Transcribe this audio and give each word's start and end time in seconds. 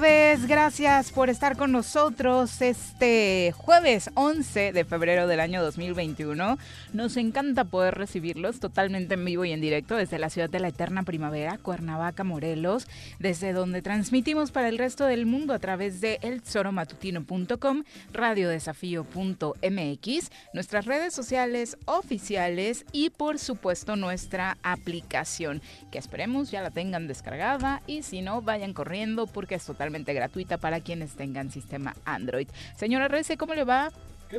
buenas 0.00 0.29
gracias 0.46 1.12
por 1.12 1.28
estar 1.28 1.56
con 1.56 1.72
nosotros 1.72 2.62
este 2.62 3.52
jueves 3.56 4.10
11 4.14 4.72
de 4.72 4.84
febrero 4.84 5.26
del 5.26 5.40
año 5.40 5.62
2021. 5.62 6.56
Nos 6.92 7.16
encanta 7.16 7.64
poder 7.64 7.96
recibirlos 7.96 8.60
totalmente 8.60 9.14
en 9.14 9.24
vivo 9.24 9.44
y 9.44 9.52
en 9.52 9.60
directo 9.60 9.96
desde 9.96 10.18
la 10.18 10.30
ciudad 10.30 10.48
de 10.48 10.60
la 10.60 10.68
eterna 10.68 11.02
primavera, 11.02 11.58
Cuernavaca, 11.58 12.22
Morelos, 12.22 12.86
desde 13.18 13.52
donde 13.52 13.82
transmitimos 13.82 14.52
para 14.52 14.68
el 14.68 14.78
resto 14.78 15.06
del 15.06 15.26
mundo 15.26 15.52
a 15.52 15.58
través 15.58 16.00
de 16.00 16.18
elzoromatutino.com, 16.22 17.82
radiodesafío.mx, 18.12 20.30
nuestras 20.54 20.86
redes 20.86 21.12
sociales 21.12 21.76
oficiales 21.86 22.86
y 22.92 23.10
por 23.10 23.38
supuesto 23.38 23.96
nuestra 23.96 24.58
aplicación, 24.62 25.60
que 25.90 25.98
esperemos 25.98 26.50
ya 26.50 26.62
la 26.62 26.70
tengan 26.70 27.08
descargada 27.08 27.82
y 27.86 28.02
si 28.02 28.22
no, 28.22 28.42
vayan 28.42 28.74
corriendo 28.74 29.26
porque 29.26 29.56
es 29.56 29.64
totalmente 29.64 30.14
gratuita 30.30 30.58
para 30.58 30.80
quienes 30.80 31.14
tengan 31.14 31.50
sistema 31.50 31.96
Android. 32.04 32.46
Señora 32.76 33.08
Rece, 33.08 33.36
¿cómo 33.36 33.54
le 33.54 33.64
va? 33.64 33.90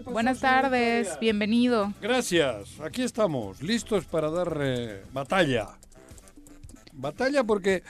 Buenas 0.06 0.40
tardes, 0.40 1.20
bienvenido. 1.20 1.92
Gracias, 2.02 2.80
aquí 2.80 3.02
estamos, 3.02 3.62
listos 3.62 4.06
para 4.06 4.30
dar 4.30 4.58
eh, 4.62 5.04
batalla. 5.12 5.68
Batalla 6.94 7.44
porque 7.44 7.84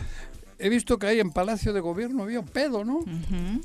he 0.57 0.69
visto 0.69 0.97
que 0.97 1.07
ahí 1.07 1.19
en 1.19 1.29
Palacio 1.29 1.73
de 1.73 1.79
Gobierno 1.79 2.23
había 2.23 2.39
un 2.39 2.47
pedo, 2.47 2.83
¿no? 2.83 3.01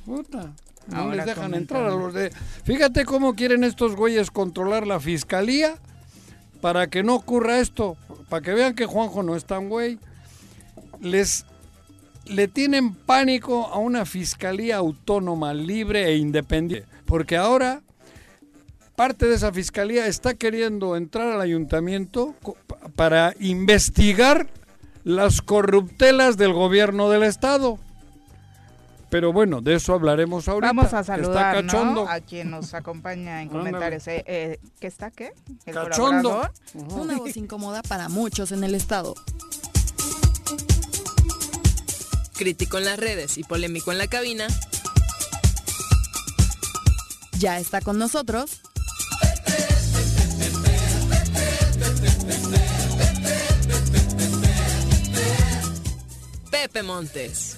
Puta. 0.04 0.52
No 0.88 1.10
les 1.12 1.24
dejan 1.24 1.54
entrar 1.54 1.84
a 1.86 1.90
los 1.90 2.12
de... 2.12 2.30
Fíjate 2.64 3.06
cómo 3.06 3.34
quieren 3.34 3.64
estos 3.64 3.96
güeyes 3.96 4.30
controlar 4.30 4.86
la 4.86 5.00
fiscalía 5.00 5.78
para 6.60 6.88
que 6.88 7.02
no 7.02 7.14
ocurra 7.14 7.58
esto, 7.58 7.96
para 8.28 8.42
que 8.42 8.52
vean 8.52 8.74
que 8.74 8.84
Juanjo 8.84 9.22
no 9.22 9.34
es 9.34 9.46
tan 9.46 9.70
güey. 9.70 9.98
Les 11.00 11.46
le 12.28 12.48
tienen 12.48 12.94
pánico 12.94 13.66
a 13.66 13.78
una 13.78 14.04
fiscalía 14.04 14.76
autónoma, 14.76 15.54
libre 15.54 16.06
e 16.06 16.16
independiente, 16.16 16.88
porque 17.06 17.36
ahora 17.36 17.82
parte 18.96 19.26
de 19.26 19.34
esa 19.34 19.52
fiscalía 19.52 20.06
está 20.06 20.34
queriendo 20.34 20.96
entrar 20.96 21.32
al 21.32 21.40
ayuntamiento 21.40 22.34
para 22.96 23.34
investigar 23.38 24.48
las 25.04 25.42
corruptelas 25.42 26.36
del 26.36 26.52
gobierno 26.52 27.10
del 27.10 27.22
estado. 27.22 27.78
Pero 29.08 29.32
bueno, 29.32 29.60
de 29.60 29.74
eso 29.74 29.94
hablaremos 29.94 30.48
ahorita. 30.48 30.72
Vamos 30.72 30.92
a 30.92 31.04
saludar 31.04 31.64
a 32.08 32.20
quien 32.20 32.50
nos 32.50 32.74
acompaña 32.74 33.40
en 33.42 33.48
comentarios. 33.50 34.08
Eh, 34.08 34.24
eh, 34.26 34.58
¿Qué 34.80 34.88
está 34.88 35.10
qué? 35.10 35.32
¿El 35.64 35.74
cachondo. 35.74 36.50
Una 36.74 37.16
voz 37.16 37.36
incómoda 37.36 37.82
para 37.82 38.08
muchos 38.08 38.50
en 38.50 38.64
el 38.64 38.74
estado 38.74 39.14
crítico 42.36 42.78
en 42.78 42.84
las 42.84 42.98
redes 42.98 43.38
y 43.38 43.42
polémico 43.42 43.90
en 43.90 43.98
la 43.98 44.06
cabina, 44.06 44.46
ya 47.38 47.58
está 47.58 47.80
con 47.80 47.98
nosotros. 47.98 48.60
Pepe 56.50 56.82
Montes. 56.82 57.56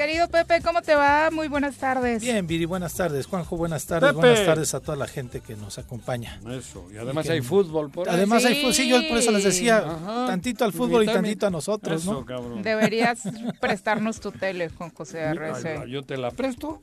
Querido 0.00 0.28
Pepe, 0.28 0.62
¿cómo 0.62 0.80
te 0.80 0.94
va? 0.94 1.30
Muy 1.30 1.48
buenas 1.48 1.76
tardes. 1.76 2.22
Bien, 2.22 2.46
Viri, 2.46 2.64
buenas 2.64 2.94
tardes. 2.94 3.26
Juanjo, 3.26 3.58
buenas 3.58 3.84
tardes. 3.84 4.14
Buenas 4.14 4.46
tardes 4.46 4.72
a 4.72 4.80
toda 4.80 4.96
la 4.96 5.06
gente 5.06 5.42
que 5.42 5.54
nos 5.56 5.76
acompaña. 5.76 6.40
Eso, 6.48 6.88
y 6.90 6.96
además 6.96 7.28
hay 7.28 7.42
fútbol 7.42 7.90
por 7.90 8.08
ahí. 8.08 8.14
Además 8.14 8.46
hay 8.46 8.54
fútbol, 8.54 8.72
sí, 8.72 8.88
yo 8.88 8.96
por 9.06 9.18
eso 9.18 9.30
les 9.30 9.44
decía, 9.44 9.84
tantito 10.26 10.64
al 10.64 10.72
fútbol 10.72 11.02
y, 11.02 11.06
tantito 11.06 11.48
a 11.48 11.50
nosotros, 11.50 12.00
eso, 12.00 12.14
¿no? 12.14 12.24
Cabrón. 12.24 12.62
Deberías 12.62 13.24
prestarnos 13.60 14.20
tu 14.20 14.32
tele, 14.32 14.70
Juan 14.70 14.88
José 14.88 15.20
RC. 15.20 15.86
Yo 15.90 16.02
te 16.02 16.16
la 16.16 16.30
presto. 16.30 16.80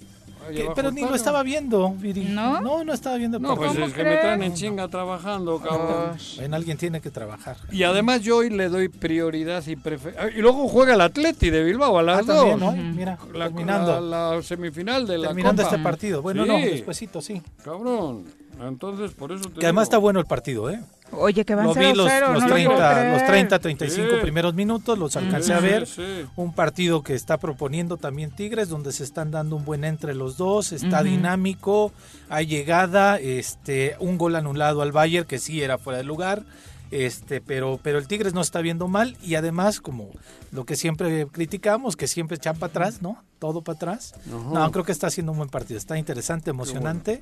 Pero 0.75 0.91
ni 0.91 1.02
lo 1.02 1.16
estaba 1.16 1.44
viendo, 1.44 1.90
Viri. 1.91 2.25
¿No? 2.25 2.62
No, 2.62 2.84
no 2.84 2.94
estaba 2.94 3.18
viendo. 3.18 3.40
No, 3.40 3.56
pues 3.56 3.75
es 3.75 3.94
que 3.94 4.03
me 4.03 4.18
traen 4.18 4.44
en 4.44 4.53
chinga 4.53 4.88
trabajando, 4.88 5.59
cabrón. 5.59 6.18
En 6.40 6.53
alguien 6.53 6.78
tiene 6.78 7.02
que 7.02 7.12
trabajar. 7.12 7.58
Y 7.72 7.84
además 7.84 8.22
yo 8.22 8.38
hoy 8.38 8.50
le 8.50 8.69
doy 8.69 8.90
prioridad 8.90 9.66
y 9.66 9.75
preferencia. 9.75 10.30
Y 10.38 10.41
luego 10.41 10.68
juega 10.68 10.94
el 10.94 11.02
Atleti 11.02 11.50
de 11.50 11.63
Bilbao 11.63 11.97
a 11.97 12.03
las 12.03 12.30
ah, 12.30 12.34
dos. 12.34 12.59
¿no? 12.59 12.72
Mira, 12.72 13.18
la, 13.34 13.46
terminando. 13.46 14.02
La, 14.02 14.41
semifinal 14.41 15.07
de 15.07 15.18
la 15.18 15.28
Terminando 15.28 15.62
este 15.62 15.80
partido. 15.80 16.22
Bueno, 16.22 16.46
no, 16.46 16.57
despuesito, 16.57 17.22
sí. 17.22 17.41
Cabrón. 17.63 18.25
Entonces, 18.59 19.12
por 19.12 19.31
eso 19.31 19.50
te 19.50 19.59
Que 19.59 19.66
además 19.68 19.84
está 19.84 19.97
bueno 19.97 20.19
el 20.19 20.25
partido, 20.25 20.69
¿eh? 20.69 20.81
Oye, 21.12 21.45
que 21.45 21.56
van 21.56 21.66
lo 21.66 21.73
vi 21.73 21.94
los, 21.94 22.07
0, 22.09 22.34
los, 22.34 22.44
no 22.44 22.50
30, 22.50 23.12
los 23.13 23.25
30, 23.25 23.59
35 23.59 24.22
primeros 24.22 24.53
minutos, 24.53 24.97
los 24.97 25.16
alcancé 25.16 25.53
a 25.53 25.59
ver. 25.59 25.88
Un 26.35 26.53
partido 26.53 27.01
que 27.01 27.16
está 27.16 27.38
proponiendo 27.38 27.97
también 27.97 28.31
Tigres, 28.31 28.69
donde 28.69 28.91
se 28.91 29.03
están 29.03 29.31
dando 29.31 29.56
un 29.56 29.66
buen 29.66 29.84
entre 29.84 30.13
los 30.13 30.38
dos, 30.38 30.72
está 30.72 31.03
dinámico, 31.03 31.91
hay 32.29 32.45
llegada, 32.45 33.18
este, 33.18 33.95
un 34.00 34.18
gol 34.18 34.35
anulado 34.35 34.81
al 34.81 34.91
Bayern, 34.91 35.25
que 35.28 35.40
sí 35.40 35.62
era 35.62 35.78
fuera 35.78 35.97
de 35.97 36.03
lugar. 36.03 36.44
Este, 36.90 37.41
pero, 37.41 37.81
pero 37.84 37.97
el 37.97 38.07
Tigres 38.07 38.34
no 38.34 38.39
está 38.39 38.62
viendo 38.62 38.88
mal 38.88 39.18
y 39.21 39.36
además, 39.36 39.81
como 39.81 40.10
lo 40.51 40.65
que 40.65 40.77
siempre 40.77 41.27
criticamos, 41.27 41.98
que 41.98 42.07
siempre 42.07 42.38
echan 42.38 42.57
para 42.57 42.69
atrás, 42.69 43.01
¿no? 43.01 43.21
Todo 43.39 43.62
para 43.62 43.75
atrás. 43.75 44.15
No, 44.25 44.71
creo 44.71 44.86
que 44.86 44.94
está 44.94 45.07
haciendo 45.07 45.33
un 45.33 45.39
buen 45.39 45.50
partido. 45.50 45.77
Está 45.77 45.98
interesante, 45.98 46.50
emocionante. 46.50 47.19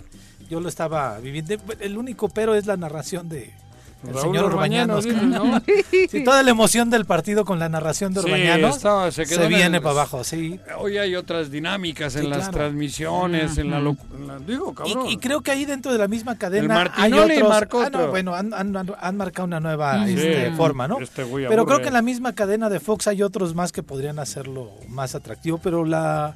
Yo 0.49 0.59
lo 0.59 0.69
estaba 0.69 1.17
viviendo. 1.19 1.55
El 1.79 1.97
único 1.97 2.29
pero 2.29 2.53
es 2.53 2.67
la 2.67 2.77
narración 2.77 3.27
de, 3.27 3.53
el 4.07 4.17
señor 4.17 4.45
Urbañanos. 4.45 5.05
¿no? 5.05 5.61
sí, 6.09 6.23
toda 6.23 6.43
la 6.43 6.51
emoción 6.51 6.89
del 6.89 7.05
partido 7.05 7.45
con 7.45 7.59
la 7.59 7.69
narración 7.69 8.13
de 8.13 8.21
Urbañanos 8.21 8.79
se, 9.11 9.47
viene 9.47 9.81
para 9.81 9.91
abajo, 9.91 10.23
sí. 10.23 10.59
Hoy 10.77 10.97
hay 10.97 11.15
otras 11.15 11.51
dinámicas 11.51 12.15
en 12.15 12.29
las 12.29 12.51
transmisiones, 12.51 13.57
en, 13.57 13.71
la, 13.71 13.81
digo, 14.45 14.73
cabrón. 14.73 15.09
Y, 15.09 15.17
creo 15.17 15.41
que 15.41 15.51
ahí 15.51 15.65
dentro 15.65 15.91
de 15.91 15.97
la 15.97 16.07
misma 16.07 16.37
cadena 16.37 16.91
hay 16.95 17.13
otros, 17.13 17.91
ah, 17.93 18.07
bueno, 18.09 18.35
han, 18.35 18.53
han, 18.53 19.17
marcado 19.17 19.45
una 19.45 19.59
nueva 19.59 20.07
este, 20.07 20.51
forma, 20.51 20.87
¿no? 20.87 20.99
Este 20.99 21.25
pero 21.25 21.65
creo 21.65 21.81
que 21.81 21.87
en 21.87 21.93
la 21.93 22.01
misma 22.01 22.33
cadena 22.33 22.69
de 22.69 22.79
Fox 22.79 23.07
hay 23.07 23.21
otros 23.21 23.55
más 23.55 23.71
que 23.71 23.83
podrían 23.83 24.19
hacerlo 24.19 24.71
más 24.87 25.15
atractivo, 25.15 25.57
pero 25.57 25.85
la, 25.85 26.35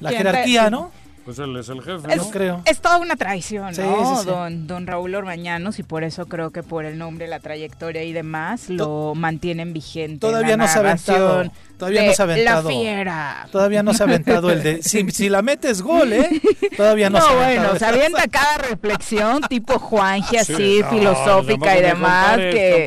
la 0.00 0.10
jerarquía, 0.10 0.70
¿no? 0.70 0.90
Pues 1.28 1.38
él 1.40 1.54
es 1.58 1.68
el 1.68 1.82
jefe, 1.82 2.10
Es, 2.10 2.16
¿no? 2.16 2.30
creo. 2.30 2.62
es 2.64 2.80
toda 2.80 2.96
una 2.96 3.14
traición, 3.14 3.74
Sí, 3.74 3.82
¿no? 3.82 4.16
sí, 4.16 4.22
sí. 4.22 4.26
Don, 4.30 4.66
don 4.66 4.86
Raúl 4.86 5.14
Orbañanos, 5.14 5.78
y 5.78 5.82
por 5.82 6.02
eso 6.02 6.24
creo 6.24 6.52
que 6.52 6.62
por 6.62 6.86
el 6.86 6.96
nombre, 6.96 7.28
la 7.28 7.38
trayectoria 7.38 8.02
y 8.02 8.14
demás, 8.14 8.70
lo 8.70 9.12
mantienen 9.14 9.74
vigente. 9.74 10.12
en 10.14 10.20
Todavía 10.20 10.56
la 10.56 10.56
no 10.56 10.68
se 10.68 10.78
ha 10.78 10.80
aventado. 10.80 11.52
Todavía 11.78 12.02
de 12.02 12.06
no 12.08 12.12
se 12.14 12.22
ha 12.22 12.24
aventado. 12.24 12.62
La 12.70 12.76
fiera. 12.76 13.48
Todavía 13.50 13.82
no 13.82 13.94
se 13.94 14.02
ha 14.02 14.06
aventado 14.06 14.50
el 14.50 14.62
de. 14.62 14.82
Si, 14.82 15.10
si 15.12 15.28
la 15.28 15.42
metes 15.42 15.80
gol, 15.80 16.12
¿eh? 16.12 16.28
Todavía 16.76 17.08
no, 17.08 17.18
No, 17.18 17.24
se 17.24 17.30
ha 17.30 17.36
bueno, 17.36 17.60
aventado. 17.62 17.78
se 17.78 17.84
avienta 17.86 18.28
cada 18.28 18.58
reflexión 18.58 19.42
tipo 19.48 19.78
Juanji 19.78 20.36
así, 20.38 20.54
Sí, 20.56 20.80
no, 20.82 20.90
filosófica 20.90 21.78
y 21.78 21.82
demás, 21.82 22.36
que 22.36 22.86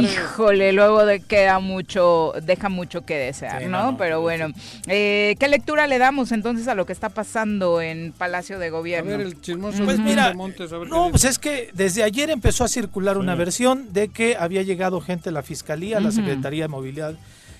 híjole, 0.00 0.72
luego 0.72 1.04
de 1.04 1.20
queda 1.20 1.58
mucho, 1.58 2.32
deja 2.42 2.68
mucho 2.68 3.04
que 3.04 3.16
desear, 3.16 3.62
Sí, 3.62 3.68
¿no? 3.68 3.96
Pero 3.96 4.20
bueno, 4.20 4.48
eh, 4.86 5.36
¿qué 5.38 5.48
lectura 5.48 5.86
le 5.86 5.98
damos 5.98 6.32
entonces 6.32 6.68
a 6.68 6.74
lo 6.74 6.86
que 6.86 6.92
está 6.92 7.08
pasando 7.10 7.80
en 7.80 8.12
Palacio 8.12 8.58
de 8.58 8.66
A 8.66 8.70
Gobierno? 8.70 9.10
ver, 9.10 9.20
el 9.20 9.40
chismoso 9.40 9.84
Pues 9.84 9.98
de 9.98 10.02
mira, 10.02 10.34
Montes, 10.34 10.72
a 10.72 10.78
ver 10.78 10.88
qué 10.88 10.94
no, 10.94 11.10
pues 11.10 11.24
es 11.24 11.38
que 11.38 11.70
desde 11.74 12.02
ayer 12.02 12.30
empezó 12.30 12.64
a 12.64 12.68
circular 12.68 13.18
una 13.18 13.34
versión 13.34 13.92
de 13.92 14.08
que 14.08 14.36
había 14.38 14.62
llegado 14.62 15.00
gente 15.00 15.28
a 15.28 15.32
la 15.32 15.42
Fiscalía, 15.42 15.98
a 15.98 16.00
la. 16.00 16.10
Secretaría 16.16 16.64
de 16.64 16.68
Movilidad 16.68 17.14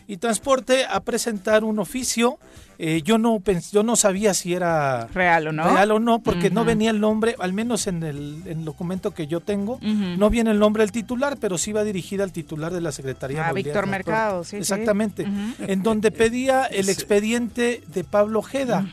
y 0.09 0.19
Transporte 0.19 0.85
a 0.89 1.01
presentar 1.01 1.65
un 1.65 1.79
oficio. 1.79 2.39
Eh, 2.79 3.01
yo 3.03 3.17
no 3.17 3.37
pens- 3.39 3.73
yo 3.73 3.83
no 3.83 3.97
sabía 3.97 4.35
si 4.35 4.53
era 4.53 5.07
Real 5.15 5.49
o 5.49 5.53
no. 5.53 5.65
real 5.73 5.91
o 5.93 5.99
no, 5.99 6.19
porque 6.19 6.51
no 6.51 6.63
venía 6.67 6.91
el 6.91 7.01
nombre, 7.01 7.35
al 7.39 7.55
menos 7.55 7.87
en 7.87 8.03
el, 8.03 8.43
en 8.45 8.59
el 8.59 8.65
documento 8.67 9.13
que 9.15 9.27
yo 9.27 9.41
tengo, 9.41 9.79
no 9.81 10.29
viene 10.29 10.51
el 10.51 10.59
nombre 10.59 10.83
del 10.83 10.93
titular, 10.93 11.39
pero 11.41 11.57
sí 11.57 11.73
va 11.73 11.85
dirigida 11.85 12.23
al 12.23 12.33
titular 12.33 12.75
de 12.75 12.83
la 12.83 12.93
Secretaría 12.93 13.39
de 13.39 13.45
Ah, 13.45 13.49
Movilidad 13.49 13.71
y 13.71 13.73
Víctor 13.73 13.85
Transporte. 13.89 14.11
Mercado, 14.11 14.45
sí, 14.45 14.51
sí. 14.51 14.57
Exactamente. 14.59 15.23
Ujú. 15.23 15.65
En 15.73 15.83
donde 15.83 16.11
pedía 16.11 16.65
el 16.65 16.85
Sí. 16.85 16.91
expediente 16.91 17.83
de 17.87 18.05
Pablo 18.05 18.41
Ojeda. 18.41 18.87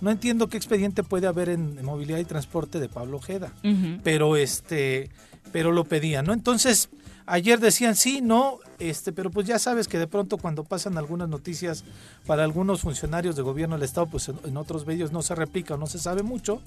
No 0.00 0.10
entiendo 0.10 0.48
qué 0.48 0.56
expediente 0.56 1.04
puede 1.04 1.28
haber 1.28 1.48
en 1.48 1.84
movilidad 1.84 2.18
y 2.18 2.24
transporte 2.24 2.80
de 2.80 2.88
Pablo 2.88 3.18
Ojeda 3.18 3.52
pero 4.02 4.36
este 4.36 5.10
pero 5.52 5.72
lo 5.72 5.84
pedían 5.84 6.26
no 6.26 6.32
entonces 6.32 6.88
ayer 7.26 7.58
decían 7.58 7.96
sí 7.96 8.20
no 8.22 8.58
este 8.78 9.12
pero 9.12 9.30
pues 9.30 9.46
ya 9.46 9.58
sabes 9.58 9.88
que 9.88 9.98
de 9.98 10.06
pronto 10.06 10.38
cuando 10.38 10.64
pasan 10.64 10.98
algunas 10.98 11.28
noticias 11.28 11.84
para 12.26 12.44
algunos 12.44 12.80
funcionarios 12.82 13.36
de 13.36 13.42
gobierno 13.42 13.76
del 13.76 13.84
estado 13.84 14.06
pues 14.06 14.28
en, 14.28 14.38
en 14.44 14.56
otros 14.56 14.86
medios 14.86 15.12
no 15.12 15.22
se 15.22 15.34
replica 15.34 15.74
o 15.74 15.76
no 15.76 15.86
se 15.86 15.98
sabe 15.98 16.22
mucho 16.22 16.60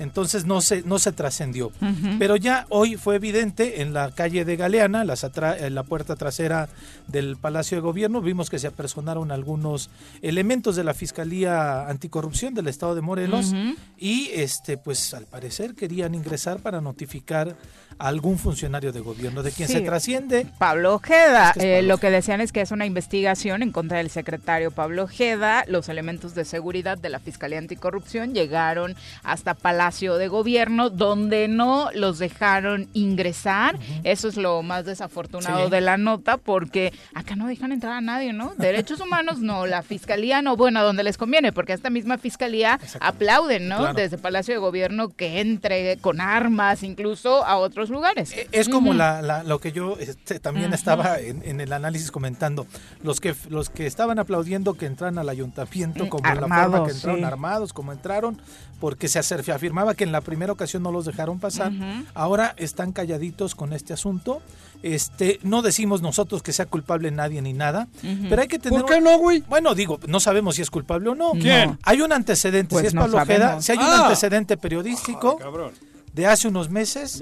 entonces 0.00 0.46
no 0.46 0.62
se 0.62 0.82
no 0.82 0.98
se 0.98 1.12
trascendió. 1.12 1.72
Pero 2.18 2.36
ya 2.36 2.66
hoy 2.70 2.96
fue 2.96 3.16
evidente 3.16 3.82
en 3.82 3.92
la 3.92 4.10
calle 4.12 4.44
de 4.46 4.56
Galeana, 4.56 5.04
las 5.04 5.24
en 5.24 5.74
la 5.74 5.82
puerta 5.82 6.16
trasera 6.16 6.68
del 7.06 7.36
Palacio 7.36 7.76
de 7.76 7.82
Gobierno, 7.82 8.22
vimos 8.22 8.48
que 8.48 8.58
se 8.58 8.66
apersonaron 8.66 9.30
algunos 9.30 9.90
elementos 10.22 10.74
de 10.76 10.84
la 10.84 10.94
Fiscalía 10.94 11.86
Anticorrupción 11.86 12.54
del 12.54 12.68
Estado 12.68 12.94
de 12.94 13.02
Morelos 13.02 13.52
y 13.98 14.30
este 14.32 14.78
pues 14.78 15.12
al 15.12 15.26
parecer 15.26 15.74
querían 15.74 16.14
ingresar 16.14 16.60
para 16.60 16.80
notificar 16.80 17.56
a 18.00 18.08
algún 18.08 18.38
funcionario 18.38 18.92
de 18.92 19.00
gobierno 19.00 19.42
de 19.42 19.52
quien 19.52 19.68
Sí. 19.68 19.74
se 19.74 19.80
trasciende. 19.82 20.46
Pablo 20.58 20.94
Ojeda. 20.94 21.50
Es 21.50 21.54
que 21.62 21.78
es 21.78 21.84
Eh, 21.84 21.86
lo 21.86 21.98
que 21.98 22.10
decían 22.10 22.40
es 22.40 22.50
que 22.52 22.60
es 22.62 22.70
una 22.70 22.86
investigación 22.86 23.62
en 23.62 23.72
contra 23.72 23.98
del 23.98 24.10
secretario 24.10 24.70
Pablo 24.70 25.04
Ojeda. 25.04 25.64
Los 25.68 25.88
elementos 25.88 26.34
de 26.34 26.44
seguridad 26.44 26.98
de 26.98 27.10
la 27.10 27.18
Fiscalía 27.20 27.58
Anticorrupción 27.58 28.32
llegaron 28.34 28.96
hasta 29.22 29.54
Palacio 29.54 30.16
de 30.16 30.28
Gobierno, 30.28 30.88
donde 30.90 31.46
no 31.48 31.90
los 31.94 32.18
dejaron 32.18 32.88
ingresar. 32.94 33.78
Eso 34.02 34.28
es 34.28 34.36
lo 34.36 34.62
más 34.62 34.84
desafortunado 34.86 35.66
Sí. 35.66 35.70
de 35.70 35.80
la 35.80 35.96
nota, 35.98 36.38
porque 36.38 36.92
acá 37.14 37.36
no 37.36 37.46
dejan 37.46 37.72
entrar 37.72 37.92
a 37.92 38.00
nadie, 38.00 38.32
¿no? 38.32 38.54
Derechos 38.56 39.00
humanos 39.00 39.40
no, 39.40 39.66
la 39.66 39.82
Fiscalía 39.82 40.40
no, 40.42 40.56
bueno, 40.56 40.82
donde 40.82 41.02
les 41.02 41.18
conviene, 41.18 41.52
porque 41.52 41.72
esta 41.74 41.90
misma 41.90 42.16
Fiscalía 42.18 42.78
aplauden, 43.00 43.68
¿no? 43.68 43.78
Claro. 43.78 43.94
Desde 43.94 44.16
Palacio 44.18 44.54
de 44.54 44.58
Gobierno 44.60 45.08
que 45.10 45.40
entre 45.40 45.98
con 45.98 46.20
armas, 46.20 46.82
incluso 46.82 47.44
a 47.44 47.56
otros 47.56 47.89
lugares. 47.90 48.32
Eh, 48.32 48.48
Es 48.52 48.68
como 48.68 48.92
la, 48.94 49.22
la- 49.22 49.42
lo 49.42 49.58
que 49.60 49.72
yo 49.72 49.96
este, 49.98 50.40
también 50.40 50.72
estaba 50.72 51.18
en, 51.18 51.42
en 51.44 51.60
el 51.60 51.72
análisis 51.72 52.10
comentando. 52.10 52.66
Los 53.02 53.20
que 53.20 53.34
los 53.48 53.70
que 53.70 53.86
estaban 53.86 54.18
aplaudiendo 54.18 54.74
que 54.74 54.86
entran 54.86 55.18
al 55.18 55.28
ayuntamiento 55.28 56.04
Mm, 56.06 56.08
como 56.08 56.24
la 56.28 56.34
forma 56.40 56.62
armados, 56.62 56.88
que 56.88 56.94
entraron 56.94 57.18
sí. 57.20 57.24
armados, 57.24 57.72
como 57.72 57.92
entraron, 57.92 58.40
porque 58.80 59.08
se 59.08 59.18
afirmaba 59.18 59.94
que 59.94 60.04
en 60.04 60.12
la 60.12 60.20
primera 60.20 60.52
ocasión 60.52 60.82
no 60.82 60.90
los 60.92 61.04
dejaron 61.04 61.38
pasar. 61.40 61.72
Ahora 62.14 62.54
están 62.56 62.92
calladitos 62.92 63.54
con 63.54 63.72
este 63.72 63.92
asunto. 63.92 64.40
Este, 64.82 65.38
no 65.42 65.60
decimos 65.60 66.00
nosotros 66.00 66.42
que 66.42 66.52
sea 66.54 66.64
culpable 66.64 67.10
nadie 67.10 67.42
ni 67.42 67.52
nada, 67.52 67.86
pero 68.30 68.40
hay 68.40 68.48
que 68.48 68.58
tener 68.58 68.80
¿Por 68.80 68.90
qué 68.90 69.00
no, 69.02 69.18
güey? 69.18 69.40
bueno, 69.46 69.74
digo, 69.74 70.00
no 70.06 70.20
sabemos 70.20 70.56
si 70.56 70.62
es 70.62 70.70
culpable 70.70 71.10
o 71.10 71.14
no. 71.14 71.32
¿Quién? 71.32 71.78
Hay 71.82 72.00
un 72.00 72.12
antecedente, 72.14 72.70
Pues 72.70 72.82
si 72.82 72.86
es 72.88 72.94
no 72.94 73.02
Pablo 73.02 73.18
Ojeda, 73.18 73.60
si 73.60 73.72
hay 73.72 73.78
un 73.78 73.84
Ah. 73.84 74.02
antecedente 74.04 74.56
periodístico 74.56 75.36
Ay, 75.38 75.44
cabrón. 75.44 75.72
De 76.12 76.26
hace 76.26 76.48
unos 76.48 76.70
meses, 76.70 77.18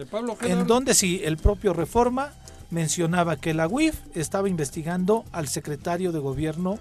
en 0.50 0.66
donde 0.66 0.94
si 0.94 1.22
el 1.24 1.36
propio 1.36 1.72
Reforma 1.72 2.32
mencionaba 2.70 3.36
que 3.36 3.54
la 3.54 3.66
UIF 3.68 3.94
estaba 4.14 4.48
investigando 4.48 5.24
al 5.32 5.48
secretario 5.48 6.12
de 6.12 6.18
gobierno 6.18 6.78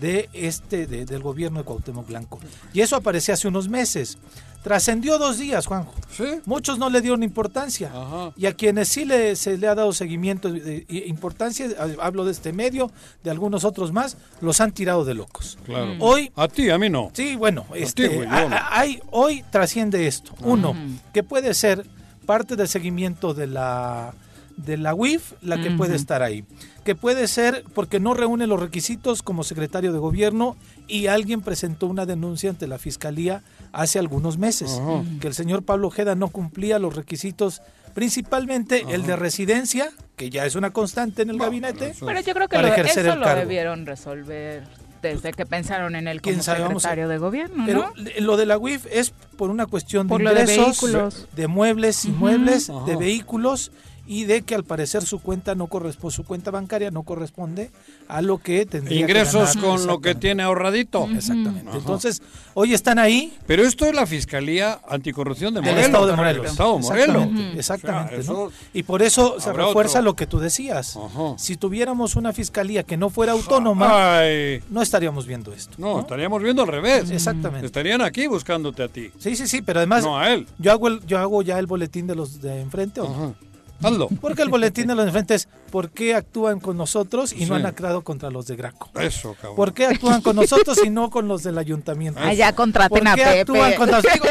de 0.00 0.28
este 0.32 0.86
de- 0.86 1.04
del 1.04 1.22
gobierno 1.22 1.58
de 1.58 1.64
Cuauhtémoc 1.64 2.06
Blanco. 2.06 2.38
Y 2.72 2.80
eso 2.82 2.96
aparecía 2.96 3.34
hace 3.34 3.48
unos 3.48 3.68
meses. 3.68 4.18
Trascendió 4.62 5.18
dos 5.18 5.38
días, 5.38 5.66
Juanjo. 5.66 5.94
¿Sí? 6.10 6.24
Muchos 6.44 6.78
no 6.78 6.90
le 6.90 7.00
dieron 7.00 7.22
importancia. 7.22 7.90
Ajá. 7.94 8.32
Y 8.36 8.46
a 8.46 8.54
quienes 8.54 8.88
sí 8.88 9.04
le, 9.04 9.36
se 9.36 9.56
le 9.56 9.68
ha 9.68 9.74
dado 9.74 9.92
seguimiento 9.92 10.48
e 10.52 10.84
importancia, 11.06 11.68
hablo 12.02 12.24
de 12.24 12.32
este 12.32 12.52
medio, 12.52 12.90
de 13.22 13.30
algunos 13.30 13.64
otros 13.64 13.92
más, 13.92 14.16
los 14.40 14.60
han 14.60 14.72
tirado 14.72 15.04
de 15.04 15.14
locos. 15.14 15.58
Claro. 15.64 15.94
Hoy 16.00 16.32
A 16.34 16.48
ti, 16.48 16.70
a 16.70 16.78
mí 16.78 16.90
no. 16.90 17.10
Sí, 17.14 17.36
bueno, 17.36 17.66
este, 17.74 18.08
güey, 18.08 18.26
a- 18.28 18.48
no. 18.48 18.56
a- 18.56 18.78
hay, 18.78 19.00
hoy 19.10 19.44
trasciende 19.50 20.06
esto. 20.06 20.32
Uno, 20.40 20.74
que 21.14 21.22
puede 21.22 21.54
ser 21.54 21.86
parte 22.26 22.56
del 22.56 22.68
seguimiento 22.68 23.32
de 23.34 23.46
la 23.46 24.12
de 24.56 24.76
la 24.76 24.92
UIF, 24.92 25.34
la 25.40 25.62
que 25.62 25.70
puede 25.70 25.94
estar 25.94 26.20
ahí. 26.20 26.44
Que 26.84 26.96
puede 26.96 27.28
ser 27.28 27.62
porque 27.74 28.00
no 28.00 28.12
reúne 28.12 28.48
los 28.48 28.58
requisitos 28.58 29.22
como 29.22 29.44
secretario 29.44 29.92
de 29.92 30.00
gobierno 30.00 30.56
y 30.88 31.06
alguien 31.06 31.42
presentó 31.42 31.86
una 31.86 32.06
denuncia 32.06 32.50
ante 32.50 32.66
la 32.66 32.76
fiscalía 32.78 33.44
hace 33.72 33.98
algunos 33.98 34.38
meses. 34.38 34.78
Ajá. 34.80 35.02
Que 35.20 35.28
el 35.28 35.34
señor 35.34 35.62
Pablo 35.64 35.88
Ojeda 35.88 36.14
no 36.14 36.28
cumplía 36.28 36.78
los 36.78 36.94
requisitos, 36.96 37.60
principalmente 37.94 38.84
el 38.90 39.02
de 39.04 39.16
residencia, 39.16 39.90
que 40.16 40.30
ya 40.30 40.46
es 40.46 40.54
una 40.54 40.70
constante 40.70 41.22
en 41.22 41.30
el 41.30 41.38
gabinete. 41.38 41.94
Pero 42.00 42.20
yo 42.20 42.32
creo 42.34 42.48
que 42.48 42.56
para 42.56 42.68
lo- 42.68 42.74
ejercer 42.74 43.04
eso 43.06 43.14
el 43.14 43.20
lo 43.20 43.34
debieron 43.34 43.84
resolver 43.86 44.62
desde 45.02 45.32
que 45.32 45.46
pensaron 45.46 45.94
en 45.94 46.08
él 46.08 46.20
¿Quién 46.20 46.36
como 46.36 46.42
sabe? 46.44 46.64
A- 46.64 46.68
secretario 46.68 47.08
de 47.08 47.18
gobierno, 47.18 47.64
Pero 47.66 47.92
lo 48.20 48.36
de 48.36 48.46
la 48.46 48.58
UIF 48.58 48.86
es 48.90 49.10
por 49.36 49.50
una 49.50 49.66
cuestión 49.66 50.08
Por 50.08 50.22
de 50.22 50.30
ingresos, 50.30 50.66
vehículos. 50.80 51.28
de 51.36 51.46
muebles, 51.46 52.04
inmuebles, 52.04 52.70
de 52.86 52.96
vehículos 52.96 53.70
y 54.08 54.24
de 54.24 54.42
que 54.42 54.54
al 54.56 54.64
parecer 54.64 55.04
su 55.04 55.20
cuenta 55.20 55.54
no 55.54 55.66
corresponde, 55.68 56.16
su 56.16 56.24
cuenta 56.24 56.50
bancaria 56.50 56.90
no 56.90 57.02
corresponde 57.04 57.70
a 58.08 58.22
lo 58.22 58.38
que 58.38 58.64
tendría 58.66 58.96
que 58.96 59.02
Ingresos 59.02 59.54
ganar. 59.54 59.64
con 59.70 59.86
lo 59.86 60.00
que 60.00 60.14
tiene 60.14 60.42
ahorradito. 60.42 61.06
Exactamente. 61.14 61.68
Ajá. 61.68 61.78
Entonces, 61.78 62.22
hoy 62.54 62.72
están 62.74 62.98
ahí 62.98 63.32
Pero 63.46 63.64
esto 63.64 63.84
es 63.84 63.94
la 63.94 64.06
Fiscalía 64.06 64.80
Anticorrupción 64.88 65.52
de 65.54 65.60
del 65.60 65.70
Morelos. 65.70 65.86
Estado 65.86 66.06
de 66.06 66.16
Morelos. 66.16 66.42
Del 66.42 66.50
Estado 66.52 66.76
de 66.76 66.82
Morelos. 66.82 67.22
Exactamente, 67.26 67.58
exactamente, 67.58 68.16
O 68.18 68.22
sea, 68.22 68.32
¿no? 68.32 68.52
Y 68.72 68.82
por 68.82 69.02
eso 69.02 69.38
se 69.40 69.52
refuerza 69.52 69.98
otro. 69.98 70.10
lo 70.10 70.16
que 70.16 70.26
tú 70.26 70.38
decías. 70.40 70.96
Ajá. 70.96 71.34
Si 71.36 71.56
tuviéramos 71.56 72.16
una 72.16 72.32
fiscalía 72.32 72.82
que 72.84 72.96
no 72.96 73.10
fuera 73.10 73.32
autónoma, 73.32 74.20
Ay, 74.20 74.62
no 74.70 74.80
estaríamos 74.82 75.26
viendo 75.26 75.52
esto. 75.52 75.74
no, 75.78 76.00
estaríamos 76.00 76.42
viendo 76.42 76.62
al 76.62 76.68
revés. 76.68 77.10
Exactamente. 77.10 77.66
Estarían 77.66 78.00
aquí 78.00 78.26
buscándote 78.26 78.82
a 78.82 78.88
ti. 78.88 79.10
Sí, 79.18 79.36
sí, 79.36 79.46
sí, 79.46 79.60
pero 79.60 79.80
además 79.80 80.02
No 80.02 80.18
a 80.18 80.32
él. 80.32 80.46
yo 80.58 80.72
hago 80.72 80.88
el, 80.88 81.04
yo 81.06 81.18
hago 81.18 81.42
ya 81.42 81.58
el 81.58 81.66
boletín 81.66 82.06
de 82.06 82.14
los 82.14 82.40
de 82.40 82.60
enfrente. 82.60 83.00
¿o 83.02 83.08
no? 83.08 83.14
Ajá. 83.14 83.34
Hazlo. 83.82 84.08
Porque 84.20 84.42
el 84.42 84.48
boletín 84.48 84.86
de 84.88 84.94
los 84.94 85.04
de 85.04 85.08
enfrente 85.10 85.34
es 85.34 85.48
¿por 85.70 85.90
qué 85.90 86.14
actúan 86.14 86.58
con 86.60 86.76
nosotros 86.76 87.32
y 87.32 87.46
no 87.46 87.54
han 87.54 87.66
actuado 87.66 88.02
contra 88.02 88.30
los 88.30 88.46
de 88.46 88.56
Graco? 88.56 88.90
Eso, 89.00 89.34
cabrón. 89.34 89.56
¿Por 89.56 89.72
qué 89.72 89.86
actúan 89.86 90.20
con 90.20 90.36
nosotros 90.36 90.78
y 90.84 90.90
no 90.90 91.10
con 91.10 91.28
los 91.28 91.42
del 91.42 91.58
ayuntamiento? 91.58 92.20
Ah, 92.22 92.32
ya 92.34 92.46
¿Por 92.48 92.56
contraten 92.56 93.06
a 93.06 93.14
qué 93.14 93.22
Pepe. 93.22 93.40
actúan 93.40 93.74
con 93.74 93.90
nosotros? 93.90 94.12
Digo, 94.14 94.26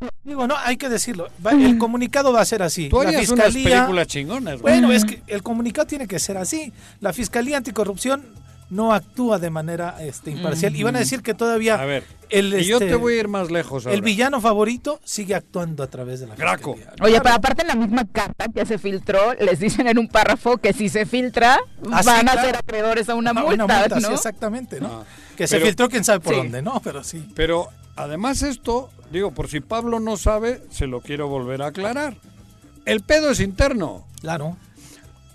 no, 0.00 0.08
digo, 0.24 0.46
no, 0.46 0.56
hay 0.58 0.76
que 0.76 0.88
decirlo. 0.88 1.28
El 1.50 1.78
comunicado 1.78 2.32
va 2.32 2.40
a 2.42 2.44
ser 2.44 2.62
así. 2.62 2.88
Tú 2.88 3.02
La 3.02 3.08
harías 3.08 3.28
unas 3.30 3.46
fiscalía, 3.46 3.78
películas 3.80 4.06
chingonas. 4.08 4.60
güey. 4.60 4.74
bueno, 4.80 4.92
es 4.92 5.04
que 5.04 5.22
el 5.26 5.42
comunicado 5.42 5.86
tiene 5.86 6.06
que 6.06 6.18
ser 6.18 6.36
así. 6.36 6.72
La 7.00 7.12
Fiscalía 7.12 7.56
Anticorrupción 7.56 8.24
no 8.68 8.92
actúa 8.92 9.38
de 9.38 9.48
manera 9.50 9.96
este, 10.00 10.30
imparcial. 10.32 10.74
Y 10.74 10.82
van 10.82 10.96
a 10.96 10.98
decir 10.98 11.22
que 11.22 11.34
todavía 11.34 11.76
A 11.80 11.84
ver, 11.84 12.04
el, 12.30 12.52
y 12.60 12.64
yo 12.64 12.76
este, 12.78 12.88
te 12.88 12.94
voy 12.96 13.14
a 13.14 13.20
ir 13.20 13.28
más 13.28 13.50
lejos 13.50 13.86
ahora. 13.86 13.94
el 13.94 14.02
villano 14.02 14.40
favorito 14.40 15.00
sigue 15.04 15.34
actuando 15.36 15.82
a 15.84 15.86
través 15.86 16.18
de 16.20 16.26
la 16.26 16.34
Graco. 16.34 16.74
Fiscalía. 16.74 16.94
Oye, 17.04 17.10
Claro. 17.12 17.22
pero 17.22 17.34
aparte 17.36 17.62
en 17.62 17.68
la 17.68 17.74
misma 17.76 18.04
carta 18.10 18.46
que 18.52 18.66
se 18.66 18.78
filtró, 18.78 19.34
les 19.34 19.60
dicen 19.60 19.86
en 19.86 19.98
un 19.98 20.08
párrafo 20.08 20.56
que 20.58 20.72
si 20.72 20.88
se 20.88 21.06
filtra, 21.06 21.58
Ah, 21.92 22.02
van 22.04 22.28
a 22.28 22.42
ser 22.42 22.56
acreedores 22.56 23.08
a 23.08 23.14
una 23.14 23.30
Ah, 23.30 23.34
multa, 23.34 23.88
sí, 23.94 24.00
¿no? 24.02 24.10
exactamente, 24.14 24.80
¿no? 24.80 24.88
Ah, 24.88 25.04
que 25.36 25.46
se 25.46 25.60
filtró 25.60 25.88
quién 25.88 26.02
sabe 26.02 26.20
por 26.20 26.34
Sí. 26.34 26.40
dónde, 26.40 26.60
¿no? 26.62 26.80
Pero 26.82 27.04
sí. 27.04 27.24
Pero 27.36 27.68
además 27.94 28.42
esto, 28.42 28.90
digo, 29.12 29.30
por 29.30 29.48
si 29.48 29.60
Pablo 29.60 30.00
no 30.00 30.16
sabe, 30.16 30.60
se 30.70 30.88
lo 30.88 31.00
quiero 31.02 31.28
volver 31.28 31.62
a 31.62 31.66
aclarar. 31.66 32.16
El 32.84 33.00
pedo 33.02 33.30
es 33.30 33.38
interno. 33.40 34.06
Claro. 34.20 34.56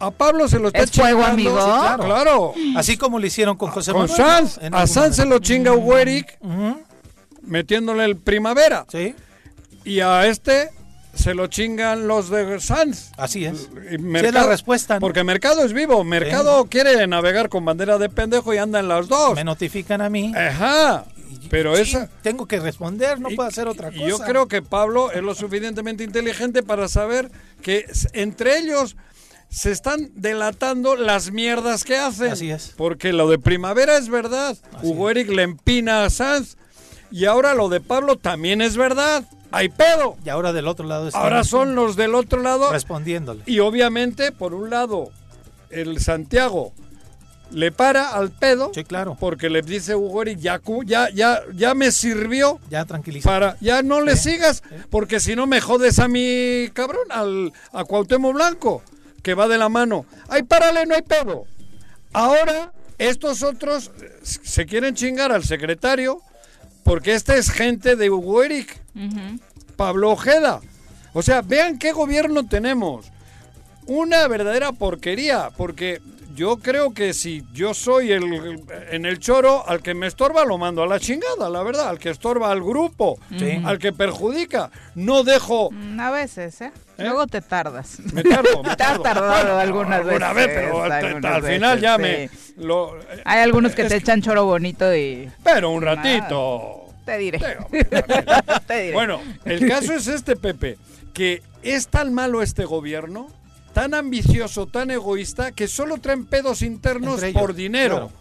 A 0.02 0.12
Pablo 0.12 0.48
se 0.48 0.60
lo 0.60 0.68
está 0.68 0.80
¿Es 0.84 0.92
fuego, 0.92 1.20
chingando. 1.22 1.34
amigo? 1.34 1.58
Sí, 1.60 1.80
claro. 1.80 2.04
claro. 2.06 2.54
Así 2.76 2.98
como 2.98 3.20
lo 3.20 3.26
hicieron 3.26 3.58
con 3.58 3.70
José 3.72 3.92
Con. 3.94 4.08
Sanz. 4.10 4.60
A 4.72 4.88
Sanz 4.88 5.16
se 5.16 5.26
lo 5.26 5.40
chinga 5.40 5.74
Ueric. 5.74 6.38
Ujú. 6.42 6.82
metiéndole 7.44 8.06
el 8.06 8.18
primavera. 8.18 8.86
Sí. 8.92 9.16
Y 9.84 10.00
a 10.02 10.26
este 10.28 10.70
se 11.14 11.34
lo 11.34 11.48
chingan 11.48 12.08
los 12.08 12.30
de 12.30 12.60
Sanz. 12.60 13.12
Así 13.18 13.46
es. 13.46 13.70
Y 13.92 13.98
Sí, 13.98 14.26
es 14.26 14.34
la 14.34 14.46
respuesta, 14.48 14.96
¿no? 14.96 15.00
Porque 15.02 15.24
Mercado 15.24 15.64
es 15.66 15.74
vivo. 15.74 16.04
Mercado 16.04 16.66
quiere 16.66 17.06
navegar 17.08 17.50
con 17.50 17.66
bandera 17.66 17.98
de 17.98 18.10
pendejo 18.10 18.54
y 18.54 18.58
anda 18.58 18.80
en 18.80 18.88
las 18.88 19.08
dos. 19.08 19.36
Me 19.36 19.44
notifican 19.44 20.02
a 20.02 20.10
mí. 20.10 20.32
Ajá. 20.36 21.06
Pero 21.50 21.76
Sí, 21.76 21.82
esa. 21.82 22.08
Tengo 22.22 22.46
que 22.46 22.60
responder, 22.60 23.20
no 23.20 23.30
y- 23.30 23.36
puedo 23.36 23.50
hacer 23.50 23.68
otra 23.68 23.90
y 23.90 23.96
cosa. 23.98 24.08
yo 24.08 24.20
creo 24.20 24.48
que 24.48 24.62
Pablo 24.62 25.12
es 25.12 25.22
lo 25.22 25.34
suficientemente 25.36 26.04
inteligente 26.04 26.64
para 26.64 26.88
saber 26.88 27.30
que 27.62 27.86
entre 28.14 28.58
ellos 28.60 28.96
se 29.52 29.72
están 29.72 30.10
delatando 30.16 30.96
las 30.96 31.32
mierdas 31.32 31.84
que 31.84 31.98
hacen. 31.98 32.32
Así 32.32 32.50
es. 32.50 32.74
Porque 32.78 33.12
lo 33.12 33.30
de 33.30 33.38
primavera 33.38 33.98
es 33.98 34.08
verdad. 34.10 34.58
Hugo 34.82 35.10
Eric 35.10 35.30
le 35.30 35.44
empina 35.44 36.06
a 36.06 36.10
Sanz. 36.10 36.56
Y 37.12 37.26
ahora 37.26 37.54
lo 37.54 37.68
de 37.68 37.82
Pablo 37.82 38.16
también 38.16 38.62
es 38.62 38.78
verdad. 38.78 39.26
Hay 39.52 39.68
pedo. 39.68 40.16
Y 40.26 40.30
ahora 40.30 40.54
del 40.54 40.68
otro 40.70 40.88
lado 40.88 41.10
Ahora 41.14 41.44
son 41.44 41.76
los 41.76 41.98
del 41.98 42.16
otro 42.16 42.42
lado. 42.42 42.72
respondiéndole. 42.72 43.44
Y 43.46 43.60
obviamente, 43.60 44.32
por 44.32 44.54
un 44.54 44.70
lado, 44.70 45.12
el 45.70 46.00
Santiago 46.00 46.72
le 47.52 47.74
para 47.74 48.12
al 48.12 48.32
pedo. 48.32 48.72
Sí, 48.74 48.86
claro. 48.86 49.18
Porque 49.20 49.50
le 49.50 49.62
dice 49.62 49.94
Hugo 49.94 50.22
Eric, 50.22 50.40
ya, 50.40 50.62
ya, 50.86 51.10
ya, 51.10 51.42
ya 51.54 51.74
me 51.74 51.92
sirvió 51.92 52.62
Ya 52.70 52.86
tranquiliza. 52.86 53.30
para 53.30 53.58
ya 53.60 53.84
no 53.84 54.00
le 54.00 54.16
sigas 54.16 54.64
porque 54.90 55.20
si 55.20 55.36
no 55.36 55.48
me 55.48 55.60
jodes 55.60 56.00
a 56.00 56.08
mi 56.08 56.70
cabrón 56.72 57.04
al 57.10 57.52
a 57.74 57.84
Cuauhtémoc 57.84 58.34
Blanco 58.34 58.82
que 59.22 59.34
va 59.34 59.48
de 59.48 59.58
la 59.58 59.70
mano. 59.70 60.06
Ay 60.28 60.44
párale 60.44 60.86
no 60.86 60.96
hay 60.96 61.02
pedo. 61.02 61.46
Ahora 62.14 62.72
estos 62.98 63.44
otros 63.44 63.92
eh, 64.02 64.20
se 64.22 64.66
quieren 64.66 64.96
chingar 64.96 65.32
al 65.32 65.44
secretario 65.44 66.22
porque 66.84 67.14
este 67.14 67.38
es 67.38 67.50
gente 67.50 67.96
de 67.96 68.10
Hugo 68.10 68.44
Eric. 68.44 68.80
Pablo 69.76 70.12
Ojeda. 70.12 70.62
O 71.14 71.22
sea 71.22 71.42
vean 71.42 71.78
qué 71.78 71.92
gobierno 71.92 72.48
tenemos. 72.48 73.08
Una 73.88 74.28
verdadera 74.28 74.72
porquería, 74.72 75.50
porque 75.58 76.02
yo 76.36 76.58
creo 76.58 76.94
que 76.94 77.14
si 77.14 77.44
yo 77.54 77.74
soy 77.74 78.12
el 78.12 78.62
en 78.92 79.06
el 79.06 79.20
choro, 79.20 79.68
al 79.68 79.82
que 79.82 79.94
me 79.94 80.08
estorba 80.08 80.46
lo 80.46 80.58
mando 80.58 80.84
a 80.84 80.88
la 80.88 81.00
chingada, 81.00 81.50
la 81.50 81.64
verdad, 81.64 81.90
al 81.90 82.00
que 82.00 82.10
estorba 82.10 82.52
al 82.52 82.62
grupo, 82.62 83.20
Sí. 83.38 83.62
al 83.66 83.78
que 83.80 83.94
perjudica, 83.94 84.70
no 84.96 85.24
dejo, 85.24 85.70
Mm, 85.72 86.00
A 86.00 86.12
veces, 86.12 86.62
¿eh? 86.62 86.72
Luego 86.98 87.26
te 87.28 87.42
tardas. 87.42 88.00
me 88.14 88.24
tardo, 88.24 88.62
me 88.64 88.70
Te 88.76 88.84
has 88.84 89.02
tardo. 89.02 89.02
tardado 89.04 89.60
algunas 89.60 90.00
Alguna 90.02 90.34
veces. 90.34 90.48
vez, 90.48 90.56
pero 90.66 90.84
al, 90.84 90.92
algunas 90.92 91.36
al 91.36 91.44
final 91.44 91.80
veces, 91.80 91.82
ya 91.82 91.96
sí. 91.96 92.02
me 92.02 92.64
lo, 92.66 92.96
Hay 93.26 93.40
algunos 93.40 93.74
que 93.74 93.82
es 93.84 93.88
te 93.88 93.96
echan 93.96 94.22
choro 94.22 94.46
bonito 94.46 94.96
y 94.96 95.30
pero 95.44 95.70
un 95.72 95.82
ratito. 95.82 96.86
te 97.06 97.18
diré. 97.18 97.40
Pero, 97.40 97.68
Te 98.68 98.82
diré. 98.82 98.94
Bueno, 98.94 99.20
el 99.46 99.68
caso 99.68 99.94
es 99.94 100.08
este, 100.08 100.36
Pepe, 100.36 100.78
que 101.14 101.42
es 101.64 101.88
tan 101.88 102.14
malo 102.14 102.42
este 102.42 102.66
gobierno, 102.66 103.28
tan 103.74 103.94
ambicioso, 103.94 104.68
tan 104.68 104.92
egoísta, 104.92 105.52
que 105.52 105.68
solo 105.68 105.98
traen 105.98 106.26
pedos 106.26 106.62
internos 106.62 107.22
por 107.34 107.54
dinero. 107.54 107.96
claro. 107.96 108.12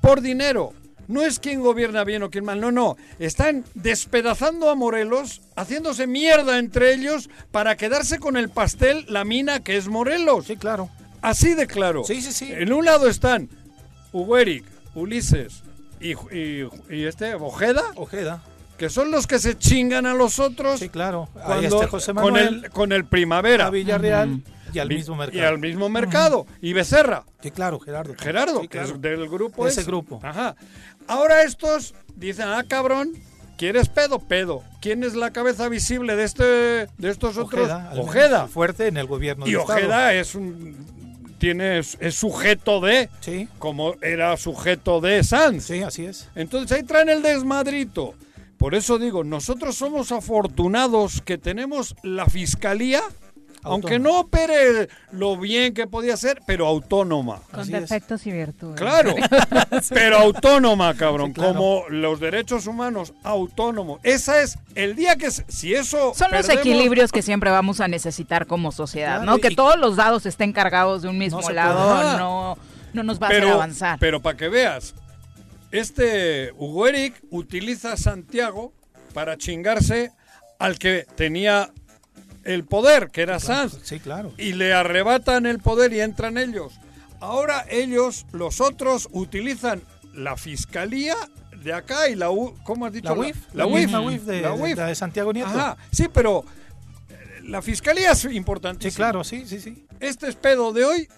Por 0.00 0.20
dinero. 0.20 0.72
No 1.08 1.22
es 1.22 1.40
quien 1.40 1.60
gobierna 1.60 2.04
bien 2.04 2.22
o 2.22 2.30
quien 2.30 2.44
mal, 2.44 2.60
no, 2.60 2.70
no. 2.70 2.96
Están 3.18 3.64
despedazando 3.74 4.70
a 4.70 4.76
Morelos, 4.76 5.42
haciéndose 5.56 6.06
mierda 6.06 6.58
entre 6.58 6.94
ellos 6.94 7.28
para 7.50 7.76
quedarse 7.76 8.18
con 8.20 8.36
el 8.36 8.48
pastel, 8.48 9.04
la 9.08 9.24
mina 9.24 9.60
que 9.60 9.76
es 9.76 9.88
Morelos. 9.88 10.46
Sí, 10.46 10.56
claro. 10.56 10.88
Así 11.20 11.54
de 11.54 11.66
claro. 11.66 12.04
Sí, 12.04 12.22
sí, 12.22 12.32
sí. 12.32 12.52
En 12.52 12.72
un 12.72 12.84
lado 12.84 13.08
están 13.08 13.48
Hugo 14.12 14.38
Eric, 14.38 14.64
Ulises 14.94 15.62
y, 16.00 16.12
y- 16.34 16.68
y 16.88 17.04
este 17.04 17.34
Ojeda, 17.34 17.82
Ojeda. 17.96 18.42
que 18.78 18.88
son 18.88 19.10
los 19.10 19.26
que 19.26 19.38
se 19.40 19.58
chingan 19.58 20.06
a 20.06 20.14
los 20.14 20.38
otros 20.38 20.78
Sí, 20.80 20.88
claro. 20.88 21.28
Ahí 21.34 21.42
cuando, 21.44 21.76
está 21.76 21.88
José 21.88 22.14
con, 22.14 22.22
Manuel, 22.32 22.62
el, 22.64 22.70
con 22.70 22.92
el 22.92 23.04
Primavera. 23.04 23.66
a 23.66 23.70
Villarreal 23.70 24.42
y 24.72 24.78
al 24.78 24.88
mismo 24.88 25.16
mercado. 25.16 25.38
Y 25.42 25.44
al 25.44 25.58
mismo 25.58 25.88
mercado. 25.88 26.46
Y 26.60 26.72
Becerra. 26.72 27.24
Sí, 27.42 27.50
claro, 27.50 27.78
Gerardo. 27.80 28.14
Gerardo, 28.18 28.60
Sí, 28.62 28.68
que 28.68 28.80
es 28.80 29.00
del 29.00 29.28
grupo 29.28 29.66
Ese 29.66 29.80
ese. 29.80 29.90
grupo. 29.90 30.20
Ajá. 30.22 30.56
Ahora 31.06 31.42
estos 31.42 31.94
dicen, 32.16 32.46
ah, 32.48 32.64
cabrón, 32.68 33.12
¿quieres 33.56 33.88
pedo? 33.88 34.18
Pedo. 34.18 34.62
¿Quién 34.80 35.02
es 35.04 35.14
la 35.14 35.30
cabeza 35.32 35.68
visible 35.68 36.16
de 36.16 36.24
este 36.24 36.44
de 36.44 37.10
estos 37.10 37.36
otros? 37.36 37.62
Ojeda. 37.68 37.92
Ojeda. 37.96 38.46
Fuerte 38.48 38.86
en 38.86 38.96
el 38.96 39.06
gobierno 39.06 39.46
Y 39.46 39.54
Estado. 39.54 39.78
Ojeda 39.78 40.14
es 40.14 40.34
un 40.34 41.00
tiene 41.38 41.78
es, 41.78 41.96
es 42.00 42.16
sujeto 42.16 42.82
de 42.82 43.08
Sí, 43.20 43.48
como 43.58 43.94
era 44.02 44.36
sujeto 44.36 45.00
de 45.00 45.24
Sanz. 45.24 45.64
sí, 45.64 45.82
así 45.82 46.04
es. 46.04 46.28
Entonces 46.34 46.70
ahí 46.76 46.82
traen 46.82 47.08
el 47.08 47.22
desmadrito. 47.22 48.14
Por 48.58 48.74
eso 48.74 48.98
digo, 48.98 49.24
nosotros 49.24 49.74
somos 49.74 50.12
afortunados 50.12 51.22
que 51.22 51.38
tenemos 51.38 51.96
la 52.02 52.26
fiscalía, 52.26 53.00
aunque 53.62 53.98
no 53.98 54.20
opere 54.20 54.88
lo 55.12 55.36
bien 55.36 55.74
que 55.74 55.86
podía 55.86 56.16
ser, 56.16 56.40
pero 56.46 56.66
autónoma. 56.66 57.40
Con 57.50 57.60
así 57.60 57.74
es. 57.74 57.80
defectos 57.82 58.26
y 58.26 58.32
virtudes. 58.32 58.80
Claro, 58.80 59.14
pero 59.90 60.18
autónoma, 60.18 60.94
cabrón, 60.94 61.28
Sí, 61.28 61.34
claro. 61.34 61.54
como 61.54 61.84
los 61.88 62.20
derechos 62.20 62.66
humanos, 62.66 63.12
autónomo. 63.22 64.00
Esa 64.02 64.40
es 64.40 64.58
el 64.74 64.96
día 64.96 65.16
que 65.16 65.30
si 65.30 65.74
eso 65.74 66.12
Son 66.14 66.30
los 66.32 66.48
equilibrios 66.48 67.12
que 67.12 67.22
siempre 67.22 67.50
vamos 67.50 67.80
a 67.80 67.88
necesitar 67.88 68.46
como 68.46 68.72
sociedad, 68.72 69.18
Claro, 69.22 69.32
¿no? 69.32 69.38
Que 69.38 69.50
todos 69.54 69.78
los 69.78 69.96
dados 69.96 70.26
estén 70.26 70.52
cargados 70.52 71.02
de 71.02 71.08
un 71.08 71.18
mismo 71.18 71.40
No 71.40 71.50
lado, 71.50 72.18
no, 72.18 72.58
no 72.92 73.02
nos 73.02 73.20
va 73.20 73.26
a 73.26 73.30
hacer 73.30 73.44
avanzar. 73.44 73.98
Pero 74.00 74.20
para 74.20 74.36
que 74.36 74.48
veas, 74.48 74.94
este 75.70 76.52
Hugo 76.56 76.86
Eric 76.88 77.22
utiliza 77.30 77.92
a 77.92 77.96
Santiago 77.96 78.72
para 79.14 79.36
chingarse 79.36 80.12
al 80.58 80.78
que 80.78 81.06
tenía 81.16 81.70
el 82.44 82.64
poder, 82.64 83.10
que 83.10 83.22
era 83.22 83.38
Sanz, 83.40 83.78
Sí, 83.82 84.00
claro. 84.00 84.32
y 84.38 84.52
le 84.54 84.72
arrebatan 84.72 85.46
el 85.46 85.58
poder 85.58 85.92
y 85.92 86.00
entran 86.00 86.38
ellos. 86.38 86.74
Ahora 87.20 87.64
ellos, 87.68 88.26
los 88.32 88.60
otros, 88.60 89.08
utilizan 89.12 89.82
la 90.14 90.36
fiscalía 90.36 91.16
de 91.62 91.72
acá 91.74 92.08
y 92.08 92.14
la 92.14 92.30
U, 92.30 92.54
¿cómo 92.64 92.86
has 92.86 92.92
dicho? 92.92 93.14
La 93.14 93.20
UIF. 93.20 93.36
La 93.52 93.66
UIF. 93.66 93.90
La 93.92 94.00
UIF 94.00 94.22
de, 94.22 94.40
La 94.40 94.52
de- 94.52 94.62
UIF. 94.62 94.78
de 94.78 94.94
Santiago 94.94 95.32
Nieto. 95.32 95.50
Ajá, 95.50 95.76
sí, 95.92 96.08
pero 96.12 96.44
eh, 97.10 97.40
la 97.44 97.60
fiscalía 97.60 98.12
es 98.12 98.24
importante. 98.24 98.90
Sí, 98.90 98.96
claro, 98.96 99.22
sí, 99.22 99.44
sí, 99.46 99.60
sí. 99.60 99.84
Este 100.00 100.28
es 100.28 100.36
pedo 100.36 100.72
de 100.72 100.84
hoy 100.86 101.08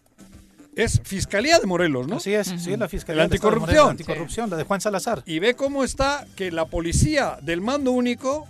es 0.74 1.00
Fiscalía 1.04 1.58
de 1.60 1.66
Morelos, 1.66 2.08
¿no? 2.08 2.16
Así 2.16 2.32
es, 2.34 2.48
sí, 2.48 2.72
es 2.72 2.78
la 2.78 2.88
Fiscalía 2.88 3.18
La 3.18 3.24
Estado 3.24 3.50
de 3.50 3.56
anticorrupción. 3.56 3.60
Morelos, 3.60 3.84
la 3.84 3.90
anticorrupción, 3.90 4.50
la 4.50 4.56
de 4.56 4.64
Juan 4.64 4.80
Salazar. 4.80 5.22
Y 5.26 5.38
ve 5.38 5.54
cómo 5.54 5.84
está 5.84 6.26
que 6.34 6.50
la 6.50 6.64
policía 6.64 7.38
del 7.42 7.60
mando 7.60 7.92
único, 7.92 8.48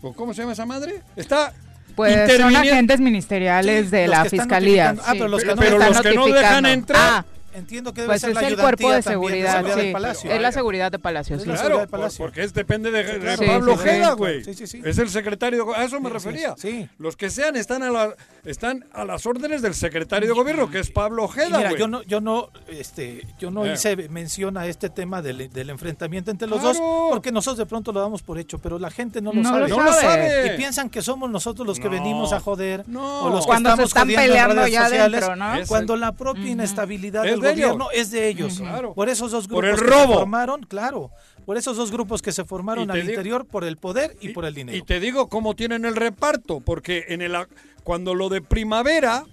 ¿o 0.00 0.12
¿cómo 0.14 0.32
se 0.32 0.40
llama 0.42 0.52
esa 0.52 0.64
madre? 0.66 1.02
Está 1.16 1.52
Pues 1.94 2.36
son 2.36 2.56
agentes 2.56 3.00
ministeriales 3.00 3.84
Sí, 3.86 3.90
de 3.90 4.08
la 4.08 4.24
fiscalía. 4.24 4.94
Ah, 5.04 5.12
pero 5.12 5.28
los 5.28 5.42
que 5.42 5.54
Pero- 5.54 5.78
no 5.78 6.26
dejan 6.26 6.66
entrar. 6.66 7.24
Entiendo 7.54 7.94
que 7.94 8.00
debe 8.02 8.12
pues 8.12 8.20
ser 8.20 8.30
es 8.30 8.34
la 8.36 8.48
el 8.48 8.56
cuerpo 8.56 8.90
de 8.90 9.02
seguridad, 9.02 9.64
sí. 9.78 9.92
Palacio. 9.92 10.30
Es 10.32 10.40
la 10.42 10.52
seguridad 10.52 10.90
de 10.92 10.98
Palacio, 10.98 11.38
sí. 11.38 11.46
la 11.46 11.54
Claro, 11.54 11.86
Palacio. 11.88 12.24
porque 12.24 12.42
es 12.42 12.52
depende 12.52 12.90
de, 12.90 13.04
de. 13.18 13.46
Pablo 13.46 13.74
Ojeda, 13.74 14.10
sí. 14.10 14.16
güey. 14.16 14.44
Sí, 14.44 14.54
sí, 14.54 14.66
sí. 14.66 14.82
Es 14.84 14.98
el 14.98 15.08
secretario, 15.08 15.64
de- 15.64 15.74
a 15.76 15.84
eso 15.84 16.00
me 16.00 16.08
Sí, 16.08 16.12
refería. 16.14 16.54
sí, 16.58 16.70
sí. 16.82 16.88
Los 16.98 17.16
que 17.16 17.30
sean 17.30 17.56
están 17.56 17.82
a 17.82 17.90
la, 17.90 18.14
están 18.44 18.84
a 18.92 19.04
las 19.04 19.24
órdenes 19.26 19.62
del 19.62 19.74
secretario 19.74 20.28
de 20.28 20.34
gobierno, 20.34 20.68
que 20.70 20.80
es 20.80 20.90
Pablo 20.90 21.24
Ojeda, 21.24 21.56
mira, 21.58 21.68
güey. 21.70 21.78
yo 21.80 21.86
no, 21.88 22.02
yo 22.02 22.20
no, 22.20 22.50
este, 22.68 23.26
yo 23.38 23.50
no 23.50 23.64
Eh. 23.64 23.74
hice 23.74 23.96
mención 24.08 24.56
a 24.58 24.66
este 24.66 24.90
tema 24.90 25.22
del, 25.22 25.48
del 25.52 25.70
enfrentamiento 25.70 26.30
entre 26.30 26.48
los 26.48 26.60
Claro. 26.60 26.78
dos, 26.78 27.10
porque 27.10 27.30
nosotros 27.32 27.58
de 27.58 27.66
pronto 27.66 27.92
lo 27.92 28.00
damos 28.00 28.22
por 28.22 28.38
hecho, 28.38 28.58
pero 28.58 28.78
la 28.78 28.90
gente 28.90 29.20
no 29.22 29.32
lo 29.32 29.42
No 29.42 29.48
sabe. 29.48 29.68
lo 29.68 29.76
no 29.76 29.82
lo 29.84 29.92
sabe. 29.92 30.02
sabe. 30.28 30.54
Y 30.54 30.56
piensan 30.56 30.90
que 30.90 31.02
somos 31.02 31.30
nosotros 31.30 31.66
los 31.66 31.78
que 31.78 31.84
No. 31.84 31.90
venimos 31.92 32.32
a 32.32 32.40
joder, 32.40 32.84
No. 32.88 33.22
o 33.24 33.30
los 33.30 33.40
que 33.44 33.46
Cuando 33.46 33.76
se 33.76 33.82
están 33.84 34.08
peleando 34.08 34.66
ya 34.66 34.84
sociales, 34.84 35.22
adentro, 35.22 35.36
¿no? 35.36 35.54
Cuando 35.68 35.96
la 35.96 36.12
propia 36.12 36.48
inestabilidad 36.50 37.24
Es 37.26 37.32
del 37.32 37.40
de 37.44 37.52
ellos. 37.52 37.72
gobierno 37.72 37.90
es 37.92 38.10
de 38.10 38.28
ellos. 38.28 38.58
Claro. 38.58 38.94
Por 38.94 39.08
esos 39.08 39.30
dos 39.30 39.46
Por 39.48 39.64
grupos 39.64 39.80
el 39.82 39.86
que 39.88 39.94
se 39.94 40.06
formaron, 40.14 40.62
claro, 40.62 41.10
por 41.46 41.56
esos 41.56 41.76
dos 41.76 41.90
grupos 41.90 42.22
que 42.22 42.32
se 42.32 42.44
formaron 42.44 42.90
al 42.90 42.98
digo- 43.00 43.10
interior 43.10 43.46
por 43.46 43.64
el 43.64 43.76
poder 43.76 44.16
y, 44.20 44.30
por 44.30 44.44
el 44.44 44.54
dinero. 44.54 44.76
Y 44.76 44.82
te 44.82 44.98
digo 45.00 45.28
cómo 45.28 45.54
tienen 45.54 45.84
el 45.84 45.94
reparto, 45.96 46.60
porque 46.60 47.04
en 47.08 47.22
el 47.22 47.36
cuando 47.82 48.14
lo 48.14 48.28
de 48.28 48.40
primavera, 48.40 49.24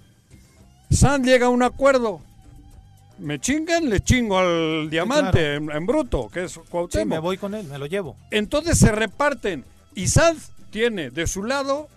San 0.90 1.24
llega 1.24 1.46
a 1.46 1.50
un 1.50 1.64
acuerdo. 1.64 2.22
Me 3.18 3.40
chingan, 3.40 3.90
le 3.90 4.00
chingo 4.02 4.40
al 4.40 4.90
diamante 4.90 5.56
en, 5.56 5.70
en 5.72 5.86
bruto, 5.86 6.28
que 6.34 6.46
es 6.46 6.54
sí, 6.54 6.60
Cuauhtémoc. 6.70 7.08
me 7.08 7.20
voy 7.20 7.38
con 7.38 7.54
él, 7.54 7.66
me 7.68 7.78
lo 7.78 7.86
llevo. 7.86 8.16
Entonces 8.32 8.78
se 8.80 8.92
reparten. 8.92 9.64
Y 9.94 10.08
Sanz 10.08 10.50
tiene 10.72 11.12
de 11.12 11.28
su 11.28 11.44
lado 11.44 11.88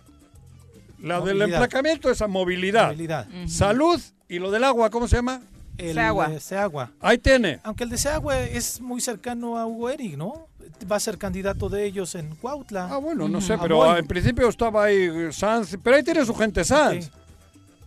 la 1.01 1.21
del 1.21 1.41
emplacamiento, 1.43 2.11
esa 2.11 2.27
movilidad. 2.27 2.89
Movilidad. 2.89 3.27
Salud 3.47 4.01
y 4.29 4.39
lo 4.39 4.51
del 4.51 4.65
agua, 4.65 4.91
¿cómo 4.91 5.09
se 5.09 5.17
llama? 5.17 5.41
El 5.79 5.95
Seagua. 5.95 6.29
de 6.29 6.41
Seagua. 6.41 6.91
Ahí 7.01 7.19
tiene. 7.19 7.61
Aunque 7.65 7.85
el 7.85 7.91
de 7.91 7.99
Seagua 7.99 8.39
es 8.41 8.81
muy 8.81 9.01
cercano 9.01 9.59
a 9.59 9.67
Hugo 9.67 9.91
Eric, 9.91 10.17
¿no? 10.17 10.49
Va 10.91 10.97
a 10.97 11.01
ser 11.01 11.19
candidato 11.19 11.69
de 11.69 11.85
ellos 11.85 12.15
en 12.15 12.35
Cuautla. 12.37 12.89
Ah, 12.91 12.97
bueno, 12.99 13.29
no 13.29 13.41
sé, 13.41 13.55
Ah, 13.55 13.59
pero 13.61 13.97
en 13.97 14.07
principio 14.07 14.49
estaba 14.49 14.85
ahí 14.85 15.33
Sanz. 15.33 15.77
Pero 15.83 15.97
ahí 15.97 16.03
tiene 16.03 16.25
su 16.25 16.35
gente 16.35 16.65
Sanz. 16.65 17.07
Sí. 17.07 17.11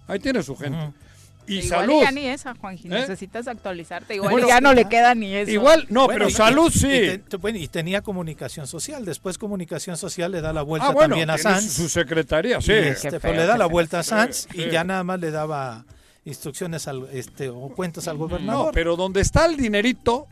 Ahí 0.08 0.20
tiene 0.20 0.42
su 0.44 0.56
gente. 0.56 0.78
Ujú. 0.78 0.94
y 1.50 1.60
Igual 1.60 1.80
salud. 1.82 2.02
ya 2.02 2.12
ni 2.12 2.26
esa, 2.28 2.56
Juanji. 2.56 2.88
¿Eh? 2.88 2.92
Necesitas 2.92 3.48
actualizarte. 3.48 4.16
Igual 4.16 4.32
Bueno, 4.32 4.48
ya 4.50 4.60
no 4.60 4.74
le 4.74 4.84
queda 4.90 5.16
ni 5.16 5.34
eso. 5.34 5.50
Igual, 5.50 5.86
no, 5.90 6.06
Bueno, 6.06 6.18
pero 6.20 6.30
y- 6.30 6.34
salud 6.34 6.70
sí. 6.74 6.88
Y, 6.92 7.18
te- 7.20 7.38
bueno, 7.38 7.58
y 7.58 7.70
tenía 7.70 8.02
comunicación 8.02 8.68
social. 8.68 9.06
Después 9.06 9.38
comunicación 9.38 9.96
social 9.96 10.32
le 10.34 10.42
da 10.42 10.52
la 10.52 10.62
vuelta 10.62 10.88
ah, 10.90 10.92
bueno, 10.92 11.10
también 11.16 11.30
a 11.30 11.38
Sanz. 11.38 11.72
su 11.72 11.88
secretaría, 11.88 12.60
sí. 12.60 12.74
este, 12.74 13.08
pero 13.12 13.22
feo 13.22 13.34
le 13.34 13.46
da 13.46 13.58
la 13.58 13.66
vuelta 13.66 14.00
a 14.00 14.04
Sanz 14.04 14.48
sí. 14.52 14.62
y 14.62 14.70
ya 14.72 14.84
nada 14.84 15.06
más 15.06 15.22
le 15.22 15.32
daba 15.32 15.86
instrucciones 16.28 16.88
al, 16.88 17.08
este, 17.12 17.50
o 17.50 17.70
cuentas 17.70 18.08
al 18.08 18.18
No, 18.18 18.28
gobernador. 18.28 18.72
pero 18.74 18.96
donde 18.96 19.22
está 19.22 19.46
el 19.46 19.58
dinerito, 19.58 20.28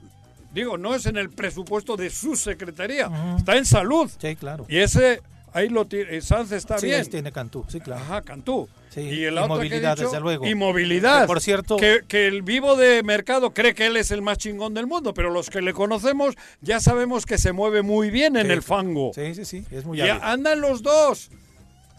digo, 0.54 0.78
no 0.78 0.94
es 0.94 1.06
en 1.06 1.18
el 1.18 1.30
presupuesto 1.30 1.96
de 1.98 2.10
su 2.10 2.36
secretaría, 2.36 3.10
está 3.38 3.58
en 3.58 3.66
salud. 3.66 4.12
Sí, 4.20 4.36
claro. 4.36 4.66
Y 4.70 4.78
ese, 4.78 5.22
ahí 5.54 5.70
lo 5.70 5.86
tiene, 5.86 6.22
Sanz 6.22 6.52
está 6.52 6.78
sí, 6.78 6.88
bien. 6.88 7.02
ahí 7.02 7.08
tiene 7.08 7.32
Cantú, 7.32 7.66
sí, 7.68 7.80
claro. 7.80 8.02
Ajá, 8.04 8.22
Cantú. 8.22 8.68
Sí, 8.90 9.02
y 9.02 9.04
y 9.22 9.24
el 9.25 9.36
que 9.36 9.44
he 9.44 9.48
movilidad, 9.48 9.96
dicho, 9.98 10.08
desde 10.10 10.22
luego. 10.22 10.46
Y 10.48 10.56
movilidad. 10.56 11.22
Que, 11.24 11.28
por 11.28 11.42
cierto- 11.42 11.75
Que, 11.75 12.02
que 12.08 12.28
el 12.28 12.44
vivo 12.44 12.78
de 12.78 13.04
mercado 13.04 13.54
cree 13.54 13.74
que 13.75 13.88
él 13.88 13.98
es 13.98 14.10
el 14.12 14.22
más 14.22 14.38
chingón 14.38 14.74
del 14.74 14.88
mundo, 14.88 15.14
pero 15.14 15.32
los 15.32 15.50
que 15.50 15.62
le 15.62 15.74
conocemos 15.74 16.36
ya 16.62 16.80
sabemos 16.80 17.25
que 17.25 17.38
se 17.38 17.52
mueve 17.52 17.82
muy 17.82 18.10
bien 18.10 18.38
en 18.38 18.48
Sí. 18.48 18.54
el 18.54 18.62
fango. 18.62 19.12
Sí, 19.14 19.36
sí, 19.36 19.44
sí, 19.44 19.66
es 19.72 19.84
muy 19.84 19.98
Y 19.98 20.02
hábil. 20.02 20.22
andan 20.24 20.62
los 20.62 20.82
dos. 20.82 21.30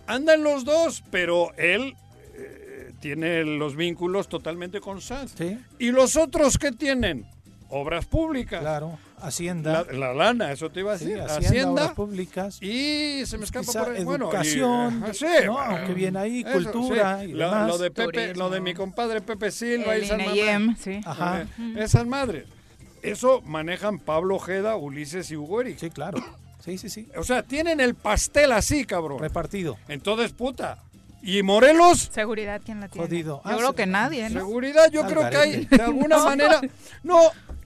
Andan 0.07 0.43
los 0.43 0.65
dos, 0.65 1.03
pero 1.11 1.53
él 1.59 1.83
eh, 1.88 1.95
tiene 3.06 3.44
los 3.44 3.76
vínculos 3.76 4.28
totalmente 4.28 4.80
con 4.80 5.00
Sanz. 5.00 5.34
Sí, 5.38 5.58
¿Y 5.78 5.92
los 5.92 6.16
otros 6.16 6.58
qué 6.58 6.72
tienen? 6.72 7.25
Obras 7.68 8.04
públicas. 8.06 8.60
claro. 8.60 8.98
Hacienda. 9.18 9.84
La, 9.90 9.98
la 9.98 10.14
lana, 10.14 10.52
eso 10.52 10.70
te 10.70 10.80
iba 10.80 10.92
a 10.92 10.98
sí, 10.98 11.06
decir. 11.06 11.20
Hacienda, 11.22 11.48
Hacienda. 11.48 11.70
obras 11.72 11.92
públicas. 11.92 12.62
y 12.62 13.22
se 13.25 13.38
me 13.38 13.44
escapa 13.44 13.64
Quizá 13.66 13.84
por 13.84 13.94
ahí. 13.94 14.04
Bueno, 14.04 14.25
y, 14.26 14.28
educación, 14.28 15.04
ah, 15.06 15.14
sí, 15.14 15.25
¿no? 15.46 15.52
bueno, 15.54 15.86
Que 15.86 15.94
viene 15.94 16.18
ahí, 16.18 16.40
eso, 16.46 16.52
cultura 16.52 17.20
sí. 17.20 17.26
y 17.26 17.32
Lo, 17.32 17.46
demás. 17.46 17.68
lo 17.68 17.78
de 17.78 17.90
Pepe, 17.90 18.12
Turismo. 18.12 18.42
lo 18.44 18.50
de 18.50 18.60
mi 18.60 18.75
compadre 18.75 19.20
Pepe 19.22 19.50
Silva 19.50 19.94
El 19.96 20.04
y. 20.04 20.06
INEIEM, 20.08 20.76
sí. 20.76 21.00
Ajá. 21.04 21.42
Eh, 21.42 21.46
Esas 21.78 22.06
madres. 22.06 22.44
Eso 23.02 23.40
manejan 23.42 24.00
Pablo 24.00 24.36
Ojeda, 24.36 24.76
Ulises 24.76 25.30
y 25.30 25.36
Hugo 25.36 25.60
Eric. 25.62 25.78
Sí, 25.78 25.88
claro. 25.90 26.18
Sí, 26.62 26.76
sí, 26.76 26.90
sí. 26.90 27.08
O 27.16 27.22
sea, 27.22 27.42
tienen 27.42 27.80
el 27.80 27.94
pastel 27.94 28.52
así, 28.52 28.84
cabrón. 28.84 29.18
Repartido. 29.20 29.78
Entonces, 29.88 30.32
puta. 30.32 30.78
¿Y 31.26 31.42
Morelos? 31.42 32.09
Seguridad, 32.12 32.61
¿quién 32.64 32.80
la 32.80 32.88
tiene? 32.88 33.06
Jodido. 33.06 33.42
Yo 33.45 33.50
Ah, 33.50 33.56
creo 33.56 33.73
que 33.75 33.87
nadie, 33.87 34.30
¿no? 34.30 34.40
Seguridad, 34.40 34.90
yo 34.90 35.04
creo 35.06 35.28
que 35.28 35.37
hay, 35.37 35.64
de 35.66 35.83
alguna 35.83 36.18
manera. 36.25 36.61
No, 37.02 37.21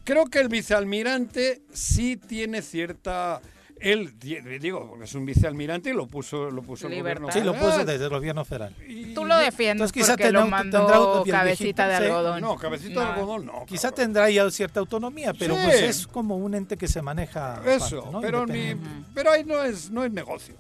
creo 0.05 0.25
que 0.27 0.39
el 0.41 0.49
vicealmirante 0.49 1.63
sí 1.73 2.17
tiene 2.17 2.63
cierta. 2.63 3.41
Él, 3.79 4.19
di- 4.19 4.41
digo, 4.59 4.87
porque 4.91 5.05
es 5.05 5.15
un 5.15 5.25
vicealmirante 5.25 5.89
y 5.89 5.95
lo 5.95 6.07
puso, 6.07 6.51
lo 6.51 6.61
puso 6.63 6.87
el 6.87 6.99
gobierno. 6.99 7.33
Sí, 7.33 7.41
lo 7.41 7.55
puso 7.55 7.65
federal. 7.67 7.87
desde 7.87 8.05
el 8.05 8.11
gobierno 8.11 8.45
federal. 8.45 8.75
Y- 8.87 9.15
Tú 9.15 9.25
lo 9.25 9.37
defiendes 9.39 9.89
Entonces, 9.91 9.93
quizá 9.93 10.13
porque 10.13 10.25
tendrá 10.25 10.41
lo 10.43 10.49
mandó 10.49 11.23
tendrá 11.23 11.39
cabecita 11.39 11.89
de 11.89 11.97
sí. 11.97 12.05
algodón. 12.05 12.41
No, 12.43 12.57
cabecito 12.57 13.01
de 13.01 13.07
algodón 13.07 13.47
no. 13.47 13.65
Quizá 13.67 13.89
cabrón. 13.89 14.05
tendrá 14.05 14.31
ya 14.31 14.51
cierta 14.51 14.81
autonomía, 14.81 15.33
pero 15.33 15.55
Sí. 15.55 15.61
pues 15.65 15.83
es 15.83 16.07
como 16.07 16.37
un 16.37 16.55
ente 16.55 16.77
que 16.77 16.89
se 16.89 17.01
maneja. 17.01 17.63
Eso, 17.67 17.99
aparte, 18.01 18.13
¿no? 18.13 18.21
pero, 18.21 18.47
ni, 18.47 18.75
pero 19.15 19.33
ahí 19.33 19.45
no 19.45 19.63
es, 19.65 19.91
no 19.91 20.05
es 20.05 20.13
negocio. 20.13 20.57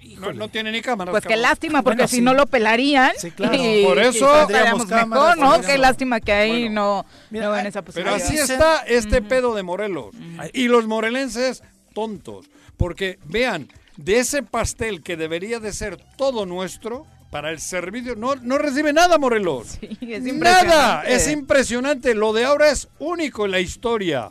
No, 0.00 0.06
Híjole. 0.06 0.38
no 0.38 0.48
tiene 0.48 0.72
ni 0.72 0.80
cámaras. 0.80 1.12
Pues 1.12 1.22
qué 1.22 1.28
cabrón. 1.30 1.42
lástima, 1.42 1.82
porque 1.82 1.98
Bueno, 1.98 2.08
si 2.08 2.16
sí. 2.16 2.22
no 2.22 2.34
lo 2.34 2.46
pelarían. 2.46 3.12
Sí, 3.18 3.30
claro. 3.30 3.54
y 3.54 3.84
Por 3.84 3.98
eso- 3.98 4.12
quizás 4.12 4.46
Tendríamos 4.48 4.82
estaríamos 4.82 4.86
cámaras, 4.86 5.36
mejor, 5.36 5.60
¿no? 5.60 5.66
Qué 5.66 5.78
lástima 5.78 6.20
que 6.20 6.32
ahí 6.32 6.60
Bueno, 6.64 6.74
no, 7.04 7.06
mira, 7.30 7.46
no 7.46 7.52
ven 7.52 7.66
ah, 7.66 7.68
esa 7.68 7.82
Pero 7.82 7.86
posibilidad. 7.86 8.14
así 8.16 8.32
Dicen- 8.36 8.50
está 8.52 8.78
este 8.86 9.22
pedo 9.22 9.54
de 9.54 9.62
Morelos. 9.62 10.14
Y 10.52 10.68
los 10.68 10.86
morelenses 10.86 11.62
tontos. 11.94 12.46
Porque 12.76 13.18
vean, 13.26 13.68
de 13.96 14.18
ese 14.18 14.42
pastel 14.42 15.02
que 15.02 15.16
debería 15.16 15.60
de 15.60 15.72
ser 15.72 15.98
todo 16.16 16.46
nuestro, 16.46 17.06
para 17.30 17.50
el 17.50 17.60
servicio, 17.60 18.16
no, 18.16 18.34
no 18.36 18.58
recibe 18.58 18.92
nada 18.92 19.16
Morelos. 19.18 19.78
Sí, 19.80 19.96
es 20.00 20.22
Nada, 20.24 21.02
es 21.02 21.28
impresionante. 21.30 22.14
Lo 22.14 22.32
de 22.32 22.44
ahora 22.44 22.70
es 22.70 22.88
único 22.98 23.44
en 23.44 23.52
la 23.52 23.60
historia. 23.60 24.28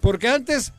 Porque 0.00 0.28
antes 0.28 0.72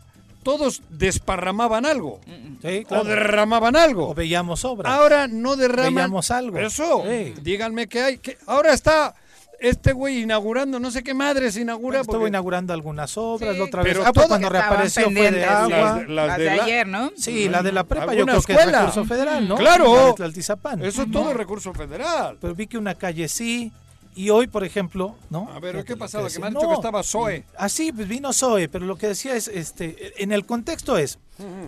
todos 0.44 0.82
desparramaban 0.90 1.86
algo. 1.86 2.20
Sí, 2.62 2.86
O 2.90 3.04
derramaban 3.04 3.76
algo. 3.76 4.10
O 4.10 4.14
veíamos 4.14 4.66
obras. 4.66 4.92
Ahora 4.92 5.28
no 5.28 5.56
derraman. 5.56 5.94
Veíamos 5.96 6.32
algo. 6.32 6.58
Eso. 6.58 7.04
Sí. 7.08 7.34
Díganme 7.42 7.88
qué 7.88 8.02
hay. 8.02 8.18
¿Qué? 8.18 8.38
Ahora 8.48 8.74
está 8.74 9.14
este 9.60 9.92
güey 9.92 10.22
inaugurando, 10.22 10.80
no 10.80 10.92
sé 10.92 11.02
qué 11.04 11.14
madres 11.16 11.58
inaugura. 11.58 12.02
Estuvo 12.02 12.18
porque- 12.18 12.30
inaugurando 12.30 12.74
algunas 12.74 13.18
obras, 13.18 13.54
Sí, 13.54 13.58
la 13.58 13.66
otra 13.66 13.82
vez. 13.84 13.94
pero 13.94 14.06
Ah, 14.08 14.14
pues 14.14 14.28
cuando 14.28 14.50
reapareció 14.50 15.10
fue 15.12 15.32
de 15.32 15.46
agua. 15.46 15.68
Las 15.68 15.96
de- 16.00 16.08
Las 16.14 16.38
de, 16.38 16.44
de 16.44 16.56
la- 16.58 16.64
ayer, 16.64 16.88
¿no? 16.88 17.12
Sí, 17.18 17.50
la 17.50 17.64
de 17.64 17.72
la 17.72 17.84
prepa 17.84 18.06
yo 18.06 18.12
¿Alguna 18.24 18.34
creo 18.34 18.44
que 18.44 18.54
es 18.64 18.72
recurso 18.72 19.06
federal, 19.06 19.48
¿no? 19.48 19.56
Claro. 19.56 19.96
La 19.96 20.06
de 20.08 20.14
Tlaltizapán. 20.14 20.86
Eso 20.86 21.02
es 21.04 21.12
todo 21.12 21.34
recurso 21.34 21.74
federal. 21.74 22.38
Pero 22.40 22.54
vi 22.54 22.68
que 22.68 22.78
una 22.78 22.94
calle 22.96 23.28
sí, 23.28 23.72
y 24.16 24.30
hoy, 24.30 24.46
por 24.48 24.64
ejemplo, 24.64 25.16
¿no? 25.32 25.50
A 25.54 25.60
ver, 25.60 25.84
¿qué 25.86 25.96
pasaba? 25.98 26.28
Que 26.30 26.38
me 26.40 26.48
han 26.48 26.54
dicho 26.54 26.68
que 26.68 26.74
estaba 26.76 27.02
Zoe. 27.04 27.44
Ah, 27.58 27.68
sí, 27.70 27.92
pues 27.92 28.08
vino 28.08 28.34
Zoe, 28.34 28.68
pero 28.70 28.86
lo 28.86 28.96
que 28.96 29.08
decía 29.08 29.36
es, 29.36 29.48
este, 29.48 30.14
en 30.24 30.32
el 30.32 30.46
contexto 30.46 30.98
es, 31.00 31.18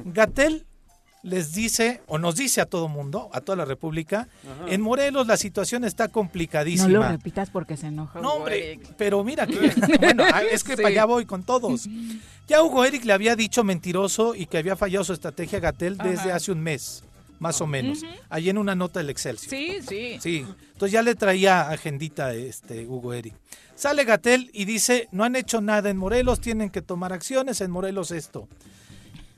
Gatel 0.05 0.65
les 1.23 1.53
dice, 1.53 2.01
o 2.07 2.17
nos 2.17 2.35
dice 2.35 2.61
a 2.61 2.65
todo 2.65 2.87
mundo, 2.87 3.29
a 3.33 3.41
toda 3.41 3.55
la 3.57 3.65
República, 3.65 4.27
en 4.67 4.79
Morelos 4.81 5.27
la 5.27 5.35
situación 5.37 5.83
está 5.83 6.07
No 6.07 6.13
complicadísima. 6.13 6.87
lo 6.89 7.07
repitas 7.07 7.49
porque 7.49 7.75
se 7.77 7.87
enoja. 7.87 8.21
No, 8.21 8.33
hombre, 8.35 8.73
Eric. 8.73 8.93
pero 8.97 9.23
mira 9.23 9.45
que, 9.45 9.59
bueno, 9.99 10.23
ah, 10.33 10.43
es 10.43 10.63
que 10.63 10.71
Sí. 10.75 10.81
para 10.81 10.87
allá 10.89 11.05
voy 11.05 11.25
con 11.25 11.43
todos. 11.43 11.87
Ya 12.47 12.63
Hugo 12.63 12.85
Eric 12.85 13.03
le 13.05 13.13
había 13.13 13.35
dicho 13.35 13.63
mentiroso 13.63 14.33
y 14.33 14.45
que 14.45 14.57
había 14.57 14.75
fallado 14.75 15.03
su 15.03 15.13
estrategia 15.13 15.57
a 15.57 15.61
Gatel 15.61 15.97
desde 15.97 16.29
Ajá. 16.29 16.35
hace 16.37 16.51
un 16.51 16.61
mes, 16.61 17.03
más 17.39 17.59
o 17.61 17.67
menos, 17.67 17.99
allí 18.29 18.49
en 18.49 18.57
una 18.57 18.73
nota 18.75 18.99
del 18.99 19.09
Excelsior. 19.09 19.49
Sí, 19.49 19.77
sí. 19.87 20.17
Sí, 20.21 20.45
entonces 20.73 20.91
ya 20.91 21.01
le 21.01 21.15
traía 21.15 21.69
agendita 21.69 22.33
este 22.33 22.87
Hugo 22.87 23.13
Eric. 23.13 23.33
Sale 23.75 24.03
Gatel 24.03 24.49
y 24.53 24.65
dice, 24.65 25.07
no 25.11 25.23
han 25.23 25.35
hecho 25.35 25.61
nada 25.61 25.89
en 25.89 25.97
Morelos, 25.97 26.41
tienen 26.41 26.69
que 26.69 26.81
tomar 26.81 27.13
acciones 27.13 27.61
en 27.61 27.71
Morelos 27.71 28.11
esto. 28.11 28.47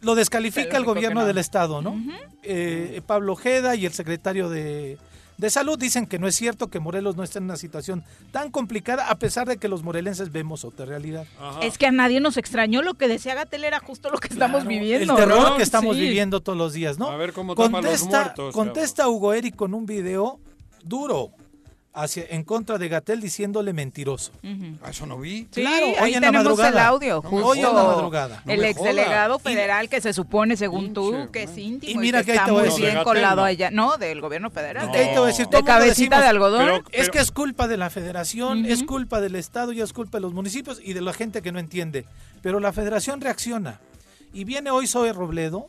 Lo 0.02 0.16
descalifica 0.16 0.78
el 0.78 0.84
gobierno 0.86 1.22
no. 1.22 1.26
del 1.28 1.38
estado, 1.38 1.82
¿no? 1.82 1.96
Eh, 2.44 3.02
Pablo 3.06 3.34
Ojeda 3.34 3.76
y 3.76 3.86
el 3.86 3.94
secretario 3.94 4.50
de, 4.50 4.98
de 5.38 5.50
Salud 5.50 5.78
dicen 5.78 6.08
que 6.08 6.18
no 6.20 6.28
es 6.28 6.36
cierto 6.36 6.70
que 6.70 6.80
Morelos 6.80 7.16
no 7.16 7.24
está 7.24 7.38
en 7.40 7.46
una 7.46 7.56
situación 7.56 8.04
tan 8.32 8.50
complicada, 8.52 9.10
a 9.10 9.20
pesar 9.20 9.48
de 9.48 9.58
que 9.58 9.68
los 9.68 9.84
morelenses 9.84 10.32
vemos 10.32 10.66
otra 10.66 10.86
realidad. 10.86 11.26
Es 11.62 11.78
que 11.78 11.86
a 11.86 11.92
nadie 11.92 12.20
nos 12.20 12.38
extrañó 12.38 12.82
lo 12.82 12.96
que 12.96 13.08
decía 13.08 13.36
Gatel 13.36 13.64
era 13.64 13.80
justo 13.80 14.10
lo 14.10 14.18
que 14.18 14.28
estamos 14.30 14.66
viviendo. 14.66 15.14
El 15.14 15.20
terror 15.20 15.50
¿no? 15.52 15.58
que 15.58 15.64
estamos 15.64 15.96
Sí. 15.96 16.02
viviendo 16.02 16.42
todos 16.42 16.58
los 16.58 16.74
días, 16.74 16.98
¿no? 16.98 17.08
A 17.10 17.18
ver 17.18 17.32
cómo 17.34 17.54
tapan 17.56 17.72
los 17.84 17.84
contesta, 18.02 18.20
muertos, 18.24 18.54
contesta 18.56 19.08
Hugo 19.08 19.34
Eric 19.34 19.56
con 19.56 19.74
un 19.76 19.86
video 19.86 20.40
duro 20.84 21.30
hacia, 21.94 22.26
en 22.30 22.44
contra 22.44 22.78
de 22.78 22.88
Gatel 22.88 23.20
diciéndole 23.20 23.74
mentiroso. 23.74 24.32
Ah, 24.82 24.92
Eso 24.92 25.06
no 25.06 25.18
vi. 25.18 25.48
Sí, 25.52 25.62
Claro, 25.62 25.88
hoy 25.88 25.94
ahí 26.00 26.14
en 26.14 26.22
la 26.22 26.28
tenemos 26.32 26.38
el 26.60 26.64
madrugada. 26.64 26.88
audio, 26.88 27.22
me 27.22 27.30
justo. 27.30 27.48
Hoy 27.48 27.58
en 27.60 27.64
la 27.66 27.72
madrugada. 27.84 28.42
No 28.46 28.54
el 28.54 28.64
exdelegado 28.64 29.40
federal 29.40 29.90
que 29.90 30.00
se 30.02 30.14
supone, 30.14 30.56
según 30.58 30.94
tú, 30.94 31.30
que 31.34 31.44
es 31.44 31.58
íntimo 31.58 31.92
Y 31.92 31.96
y, 31.96 31.98
mira 31.98 32.20
que 32.20 32.26
que 32.28 32.32
ahí 32.32 32.38
está 32.38 32.46
te 32.46 32.52
voy 32.52 32.60
a 32.60 32.64
muy 32.64 32.70
decir- 32.70 32.82
bien 32.84 32.94
No, 32.94 33.00
de 33.00 33.04
colado 33.06 33.36
no. 33.38 33.44
allá. 33.44 33.72
No, 33.72 33.98
del 33.98 34.22
gobierno 34.22 34.50
federal. 34.50 34.88
No. 34.88 34.94
De, 34.94 35.00
¿Qué 35.00 35.06
te 35.08 35.18
voy 35.20 35.24
a 35.24 35.28
decir? 35.28 35.48
de 35.48 35.58
el 35.58 35.64
cabecita 35.66 35.90
decimos, 35.94 36.20
de 36.20 36.26
algodón. 36.28 36.66
pero- 36.66 36.84
Es 37.04 37.10
que 37.10 37.20
es 37.20 37.32
culpa 37.32 37.68
de 37.68 37.78
la 37.78 37.90
federación, 37.90 38.66
es 38.66 38.84
culpa 38.84 39.20
del 39.22 39.36
Estado 39.36 39.72
y 39.74 39.82
es 39.82 39.92
culpa 39.94 40.18
de 40.18 40.22
los 40.22 40.34
municipios 40.34 40.80
y 40.84 40.94
de 40.94 41.02
la 41.02 41.14
gente 41.14 41.42
que 41.42 41.52
no 41.52 41.60
entiende. 41.60 42.06
Pero 42.42 42.60
la 42.60 42.72
federación 42.72 43.22
reacciona. 43.22 43.80
Y 44.34 44.46
viene 44.46 44.72
hoy 44.72 44.88
Zoe 44.88 45.12
Robledo 45.12 45.68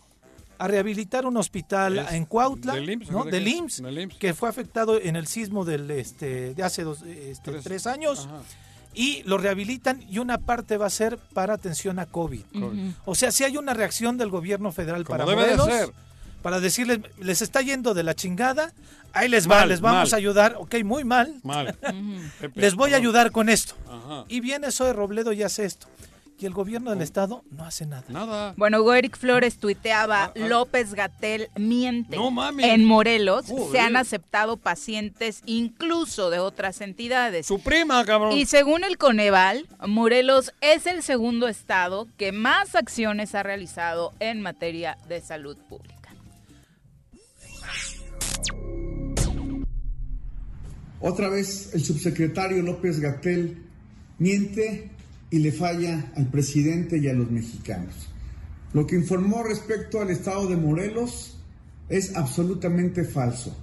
a 0.64 0.68
rehabilitar 0.68 1.26
un 1.26 1.36
hospital 1.36 1.98
Es 1.98 2.12
en 2.12 2.24
Cuautla, 2.24 2.74
del 2.74 2.88
IMSS, 2.90 3.10
¿no? 3.10 3.24
¿de 3.24 3.30
del? 3.32 3.48
IMSS, 3.48 3.82
Del 3.82 3.98
IMSS. 3.98 4.16
que 4.18 4.32
fue 4.34 4.48
afectado 4.48 5.00
en 5.00 5.16
el 5.16 5.26
sismo 5.26 5.64
del 5.64 5.90
este 5.90 6.54
de 6.54 6.62
hace 6.62 6.84
dos, 6.84 7.02
este, 7.02 7.50
Tres. 7.50 7.64
tres 7.64 7.86
años. 7.86 8.26
Ajá. 8.26 8.42
Y 8.94 9.22
lo 9.24 9.38
rehabilitan 9.38 10.02
y 10.10 10.18
una 10.18 10.38
parte 10.38 10.76
va 10.76 10.86
a 10.86 10.90
ser 10.90 11.16
para 11.16 11.54
atención 11.54 11.98
a 11.98 12.06
COVID. 12.06 12.42
O 13.06 13.14
sea, 13.14 13.32
si 13.32 13.42
hay 13.42 13.56
una 13.56 13.72
reacción 13.74 14.18
del 14.18 14.28
gobierno 14.28 14.70
federal 14.70 15.04
Como 15.04 15.18
para 15.18 15.30
de 15.30 15.34
Morelos, 15.34 15.68
para 16.42 16.60
decirles, 16.60 17.00
les 17.18 17.40
está 17.40 17.62
yendo 17.62 17.94
de 17.94 18.02
la 18.02 18.14
chingada, 18.14 18.72
ahí 19.14 19.28
les 19.30 19.46
va, 19.50 19.60
Mal, 19.60 19.68
les 19.70 19.80
vamos 19.80 20.10
mal. 20.10 20.14
a 20.14 20.16
ayudar, 20.18 20.56
ok, 20.58 20.74
muy 20.84 21.04
mal, 21.04 21.40
les 22.54 22.74
voy 22.74 22.92
a 22.92 22.96
ayudar 22.96 23.30
con 23.32 23.48
esto. 23.48 23.74
Ajá. 23.88 24.24
Y 24.28 24.40
viene 24.40 24.70
Zoe 24.70 24.92
Robledo 24.92 25.32
y 25.32 25.42
hace 25.42 25.64
esto. 25.64 25.86
Y 26.42 26.46
el 26.46 26.54
gobierno 26.54 26.90
del 26.90 27.02
estado 27.02 27.44
no 27.52 27.64
hace 27.64 27.86
nada. 27.86 28.02
Nada. 28.08 28.54
Bueno, 28.56 28.80
Hugo 28.80 28.94
Eric 28.94 29.16
Flores 29.16 29.58
tuiteaba, 29.58 30.24
Ah, 30.24 30.32
ah. 30.34 30.38
López 30.48 30.92
Gatel 30.92 31.48
miente. 31.56 32.16
No 32.16 32.32
mames. 32.32 32.66
En 32.66 32.84
Morelos 32.84 33.46
Joder. 33.46 33.70
se 33.70 33.78
han 33.78 33.96
aceptado 33.96 34.56
pacientes 34.56 35.42
incluso 35.46 36.30
de 36.30 36.40
otras 36.40 36.80
entidades. 36.80 37.46
Su 37.46 37.60
prima, 37.60 38.04
cabrón. 38.04 38.36
Y 38.36 38.46
según 38.46 38.82
el 38.82 38.98
Coneval, 38.98 39.68
Morelos 39.86 40.52
es 40.60 40.86
el 40.86 41.04
segundo 41.04 41.46
estado 41.46 42.08
que 42.16 42.32
más 42.32 42.74
acciones 42.74 43.36
ha 43.36 43.44
realizado 43.44 44.12
en 44.18 44.40
materia 44.42 44.98
de 45.08 45.20
salud 45.20 45.56
pública. 45.68 46.12
Otra 51.00 51.28
vez 51.28 51.70
el 51.74 51.84
subsecretario 51.84 52.62
López 52.62 52.98
Gatel 53.00 53.58
miente 54.18 54.90
y 55.32 55.38
le 55.38 55.50
falla 55.50 56.12
al 56.14 56.26
presidente 56.26 56.98
y 56.98 57.08
a 57.08 57.14
los 57.14 57.30
mexicanos. 57.30 58.08
Lo 58.74 58.86
que 58.86 58.96
informó 58.96 59.42
respecto 59.42 60.00
al 60.00 60.10
estado 60.10 60.46
de 60.46 60.56
Morelos 60.56 61.38
es 61.88 62.14
absolutamente 62.14 63.02
falso. 63.02 63.56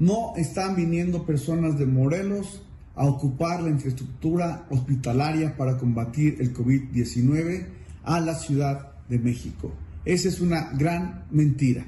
No 0.00 0.34
están 0.36 0.74
viniendo 0.74 1.24
personas 1.24 1.78
de 1.78 1.86
Morelos 1.86 2.62
a 2.96 3.06
ocupar 3.06 3.62
la 3.62 3.70
infraestructura 3.70 4.66
hospitalaria 4.70 5.56
para 5.56 5.78
combatir 5.78 6.36
el 6.40 6.52
COVID-19 6.52 7.66
a 8.02 8.20
la 8.20 8.34
Ciudad 8.34 8.92
de 9.08 9.20
México. 9.20 9.72
Esa 10.04 10.28
es 10.28 10.40
una 10.40 10.72
gran 10.72 11.26
mentira. 11.30 11.86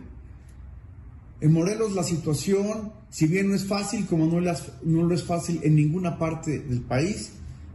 En 1.40 1.52
Morelos 1.52 1.96
la 1.96 2.04
situación, 2.04 2.92
si 3.08 3.26
bien 3.26 3.48
no 3.48 3.56
es 3.56 3.64
fácil, 3.64 4.06
como 4.06 4.26
no, 4.26 4.40
lo 4.40 5.14
es 5.14 5.24
fácil 5.24 5.58
en 5.64 5.74
ninguna 5.74 6.16
parte 6.16 6.60
del 6.60 6.82
país, 6.82 7.32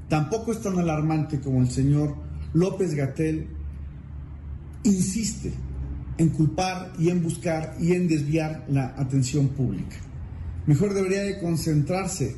tampoco 0.10 0.52
es 0.52 0.62
tan 0.62 0.78
alarmante 0.80 1.40
como 1.40 1.62
el 1.62 1.70
señor 1.70 2.16
López 2.54 2.94
Gatel 2.94 3.48
insiste 4.84 5.54
en 6.18 6.30
culpar 6.30 6.94
y 6.98 7.10
en 7.10 7.22
buscar 7.22 7.76
y 7.80 7.94
en 7.94 8.08
desviar 8.08 8.66
la 8.70 8.94
atención 8.98 9.50
pública. 9.50 9.98
Mejor 10.66 10.94
debería 10.94 11.24
de 11.24 11.40
concentrarse 11.40 12.36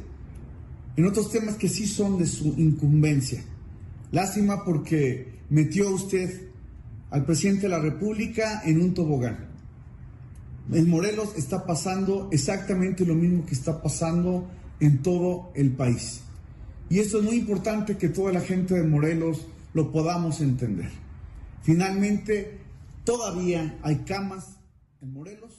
en 0.96 1.06
otros 1.06 1.32
temas 1.32 1.56
que 1.56 1.70
sí 1.70 1.86
son 1.86 2.18
de 2.18 2.26
su 2.26 2.56
incumbencia. 2.58 3.44
Lástima 4.12 4.66
porque 4.66 5.38
metió 5.50 5.94
usted 5.94 6.50
al 7.12 7.26
presidente 7.26 7.64
de 7.64 7.70
la 7.70 7.80
República 7.80 8.64
en 8.66 8.82
un 8.82 8.94
tobogán. 8.94 9.48
En 10.72 10.90
Morelos 10.90 11.34
está 11.38 11.66
pasando 11.66 12.28
exactamente 12.32 13.06
lo 13.06 13.16
mismo 13.16 13.46
que 13.46 13.54
está 13.54 13.82
pasando 13.82 14.50
en 14.80 15.02
todo 15.02 15.52
el 15.56 15.72
país. 15.72 16.22
Y 16.90 17.00
esto 17.00 17.20
es 17.20 17.24
muy 17.24 17.36
importante 17.36 17.98
que 17.98 18.10
toda 18.10 18.32
la 18.32 18.42
gente 18.42 18.76
de 18.76 18.84
Morelos 18.84 19.46
lo 19.74 19.92
podamos 19.92 20.42
entender. 20.42 20.90
Finalmente, 21.62 22.60
todavía 23.04 23.76
hay 23.84 23.98
camas 23.98 24.58
en 25.02 25.14
Morelos. 25.14 25.52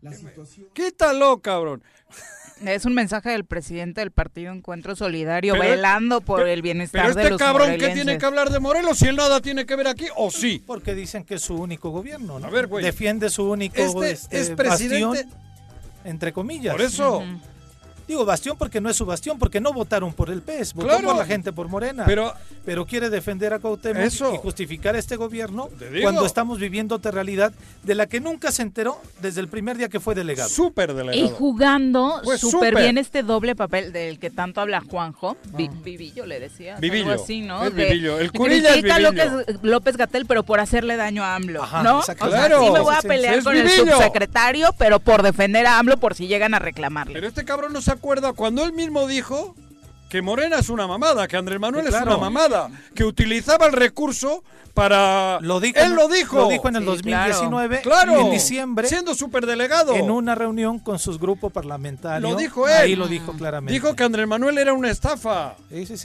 La 0.00 0.12
situación... 0.12 0.68
Quítalo, 0.72 1.40
cabrón. 1.40 1.82
Es 2.64 2.84
un 2.84 2.94
mensaje 2.94 3.30
del 3.30 3.44
presidente 3.44 4.00
del 4.00 4.10
Partido 4.10 4.52
Encuentro 4.52 4.94
Solidario, 4.94 5.58
velando 5.58 6.20
por 6.20 6.46
el 6.46 6.62
bienestar 6.62 7.14
de 7.14 7.22
este 7.22 7.30
los 7.30 7.38
cabrón 7.38 7.76
que 7.78 7.88
tiene 7.88 8.16
que 8.16 8.24
hablar 8.24 8.50
de 8.50 8.60
Morelos 8.60 8.98
si 8.98 9.06
él 9.06 9.16
nada 9.16 9.40
tiene 9.40 9.66
que 9.66 9.76
ver 9.76 9.88
aquí, 9.88 10.06
o 10.16 10.30
sí. 10.30 10.62
Porque 10.64 10.94
dicen 10.94 11.24
que 11.24 11.34
es 11.34 11.42
su 11.42 11.56
único 11.56 11.90
gobierno, 11.90 12.38
¿no? 12.38 12.46
A 12.46 12.50
ver, 12.50 12.68
güey. 12.68 12.84
Defiende 12.84 13.28
su 13.28 13.50
único 13.50 13.76
este, 13.76 14.12
este 14.12 14.40
es 14.40 14.50
presidente... 14.50 15.26
entre 16.04 16.32
comillas. 16.32 16.74
Por 16.74 16.82
eso. 16.82 17.22
Digo 18.06 18.24
bastión 18.24 18.56
porque 18.58 18.80
no 18.80 18.90
es 18.90 18.96
su 18.96 19.06
bastión, 19.06 19.38
porque 19.38 19.60
no 19.60 19.72
votaron 19.72 20.12
por 20.12 20.30
el 20.30 20.42
PES, 20.42 20.74
votaron 20.74 21.04
por 21.04 21.16
la 21.16 21.24
gente 21.24 21.52
por 21.52 21.68
Morena. 21.68 22.04
Pero, 22.06 22.32
pero 22.64 22.86
quiere 22.86 23.10
defender 23.10 23.52
a 23.52 23.58
Cuauhtémoc 23.58 24.12
y 24.34 24.36
justificar 24.38 24.96
este 24.96 25.16
gobierno 25.16 25.68
cuando 26.02 26.26
estamos 26.26 26.58
viviendo 26.58 26.94
otra 26.96 27.10
realidad 27.10 27.52
de 27.82 27.94
la 27.94 28.06
que 28.06 28.20
nunca 28.20 28.52
se 28.52 28.62
enteró 28.62 29.00
desde 29.20 29.40
el 29.40 29.48
primer 29.48 29.76
día 29.76 29.88
que 29.88 30.00
fue 30.00 30.14
delegado. 30.14 30.48
Súper 30.48 30.94
delegado. 30.94 31.24
Y 31.24 31.30
jugando 31.30 32.20
súper 32.36 32.76
bien 32.76 32.98
este 32.98 33.22
doble 33.22 33.56
papel 33.56 33.92
del 33.92 34.18
que 34.18 34.30
tanto 34.30 34.60
habla 34.60 34.80
Juanjo. 34.80 35.36
Ah. 35.52 35.56
Vivillo 35.82 36.26
le 36.26 36.40
decía. 36.40 36.76
Vivillo. 36.78 37.10
Algo 37.10 37.22
así, 37.22 37.40
¿no? 37.40 37.64
Es 37.64 37.74
Vivillo. 37.74 38.18
El 38.18 38.32
curilla 38.32 38.74
es 38.74 39.02
López, 39.02 39.30
López 39.62 39.96
Gatel, 39.96 40.26
pero 40.26 40.42
por 40.42 40.60
hacerle 40.60 40.96
daño 40.96 41.24
a 41.24 41.34
AMLO. 41.36 41.66
¿no? 41.82 42.02
claro. 42.02 42.64
sí 42.64 42.70
me 42.70 42.80
voy 42.80 42.94
a 42.94 43.02
pelear 43.02 43.42
con 43.42 43.56
el 43.56 43.68
subsecretario, 43.68 44.74
pero 44.78 45.00
por 45.00 45.22
defender 45.22 45.66
a 45.66 45.78
AMLO 45.78 45.96
por 45.98 46.14
si 46.14 46.26
llegan 46.26 46.54
a 46.54 46.58
reclamarle. 46.58 47.14
Pero 47.14 47.28
este 47.28 47.44
cabrón 47.44 47.72
no 47.72 47.80
se 47.80 47.93
acuerda 47.94 48.32
cuando 48.32 48.64
él 48.64 48.72
mismo 48.72 49.06
dijo 49.06 49.54
que 50.14 50.22
Morena 50.22 50.60
es 50.60 50.68
una 50.68 50.86
mamada, 50.86 51.26
que 51.26 51.36
Andrés 51.36 51.58
Manuel 51.58 51.88
es 51.88 51.94
una 52.00 52.16
mamada, 52.16 52.70
que 52.94 53.02
utilizaba 53.02 53.66
el 53.66 53.72
recurso 53.72 54.44
para... 54.74 55.38
Lo 55.40 55.60
dijo, 55.60 55.78
él 55.78 55.94
lo 55.94 56.08
dijo. 56.08 56.36
Lo 56.36 56.48
dijo 56.48 56.68
en 56.68 56.76
el 56.76 56.84
2019, 56.84 57.80
claro, 57.82 58.20
en 58.20 58.30
diciembre. 58.30 58.88
Siendo 58.88 59.14
superdelegado. 59.14 59.94
En 59.94 60.10
una 60.10 60.34
reunión 60.34 60.80
con 60.80 60.98
sus 60.98 61.18
grupos 61.18 61.52
parlamentarios. 61.52 62.28
Lo 62.28 62.36
dijo 62.36 62.68
él. 62.68 62.74
Ahí 62.74 62.96
lo 62.96 63.06
dijo 63.06 63.32
claramente. 63.32 63.72
Dijo 63.72 63.94
que 63.94 64.02
Andrés 64.02 64.26
Manuel 64.26 64.58
era 64.58 64.72
una 64.72 64.90
estafa. 64.90 65.54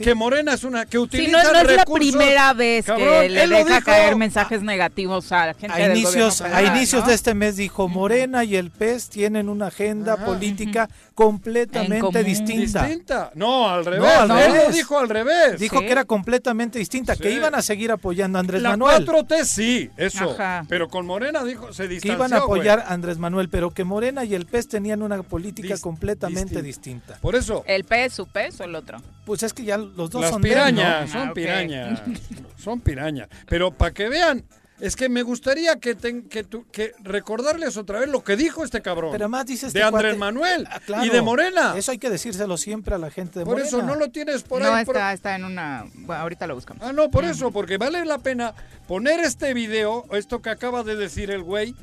que 0.02 0.14
Morena 0.14 0.54
es 0.54 0.62
una... 0.62 0.86
que 0.86 0.98
utiliza 0.98 1.42
no, 1.42 1.52
no 1.52 1.58
es 1.60 1.76
la 1.76 1.84
primera 1.84 2.52
vez 2.52 2.86
que 2.86 3.28
le 3.28 3.64
deja 3.64 3.80
caer 3.82 4.16
mensajes 4.16 4.62
negativos 4.62 5.32
a 5.32 5.46
la 5.46 5.54
gente 5.54 5.82
a 5.82 5.88
inicios, 5.88 6.40
A 6.40 6.62
inicios 6.62 7.06
de 7.06 7.14
este 7.14 7.34
mes 7.34 7.56
dijo, 7.56 7.88
Morena 7.88 8.44
y 8.44 8.56
el 8.56 8.70
PES 8.70 9.08
tienen 9.08 9.48
una 9.48 9.66
agenda 9.66 10.16
política 10.24 10.88
completamente 11.14 12.24
distinta. 12.24 12.86
distinta. 12.86 13.30
No, 13.34 13.68
al 13.68 13.84
revés. 13.84 13.99
No, 14.00 14.38
Él 14.38 14.52
lo 14.54 14.72
dijo 14.72 14.98
al 14.98 15.08
revés. 15.08 15.58
Dijo 15.58 15.80
que 15.80 15.90
era 15.90 16.04
completamente 16.04 16.78
distinta, 16.78 17.16
que 17.16 17.30
iban 17.30 17.54
a 17.54 17.62
seguir 17.62 17.90
apoyando 17.90 18.38
a 18.38 18.40
Andrés 18.40 18.62
la 18.62 18.70
Manuel. 18.70 19.06
4T 19.06 19.44
sí, 19.44 19.90
eso. 19.96 20.36
Pero 20.68 20.88
con 20.88 21.06
Morena 21.06 21.44
dijo, 21.44 21.72
se 21.72 21.88
distanció. 21.88 22.10
Que 22.10 22.16
iban 22.16 22.32
a 22.32 22.44
apoyar 22.44 22.80
a 22.80 22.92
Andrés 22.92 23.18
Manuel, 23.18 23.48
pero 23.48 23.70
que 23.70 23.84
Morena 23.84 24.24
y 24.24 24.34
el 24.34 24.46
PES 24.46 24.68
tenían 24.68 25.02
una 25.02 25.22
política 25.22 25.76
completamente 25.78 26.62
distinta. 26.62 27.18
Por 27.20 27.36
eso. 27.36 27.64
¿El 27.66 27.84
PES, 27.84 28.12
su 28.12 28.26
PES 28.26 28.60
o 28.60 28.64
el 28.64 28.74
otro? 28.74 29.02
Pues 29.24 29.42
es 29.42 29.52
que 29.52 29.64
ya 29.64 29.76
los 29.78 30.10
dos 30.10 30.22
Las 30.22 30.30
son 30.30 30.42
pirañas, 30.42 31.10
son 31.10 31.28
ah, 31.28 31.32
pirañas. 31.32 32.02
son 32.56 32.80
pirañas. 32.80 33.28
Pero 33.48 33.70
para 33.70 33.92
que 33.92 34.08
vean 34.08 34.44
es 34.80 34.96
que 34.96 35.08
me 35.08 35.22
gustaría 35.22 35.76
que, 35.76 35.96
que, 35.96 36.46
que, 36.72 36.92
recordarles 37.02 37.76
otra 37.76 38.00
vez 38.00 38.08
lo 38.08 38.24
que 38.24 38.36
dijo 38.36 38.64
este 38.64 38.80
cabrón. 38.80 39.12
Pero 39.12 39.28
más 39.28 39.46
dices 39.46 39.72
de 39.72 39.82
Andrés 39.82 40.16
Manuel 40.16 40.66
ah, 40.70 41.04
y 41.04 41.10
de 41.10 41.22
Morena. 41.22 41.74
Eso 41.76 41.92
hay 41.92 41.98
que 41.98 42.10
decírselo 42.10 42.56
siempre 42.56 42.94
a 42.94 42.98
la 42.98 43.10
gente 43.10 43.38
de 43.38 43.44
por 43.44 43.54
Morena. 43.54 43.70
Por 43.70 43.80
eso 43.80 43.86
no 43.86 43.94
lo 43.94 44.10
tienes 44.10 44.42
por 44.42 44.62
ahí. 44.62 44.70
No, 44.70 44.78
está, 44.78 45.12
está 45.12 45.36
en 45.36 45.44
una. 45.44 45.84
Bueno, 45.94 46.22
ahorita 46.22 46.46
lo 46.46 46.54
buscamos. 46.54 46.82
Ah, 46.82 46.92
no, 46.92 47.10
por 47.10 47.24
eso, 47.24 47.50
porque 47.50 47.76
vale 47.76 48.04
la 48.04 48.18
pena 48.18 48.54
poner 48.88 49.20
este 49.20 49.54
video, 49.54 50.06
esto 50.12 50.40
que 50.40 50.50
acaba 50.50 50.82
de 50.82 50.96
decir 50.96 51.30
el 51.30 51.42
güey, 51.42 51.74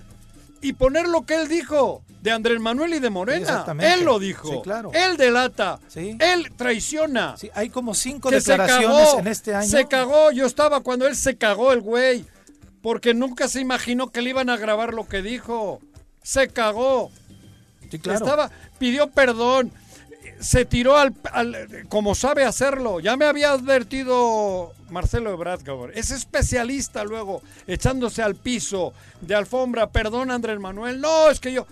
y 0.61 0.73
poner 0.73 1.07
lo 1.07 1.25
que 1.25 1.35
él 1.35 1.47
dijo 1.47 2.01
de 2.21 2.31
Andrés 2.31 2.59
Manuel 2.59 2.95
y 2.95 2.99
de 2.99 3.11
Morena. 3.11 3.63
Él 3.79 4.03
lo 4.03 4.17
dijo. 4.17 4.63
claro. 4.63 4.91
Él 4.93 5.17
delata. 5.17 5.79
Él 5.95 6.51
traiciona. 6.55 7.35
hay 7.53 7.69
como 7.69 7.93
cinco 7.93 8.31
declaraciones 8.31 9.13
en 9.19 9.27
este 9.27 9.53
año. 9.53 9.67
Se 9.67 9.87
cagó. 9.87 10.31
Yo 10.31 10.47
estaba 10.47 10.81
cuando 10.81 11.07
él 11.07 11.15
se 11.15 11.37
cagó 11.37 11.71
el 11.73 11.81
güey 11.81 12.25
porque 12.81 13.13
nunca 13.13 13.47
se 13.47 13.61
imaginó 13.61 14.11
que 14.11 14.21
le 14.21 14.31
iban 14.31 14.49
a 14.49 14.57
grabar 14.57 14.93
lo 14.93 15.07
que 15.07 15.21
dijo. 15.21 15.81
Se 16.23 16.49
cagó. 16.49 17.11
Estaba, 17.91 18.51
pidió 18.77 19.09
perdón, 19.09 19.71
se 20.39 20.65
tiró 20.65 20.97
al, 20.97 21.15
como 21.89 22.15
sabe 22.15 22.43
hacerlo. 22.43 22.99
Ya 22.99 23.15
me 23.15 23.25
había 23.25 23.51
advertido 23.51 24.73
Marcelo 24.89 25.31
Ebrard, 25.31 25.61
es 25.93 26.11
especialista 26.11 27.03
luego, 27.03 27.41
echándose 27.65 28.21
al 28.21 28.35
piso 28.35 28.93
de 29.21 29.35
alfombra. 29.35 29.89
Perdón, 29.89 30.31
Andrés 30.31 30.59
Manuel. 30.59 30.99
No, 30.99 31.29
es 31.29 31.39
que 31.39 31.53
yo, 31.53 31.65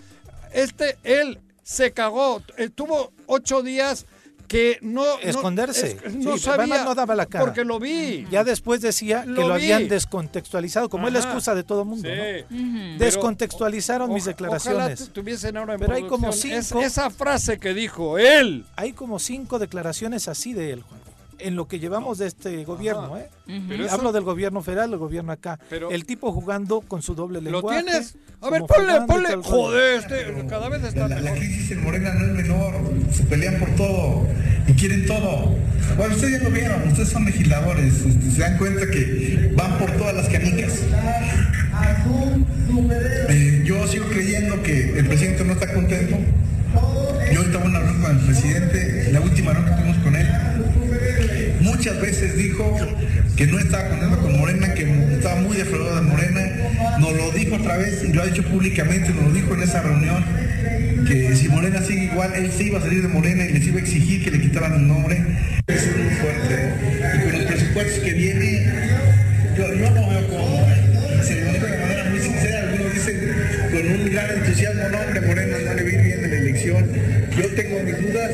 este, 0.52 0.98
él 1.04 1.38
se 1.62 1.92
cagó. 1.92 2.42
Tuvo 2.74 3.12
ocho 3.26 3.62
días 3.62 4.06
que 4.46 4.78
no 4.82 5.18
esconderse. 5.20 5.96
no, 6.18 6.38
sabía 6.38 6.84
no 6.84 6.94
daba 6.94 7.14
la 7.14 7.26
cara. 7.26 7.44
porque 7.44 7.64
lo 7.64 7.78
vi. 7.78 8.26
Ya 8.30 8.44
después 8.44 8.80
decía 8.80 9.22
que 9.22 9.30
lo 9.30 9.54
habían 9.54 9.88
descontextualizado 9.88 10.88
como 10.88 11.06
es 11.06 11.12
la 11.12 11.20
excusa 11.20 11.54
de 11.54 11.64
todo 11.64 11.84
mundo 11.84 12.08
descontextualizaron 12.98 14.12
mis 14.12 14.24
declaraciones. 14.24 15.10
pero 15.78 15.94
hay 15.94 16.04
como 16.04 16.32
cinco 16.32 16.80
esa 16.80 17.10
frase 17.10 17.58
que 17.58 17.74
dijo 17.74 18.18
él. 18.18 18.64
Hay 18.76 18.92
como 18.92 19.18
cinco 19.18 19.58
declaraciones 19.58 20.28
así 20.28 20.52
de 20.52 20.72
él 20.72 20.82
Juan 20.82 21.15
en 21.38 21.56
lo 21.56 21.68
que 21.68 21.78
llevamos 21.78 22.18
de 22.18 22.26
este 22.26 22.64
gobierno, 22.64 23.16
¿eh? 23.18 23.28
Hablo 23.90 24.12
del 24.12 24.24
gobierno 24.24 24.62
federal, 24.62 24.92
el 24.92 24.98
gobierno 24.98 25.32
acá. 25.32 25.58
el 25.90 26.04
tipo 26.04 26.32
jugando 26.32 26.80
con 26.80 27.02
su 27.02 27.14
doble 27.14 27.40
lenguaje. 27.40 27.80
¿Lo 27.80 27.84
tienes? 27.84 28.16
A 28.40 28.50
ver, 28.50 28.62
ponle, 28.62 29.00
ponle. 29.06 29.36
Joder, 29.42 29.98
este, 29.98 30.46
cada 30.48 30.68
vez 30.68 30.84
está 30.84 31.08
la, 31.08 31.20
la, 31.20 31.32
crisis 31.32 31.70
en 31.70 31.82
Morena 31.82 32.12
no 32.14 32.26
es 32.26 32.32
menor, 32.32 32.74
se 33.12 33.24
pelean 33.24 33.58
por 33.58 33.70
todo 33.76 34.26
y 34.66 34.72
quieren 34.74 35.06
todo. 35.06 35.54
Bueno, 35.96 36.14
ustedes 36.14 36.40
ya 36.40 36.48
lo 36.48 36.54
vieron, 36.54 36.88
ustedes 36.88 37.08
son 37.08 37.24
legisladores, 37.24 38.04
este, 38.04 38.30
se 38.30 38.40
dan 38.40 38.58
cuenta 38.58 38.86
que 38.90 39.52
van 39.56 39.78
por 39.78 39.90
todas 39.92 40.14
las 40.14 40.28
canicas. 40.28 40.82
Eh, 43.28 43.62
yo 43.64 43.86
sigo 43.86 44.06
creyendo 44.06 44.62
que 44.62 44.98
el 44.98 45.06
presidente 45.06 45.44
no 45.44 45.52
está 45.52 45.72
contento. 45.72 46.16
Yo 47.32 47.42
estaba 47.42 47.64
en 47.64 47.70
una 47.70 47.80
reunión 47.80 48.02
con 48.02 48.18
el 48.18 48.24
presidente, 48.24 49.08
la 49.12 49.20
última 49.20 49.52
reunión 49.52 49.74
que 49.74 49.80
tuvimos 49.82 50.04
con 50.04 50.16
él, 50.16 50.26
muchas 51.86 52.02
veces 52.02 52.36
dijo 52.36 52.76
que 53.36 53.46
no 53.46 53.60
estaba 53.60 53.88
contento 53.90 54.18
con 54.20 54.36
Morena, 54.40 54.74
que 54.74 54.82
estaba 55.14 55.36
muy 55.36 55.56
defraudado 55.56 55.94
de 55.94 56.02
Morena. 56.02 56.40
Nos 56.98 57.12
lo 57.12 57.30
dijo 57.30 57.54
otra 57.54 57.76
vez 57.76 58.02
y 58.02 58.12
lo 58.12 58.22
ha 58.22 58.26
dicho 58.26 58.42
públicamente, 58.42 59.10
nos 59.10 59.26
lo 59.26 59.30
dijo 59.30 59.54
en 59.54 59.62
esa 59.62 59.82
reunión, 59.82 60.24
que 61.06 61.36
si 61.36 61.48
Morena 61.48 61.80
sigue 61.80 62.06
igual, 62.06 62.32
él 62.34 62.50
se 62.50 62.64
iba 62.64 62.80
a 62.80 62.82
salir 62.82 63.02
de 63.02 63.08
Morena 63.08 63.44
y 63.44 63.52
les 63.52 63.66
iba 63.68 63.76
a 63.76 63.82
exigir 63.82 64.24
que 64.24 64.32
le 64.32 64.40
quitaran 64.40 64.74
el 64.74 64.88
nombre. 64.88 65.22
Es 65.68 65.86
muy 65.96 66.10
fuerte. 66.16 66.74
Y 67.14 67.22
con 67.22 67.32
los 67.38 67.52
presupuestos 67.52 67.98
que 68.02 68.12
viene, 68.14 68.66
yo, 69.56 69.90
no 69.90 70.08
veo 70.10 70.26
cómo. 70.26 70.66
Se 71.22 71.40
lo 71.40 71.52
digo 71.52 71.66
de 71.66 71.78
manera 71.78 72.10
muy 72.10 72.18
sincera, 72.18 72.62
algunos 72.62 72.94
dicen 72.94 73.32
con 73.70 74.00
un 74.00 74.10
gran 74.10 74.30
entusiasmo, 74.38 74.88
no 74.90 74.98
hombre, 74.98 75.20
Morena 75.20 75.65
Yo 77.36 77.48
tengo 77.54 77.80
mis 77.82 78.00
dudas, 78.00 78.30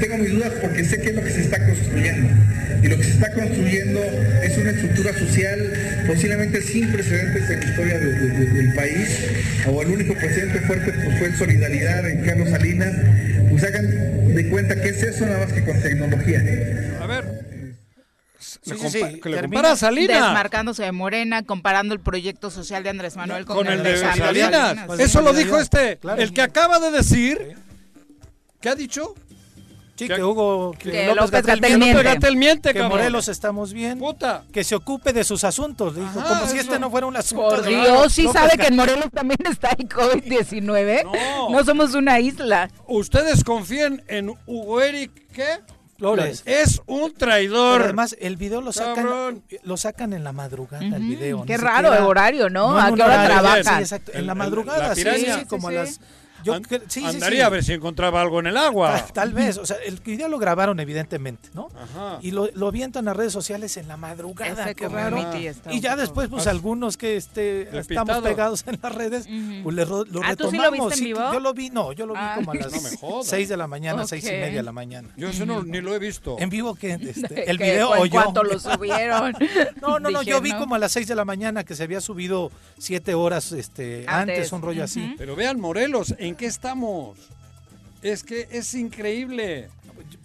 tengo 0.00 0.18
mis 0.18 0.30
dudas 0.32 0.52
porque 0.60 0.84
sé 0.84 1.00
qué 1.00 1.10
es 1.10 1.14
lo 1.16 1.22
que 1.24 1.30
se 1.30 1.40
está 1.42 1.64
construyendo 1.64 2.28
y 2.82 2.88
lo 2.88 2.96
que 2.98 3.04
se 3.04 3.10
está 3.12 3.32
construyendo 3.32 4.00
es 4.42 4.58
una 4.58 4.70
estructura 4.70 5.12
social 5.18 5.72
posiblemente 6.06 6.60
sin 6.60 6.92
precedentes 6.92 7.48
en 7.48 7.60
la 7.60 7.66
historia 7.66 7.98
del 7.98 8.74
país, 8.74 9.18
o 9.66 9.80
el 9.82 9.88
único 9.88 10.14
precedente 10.14 10.60
fuerte 10.60 10.92
pues, 10.92 11.18
fue 11.18 11.28
en 11.28 11.36
solidaridad 11.38 12.08
en 12.10 12.24
Carlos 12.24 12.50
Salinas, 12.50 12.92
pues 13.48 13.64
hagan 13.64 14.34
de 14.34 14.48
cuenta 14.50 14.80
que 14.82 14.88
es 14.90 15.02
eso 15.02 15.24
nada 15.24 15.46
más 15.46 15.52
que 15.54 15.64
con 15.64 15.80
tecnología. 15.80 16.42
A 17.00 17.06
ver. 17.06 17.24
Sí, 18.38 18.58
sí, 18.64 18.88
sí, 18.90 18.98
compa- 18.98 19.20
que 19.22 19.28
le 19.30 19.36
termina 19.36 19.40
compara 19.42 19.72
a 19.72 19.76
Salinas 19.76 20.22
Desmarcándose 20.22 20.82
de 20.82 20.92
Morena, 20.92 21.42
comparando 21.42 21.94
el 21.94 22.00
proyecto 22.00 22.50
social 22.50 22.82
de 22.82 22.90
Andrés 22.90 23.16
Manuel 23.16 23.46
con, 23.46 23.56
con 23.56 23.66
el 23.68 23.82
de 23.82 23.96
Salinas. 23.96 24.76
Pues 24.86 25.00
Eso 25.00 25.22
lo 25.22 25.32
dijo 25.32 25.58
este, 25.58 25.96
Claro. 25.98 26.20
el 26.20 26.32
que 26.34 26.42
acaba 26.42 26.78
de 26.80 26.90
decir. 26.90 27.38
¿Qué 28.64 28.70
ha 28.70 28.74
dicho? 28.74 29.14
Sí, 29.94 30.08
Que- 30.08 30.14
que 30.16 30.24
Hugo 30.24 30.72
que 30.78 30.90
que 30.90 31.06
López 31.14 31.46
López 31.46 31.78
miente. 31.78 32.02
Gatel 32.02 32.36
miente, 32.36 32.72
que 32.72 32.78
cabrón. 32.80 32.98
Morelos 32.98 33.28
estamos 33.28 33.74
bien, 33.74 33.98
Puta. 33.98 34.42
que 34.54 34.64
se 34.64 34.74
ocupe 34.74 35.12
de 35.12 35.22
sus 35.22 35.44
asuntos, 35.44 35.94
dijo, 35.94 36.18
Ajá, 36.18 36.30
como 36.40 36.46
si 36.50 36.58
este 36.58 36.78
no 36.78 36.90
fuera 36.90 37.06
un 37.06 37.14
asunto. 37.16 37.46
Por 37.50 37.62
Dios, 37.66 38.10
sí 38.12 38.22
López 38.22 38.40
sabe 38.40 38.56
que 38.56 38.68
en 38.68 38.76
Morelos 38.76 39.10
también 39.12 39.38
está 39.50 39.68
el 39.78 39.86
COVID-19. 39.86 41.04
No. 41.04 41.50
No 41.50 41.62
somos 41.64 41.94
una 41.94 42.18
isla. 42.20 42.70
¿Ustedes 42.88 43.44
confían 43.44 44.02
en 44.08 44.30
Hugo 44.46 44.80
Eric 44.80 45.12
qué? 45.34 45.46
Flores. 45.98 46.42
Es 46.46 46.80
un 46.86 47.10
Pero 47.12 47.18
traidor. 47.18 47.82
además 47.82 48.16
el 48.18 48.36
video 48.36 48.62
lo 48.62 48.72
sacan 48.72 48.94
Cabrón. 48.96 49.44
lo 49.62 49.76
sacan 49.76 50.12
en 50.14 50.24
la 50.24 50.32
madrugada 50.32 50.84
el 50.84 51.02
video. 51.04 51.44
qué 51.44 51.56
raro 51.58 51.88
siquiera- 51.88 51.98
el 51.98 52.04
horario, 52.04 52.50
¿no? 52.50 52.76
¿A 52.80 52.88
en 52.88 52.94
qué 52.96 53.02
hora 53.02 53.24
trabajan? 53.26 53.64
Sí, 53.76 53.80
exacto, 53.82 54.10
en 54.14 54.26
la 54.26 54.32
el- 54.32 54.38
madrugada, 54.38 54.88
la 54.88 54.94
sí, 54.96 55.02
sí, 55.04 55.44
como 55.46 55.68
Sí, 55.70 55.76
a 55.76 55.84
las 55.84 56.00
yo 56.44 56.54
An- 56.54 56.62
cre- 56.62 56.82
sí, 56.88 57.04
Andaría 57.04 57.38
sí. 57.40 57.42
a 57.42 57.48
ver 57.48 57.64
si 57.64 57.72
encontraba 57.72 58.20
algo 58.20 58.40
en 58.40 58.46
el 58.46 58.56
agua. 58.56 58.92
Tal, 58.98 59.12
tal 59.12 59.32
vez, 59.32 59.56
o 59.58 59.66
sea, 59.66 59.76
el 59.84 59.98
video 59.98 60.28
lo 60.28 60.38
grabaron 60.38 60.78
evidentemente, 60.80 61.48
¿no? 61.54 61.68
Ajá. 61.76 62.18
Y 62.22 62.30
lo, 62.30 62.48
lo 62.54 62.68
avientan 62.68 63.08
a 63.08 63.14
redes 63.14 63.32
sociales 63.32 63.76
en 63.76 63.88
la 63.88 63.96
madrugada, 63.96 64.64
Ese 64.64 64.74
qué 64.74 64.88
raro. 64.88 65.18
Y 65.70 65.80
ya 65.80 65.96
después, 65.96 66.28
pues 66.28 66.46
algunos 66.46 66.96
que 66.96 67.16
este, 67.16 67.76
estamos 67.78 68.18
pegados 68.20 68.64
en 68.66 68.78
las 68.82 68.94
redes, 68.94 69.26
pues 69.62 69.74
le 69.76 69.84
lo 69.86 70.04
Ah, 70.22 70.36
¿tú 70.36 70.50
sí 70.50 70.56
retomamos. 70.58 70.78
lo 70.78 70.84
viste 70.86 70.98
en 71.00 71.04
vivo? 71.04 71.32
yo 71.32 71.40
lo 71.40 71.54
vi, 71.54 71.70
no, 71.70 71.92
yo 71.92 72.06
lo 72.06 72.14
vi 72.14 72.20
Ah. 72.22 72.32
como 72.36 72.52
a 72.52 72.54
las 72.54 72.72
No 72.72 72.80
me 72.90 72.96
jodas. 72.96 73.26
6 73.26 73.48
de 73.48 73.56
la 73.56 73.66
mañana, 73.66 74.06
seis 74.06 74.24
y 74.24 74.28
Ok. 74.28 74.32
media 74.34 74.56
de 74.58 74.62
la 74.62 74.72
mañana. 74.72 75.08
Yo 75.16 75.28
eso 75.28 75.44
no, 75.46 75.62
ni 75.62 75.80
lo 75.80 75.94
he 75.94 75.98
visto. 75.98 76.36
En 76.38 76.50
vivo 76.50 76.74
que 76.74 76.92
este, 77.00 77.50
el 77.50 77.58
video 77.58 77.90
o 77.90 77.96
en 78.04 78.04
yo. 78.04 78.10
cuanto 78.22 78.42
lo 78.44 78.58
subieron. 78.58 79.34
No, 79.80 79.98
no, 79.98 80.10
no, 80.10 80.20
Dije, 80.20 80.30
yo 80.30 80.40
vi 80.40 80.52
como 80.52 80.74
a 80.74 80.78
las 80.78 80.92
6 80.92 81.06
de 81.08 81.14
la 81.14 81.24
mañana 81.24 81.64
que 81.64 81.74
se 81.74 81.82
había 81.82 82.00
subido 82.00 82.50
7 82.78 83.14
horas 83.14 83.52
este, 83.52 84.04
antes, 84.08 84.36
Antes. 84.36 84.52
un 84.52 84.62
rollo 84.62 84.84
así. 84.84 85.14
Pero 85.18 85.36
vean, 85.36 85.60
Morelos, 85.60 86.14
¿en 86.18 86.33
qué 86.36 86.46
estamos? 86.46 87.18
Es 88.02 88.22
que 88.24 88.48
es 88.50 88.74
increíble. 88.74 89.68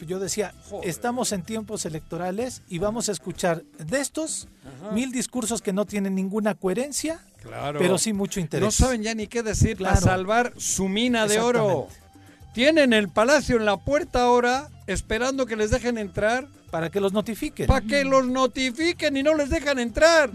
Yo- 0.05 0.19
decía, 0.19 0.53
Joder. 0.69 0.89
estamos 0.89 1.31
en 1.31 1.43
tiempos 1.43 1.85
electorales 1.85 2.61
y 2.69 2.79
vamos 2.79 3.07
a 3.09 3.11
escuchar 3.11 3.63
de 3.77 3.99
estos 3.99 4.47
Ajá. 4.81 4.91
mil 4.93 5.11
discursos 5.11 5.61
que 5.61 5.71
no 5.73 5.85
tienen 5.85 6.15
ninguna 6.15 6.55
coherencia, 6.55 7.19
Claro. 7.41 7.79
pero 7.79 7.97
sí 7.97 8.11
mucho 8.13 8.39
interés. 8.39 8.65
No 8.65 8.71
saben 8.71 9.03
ya 9.03 9.13
ni 9.13 9.27
qué 9.27 9.43
decir 9.43 9.77
para 9.77 9.91
Claro. 9.91 10.05
salvar 10.05 10.53
su 10.57 10.89
mina 10.89 11.27
de 11.27 11.39
oro. 11.39 11.87
Tienen 12.53 12.93
el 12.93 13.09
palacio 13.09 13.57
en 13.57 13.65
la 13.65 13.77
puerta 13.77 14.23
ahora, 14.23 14.69
esperando 14.87 15.45
que 15.45 15.55
les 15.55 15.69
dejen 15.69 15.97
entrar, 15.97 16.47
Para 16.71 16.89
que 16.89 16.99
los 16.99 17.13
notifiquen. 17.13 17.67
para 17.67 17.85
que 17.85 18.03
los 18.03 18.25
notifiquen 18.27 19.15
y 19.17 19.23
no 19.23 19.35
les 19.35 19.49
dejan 19.49 19.79
entrar. 19.79 20.31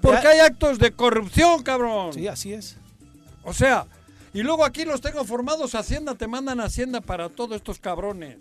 Porque 0.00 0.22
Ya- 0.24 0.30
hay 0.30 0.40
actos 0.40 0.78
de 0.78 0.90
corrupción, 0.92 1.62
cabrón. 1.62 2.12
Sí, 2.12 2.26
así 2.28 2.52
es. 2.52 2.76
O 3.44 3.52
sea, 3.54 3.86
y 4.34 4.42
luego 4.42 4.64
aquí 4.64 4.84
los 4.84 5.00
tengo 5.00 5.24
formados, 5.24 5.74
Hacienda, 5.74 6.14
te 6.14 6.26
mandan 6.26 6.60
Hacienda 6.60 7.00
para 7.00 7.28
todos 7.28 7.56
estos 7.56 7.78
cabrones. 7.78 8.38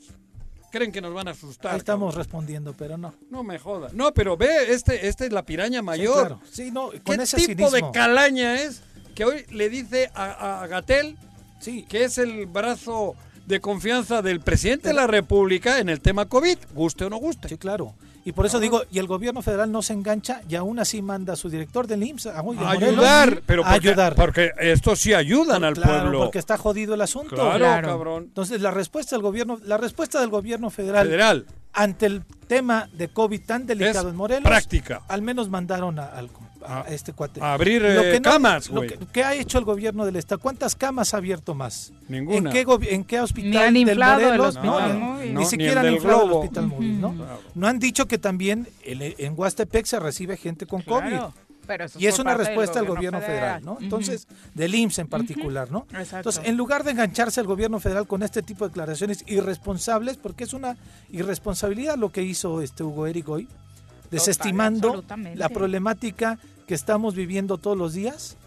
Creen 0.71 0.91
que 0.93 1.01
nos 1.01 1.13
van 1.13 1.27
a 1.27 1.32
asustar. 1.32 1.73
Ahí 1.73 1.77
estamos 1.80 2.13
cabrón. 2.13 2.23
respondiendo, 2.25 2.73
pero 2.77 2.97
no. 2.97 3.13
No 3.30 3.43
me 3.43 3.60
jodas. 3.60 3.93
No, 3.93 4.13
pero 4.13 4.38
ve, 4.38 4.71
este, 4.73 5.08
este 5.10 5.25
es 5.25 5.34
la 5.34 5.43
piraña 5.43 5.80
Sí, 5.80 5.86
mayor. 5.86 6.19
claro. 6.27 6.41
Sí, 6.49 6.71
no, 6.71 6.91
¿Qué 6.91 7.01
con 7.01 7.19
ese 7.19 7.36
tipo 7.45 7.65
de 7.65 7.80
cinismo. 7.80 7.91
calaña 7.91 8.56
es 8.62 8.82
que 9.13 9.25
hoy 9.25 9.45
le 9.51 9.69
dice 9.69 10.10
a, 10.15 10.62
a 10.63 10.67
Gatel, 10.67 11.17
Sí, 11.60 11.84
que 11.84 12.06
es 12.06 12.17
el 12.17 12.45
brazo 12.47 13.15
de 13.45 13.60
confianza 13.60 14.21
del 14.23 14.39
presidente 14.39 14.88
de 14.88 14.93
la 14.95 15.06
República 15.08 15.77
en 15.80 15.89
el 15.89 15.99
tema 16.01 16.25
COVID, 16.27 16.58
guste 16.73 17.04
o 17.06 17.10
no 17.10 17.17
guste? 17.17 17.49
sí, 17.49 17.58
claro. 17.58 17.93
Y 18.23 18.34
por 18.34 18.45
eso 18.45 18.60
digo, 18.60 18.84
y 18.91 18.99
el 18.99 19.07
gobierno 19.07 19.41
federal 19.41 19.71
no 19.71 19.81
se 19.81 19.93
engancha 19.93 20.41
y 20.47 20.55
aún 20.55 20.77
así 20.79 21.01
manda 21.01 21.34
a 21.34 21.36
su 21.36 21.49
director 21.49 21.88
del 21.88 22.03
IMSS 22.03 22.27
a, 22.27 22.41
oye, 22.41 22.60
A 22.60 22.73
Morelos, 22.73 22.89
ayudar, 23.05 23.41
pero 23.47 23.65
a 23.65 23.71
porque, 23.71 23.89
ayudar. 23.89 24.15
porque 24.15 24.51
estos 24.60 24.99
sí 24.99 25.13
ayudan 25.13 25.63
al 25.63 25.73
Claro, 25.73 26.01
pueblo. 26.03 26.19
porque 26.19 26.38
está 26.39 26.57
jodido 26.57 26.93
el 26.93 27.01
asunto. 27.01 27.36
Claro, 27.36 27.57
Claro. 27.57 27.88
cabrón. 27.88 28.23
Entonces 28.25 28.62
la 28.62 28.69
respuesta 28.71 29.15
del 29.15 29.23
gobierno, 29.23 29.60
la 29.65 29.77
respuesta 29.77 30.19
del 30.21 30.29
gobierno 30.29 30.69
federal, 30.69 31.07
Federal, 31.07 31.45
ante 31.73 32.05
el 32.05 32.23
tema 32.47 32.88
de 32.93 33.07
COVID 33.07 33.41
tan 33.45 33.65
delicado 33.65 34.07
Es 34.07 34.12
en 34.12 34.15
Morelos, 34.17 34.43
práctica. 34.43 35.01
al 35.07 35.21
menos 35.23 35.49
mandaron 35.49 35.97
a, 35.97 36.05
al- 36.05 36.29
a 36.65 36.82
A- 36.82 36.88
este 36.89 37.13
cuate. 37.13 37.41
a 37.41 37.54
abrir, 37.54 37.82
Lo 37.82 38.02
eh, 38.02 38.12
que 38.13 38.19
no- 38.19 38.30
camas, 38.32 38.69
lo 38.69 38.78
güey. 38.78 38.89
que, 38.89 39.00
¿Qué 39.12 39.24
ha 39.24 39.34
hecho 39.36 39.58
el 39.58 39.65
gobierno 39.65 40.06
del 40.06 40.15
estado? 40.15 40.39
¿Cuántas 40.39 40.76
camas 40.76 41.13
ha 41.13 41.17
abierto 41.17 41.54
más? 41.56 41.91
Ninguna. 42.08 42.50
¿En 42.50 42.56
qué, 42.56 42.65
gobi- 42.65 42.88
en 42.91 43.04
qué 43.04 43.19
hospital 43.19 43.50
Ni 43.52 43.58
han 43.58 43.74
del 43.74 43.89
inflado 43.89 44.34
el 44.34 44.39
hospital 44.41 44.93
ni- 44.93 45.00
móvil. 45.00 45.28
ni, 45.28 45.34
No, 45.34 45.39
ni 45.39 45.45
siquiera 45.45 45.82
el 45.82 45.88
han 45.88 45.93
inflado 45.93 46.26
el 46.26 46.32
hospital 46.32 46.67
móvil, 46.67 47.02
¿no? 47.02 47.13
Claro. 47.13 47.39
No 47.56 47.67
han 47.67 47.80
dicho 47.80 48.08
que 48.08 48.17
también 48.17 48.67
el- 48.86 49.15
en 49.17 49.34
Huastepec 49.38 49.86
se 49.86 50.00
recibe 50.00 50.38
gente 50.38 50.65
con 50.65 50.82
Claro, 50.82 51.02
COVID. 51.34 51.41
pero 51.67 51.86
eso 51.86 52.00
Y 52.00 52.08
es 52.08 52.19
una 52.19 52.36
del 52.36 52.45
respuesta 52.45 52.80
del 52.80 52.88
gobierno 52.89 53.21
federal, 53.21 53.63
¿no? 53.63 53.78
Entonces, 53.80 54.28
del 54.54 54.76
IMSS 54.76 55.00
en 55.02 55.08
particular, 55.08 55.71
¿no? 55.71 55.86
Exacto. 55.91 56.17
Entonces, 56.17 56.43
en 56.45 56.58
lugar 56.58 56.84
de 56.84 56.91
engancharse 56.91 57.39
el 57.39 57.47
gobierno 57.47 57.80
federal 57.80 58.08
con 58.08 58.24
este 58.24 58.41
tipo 58.41 58.65
de 58.65 58.69
declaraciones 58.69 59.24
irresponsables, 59.28 60.17
porque 60.17 60.43
es 60.43 60.54
una 60.54 60.76
irresponsabilidad 61.12 61.97
lo 61.97 62.12
que 62.12 62.24
hizo 62.24 62.62
este 62.62 62.84
Hugo 62.84 63.08
Eric 63.08 63.30
hoy, 63.30 63.47
desestimando 64.10 64.88
absolutamente. 64.89 65.38
la 65.39 65.50
problemática 65.50 66.38
que 66.71 66.75
estamos 66.75 67.15
viviendo 67.15 67.57
todos 67.57 67.77
los 67.77 67.91
días, 67.91 68.38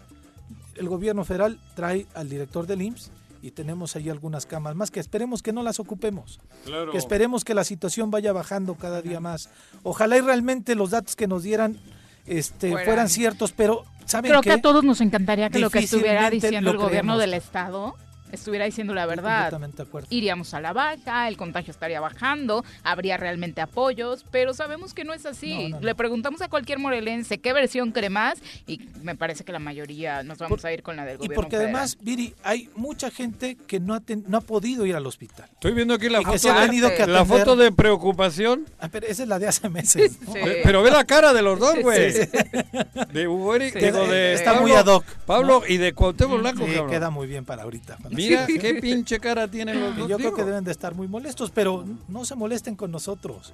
el 0.77 0.89
gobierno 0.89 1.23
federal 1.25 1.59
trae 1.75 2.07
al 2.15 2.27
director 2.27 2.65
del 2.65 2.81
IMSS 2.81 3.11
y 3.43 3.51
tenemos 3.51 3.95
ahí 3.95 4.09
algunas 4.09 4.47
camas 4.47 4.73
más 4.75 4.89
que 4.89 4.99
esperemos 4.99 5.43
que 5.43 5.53
no 5.53 5.61
las 5.61 5.79
ocupemos, 5.79 6.39
Claro. 6.65 6.91
que 6.91 6.97
esperemos 6.97 7.43
que 7.45 7.53
la 7.53 7.63
situación 7.63 8.09
vaya 8.09 8.33
bajando 8.33 8.73
cada 8.73 9.03
día 9.03 9.19
más. 9.19 9.49
Ojalá 9.83 10.17
y 10.17 10.21
realmente 10.21 10.73
los 10.73 10.89
datos 10.89 11.15
que 11.15 11.27
nos 11.27 11.43
dieran 11.43 11.77
este, 12.25 12.69
Fueran. 12.71 12.85
fueran 12.87 13.09
ciertos, 13.09 13.51
pero 13.51 13.85
¿saben 14.05 14.29
Creo 14.31 14.41
qué? 14.41 14.49
que 14.49 14.55
a 14.55 14.61
todos 14.63 14.83
nos 14.83 15.01
encantaría 15.01 15.51
que 15.51 15.59
lo 15.59 15.69
que 15.69 15.77
estuviera 15.77 16.27
diciendo 16.31 16.61
lo 16.61 16.71
el 16.71 16.77
gobierno 16.77 17.17
creemos. 17.17 17.19
del 17.19 17.33
estado 17.35 17.93
estuviera 18.31 18.65
diciendo 18.65 18.93
la 18.93 19.05
verdad. 19.05 19.49
completamente 19.49 19.77
de 19.77 19.83
acuerdo. 19.83 20.07
Iríamos 20.11 20.53
a 20.53 20.61
la 20.61 20.73
baja, 20.73 21.27
el 21.27 21.37
contagio 21.37 21.71
estaría 21.71 21.99
bajando, 21.99 22.63
habría 22.83 23.17
realmente 23.17 23.61
apoyos, 23.61 24.25
pero 24.31 24.53
sabemos 24.53 24.93
que 24.93 25.03
no 25.03 25.13
es 25.13 25.25
así. 25.25 25.53
No, 25.55 25.69
no, 25.69 25.79
no. 25.79 25.85
Le 25.85 25.95
preguntamos 25.95 26.41
a 26.41 26.49
cualquier 26.49 26.79
morelense 26.79 27.37
qué 27.39 27.53
versión 27.53 27.91
cree 27.91 28.09
más 28.09 28.39
y 28.67 28.81
me 29.03 29.15
parece 29.15 29.43
que 29.43 29.51
la 29.51 29.59
mayoría 29.59 30.23
nos 30.23 30.37
vamos 30.37 30.61
Por- 30.61 30.69
a 30.69 30.73
ir 30.73 30.83
con 30.83 30.95
la 30.95 31.05
del 31.05 31.15
Y 31.15 31.17
gobierno 31.19 31.35
porque 31.35 31.57
federal. 31.57 31.75
además, 31.75 31.97
Viri, 32.01 32.33
hay 32.43 32.69
mucha 32.75 33.09
gente 33.11 33.55
que 33.67 33.79
no 33.79 33.93
ha, 33.93 33.99
ten- 33.99 34.25
no 34.27 34.37
ha 34.37 34.41
podido 34.41 34.85
ir 34.85 34.95
al 34.95 35.05
hospital. 35.05 35.47
Estoy 35.53 35.73
viendo 35.73 35.93
aquí 35.93 36.09
la 36.09 36.19
Y 36.21 36.25
que 36.25 36.31
foto, 36.31 36.39
se 36.39 36.49
ha 36.49 36.59
de, 36.61 36.65
tenido 36.67 36.89
que 36.93 37.07
la 37.07 37.25
foto 37.25 37.55
de 37.55 37.71
preocupación. 37.71 38.65
Ah, 38.79 38.89
pero 38.91 39.07
esa 39.07 39.23
es 39.23 39.29
la 39.29 39.39
de 39.39 39.47
hace 39.47 39.69
meses. 39.69 40.19
¿no? 40.21 40.33
Sí. 40.33 40.39
Eh, 40.39 40.61
Pero 40.63 40.81
ve 40.83 40.91
la 40.91 41.05
cara 41.05 41.33
de 41.33 41.41
los 41.41 41.59
dos, 41.59 41.75
güey. 41.81 42.11
sí, 42.11 42.19
De 43.13 43.27
Hugo 43.27 43.55
Eric, 43.55 43.73
Sí, 43.79 43.85
digo, 43.85 44.05
sí, 44.05 44.11
de 44.11 44.29
sí. 44.35 44.39
Está 44.39 44.51
Pablo- 44.53 44.61
muy 44.67 44.71
ad 44.77 44.85
hoc, 44.87 45.05
Pablo 45.25 45.61
y 45.67 45.77
de 45.77 45.93
Cuauhtémoc 45.93 46.39
Blanco, 46.39 46.65
Sí, 46.65 46.71
cabrón. 46.73 46.89
queda 46.91 47.09
muy 47.09 47.27
bien 47.27 47.45
para 47.45 47.63
ahorita. 47.63 47.97
para- 47.97 48.14
Mira 48.15 48.47
qué 48.47 48.75
pinche 48.75 49.19
cara 49.19 49.47
tienen 49.47 49.79
los 49.79 49.95
Y 49.95 49.99
dos. 49.99 50.09
yo 50.09 50.17
creo 50.17 50.33
que 50.33 50.43
deben 50.43 50.63
de 50.63 50.71
estar 50.71 50.95
muy 50.95 51.07
molestos, 51.07 51.51
pero 51.51 51.85
no 52.07 52.25
se 52.25 52.35
molesten 52.35 52.75
con 52.75 52.91
nosotros. 52.91 53.53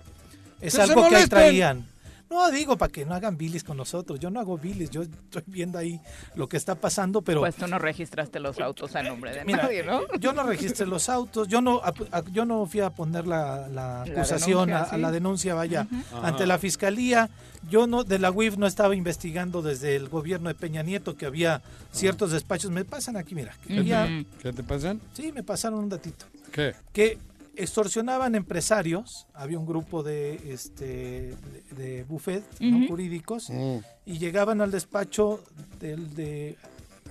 Es 0.60 0.78
algo 0.78 1.08
que 1.10 1.16
ahí 1.16 1.28
traían. 1.28 1.86
No, 2.32 2.50
digo, 2.50 2.78
para 2.78 2.90
que 2.92 3.06
no 3.06 3.14
hagan 3.14 3.38
bilis 3.38 3.64
con 3.64 3.76
nosotros. 3.76 4.18
Yo 4.20 4.30
no 4.30 4.40
hago 4.40 4.58
bilis, 4.58 4.90
yo 4.90 5.02
estoy 5.02 5.44
viendo 5.48 5.78
ahí 5.78 6.00
lo 6.36 6.48
que 6.48 6.56
está 6.56 6.76
pasando, 6.76 7.22
pero 7.22 7.42
Pues 7.42 7.56
tú 7.58 7.68
no 7.68 7.78
registraste 7.78 8.40
los 8.40 8.58
autos 8.60 8.96
a 8.96 9.04
nombre 9.04 9.36
de 9.36 9.44
Mira, 9.44 9.64
nadie, 9.64 9.84
¿no? 9.84 10.02
yo 10.18 10.32
no 10.32 10.44
registré 10.44 10.86
los 10.88 11.10
autos, 11.10 11.50
yo 11.50 11.62
no, 11.62 11.82
a- 11.84 12.24
yo 12.32 12.46
no 12.46 12.66
fui 12.66 12.80
a 12.80 12.90
poner 12.90 13.28
la, 13.28 13.68
la 13.68 14.04
acusación, 14.04 14.70
denuncia, 14.70 14.96
a, 14.96 14.98
la 14.98 15.12
denuncia, 15.12 15.54
vaya, 15.56 15.88
ante 16.24 16.46
la 16.46 16.58
fiscalía. 16.58 17.30
Yo 17.70 17.86
no, 17.86 18.04
de 18.04 18.18
la 18.18 18.32
UIF 18.32 18.58
no 18.58 18.66
estaba 18.66 18.96
investigando 18.96 19.62
desde 19.62 19.96
el 19.96 20.10
gobierno 20.10 20.48
de 20.48 20.56
Peña 20.56 20.82
Nieto 20.84 21.16
que 21.16 21.26
había 21.28 21.62
ciertos 21.92 22.32
despachos. 22.32 22.72
Me 22.72 22.86
pasan 22.86 23.18
aquí, 23.18 23.36
mira, 23.36 23.54
que 23.68 23.78
había- 23.78 24.06
Ujú. 24.06 24.26
¿Qué 24.42 24.54
te 24.54 24.64
pasan? 24.64 25.00
sí, 25.14 25.32
me 25.32 25.44
pasaron 25.44 25.80
un 25.80 25.90
datito. 25.90 26.26
¿Qué? 26.52 26.74
Que 26.94 27.18
extorsionaban 27.64 28.36
empresarios, 28.36 29.28
había 29.34 29.58
un 29.60 29.66
grupo 29.66 30.04
de, 30.04 30.54
este, 30.54 31.36
de, 31.76 31.76
de 31.78 32.04
buffet 32.04 32.44
¿no? 32.60 32.88
Jurídicos 32.88 33.50
Mm. 33.50 33.78
y 34.06 34.18
llegaban 34.20 34.62
al 34.62 34.72
despacho 34.72 35.44
del, 35.80 36.14
de- 36.16 36.58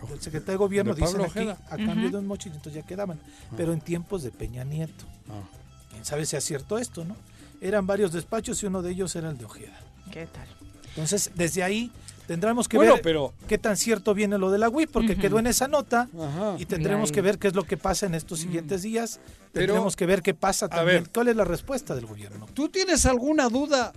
del 0.09 0.21
secretario 0.21 0.53
de 0.53 0.57
gobierno, 0.59 0.95
De 0.95 1.03
dicen 1.03 1.21
aquí, 1.21 1.41
Ojeda. 1.41 1.59
a 1.67 1.77
cambio 1.77 2.05
Ujú. 2.09 2.11
de 2.13 2.19
un 2.19 2.27
entonces 2.57 2.75
ya 2.75 2.83
quedaban. 2.83 3.21
Pero 3.57 3.73
en 3.73 3.81
tiempos 3.81 4.23
de 4.23 4.31
Peña 4.31 4.65
Nieto. 4.65 5.05
Ah. 5.29 5.43
Quién 5.91 6.05
sabe 6.05 6.25
si 6.27 6.37
es 6.37 6.45
cierto 6.45 6.79
esto, 6.79 7.05
¿no? 7.05 7.17
Eran 7.61 7.87
varios 7.87 8.11
despachos 8.13 8.63
y 8.63 8.67
uno 8.67 8.81
de 8.81 8.93
ellos 8.93 9.15
era 9.17 9.29
el 9.31 9.37
de 9.37 9.45
Ojeda. 9.45 9.79
¿Qué 10.11 10.27
tal? 10.27 10.47
Entonces, 10.89 11.31
desde 11.35 11.63
ahí 11.63 11.93
tendremos 12.31 12.69
que 12.69 12.77
Bueno, 12.77 12.93
ver 12.93 13.03
pero... 13.03 13.35
qué 13.49 13.59
tan 13.59 13.77
cierto 13.77 14.14
viene 14.14 14.38
lo 14.38 14.53
de 14.53 14.59
la 14.59 14.69
WIP, 14.69 14.93
porque 14.93 15.16
quedó 15.16 15.40
en 15.40 15.49
esa 15.49 15.66
nota 15.66 16.09
Ajá. 16.16 16.55
y 16.61 16.64
tendremos 16.64 17.11
que 17.11 17.21
ver 17.23 17.38
qué 17.40 17.49
es 17.49 17.57
lo 17.57 17.64
que 17.64 17.77
pasa 17.77 18.07
en 18.07 18.14
estos 18.14 18.38
siguientes 18.38 18.83
días. 18.83 19.19
Pero- 19.53 19.66
Tendremos 19.66 19.97
que 19.97 20.07
ver 20.07 20.23
qué 20.23 20.33
pasa 20.33 20.69
también. 20.69 21.03
ver. 21.03 21.11
¿Cuál 21.12 21.27
es 21.27 21.35
la 21.35 21.43
respuesta 21.45 21.93
del 21.97 22.07
gobierno? 22.07 22.47
¿Tú 22.55 22.69
tienes 22.69 23.05
alguna 23.05 23.49
duda 23.49 23.93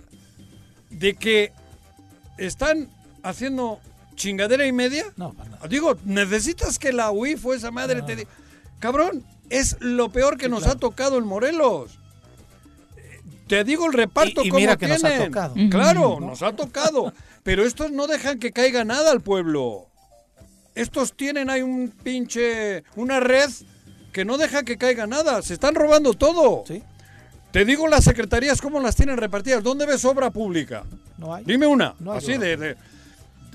de 0.90 1.14
que 1.14 1.52
están 2.36 2.88
haciendo 3.22 3.78
chingadera 4.16 4.66
y 4.66 4.72
media? 4.72 5.04
No, 5.16 5.32
para 5.32 5.50
nada. 5.50 5.68
Digo, 5.68 5.94
necesitas 6.04 6.80
que 6.80 6.92
la 6.92 7.12
UIF 7.12 7.46
o 7.46 7.54
esa 7.54 7.70
madre 7.70 8.00
No. 8.00 8.04
te 8.06 8.16
diga, 8.16 8.30
cabrón, 8.80 9.24
es 9.48 9.76
lo 9.78 10.08
peor 10.08 10.38
que 10.38 10.48
nos 10.48 10.66
ha 10.66 10.74
tocado 10.74 11.18
en 11.18 11.24
Morelos. 11.24 12.00
Te 13.46 13.62
digo 13.62 13.86
el 13.86 13.92
reparto 13.92 14.42
Y- 14.42 14.46
y 14.46 14.50
como 14.50 14.58
mira 14.60 14.76
que 14.76 14.88
nos 14.88 15.04
ha 15.04 15.08
tienen. 15.08 15.26
tocado. 15.30 15.54
Claro, 15.70 16.18
nos 16.18 16.42
ha 16.42 16.50
tocado. 16.56 17.12
Pero 17.44 17.64
estos 17.64 17.92
no 17.92 18.06
dejan 18.08 18.40
que 18.40 18.50
caiga 18.52 18.84
nada 18.84 19.12
al 19.12 19.20
pueblo. 19.20 19.86
Estos 20.74 21.12
tienen 21.16 21.50
ahí 21.50 21.62
un 21.62 21.90
pinche. 21.90 22.82
una 22.96 23.20
red 23.20 23.48
que 24.12 24.24
no 24.24 24.36
deja 24.38 24.64
que 24.64 24.76
caiga 24.78 25.06
nada. 25.06 25.40
Se 25.42 25.54
están 25.54 25.74
robando 25.76 26.14
todo. 26.14 26.64
¿Sí? 26.66 26.82
Te 27.52 27.64
digo 27.64 27.86
las 27.86 28.02
secretarías 28.04 28.60
cómo 28.60 28.80
las 28.80 28.96
tienen 28.96 29.16
repartidas. 29.18 29.62
¿Dónde 29.62 29.86
ves 29.86 30.04
obra 30.04 30.30
pública? 30.30 30.82
No 31.18 31.32
hay. 31.34 31.44
Dime 31.44 31.66
una. 31.66 31.94
No 32.00 32.12
hay 32.12 32.18
así 32.18 32.36
de, 32.36 32.56
de- 32.56 32.76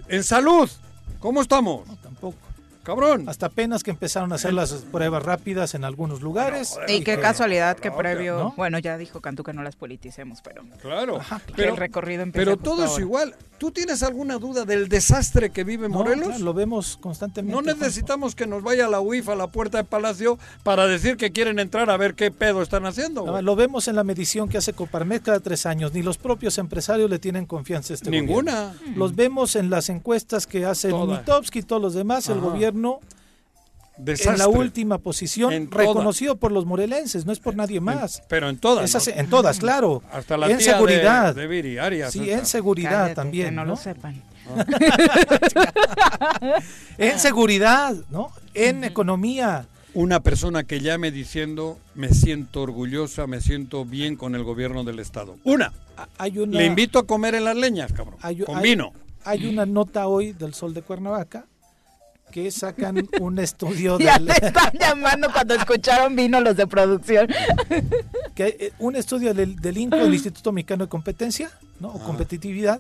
En 0.08 0.24
salud. 0.24 0.70
¿Cómo 1.20 1.42
estamos? 1.42 1.86
No, 1.88 1.98
tampoco. 1.98 2.38
Cabrón. 2.90 3.30
Hasta 3.30 3.48
apenas 3.48 3.84
que 3.84 3.92
empezaron 3.92 4.32
a 4.32 4.36
hacer 4.36 4.54
las 4.54 4.72
pruebas 4.74 5.24
rápidas 5.24 5.76
en 5.76 5.84
algunos 5.84 6.22
lugares. 6.22 6.78
Y 6.88 7.02
qué 7.04 7.20
casualidad 7.20 7.78
que 7.78 7.92
previo, 7.92 8.38
¿no? 8.38 8.54
bueno, 8.58 8.80
ya 8.80 8.98
dijo 8.98 9.22
Cantú 9.22 9.44
que 9.44 9.54
no 9.54 9.64
las 9.64 9.76
politicemos, 9.76 10.40
pero 10.44 10.64
Claro. 10.82 11.20
que 11.56 11.64
el 11.64 11.78
recorrido 11.78 12.26
pero 12.34 12.58
todo 12.58 12.86
es 12.86 12.98
igual. 13.00 13.36
¿Tú 13.58 13.72
tienes 13.72 14.04
alguna 14.04 14.38
duda 14.38 14.64
del 14.64 14.88
desastre 14.88 15.50
que 15.50 15.64
vive 15.66 15.90
No, 15.90 15.96
Morelos? 16.00 16.28
claro, 16.28 16.44
lo 16.46 16.54
vemos 16.54 16.98
constantemente. 17.02 17.54
No 17.54 17.62
necesitamos 17.62 18.34
que 18.34 18.48
nos 18.48 18.64
vaya 18.64 18.88
la 18.88 19.02
UIF 19.02 19.28
a 19.30 19.36
la 19.36 19.48
puerta 19.48 19.78
del 19.80 19.86
Palacio 19.86 20.40
para 20.64 20.88
decir 20.88 21.18
que 21.18 21.32
quieren 21.32 21.60
entrar 21.60 21.90
a 21.90 21.98
ver 21.98 22.16
qué 22.16 22.32
pedo 22.32 22.62
están 22.62 22.86
haciendo. 22.86 23.26
No. 23.26 23.42
Lo 23.42 23.56
vemos 23.58 23.90
en 23.90 23.98
la 23.98 24.06
medición 24.06 24.48
que 24.48 24.58
hace 24.58 24.72
Coparmex 24.72 25.26
cada 25.26 25.40
tres 25.42 25.66
años. 25.66 25.94
Ni 25.94 26.02
los 26.02 26.18
propios 26.18 26.58
empresarios 26.58 27.10
le 27.10 27.20
tienen 27.20 27.46
confianza 27.46 27.94
a 27.94 27.96
este 27.96 28.10
Ninguna. 28.10 28.68
gobierno. 28.74 28.98
Los 28.98 29.16
vemos 29.16 29.56
en 29.58 29.70
las 29.70 29.90
encuestas 29.90 30.48
que 30.48 30.66
hace. 30.66 30.94
Mitowski 30.94 31.60
y 31.60 31.64
todos 31.64 31.82
los 31.82 31.94
demás. 31.94 32.30
El 32.30 32.38
Ajá. 32.40 32.48
Gobierno 32.82 33.00
Desastre. 33.98 34.32
en 34.32 34.38
la 34.40 34.48
última 34.48 34.98
posición, 34.98 35.52
En 35.52 35.70
reconocido 35.70 36.38
por 36.38 36.52
los 36.54 36.66
morelenses, 36.66 37.26
no 37.26 37.34
es 37.34 37.40
por 37.40 37.56
nadie 37.56 37.82
más. 37.82 38.24
Pero 38.30 38.48
en 38.50 38.58
todas. 38.58 39.08
En 39.10 39.30
todas, 39.30 39.60
claro. 39.60 40.02
Hasta 40.14 40.38
la 40.38 40.50
en 40.50 40.58
tía 40.58 40.74
seguridad. 40.74 41.36
de, 41.36 41.42
de 41.42 41.48
Viri 41.48 41.78
Arias. 41.78 42.14
sí, 42.14 42.32
en 42.32 42.46
seguridad 42.46 42.92
Cállate, 42.92 43.16
también. 43.16 43.46
que 43.48 43.52
no, 43.52 43.66
¿no? 43.66 43.72
lo 43.72 43.76
sepan. 43.78 44.22
En 46.98 47.20
seguridad, 47.20 47.96
¿no? 48.10 48.32
En 48.54 48.84
economía. 48.84 49.68
Una 49.94 50.20
persona 50.22 50.64
que 50.64 50.80
llame 50.82 51.12
diciendo 51.12 51.78
me 51.96 52.10
siento 52.14 52.62
orgullosa, 52.62 53.26
me 53.28 53.42
siento 53.42 53.86
bien 53.86 54.16
con 54.16 54.36
el 54.36 54.44
gobierno 54.44 54.84
del 54.84 55.00
Estado. 55.00 55.38
Una. 55.44 55.74
Hay 56.18 56.38
una, 56.40 56.58
Le 56.58 56.66
invito 56.66 57.00
a 57.00 57.06
comer 57.08 57.36
en 57.36 57.44
las 57.44 57.56
leñas, 57.56 57.92
cabrón. 57.92 58.16
hay- 58.22 58.40
con 58.40 58.58
hay- 58.58 58.64
vino. 58.64 58.94
Hay 59.26 59.46
una 59.48 59.66
nota 59.66 60.08
hoy 60.08 60.32
del 60.32 60.54
Sol 60.54 60.74
de 60.74 60.82
Cuernavaca 60.82 61.46
que 62.32 62.52
sacan 62.52 63.08
un 63.20 63.40
estudio 63.40 63.98
Ya 64.00 64.14
del, 64.14 64.26
le 64.26 64.34
están 64.34 64.72
llamando 64.80 65.32
cuando 65.32 65.56
escucharon 65.56 66.16
vino 66.16 66.40
los 66.40 66.56
de 66.56 66.68
producción. 66.68 67.28
que, 68.36 68.58
eh, 68.60 68.74
un 68.80 68.96
estudio 68.96 69.34
del, 69.34 69.56
del 69.58 69.78
INCO, 69.78 69.98
el 69.98 70.14
Instituto 70.14 70.52
Mexicano 70.52 70.86
de 70.86 70.90
Competencia, 70.90 71.52
¿no? 71.80 71.90
o 71.90 72.00
competitividad, 72.00 72.80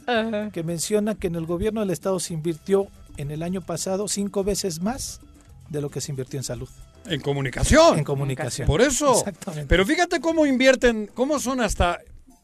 que 0.51 0.63
menciona 0.63 1.15
que 1.15 1.27
en 1.27 1.35
el 1.35 1.45
gobierno 1.45 1.81
del 1.81 1.89
estado 1.89 2.19
se 2.19 2.33
invirtió 2.33 2.87
en 3.17 3.31
el 3.31 3.43
año 3.43 3.61
pasado 3.61 4.07
cinco 4.07 4.43
veces 4.43 4.81
más 4.81 5.19
de 5.69 5.81
lo 5.81 5.89
que 5.89 6.01
se 6.01 6.11
invirtió 6.11 6.39
en 6.39 6.43
salud, 6.43 6.69
En 7.05 7.21
comunicación. 7.21 7.99
en 7.99 8.03
comunicación. 8.03 8.65
Por 8.67 8.81
eso. 8.81 9.11
Exactamente. 9.11 9.67
Pero 9.67 9.85
fíjate 9.85 10.19
cómo 10.19 10.45
invierten, 10.45 11.09
cómo 11.13 11.39
son 11.39 11.61
hasta, 11.61 11.99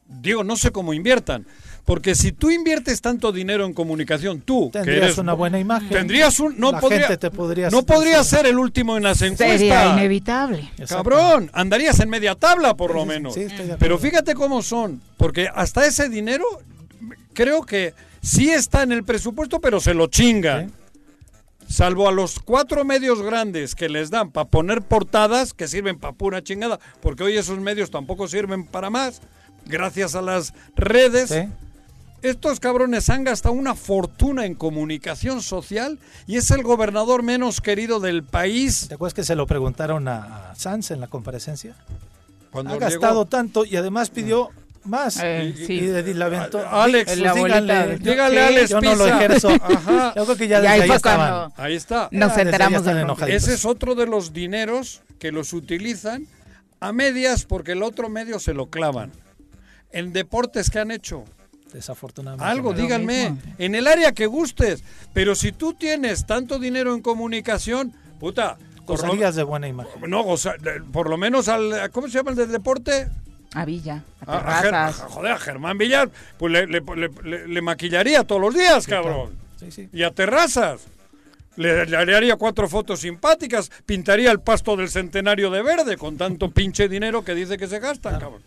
digo, 0.08 0.44
no 0.44 0.56
sé 0.56 0.72
cómo 0.72 0.94
inviertan, 0.94 1.46
porque 1.86 2.16
si 2.16 2.32
tú 2.32 2.50
inviertes 2.50 3.00
tanto 3.00 3.32
dinero 3.32 3.64
en 3.66 3.74
comunicación, 3.74 4.42
tú, 4.42 4.72
que 4.72 4.80
Tendrías 4.80 5.04
eres, 5.04 5.18
una 5.20 5.34
buena 5.34 5.60
imagen. 5.60 5.90
tendrías 5.90 6.40
un, 6.40 6.60
no 6.60 6.72
La 6.72 6.80
podría, 6.80 7.02
gente 7.02 7.18
te 7.18 7.32
podría 7.32 7.70
no 7.70 7.84
podría 7.84 8.24
ser 8.24 8.48
el 8.48 8.58
último 8.58 8.98
en 8.98 9.04
las 9.04 9.20
Sería 9.20 9.34
encuestas. 9.54 9.94
inevitable. 9.94 10.60
Exactamente. 10.80 10.96
Cabrón, 10.96 11.52
andarías 11.54 12.00
en 12.00 12.10
media 12.10 12.34
tabla 12.34 12.76
por 12.76 12.94
lo 12.94 13.06
menos. 13.06 13.36
sí, 13.36 13.42
estoy 13.42 13.58
de 13.58 13.64
acuerdo. 13.64 13.78
Pero 13.80 13.98
fíjate 14.00 14.34
cómo 14.34 14.64
son, 14.64 15.00
porque 15.18 15.48
hasta 15.54 15.86
ese 15.86 16.10
dinero 16.10 16.44
creo 17.34 17.64
que 17.64 17.94
sí 18.22 18.50
está 18.50 18.82
en 18.82 18.92
el 18.92 19.04
presupuesto, 19.04 19.62
pero 19.62 19.80
se 19.80 19.94
lo 19.94 20.08
chingan. 20.08 20.72
Salvo 21.68 22.08
a 22.08 22.12
los 22.12 22.40
cuatro 22.40 22.84
medios 22.86 23.22
grandes 23.24 23.74
que 23.76 23.90
les 23.90 24.10
dan 24.12 24.32
para 24.32 24.48
poner 24.48 24.82
portadas, 24.84 25.54
que 25.54 25.68
sirven 25.68 26.00
para 26.00 26.14
pura 26.14 26.44
chingada, 26.44 26.80
porque 27.02 27.24
hoy 27.24 27.38
esos 27.38 27.60
medios 27.60 27.90
tampoco 27.92 28.28
sirven 28.28 28.66
para 28.66 28.90
más, 28.92 29.22
gracias 29.66 30.14
a 30.16 30.22
las 30.22 30.54
redes. 30.76 31.30
Sí. 31.30 31.48
Estos 32.26 32.60
cabrones 32.60 33.10
han 33.12 33.24
gastado 33.24 33.54
una 33.54 33.76
fortuna 33.76 34.46
en 34.46 34.56
comunicación 34.56 35.44
social 35.44 36.00
y 36.26 36.38
es 36.38 36.50
el 36.50 36.64
gobernador 36.64 37.22
menos 37.22 37.62
querido 37.62 38.00
del 38.00 38.24
país. 38.24 38.88
¿Te 38.88 38.96
acuerdas 38.96 39.14
que 39.14 39.24
se 39.24 39.36
lo 39.36 39.46
preguntaron 39.46 40.08
a, 40.08 40.54
Sanz 40.56 40.90
en 40.90 41.02
la 41.02 41.08
comparecencia? 41.08 41.76
Cuando 42.50 42.72
ha 42.72 42.74
llegó- 42.80 42.90
gastado 42.90 43.26
tanto 43.26 43.64
y 43.64 43.76
además 43.76 44.10
pidió 44.10 44.50
más. 44.86 45.20
Eh, 45.22 45.54
y, 45.56 45.66
sí. 45.68 45.74
y 45.74 46.22
aventó. 46.22 46.68
Alex, 46.68 47.12
Pues 47.12 47.20
la 47.20 47.34
sí, 47.34 47.40
a 47.40 48.48
Alex 48.48 48.70
Yo 48.72 48.82
no 48.82 48.96
lo 48.96 49.04
Pisa. 49.06 49.18
ejerzo. 49.18 49.50
Ajá. 49.62 50.14
Yo 50.16 50.24
creo 50.26 50.38
que 50.38 50.48
ya 50.48 50.58
Y 50.58 50.62
desde 50.62 50.74
ahí 50.74 50.82
ahí 50.82 50.92
estaban. 50.92 51.54
Ahí 51.58 51.76
está. 51.76 52.10
nos 52.12 52.36
enteramos 52.38 52.86
de 52.86 52.92
enojaditos. 53.02 53.44
Ese 53.44 53.54
es 53.54 53.66
otro 53.66 53.94
de 53.94 54.08
los 54.08 54.34
dineros 54.34 55.04
que 55.20 55.32
los 55.32 55.54
utilizan 55.54 56.26
a 56.80 56.92
medias 56.92 57.46
porque 57.46 57.74
el 57.74 57.84
otro 57.84 58.10
medio 58.10 58.40
se 58.40 58.56
lo 58.56 58.72
clavan. 58.72 59.12
En 59.92 60.12
deportes 60.12 60.72
que 60.72 60.80
han 60.80 60.90
hecho. 60.90 61.24
Desafortunadamente. 61.76 62.50
Algo, 62.50 62.74
díganme. 62.74 63.32
mismo. 63.32 63.54
En 63.58 63.76
el 63.76 63.86
área 63.88 64.14
que 64.14 64.28
gustes. 64.28 64.82
Pero 65.14 65.36
si 65.36 65.52
tú 65.52 65.74
tienes 65.74 66.26
tanto 66.26 66.58
dinero 66.58 66.94
en 66.96 67.02
comunicación, 67.02 67.92
puta. 68.20 68.58
por 68.86 68.98
lo- 69.02 69.08
Gozarías 69.08 69.36
de 69.36 69.44
buena 69.44 69.68
imagen. 69.68 69.92
no, 70.10 70.24
goza- 70.24 70.56
por 70.94 71.10
lo 71.10 71.18
menos 71.18 71.48
al. 71.50 71.92
¿Cómo 71.92 72.08
se 72.08 72.14
llama 72.18 72.32
el 72.32 72.38
de 72.38 72.48
deporte? 72.48 73.10
A 73.54 73.66
Villa, 73.66 74.04
a 74.26 74.34
A- 74.38 74.38
a 74.38 74.60
Ger- 74.60 74.62
terrazas. 74.64 75.02
a- 75.02 75.10
joder, 75.10 75.32
a 75.34 75.38
Germán 75.40 75.78
Villar. 75.78 76.10
Pues 76.38 76.52
le, 76.54 76.68
le- 76.68 76.82
le- 76.96 77.10
le- 77.24 77.48
le 77.48 77.62
maquillaría 77.62 78.24
todos 78.24 78.40
los 78.42 78.54
días, 78.54 78.86
cabrón. 78.88 79.32
Sí, 79.60 79.72
sí. 79.72 79.90
y 79.92 80.04
a 80.04 80.12
terrazas. 80.12 80.82
Le, 81.58 81.86
le 81.86 82.16
haría 82.16 82.36
cuatro 82.36 82.68
fotos 82.70 83.00
simpáticas, 83.00 83.72
pintaría 83.86 84.30
el 84.32 84.40
pasto 84.42 84.76
del 84.76 84.90
centenario 84.90 85.50
de 85.50 85.62
verde 85.64 85.96
con 85.98 86.18
tanto 86.18 86.52
pinche 86.52 86.88
dinero 86.90 87.24
que 87.24 87.34
dice 87.34 87.58
que 87.58 87.68
se 87.68 87.80
gastan, 87.80 88.20
cabrón. 88.20 88.42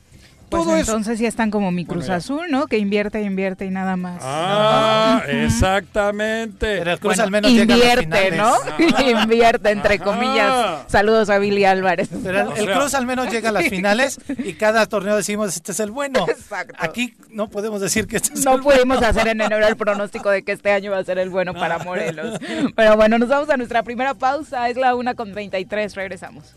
Pues 0.49 0.63
Todo 0.65 0.77
entonces 0.79 1.19
sí 1.19 1.27
están 1.27 1.51
como 1.51 1.71
mi 1.71 1.85
Cruz 1.85 2.07
Bueno, 2.07 2.13
ya. 2.15 2.17
Azul, 2.17 2.47
¿no? 2.51 2.67
Que 2.69 2.79
invierte, 2.79 3.21
invierte 3.23 3.67
y 3.67 3.71
nada 3.71 3.97
más. 3.97 4.21
Ah, 4.25 5.23
exactamente. 5.29 6.79
Pero 6.79 6.93
el 6.93 6.99
Cruz 7.01 7.11
Bueno, 7.17 7.23
al 7.25 7.31
menos 7.31 7.51
llega 7.53 7.75
a 7.75 7.77
las 7.77 8.03
invierte, 8.03 8.37
¿no? 8.37 8.55
finales. 8.77 9.23
invierte, 9.25 9.71
entre 9.71 9.95
Ajá. 9.97 10.05
comillas. 10.05 10.79
Saludos 10.89 11.29
a 11.31 11.39
Billy 11.39 11.65
Álvarez. 11.65 12.09
Pero 12.23 12.41
el, 12.41 12.47
O 12.49 12.57
el 12.57 12.65
sea- 12.65 12.75
Cruz 12.79 12.95
al 12.95 13.07
menos 13.07 13.31
llega 13.31 13.51
a 13.51 13.53
las 13.53 13.65
finales 13.69 14.19
y 14.39 14.55
cada 14.55 14.87
torneo 14.87 15.17
decimos 15.17 15.55
este 15.55 15.73
es 15.73 15.81
el 15.81 15.91
bueno. 15.91 16.25
Exacto. 16.29 16.75
Aquí 16.79 17.15
no 17.31 17.49
podemos 17.51 17.81
decir 17.81 18.07
que 18.07 18.17
este 18.17 18.35
es 18.35 18.45
No 18.45 18.55
el 18.55 18.61
bueno. 18.63 18.81
pudimos 18.81 19.03
hacer 19.03 19.29
en 19.29 19.41
enero 19.43 19.67
el 19.67 19.77
pronóstico 19.77 20.31
de 20.31 20.43
que 20.45 20.53
este 20.53 20.73
año 20.73 20.93
va 20.93 20.99
a 20.99 21.05
ser 21.05 21.19
el 21.19 21.29
bueno 21.31 21.53
para 21.55 21.79
Morelos. 21.81 22.39
Pero 22.75 22.97
bueno, 22.97 23.19
nos 23.19 23.29
vamos 23.29 23.51
a 23.51 23.57
nuestra 23.57 23.83
primera 23.83 24.15
pausa. 24.15 24.69
Es 24.71 24.77
la 24.77 24.95
una 24.95 25.15
con 25.15 25.33
33. 25.33 25.95
Regresamos. 25.95 26.55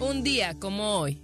Un 0.00 0.22
día 0.22 0.54
como 0.60 0.98
hoy. 0.98 1.20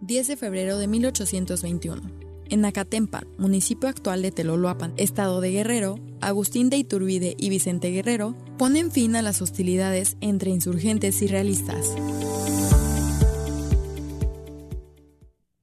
10 0.00 0.28
de 0.28 0.36
febrero 0.36 0.78
de 0.78 0.86
1821. 0.86 2.02
En 2.48 2.64
Acatempan, 2.64 3.26
municipio 3.38 3.88
actual 3.88 4.22
de 4.22 4.32
Teloloapan, 4.32 4.92
estado 4.96 5.40
de 5.40 5.50
Guerrero, 5.50 6.00
Agustín 6.20 6.68
de 6.68 6.78
Iturbide 6.78 7.36
y 7.38 7.48
Vicente 7.48 7.90
Guerrero 7.90 8.34
ponen 8.58 8.90
fin 8.90 9.14
a 9.14 9.22
las 9.22 9.40
hostilidades 9.40 10.16
entre 10.20 10.50
insurgentes 10.50 11.22
y 11.22 11.28
realistas. 11.28 11.86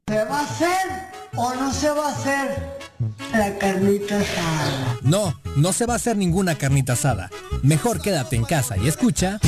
¿Se 0.08 0.24
va 0.24 0.40
a 0.40 0.44
hacer 0.44 0.78
o 1.36 1.54
no 1.56 1.74
se 1.74 1.90
va 1.90 2.08
a 2.08 2.12
hacer 2.14 2.78
la 3.34 3.58
carnita 3.58 4.20
asada? 4.20 4.98
No, 5.02 5.34
no 5.58 5.74
se 5.74 5.86
va 5.86 5.94
a 5.94 5.98
hacer 5.98 6.16
ninguna 6.16 6.58
carnita 6.58 6.94
asada. 6.94 7.30
Mejor 7.64 8.02
quédate 8.02 8.38
en 8.38 8.46
casa 8.46 8.78
y 8.78 8.88
escucha. 8.88 9.40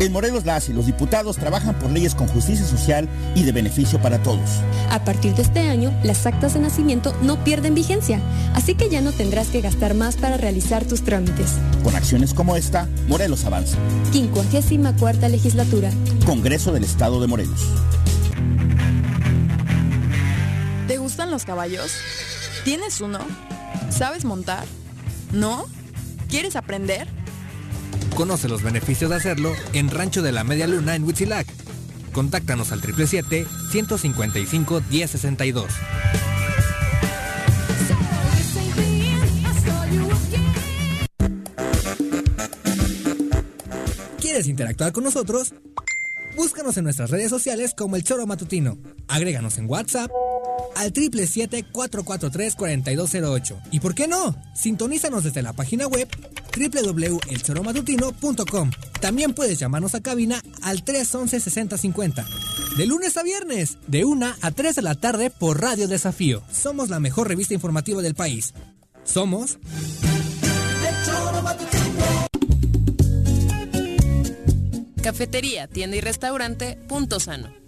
En 0.00 0.12
Morelos 0.12 0.44
las 0.44 0.68
y 0.68 0.72
los 0.72 0.86
diputados 0.86 1.36
trabajan 1.36 1.76
por 1.76 1.90
leyes 1.90 2.14
con 2.14 2.28
justicia 2.28 2.64
social 2.64 3.08
y 3.34 3.42
de 3.42 3.50
beneficio 3.50 4.00
para 4.00 4.22
todos. 4.22 4.48
A 4.90 5.02
partir 5.04 5.34
de 5.34 5.42
este 5.42 5.68
año, 5.68 5.92
las 6.04 6.24
actas 6.24 6.54
de 6.54 6.60
nacimiento 6.60 7.16
no 7.22 7.42
pierden 7.42 7.74
vigencia, 7.74 8.20
así 8.54 8.76
que 8.76 8.88
ya 8.90 9.00
no 9.00 9.10
tendrás 9.10 9.48
que 9.48 9.60
gastar 9.60 9.94
más 9.94 10.16
para 10.16 10.36
realizar 10.36 10.84
tus 10.84 11.02
trámites. 11.02 11.54
Con 11.82 11.96
acciones 11.96 12.32
como 12.32 12.54
esta, 12.54 12.88
Morelos 13.08 13.44
avanza. 13.44 13.76
54 14.12 15.28
legislatura. 15.28 15.90
Congreso 16.24 16.72
del 16.72 16.84
Estado 16.84 17.20
de 17.20 17.26
Morelos. 17.26 17.60
¿Te 20.86 20.96
gustan 20.98 21.30
los 21.30 21.44
caballos? 21.44 21.92
¿Tienes 22.64 23.00
uno? 23.00 23.18
¿Sabes 23.90 24.24
montar? 24.24 24.64
¿No? 25.32 25.66
¿Quieres 26.28 26.54
aprender? 26.54 27.08
Conoce 28.14 28.48
los 28.48 28.62
beneficios 28.62 29.10
de 29.10 29.16
hacerlo 29.16 29.52
en 29.72 29.90
Rancho 29.90 30.22
de 30.22 30.32
la 30.32 30.44
Media 30.44 30.66
Luna 30.66 30.94
en 30.96 31.04
Huitzilac. 31.04 31.46
Contáctanos 32.12 32.72
al 32.72 32.82
777-155-1062. 32.82 35.66
¿Quieres 44.20 44.48
interactuar 44.48 44.92
con 44.92 45.04
nosotros? 45.04 45.54
Búscanos 46.36 46.76
en 46.76 46.84
nuestras 46.84 47.08
redes 47.10 47.30
sociales 47.30 47.72
como 47.76 47.96
El 47.96 48.04
Choro 48.04 48.26
Matutino. 48.26 48.78
Agréganos 49.08 49.58
en 49.58 49.68
WhatsApp 49.68 50.10
al 50.76 50.92
777-443-4208. 50.92 53.60
¿Y 53.72 53.80
por 53.80 53.94
qué 53.94 54.06
no? 54.06 54.40
Sintonízanos 54.54 55.24
desde 55.24 55.42
la 55.42 55.52
página 55.52 55.88
web 55.88 56.08
www.elchoromatutino.com. 56.58 58.70
También 59.00 59.34
puedes 59.34 59.58
llamarnos 59.58 59.94
a 59.94 60.02
cabina 60.02 60.42
al 60.62 60.84
311-6050. 60.84 62.26
De 62.76 62.86
lunes 62.86 63.16
a 63.16 63.22
viernes, 63.22 63.78
de 63.86 64.04
1 64.04 64.34
a 64.40 64.50
3 64.50 64.76
de 64.76 64.82
la 64.82 64.94
tarde 64.94 65.30
por 65.30 65.60
Radio 65.60 65.88
Desafío. 65.88 66.42
Somos 66.52 66.88
la 66.88 67.00
mejor 67.00 67.28
revista 67.28 67.54
informativa 67.54 68.02
del 68.02 68.14
país. 68.14 68.54
Somos... 69.04 69.58
Cafetería, 75.02 75.68
tienda 75.68 75.96
y 75.96 76.00
restaurante 76.00 76.78
Punto 76.86 77.18
Sano. 77.18 77.67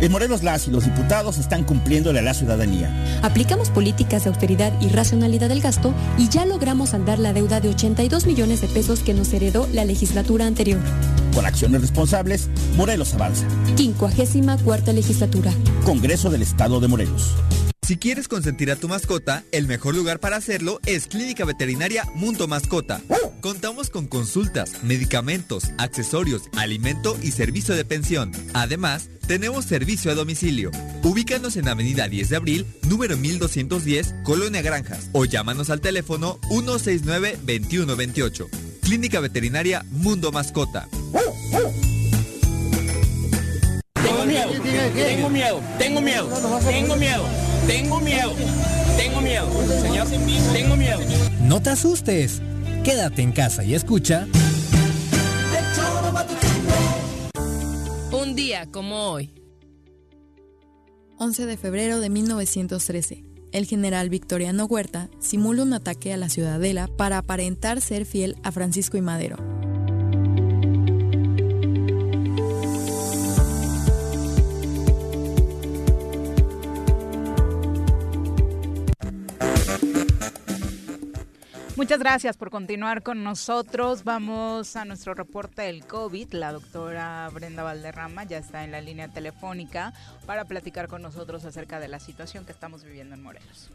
En 0.00 0.10
Morelos 0.12 0.42
las 0.42 0.66
y 0.66 0.70
los 0.70 0.84
diputados 0.84 1.36
están 1.36 1.64
cumpliéndole 1.64 2.20
a 2.20 2.22
la 2.22 2.32
ciudadanía. 2.32 2.90
Aplicamos 3.22 3.68
políticas 3.68 4.24
de 4.24 4.30
austeridad 4.30 4.72
y 4.80 4.88
racionalidad 4.88 5.48
del 5.50 5.60
gasto 5.60 5.92
y 6.16 6.28
ya 6.28 6.46
logramos 6.46 6.94
andar 6.94 7.18
la 7.18 7.34
deuda 7.34 7.60
de 7.60 7.68
82 7.68 8.26
millones 8.26 8.62
de 8.62 8.68
pesos 8.68 9.00
que 9.00 9.12
nos 9.12 9.32
heredó 9.32 9.68
la 9.72 9.84
legislatura 9.84 10.46
anterior. 10.46 10.80
Con 11.34 11.44
acciones 11.44 11.82
responsables, 11.82 12.48
Morelos 12.76 13.12
avanza. 13.14 13.46
54 13.76 14.64
cuarta 14.64 14.92
legislatura. 14.92 15.52
Congreso 15.84 16.30
del 16.30 16.42
Estado 16.42 16.80
de 16.80 16.88
Morelos. 16.88 17.34
Si 17.90 17.96
quieres 17.96 18.28
consentir 18.28 18.70
a 18.70 18.76
tu 18.76 18.86
mascota, 18.86 19.42
el 19.50 19.66
mejor 19.66 19.96
lugar 19.96 20.20
para 20.20 20.36
hacerlo 20.36 20.78
es 20.86 21.08
Clínica 21.08 21.44
Veterinaria 21.44 22.04
Mundo 22.14 22.46
Mascota. 22.46 23.00
Contamos 23.40 23.90
con 23.90 24.06
consultas, 24.06 24.84
medicamentos, 24.84 25.72
accesorios, 25.76 26.42
alimento 26.56 27.18
y 27.20 27.32
servicio 27.32 27.74
de 27.74 27.84
pensión. 27.84 28.30
Además, 28.54 29.10
tenemos 29.26 29.64
servicio 29.64 30.12
a 30.12 30.14
domicilio. 30.14 30.70
Ubícanos 31.02 31.56
en 31.56 31.66
Avenida 31.66 32.06
10 32.06 32.28
de 32.28 32.36
Abril, 32.36 32.64
número 32.88 33.16
1210, 33.16 34.14
Colonia 34.22 34.62
Granjas, 34.62 35.10
o 35.10 35.24
llámanos 35.24 35.68
al 35.68 35.80
teléfono 35.80 36.38
169-2128. 36.42 38.48
Clínica 38.82 39.18
Veterinaria 39.18 39.84
Mundo 39.90 40.30
Mascota. 40.30 40.88
Tengo 43.94 44.26
miedo, 44.26 44.52
tengo 44.94 45.28
miedo, 45.28 45.60
tengo 45.76 46.00
miedo, 46.00 46.28
tengo 46.62 46.94
miedo. 46.94 47.49
Tengo 47.66 48.00
miedo. 48.00 48.32
Tengo 48.96 49.20
miedo. 49.20 49.46
Señor, 49.80 50.06
tengo 50.52 50.76
miedo. 50.76 51.00
No 51.42 51.60
te 51.60 51.70
asustes. 51.70 52.40
Quédate 52.84 53.22
en 53.22 53.32
casa 53.32 53.64
y 53.64 53.74
escucha. 53.74 54.26
Un 58.12 58.34
día 58.34 58.66
como 58.70 59.10
hoy. 59.10 59.32
11 61.18 61.46
de 61.46 61.56
febrero 61.56 62.00
de 62.00 62.10
1913. 62.10 63.24
El 63.52 63.66
general 63.66 64.08
Victoriano 64.08 64.64
Huerta 64.66 65.10
simula 65.18 65.62
un 65.62 65.72
ataque 65.72 66.12
a 66.12 66.16
la 66.16 66.28
ciudadela 66.28 66.86
para 66.86 67.18
aparentar 67.18 67.80
ser 67.80 68.06
fiel 68.06 68.36
a 68.42 68.52
Francisco 68.52 68.96
y 68.96 69.02
Madero. 69.02 69.36
Muchas 81.80 81.98
gracias 81.98 82.36
por 82.36 82.50
continuar 82.50 83.02
con 83.02 83.24
nosotros. 83.24 84.04
Vamos 84.04 84.76
a 84.76 84.84
nuestro 84.84 85.14
reporte 85.14 85.62
del 85.62 85.86
COVID. 85.86 86.34
La 86.34 86.52
doctora 86.52 87.26
Brenda 87.32 87.62
Valderrama 87.62 88.24
ya 88.24 88.36
está 88.36 88.64
en 88.64 88.72
la 88.72 88.82
línea 88.82 89.08
telefónica 89.08 89.94
para 90.26 90.44
platicar 90.44 90.88
con 90.88 91.00
nosotros 91.00 91.46
acerca 91.46 91.80
de 91.80 91.88
la 91.88 91.98
situación 91.98 92.44
que 92.44 92.52
estamos 92.52 92.84
viviendo 92.84 93.14
en 93.14 93.22
Morelos. 93.22 93.70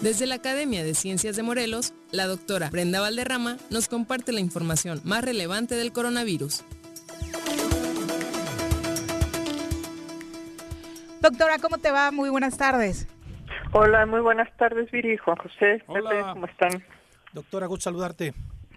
Desde 0.00 0.26
la 0.26 0.36
Academia 0.36 0.84
de 0.84 0.94
Ciencias 0.94 1.34
de 1.34 1.42
Morelos, 1.42 1.92
la 2.12 2.28
doctora 2.28 2.70
Brenda 2.70 3.00
Valderrama 3.00 3.56
nos 3.68 3.88
comparte 3.88 4.30
la 4.30 4.38
información 4.38 5.00
más 5.02 5.24
relevante 5.24 5.74
del 5.74 5.92
coronavirus. 5.92 6.62
Doctora, 11.20 11.58
¿cómo 11.58 11.78
te 11.78 11.90
va? 11.90 12.12
Muy 12.12 12.30
buenas 12.30 12.56
tardes. 12.56 13.08
Hola, 13.74 14.04
muy 14.04 14.20
buenas 14.20 14.54
tardes, 14.58 14.90
Viri, 14.90 15.16
Juan 15.16 15.36
José, 15.38 15.82
Hola. 15.86 16.32
¿cómo 16.34 16.44
están? 16.44 16.84
Doctora, 17.32 17.66
gusto 17.66 17.84
saludarte. 17.84 18.34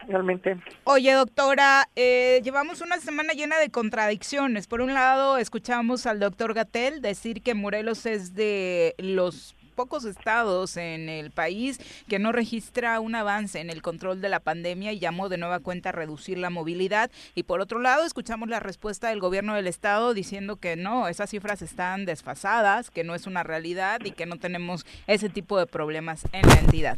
Realmente. 0.08 0.56
Oye, 0.86 1.12
doctora, 1.12 1.90
eh, 1.98 2.40
llevamos 2.46 2.80
una 2.80 2.98
semana 3.00 3.34
llena 3.34 3.58
de 3.58 3.70
contradicciones. 3.70 4.68
Por 4.68 4.80
un 4.80 4.94
lado, 4.94 5.38
escuchamos 5.38 6.06
al 6.06 6.22
doctor 6.22 6.54
Gatel 6.54 7.02
decir 7.02 7.42
que 7.42 7.56
Morelos 7.56 8.06
es 8.06 8.36
de 8.36 8.96
los 8.98 9.54
pocos 9.76 10.06
estados 10.06 10.78
en 10.78 11.10
el 11.10 11.32
país 11.32 11.80
que 12.08 12.20
no 12.20 12.32
registra 12.32 13.00
un 13.00 13.16
avance 13.16 13.60
en 13.60 13.70
el 13.70 13.82
control 13.82 14.22
de 14.22 14.30
la 14.30 14.40
pandemia 14.40 14.92
y 14.92 15.00
llamó 15.00 15.30
de 15.30 15.38
nueva 15.38 15.60
cuenta 15.60 15.90
a 15.90 15.92
reducir 15.92 16.38
la 16.38 16.50
movilidad. 16.50 17.12
Y 17.36 17.44
por 17.44 17.62
otro 17.62 17.80
lado, 17.80 18.06
escuchamos 18.06 18.50
la 18.50 18.60
respuesta 18.60 19.10
del 19.10 19.20
gobierno 19.20 19.56
del 19.56 19.68
estado 19.68 20.14
diciendo 20.14 20.56
que 20.56 20.76
no, 20.76 21.08
esas 21.08 21.30
cifras 21.30 21.62
están 21.62 22.06
desfasadas, 22.06 22.90
que 22.90 23.04
no 23.04 23.14
es 23.14 23.28
una 23.28 23.44
realidad 23.44 24.00
y 24.04 24.12
que 24.12 24.26
no 24.26 24.38
tenemos 24.38 24.86
ese 25.08 25.30
tipo 25.30 25.60
de 25.60 25.68
problemas 25.68 26.26
en 26.32 26.48
la 26.48 26.56
entidad. 26.56 26.98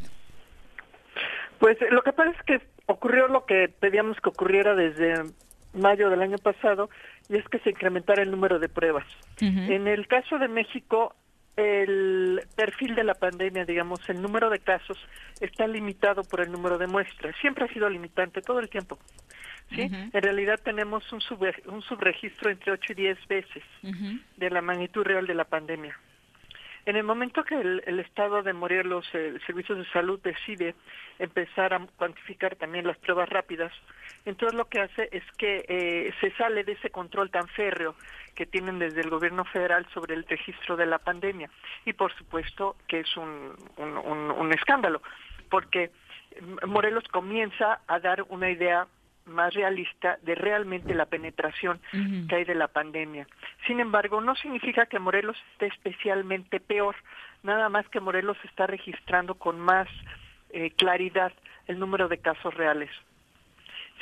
Pues 1.60 1.78
lo 1.90 2.04
que 2.04 2.14
pasa 2.14 2.32
es 2.32 2.44
que 2.44 2.62
ocurrió 2.86 3.28
lo 3.28 3.46
que 3.46 3.68
pedíamos 3.68 4.18
que 4.22 4.30
ocurriera 4.30 4.76
desde 4.76 5.24
mayo 5.74 6.10
del 6.10 6.22
año 6.22 6.38
pasado 6.38 6.90
y 7.30 7.38
es 7.38 7.48
que 7.50 7.60
se 7.60 7.72
incrementara 7.72 8.22
el 8.22 8.32
número 8.32 8.60
de 8.60 8.70
pruebas. 8.70 9.06
En 9.40 9.88
el 9.88 10.08
caso 10.08 10.40
de 10.40 10.48
México, 10.48 11.16
el 11.58 12.42
perfil 12.56 12.96
de 12.96 13.04
la 13.04 13.16
pandemia, 13.16 13.66
digamos, 13.66 14.08
el 14.10 14.22
número 14.22 14.50
de 14.50 14.60
casos 14.60 14.98
está 15.42 15.68
limitado 15.68 16.24
por 16.24 16.42
el 16.42 16.52
número 16.52 16.78
de 16.78 16.88
muestras. 16.88 17.36
Siempre 17.42 17.66
ha 17.66 17.74
sido 17.74 17.90
limitante 17.90 18.42
todo 18.42 18.60
el 18.60 18.70
tiempo. 18.70 19.00
¿sí? 19.72 19.82
En 19.82 20.22
realidad 20.22 20.60
tenemos 20.64 21.12
un, 21.12 21.20
un 21.66 21.82
subregistro 21.82 22.52
entre 22.52 22.72
8 22.72 22.94
y 22.94 22.96
10 22.96 23.28
veces 23.28 23.64
de 24.38 24.50
la 24.50 24.62
magnitud 24.62 25.04
real 25.04 25.26
de 25.26 25.34
la 25.34 25.46
pandemia. 25.46 26.00
En 26.88 26.96
el 26.96 27.04
momento 27.04 27.44
que 27.44 27.56
el, 27.56 28.00
Estado 28.00 28.44
de 28.44 28.54
Morelos, 28.54 29.06
el 29.14 29.42
Servicios 29.46 29.78
de 29.78 29.92
Salud, 29.92 30.22
decide 30.24 30.74
empezar 31.20 31.74
a 31.74 31.86
cuantificar 31.98 32.56
también 32.56 32.88
las 32.88 32.98
pruebas 33.00 33.28
rápidas, 33.28 33.74
entonces 34.24 34.58
lo 34.58 34.70
que 34.70 34.80
hace 34.80 35.10
es 35.12 35.24
que 35.38 35.66
eh, 35.68 36.14
se 36.22 36.32
sale 36.38 36.64
de 36.64 36.72
ese 36.72 36.90
control 36.90 37.30
tan 37.30 37.46
férreo 37.50 37.94
que 38.36 38.46
tienen 38.46 38.80
desde 38.80 39.02
el 39.02 39.10
gobierno 39.10 39.44
federal 39.44 39.86
sobre 39.94 40.16
el 40.16 40.24
registro 40.24 40.78
de 40.78 40.86
la 40.86 40.98
pandemia. 40.98 41.50
Y 41.84 41.92
por 41.92 42.16
supuesto 42.16 42.78
que 42.88 43.02
es 43.02 43.18
un, 43.18 43.54
un 43.78 44.54
escándalo, 44.54 45.02
porque 45.50 45.92
Morelos 46.66 47.04
comienza 47.10 47.82
a 47.86 48.00
dar 48.00 48.24
una 48.30 48.50
idea 48.50 48.88
más 49.28 49.54
realista 49.54 50.18
de 50.24 50.36
realmente 50.36 50.94
la 50.94 51.06
penetración 51.06 51.80
que 52.28 52.36
hay 52.36 52.44
de 52.44 52.56
la 52.56 52.68
pandemia. 52.68 53.28
Sin 53.66 53.80
embargo, 53.80 54.22
no 54.22 54.36
significa 54.36 54.86
que 54.86 55.00
Morelos 55.00 55.38
esté 55.54 55.68
especialmente 55.68 56.60
peor, 56.60 56.96
nada 57.44 57.70
más 57.70 57.88
que 57.90 58.00
Morelos 58.00 58.38
está 58.44 58.68
registrando 58.68 59.36
con 59.36 59.60
más 59.60 59.88
eh, 60.52 60.72
claridad 60.72 61.34
el 61.68 61.80
número 61.80 62.08
de 62.08 62.20
casos 62.20 62.54
reales. 62.54 62.90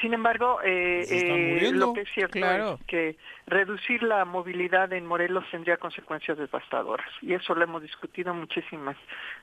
Sin 0.01 0.13
embargo, 0.13 0.59
eh, 0.61 1.05
eh, 1.09 1.71
lo 1.71 1.93
que 1.93 2.01
es 2.01 2.09
cierto 2.13 2.37
es 2.37 2.85
que 2.85 3.15
reducir 3.47 4.03
la 4.03 4.25
movilidad 4.25 4.91
en 4.91 5.05
Morelos 5.05 5.45
tendría 5.49 5.77
consecuencias 5.77 6.37
devastadoras 6.37 7.07
y 7.21 7.33
eso 7.33 7.55
lo 7.55 7.63
hemos 7.63 7.81
discutido 7.81 8.33
muchísimas, 8.33 8.97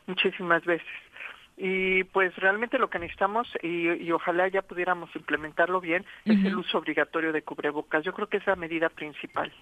muchísimas 0.07 0.63
veces 0.65 0.87
y 1.65 2.03
pues 2.03 2.35
realmente 2.35 2.77
lo 2.77 2.91
que 2.91 2.99
necesitamos 2.99 3.47
y, 3.63 4.11
ojalá 4.11 4.49
ya 4.49 4.63
pudiéramos 4.63 5.15
implementarlo 5.15 5.81
bien 5.81 6.05
es 6.25 6.45
el 6.45 6.57
uso 6.57 6.79
obligatorio 6.79 7.33
de 7.33 7.43
cubrebocas. 7.43 8.05
Yo 8.05 8.13
creo 8.13 8.27
que 8.27 8.39
es 8.39 8.47
la 8.49 8.57
medida 8.57 8.89
principal. 8.89 9.53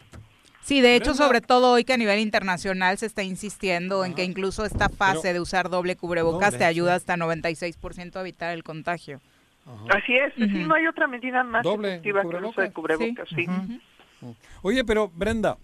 Sí, 0.63 0.81
de 0.81 0.97
hecho, 0.97 1.13
sobre 1.13 1.43
todo 1.43 1.73
hoy 1.73 1.85
que 1.85 1.93
a 1.93 1.99
nivel 1.99 2.19
internacional 2.21 2.97
se 2.97 3.05
está 3.05 3.23
insistiendo 3.23 4.07
en 4.07 4.15
que 4.15 4.25
incluso 4.25 4.65
esta 4.65 4.89
fase 4.89 5.35
de 5.35 5.41
usar 5.41 5.69
doble 5.69 5.95
cubrebocas 5.95 6.57
te 6.57 6.65
ayuda 6.65 6.95
hasta 6.95 7.17
96% 7.19 8.17
a 8.17 8.21
evitar 8.21 8.55
el 8.55 8.65
contagio. 8.65 9.21
Así 9.91 10.17
es, 10.17 10.39
no 10.39 10.75
hay 10.75 10.87
otra 10.87 11.07
medida 11.07 11.45
más 11.45 11.67
efectiva 11.67 12.23
que 12.23 12.37
el 12.39 12.45
uso 12.47 12.63
de 12.63 12.73
cubrebocas. 12.73 13.29
Oye, 14.63 14.85
pero 14.85 15.09
Brenda, 15.09 15.59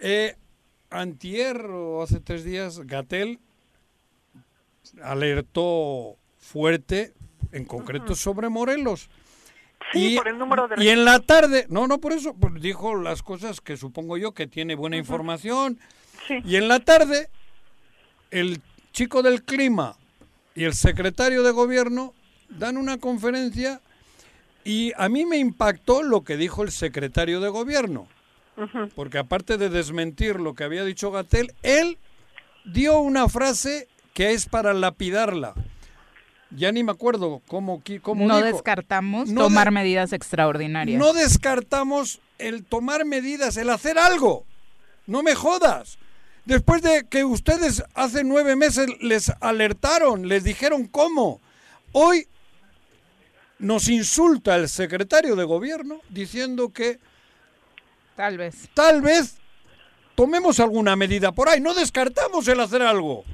Eh, 0.00 0.34
antier 0.90 1.64
o 1.64 2.02
hace 2.02 2.18
tres 2.18 2.42
días, 2.42 2.80
Gatel 2.80 3.38
alertó 5.02 6.16
fuerte, 6.38 7.12
en 7.52 7.64
concreto 7.64 8.14
sobre 8.14 8.48
Morelos. 8.48 9.08
Sí, 9.92 10.14
y, 10.14 10.16
por 10.16 10.28
el 10.28 10.38
número 10.38 10.68
de... 10.68 10.82
y 10.82 10.88
en 10.88 11.04
la 11.04 11.20
tarde, 11.20 11.66
no, 11.68 11.86
no 11.86 11.98
por 11.98 12.12
eso, 12.12 12.34
pues 12.34 12.54
dijo 12.60 12.94
las 12.94 13.22
cosas 13.22 13.60
que 13.60 13.76
supongo 13.76 14.16
yo 14.16 14.32
que 14.32 14.46
tiene 14.46 14.74
buena 14.74 14.96
información. 14.96 15.78
Sí. 16.26 16.38
Y 16.44 16.56
en 16.56 16.68
la 16.68 16.80
tarde, 16.80 17.28
el 18.30 18.60
chico 18.92 19.22
del 19.22 19.42
clima 19.42 19.96
y 20.54 20.64
el 20.64 20.74
secretario 20.74 21.42
de 21.42 21.50
gobierno 21.50 22.14
dan 22.48 22.76
una 22.76 22.98
conferencia 22.98 23.80
y 24.64 24.92
a 24.96 25.08
mí 25.08 25.26
me 25.26 25.38
impactó 25.38 26.02
lo 26.02 26.22
que 26.22 26.36
dijo 26.36 26.62
el 26.62 26.70
secretario 26.70 27.40
de 27.40 27.48
gobierno. 27.48 28.06
Porque 28.94 29.18
aparte 29.18 29.56
de 29.56 29.70
desmentir 29.70 30.38
lo 30.38 30.54
que 30.54 30.64
había 30.64 30.84
dicho 30.84 31.10
Gatel, 31.10 31.54
él 31.62 31.98
dio 32.64 33.00
una 33.00 33.28
frase 33.28 33.88
que 34.14 34.32
es 34.32 34.46
para 34.46 34.74
lapidarla. 34.74 35.54
Ya 36.50 36.70
ni 36.70 36.84
me 36.84 36.92
acuerdo 36.92 37.40
cómo, 37.46 37.82
cómo 38.02 38.26
No 38.26 38.36
dijo. 38.36 38.48
descartamos 38.48 39.30
No 39.30 39.42
tomar 39.44 39.68
de- 39.68 39.70
medidas 39.72 40.12
extraordinarias. 40.12 40.98
No 40.98 41.12
descartamos 41.14 42.20
el 42.38 42.64
tomar 42.64 43.04
medidas, 43.06 43.56
el 43.56 43.70
hacer 43.70 43.98
algo. 43.98 44.44
No 45.06 45.22
me 45.22 45.34
jodas. 45.34 45.98
Después 46.44 46.82
de 46.82 47.04
que 47.08 47.24
ustedes 47.24 47.82
hace 47.94 48.24
nueve 48.24 48.56
meses 48.56 48.86
les 49.00 49.30
alertaron, 49.40 50.28
les 50.28 50.44
dijeron 50.44 50.86
cómo. 50.86 51.40
Hoy 51.92 52.26
nos 53.58 53.88
insulta 53.88 54.56
el 54.56 54.68
secretario 54.68 55.36
de 55.36 55.44
gobierno 55.44 56.00
diciendo 56.10 56.70
que 56.70 56.98
Tal 58.16 58.36
vez. 58.36 58.68
tal 58.74 59.00
vez 59.00 59.36
tomemos 60.16 60.60
alguna 60.60 60.96
medida 60.96 61.32
por 61.32 61.48
ahí. 61.48 61.60
No 61.60 61.72
descartamos 61.74 62.46
el 62.48 62.60
hacer 62.60 62.82
algo. 62.82 63.24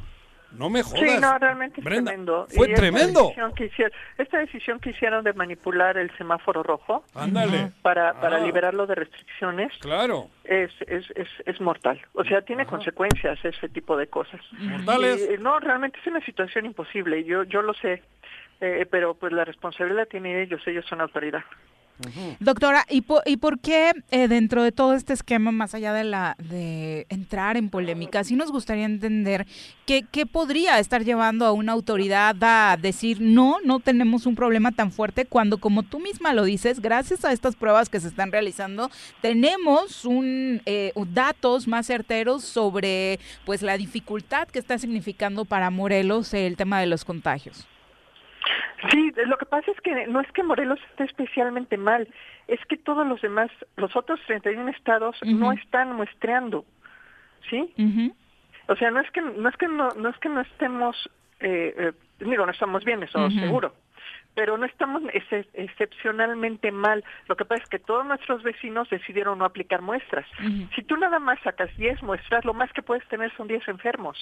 No 0.53 0.71
me 0.71 0.83
jodas. 0.83 1.01
Sí, 1.01 1.19
no, 1.21 1.39
realmente 1.39 1.81
es 1.81 1.85
Brenda, 1.85 2.11
tremendo. 2.11 2.47
Fue 2.49 2.69
Y 2.69 2.73
esta 2.73 2.81
tremendo. 2.83 3.23
decisión 3.25 3.55
que 3.55 3.65
hicieron- 3.67 3.93
esta 4.17 4.39
decisión 4.39 4.81
que 4.81 4.91
hicieron 4.91 5.23
de 5.25 5.33
manipular 5.35 5.99
el 5.99 6.11
semáforo 6.17 6.63
rojo 6.63 7.05
Ándale. 7.15 7.73
para, 7.83 8.15
para 8.21 8.39
Ah. 8.39 8.41
liberarlo 8.41 8.87
de 8.87 8.95
restricciones 8.95 9.73
Claro. 9.81 10.29
es, 10.45 10.71
es, 10.87 11.05
es, 11.17 11.29
es 11.45 11.61
mortal. 11.61 12.01
O 12.15 12.25
sea, 12.25 12.41
tiene 12.43 12.65
consecuencias 12.67 13.39
ese 13.45 13.69
tipo 13.69 13.97
de 13.97 14.07
cosas. 14.09 14.41
Mortales. 14.59 15.27
Y, 15.31 15.35
eh, 15.35 15.39
no, 15.39 15.61
realmente 15.61 15.99
es 16.01 16.07
una 16.07 16.21
situación 16.25 16.65
imposible. 16.67 17.23
Yo, 17.25 17.45
yo 17.45 17.63
lo 17.63 17.75
sé. 17.75 18.03
eh, 18.61 18.87
pero 18.91 19.15
pues 19.15 19.33
la 19.33 19.45
responsabilidad 19.45 20.01
la 20.01 20.07
tienen 20.07 20.37
ellos. 20.39 20.61
Ellos 20.67 20.85
son 20.87 21.01
autoridad. 21.01 21.45
Doctora, 22.41 22.85
¿y, 22.89 23.05
y 23.27 23.37
por 23.39 23.59
qué 23.59 23.93
eh, 24.11 24.29
dentro 24.29 24.63
de 24.63 24.73
todo 24.73 24.95
este 24.95 25.13
esquema, 25.13 25.53
más 25.53 25.75
allá 25.75 25.93
de 25.93 26.05
la 26.05 26.37
de 26.39 27.07
entrar 27.09 27.57
en 27.57 27.71
polémica, 27.71 28.25
sí 28.25 28.37
nos 28.37 28.53
gustaría 28.53 28.85
entender 28.85 29.47
qué, 29.87 30.05
qué 30.11 30.27
podría 30.27 30.79
estar 30.79 31.05
llevando 31.05 31.45
a 31.47 31.53
una 31.53 31.73
autoridad 31.73 32.37
a 32.43 32.77
decir 32.77 33.21
no, 33.21 33.57
no 33.65 33.81
tenemos 33.81 34.27
un 34.27 34.35
problema 34.35 34.73
tan 34.73 34.93
fuerte 34.93 35.25
cuando, 35.25 35.59
como 35.59 35.83
tú 35.83 35.99
misma 35.99 36.33
lo 36.33 36.45
dices, 36.45 36.81
gracias 36.81 37.25
a 37.25 37.33
estas 37.33 37.57
pruebas 37.57 37.89
que 37.89 38.01
se 38.01 38.09
están 38.09 38.33
realizando, 38.33 38.91
tenemos 39.21 40.05
un 40.05 40.63
eh, 40.67 40.93
datos 41.13 41.67
más 41.67 41.87
certeros 41.87 42.45
sobre 42.45 43.19
pues 43.45 43.63
la 43.63 43.77
dificultad 43.77 44.49
que 44.49 44.59
está 44.59 44.79
significando 44.79 45.45
para 45.45 45.71
Morelos 45.71 46.35
el 46.35 46.57
tema 46.57 46.81
de 46.81 46.87
los 46.87 47.05
contagios. 47.05 47.67
Sí, 48.91 49.13
lo 49.27 49.37
que 49.39 49.47
pasa 49.47 49.71
es 49.71 49.81
que 49.81 50.07
no 50.07 50.21
es 50.21 50.31
que 50.33 50.43
Morelos 50.43 50.79
esté 50.91 51.05
especialmente 51.05 51.77
mal, 51.77 52.09
es 52.47 52.61
que 52.67 52.77
todos 52.77 53.07
los 53.07 53.21
demás, 53.21 53.51
los 53.77 53.95
otros 53.97 54.21
31 54.27 54.69
estados 54.71 55.17
no 55.41 55.53
están 55.53 55.93
muestreando, 55.95 56.65
¿sí? 57.51 57.73
O 58.69 58.77
sea, 58.77 58.91
no 58.91 59.01
es 59.01 59.11
que 59.11 59.21
no 59.23 59.49
es 59.49 59.57
que 59.57 59.69
no, 59.69 59.89
no 59.97 60.09
es 60.11 60.19
que 60.19 60.29
no 60.29 60.41
estemos, 60.41 61.11
eh, 61.41 61.75
eh, 61.79 61.93
digo, 62.21 62.45
no 62.47 62.53
estamos 62.53 62.85
bien, 62.85 63.03
eso 63.03 63.19
seguro, 63.41 63.75
pero 64.35 64.57
no 64.59 64.67
estamos 64.67 65.03
ex- 65.13 65.49
excepcionalmente 65.55 66.71
mal. 66.71 67.03
Lo 67.29 67.37
que 67.37 67.45
pasa 67.45 67.63
es 67.65 67.69
que 67.69 67.79
todos 67.79 68.07
nuestros 68.07 68.43
vecinos 68.43 68.89
decidieron 68.91 69.39
no 69.39 69.45
aplicar 69.45 69.83
muestras. 69.83 70.27
Si 70.77 70.83
tú 70.83 70.97
nada 70.97 71.19
más 71.19 71.41
sacas 71.41 71.75
10 71.77 72.03
muestras, 72.03 72.45
lo 72.45 72.55
más 72.55 72.73
que 72.73 72.83
puedes 72.83 73.07
tener 73.09 73.35
son 73.37 73.49
10 73.49 73.67
enfermos. 73.69 74.17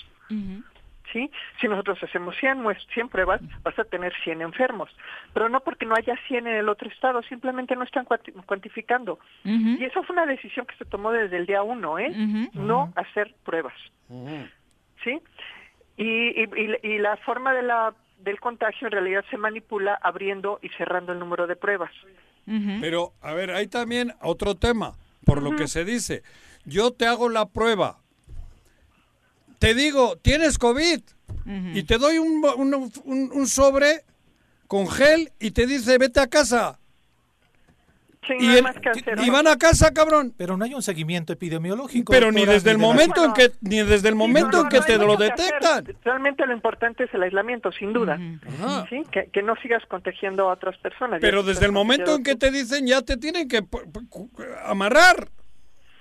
¿Sí? 1.12 1.30
Si 1.60 1.68
nosotros 1.68 1.98
hacemos 2.02 2.36
100, 2.36 2.62
muest- 2.62 2.86
100 2.94 3.08
pruebas, 3.08 3.40
vas 3.62 3.78
a 3.78 3.84
tener 3.84 4.12
100 4.24 4.42
enfermos. 4.42 4.90
Pero 5.32 5.48
no 5.48 5.60
porque 5.60 5.86
no 5.86 5.94
haya 5.94 6.14
100 6.28 6.46
en 6.46 6.54
el 6.56 6.68
otro 6.68 6.88
estado, 6.88 7.22
simplemente 7.22 7.74
no 7.76 7.84
están 7.84 8.04
cuanti- 8.06 8.32
cuantificando. 8.44 9.18
Y 9.80 9.84
eso 9.84 10.02
fue 10.02 10.14
una 10.14 10.26
decisión 10.26 10.66
que 10.66 10.76
se 10.76 10.84
tomó 10.84 11.12
desde 11.12 11.36
el 11.36 11.46
día 11.46 11.62
uno, 11.62 11.98
¿eh? 11.98 12.10
No 12.54 12.92
hacer 12.96 13.34
pruebas, 13.44 13.74
¿sí? 15.04 15.20
Y, 15.96 16.04
y, 16.42 16.44
y- 16.82 16.86
y 16.94 16.98
la 16.98 17.16
forma 17.18 17.52
de 17.54 17.62
la, 17.62 17.94
del 18.18 18.38
contagio 18.40 18.86
en 18.88 18.92
realidad 18.92 19.24
se 19.30 19.36
manipula 19.38 19.98
abriendo 20.02 20.58
y 20.62 20.68
cerrando 20.70 21.12
el 21.12 21.18
número 21.18 21.46
de 21.46 21.56
pruebas. 21.56 21.90
Pero, 22.80 23.12
a 23.22 23.32
ver, 23.34 23.50
hay 23.50 23.66
también 23.66 24.12
otro 24.22 24.54
tema, 24.54 24.92
por 25.24 25.42
lo 25.42 25.50
que 25.56 25.66
se 25.68 25.84
dice. 25.84 26.22
Yo 26.64 26.92
te 26.92 27.06
hago 27.06 27.28
la 27.28 27.46
prueba. 27.46 27.98
Te 29.66 29.74
digo, 29.74 30.16
tienes 30.22 30.58
COVID. 30.58 31.00
Y 31.74 31.82
te 31.82 31.98
doy 31.98 32.18
un, 32.18 32.40
un- 32.56 32.92
un- 33.04 33.30
un 33.32 33.46
sobre 33.48 34.02
con 34.68 34.86
gel 34.88 35.32
y 35.40 35.50
te 35.50 35.66
dice, 35.66 35.98
vete 35.98 36.20
a 36.20 36.28
casa. 36.28 36.78
y, 38.28 39.30
van 39.30 39.46
a 39.48 39.56
casa, 39.56 39.92
cabrón. 39.92 40.32
Pero 40.36 40.56
no 40.56 40.64
hay 40.64 40.74
un 40.74 40.82
seguimiento 40.82 41.32
epidemiológico. 41.32 42.12
Pero 42.12 42.30
ni 42.32 42.44
desde 42.44 42.70
el 42.70 42.76
de 42.76 42.82
la- 42.82 42.88
momento 42.88 43.24
en 43.24 43.32
que 43.32 43.52
ni 43.60 43.82
desde 43.82 44.08
el 44.08 44.14
momento 44.14 44.60
en 44.60 44.68
que 44.68 44.80
te 44.82 44.98
lo 44.98 45.16
detectan. 45.16 45.84
Realmente 46.04 46.46
lo 46.46 46.52
importante 46.52 47.04
es 47.04 47.14
el 47.14 47.22
aislamiento, 47.24 47.70
sin 47.72 47.92
duda. 47.92 48.18
¿Sí? 48.88 49.02
Que, 49.10 49.30
que 49.32 49.42
no 49.42 49.54
sigas 49.62 49.82
contagiando 49.88 50.48
a 50.48 50.52
otras 50.54 50.76
personas. 50.78 51.20
Pero 51.20 51.42
desde 51.42 51.66
el 51.66 51.72
momento 51.72 52.14
en 52.14 52.22
que 52.22 52.36
te 52.36 52.50
dicen 52.52 52.86
ya 52.86 53.02
te 53.02 53.16
tienen 53.16 53.48
que 53.48 53.64
amarrar 54.64 55.28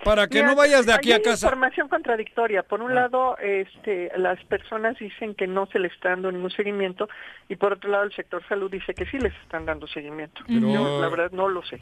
para 0.05 0.27
que 0.27 0.35
Mira, 0.37 0.47
no 0.51 0.55
vayas 0.55 0.85
de 0.85 0.93
aquí 0.93 1.11
a 1.11 1.21
casa. 1.21 1.47
Ah. 1.47 1.49
información 1.49 1.89
contradictoria. 1.89 2.63
Por 2.63 2.81
un 2.81 2.95
lado, 2.95 3.37
este, 3.39 4.09
las 4.17 4.41
personas 4.45 4.97
dicen 4.99 5.35
que 5.35 5.47
no 5.47 5.65
se 5.65 5.79
les 5.79 5.91
está 5.91 6.09
dando 6.11 6.31
ningún 6.31 6.51
seguimiento 6.51 7.09
y 7.49 7.57
por 7.57 7.73
otro 7.73 7.89
lado 7.89 8.03
el 8.05 8.13
sector 8.13 8.41
salud 8.47 8.71
dice 8.71 8.93
que 8.93 9.05
sí 9.07 9.17
les 9.19 9.33
están 9.43 9.65
dando 9.65 9.87
seguimiento. 9.87 10.41
Pero- 10.47 10.71
Yo 10.73 11.01
la 11.01 11.09
verdad 11.09 11.31
no 11.31 11.49
lo 11.49 11.61
sé. 11.63 11.81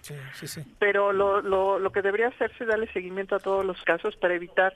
Pero 0.79 1.13
lo, 1.13 1.41
lo, 1.41 1.77
lo 1.77 1.91
que 1.91 2.01
debería 2.01 2.29
hacerse 2.29 2.63
es 2.63 2.67
darle 2.67 2.91
seguimiento 2.93 3.35
a 3.35 3.39
todos 3.39 3.63
los 3.63 3.79
casos 3.83 4.15
para 4.15 4.33
evitar 4.33 4.75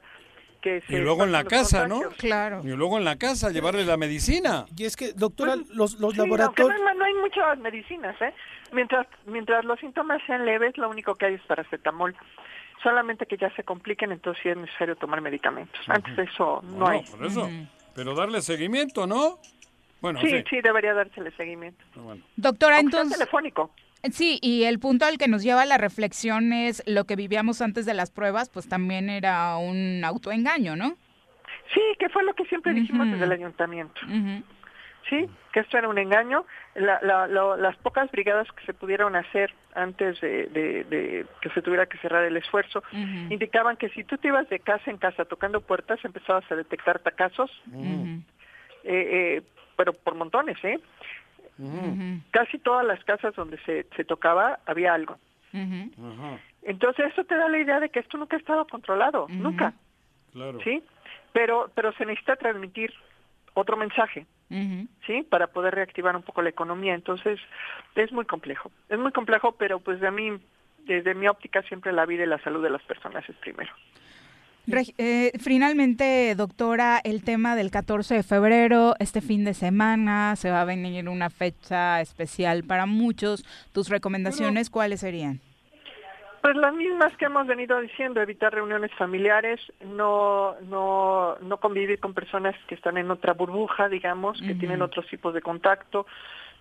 que 0.62 0.82
se 0.82 0.96
Y 0.96 1.02
luego 1.02 1.24
en 1.24 1.32
la 1.32 1.44
los 1.44 1.50
casa, 1.52 1.88
¿no? 1.88 2.02
Claro. 2.18 2.62
Y 2.64 2.70
luego 2.76 2.98
en 2.98 3.06
la 3.06 3.18
casa 3.18 3.52
llevarle 3.52 3.86
la 3.86 3.96
medicina. 3.96 4.66
Y 4.76 4.86
es 4.86 4.96
que, 4.98 5.14
doctora, 5.14 5.56
los, 5.56 5.70
los 5.76 5.92
Sí, 5.92 6.00
aunque 6.02 6.18
laboratorios... 6.18 6.80
no, 6.82 6.88
hay- 6.90 6.98
no 6.98 7.06
hay 7.06 7.14
muchas 7.14 7.58
medicinas, 7.60 8.20
¿eh? 8.22 8.34
Mientras, 8.72 9.08
mientras 9.28 9.64
los 9.66 9.80
síntomas 9.80 10.20
sean 10.26 10.46
leves, 10.46 10.76
lo 10.78 10.90
único 10.90 11.16
que 11.16 11.28
hay 11.28 11.34
es 11.36 11.42
paracetamol. 11.44 12.16
Solamente 12.90 13.26
que 13.26 13.36
ya 13.38 13.50
se 13.56 13.64
compliquen, 13.64 14.12
entonces 14.14 14.42
sí 14.44 14.50
es 14.50 14.56
necesario 14.58 14.96
tomar 14.96 15.20
medicamentos. 15.22 15.80
Antes 15.88 16.16
de 16.16 16.24
eso 16.24 16.62
no, 16.64 16.78
No, 16.80 16.88
hay. 16.88 17.02
por 17.04 17.26
eso. 17.26 17.50
Pero 17.94 18.16
darle 18.16 18.42
seguimiento, 18.42 19.06
¿no? 19.08 19.40
Bueno, 20.00 20.20
sí, 20.22 20.30
sí. 20.30 20.44
sí, 20.50 20.62
debería 20.62 20.94
dársele 20.94 21.32
seguimiento. 21.32 21.84
Bueno. 21.96 22.24
Doctora, 22.38 22.80
entonces... 22.80 23.18
telefónico. 23.18 23.72
Sí, 24.12 24.40
y 24.42 24.64
el 24.64 24.80
punto 24.80 25.06
al 25.06 25.18
que 25.18 25.28
nos 25.28 25.42
lleva 25.44 25.66
la 25.66 25.78
reflexión 25.78 26.54
es 26.54 26.84
lo 26.86 27.06
que 27.06 27.16
vivíamos 27.16 27.62
antes 27.62 27.86
de 27.86 27.94
las 27.96 28.12
pruebas, 28.12 28.50
pues 28.50 28.70
también 28.70 29.10
era 29.10 29.58
un 29.58 30.04
autoengaño, 30.06 30.76
¿no? 30.76 30.96
Sí, 31.74 31.82
que 32.00 32.08
fue 32.10 32.24
lo 32.24 32.34
que 32.36 32.46
siempre 32.46 32.74
dijimos 32.74 33.10
desde 33.12 33.26
el 33.26 33.32
ayuntamiento. 33.34 34.00
Sí, 35.10 35.26
que 35.52 35.62
esto 35.62 35.78
era 35.78 35.90
un 35.90 35.98
engaño. 35.98 36.46
La- 36.76 37.00
la- 37.02 37.28
lo- 37.28 37.58
las 37.58 37.76
pocas 37.78 38.10
brigadas 38.12 38.48
que 38.52 38.66
se 38.66 38.74
pudieron 38.74 39.16
hacer 39.16 39.54
antes 39.78 40.20
de, 40.22 40.48
de- 40.48 40.84
de 40.86 41.26
que 41.42 41.50
se 41.52 41.62
tuviera 41.62 41.86
que 41.86 41.98
cerrar 42.00 42.24
el 42.26 42.36
esfuerzo 42.38 42.84
indicaban 43.30 43.78
que 43.78 43.90
si 43.90 44.04
tú 44.04 44.18
te 44.18 44.28
ibas 44.30 44.50
de 44.50 44.60
casa 44.60 44.90
en 44.92 44.98
casa 44.98 45.26
tocando 45.26 45.62
puertas, 45.62 46.04
empezabas 46.04 46.44
a 46.52 46.56
detectar 46.56 47.00
tacazos, 47.00 47.52
eh, 47.74 48.20
eh, 48.84 49.42
pero 49.76 49.94
por 49.94 50.16
montones, 50.16 50.58
¿eh? 50.64 50.80
Casi 52.32 52.60
todas 52.60 52.86
las 52.86 53.04
casas 53.04 53.34
donde 53.36 53.58
se, 53.60 53.86
se 53.96 54.04
tocaba 54.04 54.60
había 54.66 54.94
algo. 54.94 55.18
Entonces 56.64 57.08
eso 57.14 57.24
te 57.24 57.36
da 57.36 57.48
la 57.50 57.58
idea 57.60 57.80
de 57.80 57.90
que 57.90 58.00
esto 58.00 58.18
nunca 58.18 58.36
ha 58.36 58.40
estado 58.40 58.66
controlado, 58.68 59.28
nunca. 59.30 59.74
Claro. 60.34 60.60
¿sí? 60.64 60.84
Pero, 61.34 61.72
pero 61.74 61.94
se 61.94 62.06
necesita 62.06 62.36
transmitir 62.36 62.94
otro 63.54 63.76
mensaje, 63.78 64.26
¿sí? 64.50 65.24
Para 65.30 65.48
poder 65.48 65.76
reactivar 65.76 66.16
un 66.16 66.24
poco 66.24 66.42
la 66.42 66.50
economía. 66.50 66.94
Entonces, 66.94 67.40
es 67.96 68.12
muy 68.12 68.26
complejo. 68.26 68.72
Es 68.90 69.00
muy 69.00 69.12
complejo, 69.12 69.54
pero 69.54 69.80
pues 69.80 70.00
de 70.00 70.12
mí, 70.12 70.40
desde 70.86 71.14
mi 71.16 71.28
óptica, 71.28 71.62
siempre 71.64 71.92
la 71.92 72.06
vida 72.06 72.24
y 72.24 72.28
la 72.28 72.40
salud 72.40 72.64
de 72.64 72.70
las 72.70 72.82
personas 72.84 73.28
es 73.30 73.36
primero. 73.38 73.72
Eh, 74.98 75.32
finalmente, 75.40 76.36
doctora, 76.36 77.00
el 77.02 77.24
tema 77.24 77.56
del 77.56 77.72
14 77.72 78.16
de 78.16 78.24
febrero, 78.24 78.96
este 79.00 79.22
fin 79.22 79.46
de 79.46 79.54
semana, 79.54 80.36
se 80.36 80.52
va 80.52 80.62
a 80.62 80.66
venir 80.66 81.08
una 81.08 81.30
fecha 81.30 82.02
especial 82.02 82.66
para 82.66 82.86
muchos. 82.86 83.46
¿Tus 83.72 83.88
recomendaciones 83.88 84.70
cuáles 84.70 85.00
serían? 85.00 85.40
Pues 86.48 86.56
las 86.56 86.74
mismas 86.74 87.14
que 87.18 87.26
hemos 87.26 87.46
venido 87.46 87.78
diciendo, 87.82 88.22
evitar 88.22 88.54
reuniones 88.54 88.90
familiares, 88.94 89.60
no, 89.86 90.56
no, 90.62 91.36
no 91.42 91.58
convivir 91.58 92.00
con 92.00 92.14
personas 92.14 92.56
que 92.70 92.76
están 92.76 92.98
en 92.98 93.12
otra 93.12 93.34
burbuja, 93.34 93.90
digamos, 93.90 94.40
que 94.40 94.56
tienen 94.56 94.82
otros 94.82 95.06
tipos 95.08 95.34
de 95.34 95.42
contacto. 95.42 96.08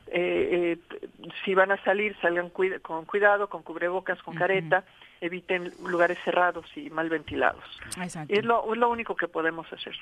Eh, 0.09 0.77
eh, 0.91 1.09
si 1.45 1.55
van 1.55 1.71
a 1.71 1.81
salir, 1.85 2.17
salgan 2.21 2.51
con 2.51 3.05
cuidado, 3.05 3.49
con 3.49 3.63
cubrebocas, 3.63 4.21
con 4.25 4.35
careta, 4.35 4.83
eviten 5.21 5.73
lugares 5.89 6.19
cerrados 6.25 6.67
y 6.77 6.91
mal 6.91 7.09
ventilados. 7.09 7.63
Exacto. 8.03 8.35
Es 8.35 8.45
lo, 8.45 8.73
es 8.73 8.79
lo 8.81 8.91
único 8.91 9.15
que 9.15 9.29
podemos 9.29 9.73
hacer. 9.73 9.95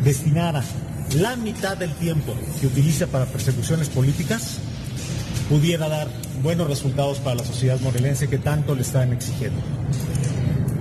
destinara 0.03 0.63
la 1.15 1.35
mitad 1.35 1.75
del 1.75 1.91
tiempo 1.95 2.35
que 2.61 2.67
utiliza 2.67 3.07
para 3.07 3.25
persecuciones 3.25 3.89
políticas, 3.89 4.59
pudiera 5.49 5.89
dar 5.89 6.07
buenos 6.43 6.67
resultados 6.67 7.17
para 7.17 7.37
la 7.37 7.43
sociedad 7.43 7.79
morelense 7.81 8.29
que 8.29 8.37
tanto 8.37 8.75
le 8.75 8.83
están 8.83 9.11
exigiendo. 9.11 9.59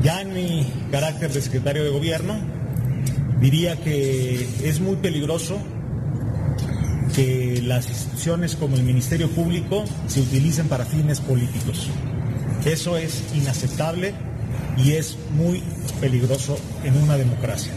Ya 0.02 0.20
en 0.20 0.34
mi 0.34 0.70
carácter 0.92 1.32
de 1.32 1.40
secretario 1.40 1.82
de 1.82 1.90
gobierno, 1.90 2.38
diría 3.40 3.76
que 3.76 4.46
es 4.64 4.80
muy 4.80 4.96
peligroso 4.96 5.58
que 7.14 7.62
las 7.64 7.88
instituciones 7.88 8.56
como 8.56 8.76
el 8.76 8.82
Ministerio 8.82 9.28
Público 9.30 9.84
se 10.06 10.20
utilicen 10.20 10.68
para 10.68 10.84
fines 10.84 11.20
políticos. 11.20 11.88
Eso 12.64 12.96
es 12.96 13.22
inaceptable 13.34 14.14
y 14.76 14.92
es 14.92 15.16
muy 15.36 15.62
peligroso 16.00 16.58
en 16.84 16.96
una 16.96 17.16
democracia. 17.16 17.72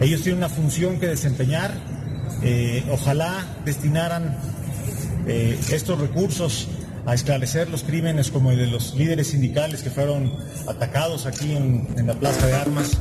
Ellos 0.00 0.22
tienen 0.22 0.38
una 0.38 0.48
función 0.48 0.98
que 0.98 1.06
desempeñar. 1.06 1.72
Eh, 2.42 2.84
ojalá 2.90 3.44
destinaran 3.64 4.36
eh, 5.26 5.58
estos 5.70 6.00
recursos 6.00 6.68
a 7.06 7.14
esclarecer 7.14 7.68
los 7.70 7.82
crímenes 7.82 8.30
como 8.30 8.50
el 8.50 8.58
de 8.58 8.66
los 8.66 8.94
líderes 8.94 9.28
sindicales 9.28 9.82
que 9.82 9.90
fueron 9.90 10.32
atacados 10.68 11.26
aquí 11.26 11.52
en, 11.52 12.06
la 12.06 12.14
Plaza 12.14 12.46
de 12.46 12.54
Armas. 12.54 12.98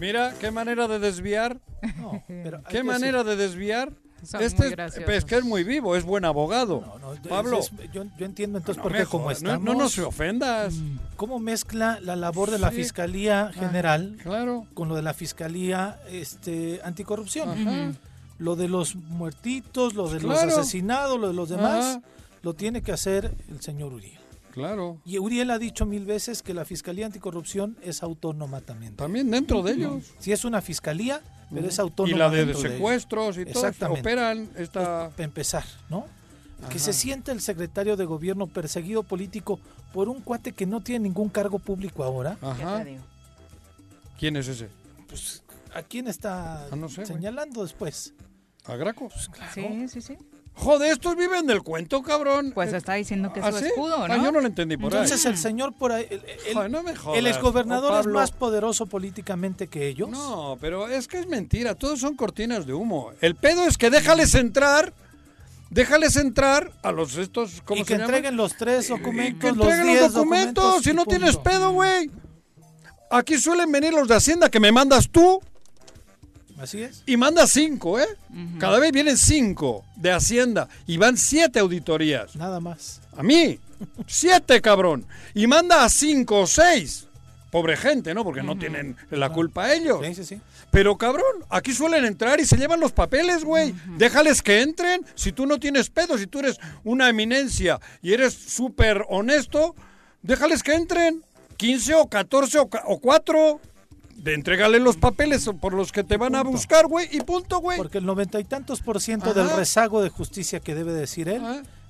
Mira, 0.00 0.34
qué 0.40 0.50
manera 0.50 0.88
de 0.88 0.98
desviar. 0.98 1.60
qué 2.68 2.82
manera 2.82 3.24
de 3.24 3.36
desviar. 3.36 3.92
este 4.40 4.74
es, 5.16 5.24
que 5.24 5.36
es 5.36 5.44
muy 5.44 5.64
vivo, 5.64 5.96
es 5.96 6.04
buen 6.04 6.24
abogado. 6.24 6.82
Pablo. 7.28 7.60
yo, 7.92 8.02
entiendo 8.18 8.58
entonces 8.58 8.82
por 8.82 8.92
qué 8.92 9.06
como 9.06 9.30
estamos... 9.30 9.64
No, 9.64 9.74
nos 9.74 9.98
ofendas. 9.98 10.74
Mm, 10.74 10.98
¿Cómo 11.16 11.38
mezcla 11.38 11.98
la 12.00 12.16
labor 12.16 12.50
de 12.50 12.58
la 12.58 12.70
Fiscalía 12.70 13.46
ah, 13.46 13.52
General 13.52 14.16
claro. 14.22 14.66
con 14.74 14.88
lo 14.88 14.96
de 14.96 15.02
la 15.02 15.14
Fiscalía 15.14 16.00
este, 16.10 16.80
Anticorrupción? 16.84 17.96
lo 18.42 18.56
de 18.56 18.66
los 18.68 18.96
muertitos, 18.96 19.94
lo 19.94 20.08
de 20.08 20.20
los 20.20 20.42
asesinados, 20.42 21.20
lo 21.20 21.28
de 21.28 21.34
los 21.34 21.48
demás, 21.48 22.00
lo 22.42 22.54
tiene 22.54 22.82
que 22.82 22.92
hacer 22.92 23.34
el 23.48 23.60
señor 23.60 23.92
Uriel. 23.92 24.18
Claro. 24.52 25.00
Y 25.04 25.18
Uriel 25.18 25.50
ha 25.50 25.58
dicho 25.58 25.86
mil 25.86 26.04
veces 26.04 26.42
que 26.42 26.52
la 26.52 26.64
Fiscalía 26.64 27.06
Anticorrupción 27.06 27.76
es 27.82 28.02
autónoma 28.02 28.60
también. 28.60 28.94
También 28.96 29.30
dentro 29.30 29.62
de 29.62 29.72
ellos. 29.72 30.12
Sí, 30.18 30.30
es 30.30 30.44
una 30.44 30.60
fiscalía, 30.60 31.22
pero 31.52 31.66
es 31.66 31.78
autónoma. 31.78 32.14
Y 32.14 32.18
la 32.18 32.28
de, 32.28 32.54
secuestros 32.54 33.38
y 33.38 33.46
todo. 33.46 33.70
Operan 33.90 34.50
esta. 34.56 35.10
Para 35.10 35.24
empezar, 35.24 35.64
¿no? 35.88 36.06
Que 36.68 36.78
se 36.78 36.92
siente 36.92 37.32
el 37.32 37.40
secretario 37.40 37.96
de 37.96 38.04
gobierno 38.04 38.46
perseguido 38.46 39.02
político 39.02 39.58
por 39.92 40.08
un 40.08 40.20
cuate 40.20 40.52
que 40.52 40.66
no 40.66 40.80
tiene 40.80 41.04
ningún 41.04 41.28
cargo 41.28 41.58
público 41.58 42.04
ahora. 42.04 42.36
Ajá. 42.40 42.84
¿Quién 44.18 44.36
es 44.36 44.46
ese? 44.46 44.68
Pues, 45.08 45.42
¿a 45.74 45.82
quién 45.82 46.06
está 46.06 46.66
ah, 46.66 46.88
señalando 47.04 47.62
después? 47.62 48.14
¿A 48.64 48.76
Graco? 48.76 49.08
Pues 49.08 49.28
claro. 49.28 49.52
Sí, 49.52 49.88
sí, 49.88 50.00
sí. 50.00 50.18
Joder, 50.54 50.92
estos 50.92 51.16
viven 51.16 51.46
del 51.46 51.62
cuento, 51.62 52.02
cabrón. 52.02 52.52
Pues 52.54 52.72
está 52.72 52.94
diciendo 52.94 53.32
que 53.32 53.40
es 53.40 53.46
¿Ah, 53.46 53.52
su 53.52 53.64
escudo, 53.64 54.06
¿no? 54.06 54.14
Ah, 54.14 54.16
yo 54.16 54.30
no 54.30 54.40
lo 54.40 54.46
entendí 54.46 54.76
por 54.76 54.92
Entonces, 54.92 55.24
Entonces 55.24 55.26
el 55.26 55.38
señor 55.38 55.72
por 55.72 55.92
ahí, 55.92 56.06
el, 56.46 56.70
no 56.70 56.82
me 56.82 56.92
el 57.14 57.26
exgobernador 57.26 58.00
es 58.00 58.06
más 58.06 58.30
poderoso 58.30 58.86
políticamente 58.86 59.66
que 59.66 59.88
ellos. 59.88 60.10
No, 60.10 60.58
pero 60.60 60.88
es 60.88 61.08
que 61.08 61.18
es 61.18 61.26
mentira, 61.26 61.74
todos 61.74 62.00
son 62.00 62.16
cortinas 62.16 62.66
de 62.66 62.74
humo. 62.74 63.12
El 63.20 63.34
pedo 63.34 63.66
es 63.66 63.78
que 63.78 63.90
déjales 63.90 64.34
entrar, 64.34 64.92
déjales 65.70 66.16
entrar 66.16 66.70
a 66.82 66.92
los 66.92 67.16
estos, 67.16 67.62
¿cómo 67.64 67.80
y 67.80 67.84
que 67.84 67.94
entreguen 67.94 68.36
los 68.36 68.56
tres 68.56 68.88
documentos, 68.88 69.40
que 69.40 69.48
entreguen 69.48 70.00
los, 70.00 70.12
documentos, 70.12 70.82
si 70.82 70.92
no 70.92 71.06
tienes 71.06 71.36
pedo, 71.38 71.72
güey. 71.72 72.10
Aquí 73.10 73.36
suelen 73.36 73.72
venir 73.72 73.92
los 73.92 74.06
de 74.06 74.14
Hacienda 74.14 74.48
que 74.48 74.60
me 74.60 74.70
mandas 74.70 75.08
tú 75.10 75.40
Así 76.62 76.80
es. 76.80 77.02
Y 77.06 77.16
manda 77.16 77.44
cinco, 77.48 77.98
¿eh? 77.98 78.06
Cada 78.60 78.78
vez 78.78 78.92
vienen 78.92 79.18
cinco 79.18 79.84
de 79.96 80.12
Hacienda 80.12 80.68
y 80.86 80.96
van 80.96 81.16
siete 81.16 81.58
auditorías. 81.58 82.36
Nada 82.36 82.60
más. 82.60 83.00
A 83.16 83.24
mí. 83.24 83.58
siete, 84.06 84.60
cabrón. 84.60 85.04
Y 85.34 85.48
manda 85.48 85.84
a 85.84 85.88
cinco 85.88 86.42
o 86.42 86.46
seis. 86.46 87.08
Pobre 87.50 87.76
gente, 87.76 88.14
¿no? 88.14 88.22
Porque 88.22 88.44
no 88.44 88.56
tienen 88.56 88.96
la 89.10 89.30
culpa 89.30 89.74
ellos. 89.74 90.06
Sí, 90.06 90.14
sí, 90.14 90.24
sí. 90.24 90.40
Pero 90.70 90.96
cabrón, 90.96 91.44
aquí 91.50 91.74
suelen 91.74 92.04
entrar 92.04 92.38
y 92.38 92.46
se 92.46 92.56
llevan 92.56 92.78
los 92.78 92.92
papeles, 92.92 93.44
güey. 93.44 93.74
Déjales 93.98 94.40
que 94.40 94.62
entren. 94.62 95.04
Si 95.16 95.32
tú 95.32 95.46
no 95.46 95.58
tienes 95.58 95.90
pedo, 95.90 96.16
si 96.16 96.28
tú 96.28 96.38
eres 96.38 96.60
una 96.84 97.08
eminencia 97.08 97.80
y 98.02 98.12
eres 98.12 98.34
súper 98.34 99.04
honesto, 99.08 99.74
déjales 100.22 100.62
que 100.62 100.74
entren. 100.74 101.24
15 101.56 101.94
o 101.94 102.06
14 102.06 102.58
o, 102.60 102.70
o 102.86 102.98
4 103.00 103.60
de 104.22 104.34
entregale 104.34 104.78
los 104.78 104.96
papeles 104.96 105.48
por 105.60 105.74
los 105.74 105.90
que 105.90 106.04
te 106.04 106.16
van 106.16 106.36
a 106.36 106.42
buscar, 106.42 106.86
güey, 106.86 107.08
y 107.10 107.20
punto, 107.20 107.58
güey. 107.58 107.76
Porque 107.76 107.98
el 107.98 108.06
noventa 108.06 108.38
y 108.38 108.44
tantos 108.44 108.80
por 108.80 109.00
ciento 109.00 109.34
del 109.34 109.50
rezago 109.50 110.00
de 110.00 110.10
justicia 110.10 110.60
que 110.60 110.74
debe 110.74 110.92
decir 110.92 111.28
él 111.28 111.42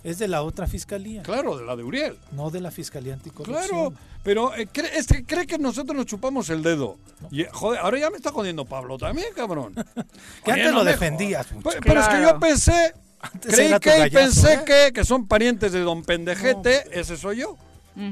Es 0.02 0.18
de 0.18 0.28
la 0.28 0.42
otra 0.42 0.66
fiscalía. 0.66 1.22
Claro, 1.22 1.58
de 1.58 1.64
la 1.64 1.76
de 1.76 1.84
Uriel. 1.84 2.16
No 2.32 2.50
de 2.50 2.60
la 2.60 2.70
fiscalía 2.70 3.12
anticorrupción. 3.12 3.68
Claro, 3.68 3.92
pero 4.24 4.54
eh, 4.56 4.66
cree, 4.72 4.96
es 4.96 5.06
que 5.06 5.24
cree 5.24 5.46
que 5.46 5.58
nosotros 5.58 5.94
nos 5.94 6.06
chupamos 6.06 6.48
el 6.48 6.62
dedo. 6.62 6.96
Y, 7.30 7.44
joder, 7.52 7.80
ahora 7.80 7.98
ya 7.98 8.10
me 8.10 8.16
está 8.16 8.32
jodiendo 8.32 8.64
Pablo 8.64 8.96
también, 8.96 9.28
cabrón. 9.36 9.74
que 10.44 10.52
Oye, 10.52 10.60
antes 10.60 10.72
no 10.72 10.78
lo 10.78 10.84
defendías. 10.84 11.52
mucho. 11.52 11.68
Pero, 11.68 11.80
pero 11.82 12.00
es 12.00 12.08
que 12.08 12.22
yo 12.22 12.40
pensé, 12.40 12.94
Antes 13.20 13.54
creí 13.54 13.78
que 13.78 13.90
y 13.90 13.98
gallazo, 13.98 14.18
pensé 14.18 14.54
¿eh? 14.54 14.60
que, 14.64 14.92
que 14.94 15.04
son 15.04 15.26
parientes 15.28 15.72
de 15.72 15.80
don 15.80 16.02
Pendejete, 16.02 16.98
ese 16.98 17.16
soy 17.18 17.40
yo. 17.40 17.58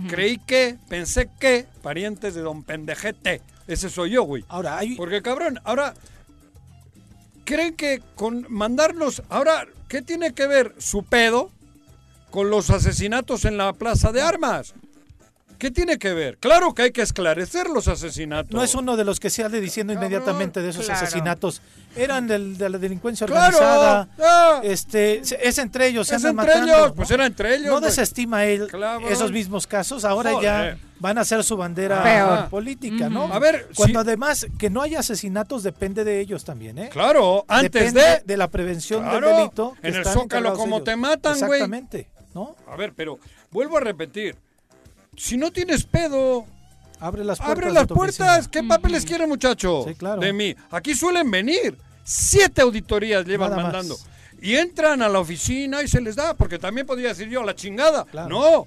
Creí 0.09 0.37
que, 0.37 0.77
pensé 0.91 1.31
que, 1.41 1.67
parientes 1.83 2.35
de 2.35 2.43
don 2.43 2.63
Pendejete, 2.65 3.41
ese 3.73 3.89
soy 3.91 4.11
yo, 4.11 4.25
güey. 4.25 4.45
Ahora, 4.49 4.79
hay... 4.79 4.97
Porque 4.97 5.23
cabrón, 5.23 5.61
ahora 5.65 5.95
creen 7.45 7.75
que 7.75 8.03
con 8.15 8.47
mandarnos, 8.49 9.23
ahora, 9.29 9.67
¿qué 9.89 10.03
tiene 10.03 10.35
que 10.35 10.47
ver 10.47 10.75
su 10.79 11.03
pedo 11.03 11.51
con 12.31 12.51
los 12.51 12.71
asesinatos 12.71 13.45
en 13.45 13.57
la 13.57 13.73
Plaza 13.73 14.13
de 14.13 14.23
Armas? 14.23 14.75
¿Qué 15.61 15.71
tiene 15.71 15.99
que 15.99 16.13
ver? 16.15 16.39
Claro 16.39 16.75
que 16.75 16.83
hay 16.83 16.91
que 16.91 17.03
esclarecer 17.03 17.69
los 17.69 17.87
asesinatos. 17.87 18.51
No 18.53 18.65
es 18.65 18.75
uno 18.75 18.97
de 18.97 19.05
los 19.05 19.21
que 19.21 19.29
se 19.31 19.43
sale 19.43 19.61
diciendo 19.61 19.93
inmediatamente 19.93 20.63
de 20.63 20.71
esos 20.71 20.87
claro. 20.87 21.03
asesinatos. 21.05 21.61
Eran 21.95 22.27
del- 22.27 22.57
de 22.57 22.71
la 22.71 22.79
delincuencia 22.79 23.27
Claro, 23.27 23.59
organizada. 23.59 24.09
ah. 24.23 24.61
Este, 24.65 25.21
es 25.21 25.59
entre 25.59 25.87
ellos. 25.89 26.09
se 26.09 26.17
Es 26.17 26.25
andan 26.25 26.47
entre 26.47 26.55
matando, 26.61 26.75
ellos, 26.75 26.89
¿no? 26.89 26.95
pues 26.95 27.11
era 27.11 27.27
entre 27.27 27.55
ellos. 27.57 27.67
No 27.67 27.81
desestima 27.81 28.47
él 28.47 28.69
Claro. 28.69 29.07
esos 29.09 29.31
mismos 29.33 29.67
casos. 29.67 30.05
Ahora 30.07 30.33
Joder. 30.33 30.45
ya 30.45 30.79
van 30.99 31.19
a 31.19 31.25
ser 31.27 31.45
su 31.45 31.57
bandera 31.59 32.03
Peor. 32.03 32.49
política, 32.49 33.09
¿no? 33.11 33.25
A 33.33 33.39
ver, 33.39 33.69
Cuando 33.77 34.01
además 34.01 34.47
que 34.59 34.71
no 34.71 34.81
haya 34.81 35.01
asesinatos 35.01 35.63
depende 35.63 36.05
de 36.05 36.21
ellos 36.21 36.43
también, 36.45 36.79
¿eh? 36.79 36.89
Claro, 36.91 37.45
antes 37.49 37.71
Depende 37.73 38.01
de... 38.01 38.23
de 38.25 38.37
la 38.39 38.49
prevención 38.49 39.03
Claro, 39.03 39.27
del 39.29 39.37
delito. 39.37 39.77
en 39.83 39.95
el 39.95 40.05
Zócalo 40.07 40.55
como 40.55 40.77
ellos. 40.77 40.85
te 40.87 40.97
matan, 40.97 41.39
güey. 41.41 41.61
Exactamente, 41.61 42.09
¿no? 42.35 42.57
A 42.67 42.77
ver, 42.77 42.95
pero 42.97 43.19
vuelvo 43.51 43.77
a 43.77 43.81
repetir. 43.81 44.37
Si 45.21 45.37
no 45.37 45.51
tienes 45.51 45.85
pedo, 45.85 46.47
Abre 46.99 47.25
las 47.25 47.39
puertas. 47.39 47.57
abre 47.59 47.71
las 47.73 47.87
puertas. 47.87 48.49
¿Qué 48.49 48.63
papeles 48.63 49.05
quiere, 49.05 49.27
muchacho? 49.27 49.85
Sí, 49.87 49.95
claro. 49.95 50.21
De 50.21 50.33
mí. 50.33 50.55
Aquí 50.71 50.95
suelen 50.95 51.31
venir. 51.31 51.77
Siete 52.05 52.63
auditorías 52.63 53.27
llevan 53.27 53.51
Nada 53.51 53.63
más. 53.63 53.73
mandando. 53.73 53.97
Y 54.41 54.55
entran 54.57 55.03
a 55.03 55.09
la 55.11 55.19
oficina 55.21 55.83
y 55.83 55.89
se 55.89 56.01
les 56.01 56.17
da, 56.17 56.33
porque 56.33 56.59
también 56.59 56.87
podría 56.87 57.09
decir 57.09 57.29
yo, 57.29 57.43
a 57.43 57.45
la 57.45 57.55
chingada. 57.55 58.07
No. 58.29 58.67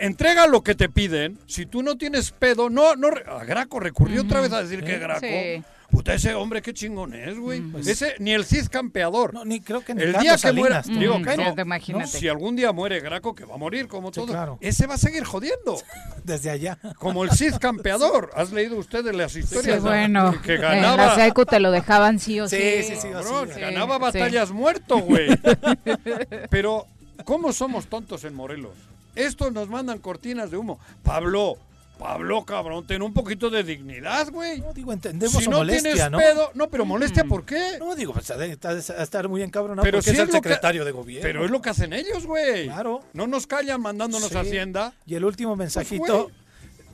Entrega 0.00 0.46
lo 0.46 0.62
que 0.62 0.74
te 0.74 0.88
piden. 0.88 1.38
Si 1.46 1.66
tú 1.66 1.82
no 1.82 1.96
tienes 1.98 2.30
pedo, 2.30 2.70
no, 2.70 2.96
no. 2.96 3.10
re- 3.10 3.24
A 3.30 3.44
Graco 3.44 3.78
recurrió 3.80 4.22
otra 4.22 4.40
vez 4.40 4.50
a 4.52 4.62
decir 4.62 4.82
que 4.82 4.98
Graco. 4.98 5.20
Sí. 5.20 5.62
Puta, 5.94 6.12
ese 6.14 6.34
hombre 6.34 6.60
qué 6.60 6.74
chingón 6.74 7.14
es, 7.14 7.38
güey. 7.38 7.62
ese, 7.86 8.16
ni 8.18 8.32
el 8.32 8.44
Cid 8.44 8.66
campeador. 8.68 9.32
No, 9.32 9.44
ni 9.44 9.60
creo 9.60 9.84
que 9.84 9.94
ni 9.94 10.02
el 10.02 10.12
día 10.14 10.32
que 10.32 10.38
Salinas, 10.38 10.86
muera, 10.88 11.00
digo 11.00 11.18
Mm, 11.20 11.24
que 11.24 11.30
sí, 11.36 11.40
no, 11.44 11.54
te 11.54 11.62
imagínate. 11.62 12.04
no, 12.04 12.10
si 12.18 12.28
algún 12.28 12.56
día 12.56 12.72
muere 12.72 12.98
Graco, 13.00 13.34
que 13.34 13.44
va 13.44 13.54
a 13.54 13.58
morir 13.58 13.86
como 13.86 14.10
todo, 14.10 14.26
claro. 14.26 14.58
ese 14.60 14.86
va 14.88 14.94
a 14.94 14.98
seguir 14.98 15.22
jodiendo. 15.24 15.76
Desde 16.24 16.50
allá. 16.50 16.78
Como 16.98 17.22
el 17.22 17.30
Cid 17.30 17.54
campeador. 17.60 18.30
¿Has 18.34 18.50
leído 18.50 18.76
ustedes 18.76 19.14
las 19.14 19.32
Sí, 19.32 19.40
historias? 19.40 19.80
bueno, 19.82 20.32
Que, 20.42 20.48
que 20.48 20.54
en 20.56 20.60
ganaba. 20.62 21.06
la 21.06 21.14
secu 21.14 21.44
te 21.46 21.60
lo 21.60 21.70
dejaban 21.70 22.18
sí 22.18 22.40
o 22.40 22.48
sí. 22.48 22.56
Sí, 22.56 22.82
sí, 22.94 22.96
sí, 23.00 23.08
cabrón, 23.12 23.48
sí. 23.54 23.60
ganaba 23.60 23.96
Sí. 23.96 24.02
batallas 24.02 24.50
muerto, 24.50 24.98
güey. 24.98 25.28
Pero, 26.50 26.86
¿cómo 27.24 27.52
somos 27.52 27.86
tontos 27.86 28.24
en 28.24 28.34
Morelos? 28.34 28.72
Estos 29.14 29.52
nos 29.52 29.68
mandan 29.68 29.98
cortinas 29.98 30.50
de 30.50 30.56
humo. 30.56 30.78
Pablo, 31.02 31.56
Pablo, 31.98 32.44
cabrón, 32.44 32.84
ten 32.86 33.02
un 33.02 33.14
poquito 33.14 33.48
de 33.50 33.62
dignidad, 33.62 34.28
güey. 34.30 34.60
No, 34.60 34.72
digo, 34.72 34.92
entendemos 34.92 35.36
Si 35.36 35.44
su 35.44 35.50
no 35.50 35.58
molestia, 35.58 35.92
tienes 35.94 36.10
¿no? 36.10 36.18
pedo, 36.18 36.50
no, 36.54 36.68
pero 36.68 36.84
molestia, 36.84 37.24
¿por 37.24 37.44
qué? 37.44 37.76
No, 37.78 37.94
digo, 37.94 38.12
pues 38.12 38.26
de 38.28 38.58
estar 38.98 39.28
muy 39.28 39.42
encabronado 39.42 39.84
Pero 39.84 39.98
porque 39.98 40.10
sí 40.10 40.16
es 40.16 40.20
el 40.20 40.26
lo 40.26 40.32
que- 40.32 40.38
secretario 40.48 40.84
de 40.84 40.90
gobierno. 40.90 41.22
Pero 41.22 41.44
es 41.44 41.50
lo 41.50 41.62
que 41.62 41.70
hacen 41.70 41.92
ellos, 41.92 42.26
güey. 42.26 42.64
Claro. 42.66 43.00
No 43.12 43.26
nos 43.28 43.46
callan 43.46 43.80
mandándonos 43.80 44.28
Sí. 44.28 44.36
a 44.36 44.40
Hacienda. 44.40 44.92
Y 45.06 45.14
el 45.14 45.24
último 45.24 45.54
mensajito, 45.56 46.04
Pues, 46.04 46.22
güey. 46.24 46.34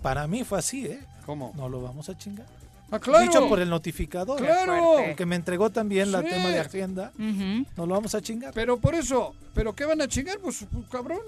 para 0.03 0.27
mí 0.27 0.45
fue 0.45 0.59
así, 0.59 0.87
¿eh? 0.87 1.01
¿Cómo? 1.25 1.53
No 1.57 1.69
lo 1.69 1.81
vamos 1.81 2.09
a 2.11 2.19
chingar. 2.19 2.47
Ah, 2.93 2.99
claro. 2.99 3.25
Dicho 3.25 3.49
por 3.49 3.61
el 3.61 3.71
notificador. 3.71 4.39
Claro. 4.39 4.99
El 4.99 5.15
que 5.17 5.25
me 5.25 5.37
entregó 5.37 5.71
también 5.71 6.11
la 6.13 6.23
tema 6.23 6.49
de 6.51 6.59
Hacienda. 6.59 7.13
Ujú. 7.15 7.65
No 7.77 7.87
lo 7.87 7.95
vamos 7.95 8.15
a 8.15 8.21
chingar. 8.21 8.53
Pero 8.53 8.79
por 8.79 8.95
eso, 8.97 9.35
¿pero 9.55 9.73
qué 9.75 9.85
van 9.85 10.01
a 10.03 10.09
chingar? 10.09 10.39
Pues, 10.41 10.67
pues, 10.71 10.87
cabrón. 10.91 11.21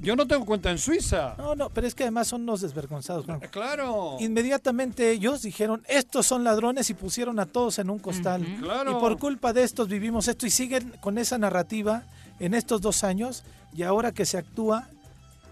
Yo, 0.00 0.16
no 0.16 0.26
tengo 0.26 0.44
cuenta 0.44 0.70
en 0.70 0.78
Suiza. 0.78 1.34
No, 1.38 1.54
no, 1.54 1.70
pero 1.70 1.86
es 1.86 1.94
que 1.94 2.04
además 2.04 2.28
son 2.28 2.42
unos 2.42 2.60
desvergonzados. 2.60 3.26
Juan. 3.26 3.40
Claro. 3.50 4.16
Inmediatamente 4.20 5.10
ellos 5.10 5.42
dijeron, 5.42 5.82
estos 5.88 6.26
son 6.26 6.44
ladrones 6.44 6.90
y 6.90 6.94
pusieron 6.94 7.38
a 7.38 7.46
todos 7.46 7.78
en 7.78 7.90
un 7.90 7.98
costal. 7.98 8.44
Claro. 8.60 8.92
Y 8.92 8.94
por 8.94 9.18
culpa 9.18 9.52
de 9.52 9.62
estos 9.62 9.88
vivimos 9.88 10.28
esto 10.28 10.46
y 10.46 10.50
siguen 10.50 10.94
con 11.00 11.18
esa 11.18 11.38
narrativa 11.38 12.04
en 12.38 12.54
estos 12.54 12.80
dos 12.80 13.04
años 13.04 13.44
y 13.74 13.82
ahora 13.82 14.12
que 14.12 14.24
se 14.24 14.38
actúa, 14.38 14.88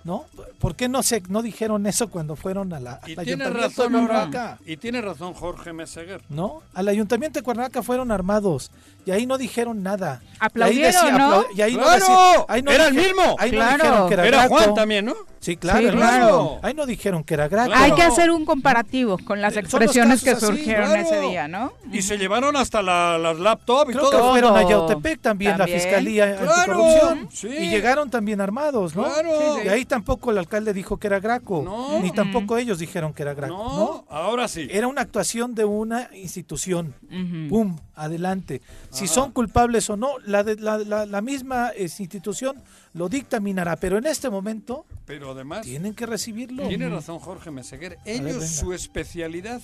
¿no? 0.04 0.26
¿Por 0.58 0.76
qué 0.76 0.88
no 0.88 1.02
se 1.02 1.22
no 1.28 1.42
dijeron 1.42 1.86
eso 1.86 2.08
cuando 2.08 2.36
fueron 2.36 2.72
a 2.72 2.80
la, 2.80 3.00
Y 3.06 3.16
al 3.18 3.24
tiene 3.24 3.44
ayuntamiento 3.44 3.82
razón, 3.82 3.92
de. 3.92 3.98
Cuernavaca? 3.98 4.58
Y 4.66 4.76
tiene 4.76 5.00
razón 5.00 5.34
Jorge 5.34 5.72
Meseguer. 5.72 6.22
¿No? 6.28 6.62
Al 6.74 6.88
ayuntamiento 6.88 7.38
de 7.38 7.42
Cuernavaca 7.42 7.82
fueron 7.82 8.10
armados 8.10 8.70
y 9.06 9.10
ahí 9.10 9.26
no 9.26 9.38
dijeron 9.38 9.82
nada. 9.82 10.20
Aplaudieron, 10.40 10.92
y 10.92 11.06
ahí 11.06 11.12
¿no? 11.18 11.32
apla- 11.40 11.46
y 11.56 11.62
ahí 11.62 11.74
no 11.76 11.82
¡Claro! 11.84 12.46
ahí 12.48 12.62
no 12.62 12.70
Era 12.70 12.86
el 12.88 12.94
mismo. 12.94 13.36
Ahí 13.38 13.50
no 13.52 13.56
Claro. 13.58 13.76
dijeron 13.84 14.08
que 14.08 14.14
era, 14.14 14.26
Era 14.26 14.36
Graco. 14.38 14.54
Juan 14.56 14.74
también, 14.74 15.04
¿no? 15.06 15.14
Sí, 15.40 15.56
claro, 15.56 15.78
Sí, 15.78 15.84
el 15.86 15.94
claro. 15.94 16.24
mismo. 16.26 16.60
Ahí 16.62 16.74
no 16.74 16.86
dijeron 16.86 17.22
que 17.24 17.34
era 17.34 17.48
Graco. 17.48 17.72
Hay 17.74 17.92
que 17.92 18.02
hacer 18.02 18.30
un 18.30 18.44
comparativo 18.44 19.18
con 19.24 19.40
las 19.40 19.54
los 19.54 19.62
expresiones 19.64 20.22
que 20.22 20.30
así, 20.30 20.44
surgieron 20.46 20.86
claro. 20.90 21.02
ese 21.02 21.20
día, 21.20 21.48
¿no? 21.48 21.72
Y 21.92 22.02
se 22.02 22.18
llevaron 22.18 22.56
hasta 22.56 22.82
la- 22.82 23.16
las 23.18 23.38
laptops 23.38 23.90
y 23.90 23.92
Creo 23.94 24.10
que 24.10 24.16
todo. 24.16 24.30
fueron 24.30 24.56
a 24.56 24.60
Todo. 24.62 24.70
Yautepec 24.70 25.20
también, 25.20 25.56
También. 25.56 25.76
la 25.78 25.82
Fiscalía 25.84 26.36
Claro, 26.36 26.50
Anticorrupción. 26.52 27.28
sí. 27.32 27.48
Y 27.48 27.68
llegaron 27.70 28.10
también 28.10 28.40
armados, 28.40 28.96
¿no? 28.96 29.04
Claro. 29.04 29.30
Sí, 29.38 29.60
sí. 29.62 29.66
Y 29.66 29.68
ahí 29.68 29.84
tampoco 29.84 30.30
el 30.30 30.38
alcalde 30.38 30.72
dijo 30.72 30.96
que 30.98 31.06
era 31.06 31.20
Graco. 31.20 31.62
No. 31.64 32.00
Ni 32.00 32.10
tampoco 32.10 32.58
ellos 32.58 32.78
dijeron 32.78 33.12
que 33.14 33.22
era 33.22 33.34
Graco. 33.34 33.54
No, 33.54 33.76
¿no? 33.78 34.04
ahora 34.10 34.48
sí. 34.48 34.66
Era 34.70 34.88
una 34.88 35.02
actuación 35.02 35.54
de 35.54 35.64
una 35.64 36.08
institución. 36.14 36.94
Ujú. 37.04 37.48
¡Pum! 37.48 37.78
Adelante. 37.96 38.60
Si 38.90 39.04
Ajá. 39.04 39.14
son 39.14 39.32
culpables 39.32 39.88
o 39.90 39.96
no, 39.96 40.18
la, 40.26 40.42
de- 40.42 40.56
la, 40.56 40.78
la- 40.78 41.06
la 41.06 41.20
misma 41.20 41.70
institución 41.78 42.60
lo 42.92 43.08
dictaminará. 43.08 43.76
Pero 43.76 43.98
en 43.98 44.06
este 44.06 44.30
momento 44.30 44.84
Pero 45.06 45.30
además, 45.32 45.62
tienen 45.62 45.94
que 45.94 46.06
recibirlo. 46.06 46.66
tiene 46.68 46.88
razón 46.88 47.18
Jorge 47.20 47.50
Meseguer. 47.50 47.98
Ellos, 48.04 48.46
su 48.48 48.72
especialidad 48.72 49.60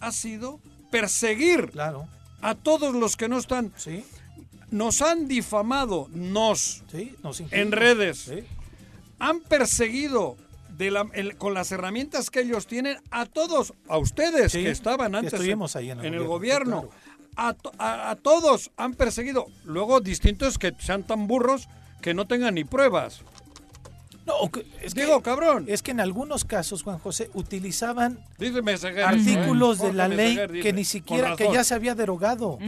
ha 0.00 0.12
sido 0.12 0.60
perseguir 0.90 1.70
Claro. 1.70 2.06
a 2.40 2.54
todos 2.54 2.94
los 2.94 3.16
que 3.16 3.28
no 3.28 3.38
están. 3.38 3.72
Sí, 3.76 4.04
Nos 4.70 5.00
han 5.00 5.28
difamado, 5.28 6.08
nos, 6.12 6.82
sí. 6.90 7.14
Nos 7.22 7.40
en 7.50 7.72
redes. 7.72 8.18
Sí. 8.18 8.40
han 9.20 9.40
perseguido 9.40 10.36
de 10.76 10.90
la- 10.90 11.06
el- 11.14 11.36
con 11.36 11.54
las 11.54 11.70
herramientas 11.72 12.28
que 12.30 12.40
ellos 12.40 12.66
tienen 12.66 12.98
a 13.10 13.24
todos, 13.26 13.72
a 13.88 13.96
ustedes 13.96 14.52
Sí, 14.52 14.62
que 14.64 14.70
estaban 14.70 15.14
antes 15.14 15.32
en 15.40 16.14
el 16.14 16.24
gobierno. 16.24 16.90
A, 17.36 17.52
to- 17.54 17.72
a- 17.78 18.10
a 18.10 18.16
todos 18.16 18.70
han 18.76 18.94
perseguido. 18.94 19.46
Luego 19.64 20.00
distintos 20.00 20.58
que 20.58 20.72
sean 20.78 21.02
tan 21.04 21.26
burros 21.26 21.68
que 22.00 22.14
no 22.14 22.26
tengan 22.26 22.54
ni 22.54 22.64
pruebas. 22.64 23.20
No, 24.26 24.34
es 24.82 24.92
que- 24.94 25.02
Digo, 25.02 25.20
cabrón. 25.22 25.66
Es 25.68 25.82
que 25.82 25.92
en 25.92 26.00
algunos 26.00 26.44
casos, 26.44 26.82
Juan 26.82 26.98
José, 26.98 27.30
utilizaban 27.34 28.18
Meseguer, 28.64 29.04
artículos 29.04 29.80
¿eh? 29.80 29.86
de 29.86 29.92
la 29.92 30.04
Jorge 30.08 30.16
ley 30.48 30.62
que 30.62 30.72
ni 30.72 30.84
siquiera, 30.84 31.36
que 31.36 31.52
ya 31.52 31.62
se 31.62 31.74
había 31.74 31.94
derogado. 31.94 32.58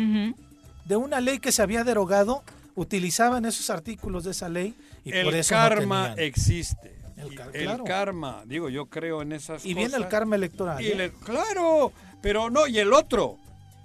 De 0.85 0.97
una 0.97 1.21
ley 1.21 1.39
que 1.41 1.51
se 1.53 1.61
había 1.63 1.83
derogado, 1.85 2.45
utilizaban 2.77 3.45
esos 3.45 3.71
artículos 3.71 4.23
de 4.25 4.31
esa 4.31 4.49
ley 4.49 4.75
y 5.05 5.13
el 5.13 5.25
por 5.25 5.35
eso 5.35 5.55
karma 5.55 6.11
no 6.11 6.17
existe. 6.19 6.97
El 7.17 7.33
Y 7.33 7.37
ca- 7.37 7.49
el 7.53 7.65
claro. 7.65 7.85
karma, 7.85 8.43
digo, 8.47 8.69
yo 8.69 8.87
creo 8.87 9.23
en 9.23 9.33
esas 9.33 9.65
Y 9.67 9.75
cosas. 9.75 9.91
viene 9.91 10.05
el 10.05 10.09
karma 10.09 10.37
electoral. 10.37 10.81
Y 10.81 10.89
¿eh? 10.89 10.95
le- 10.95 11.11
claro, 11.13 11.93
pero 12.23 12.49
no, 12.51 12.69
y 12.69 12.79
el 12.79 12.93
otro. 12.93 13.37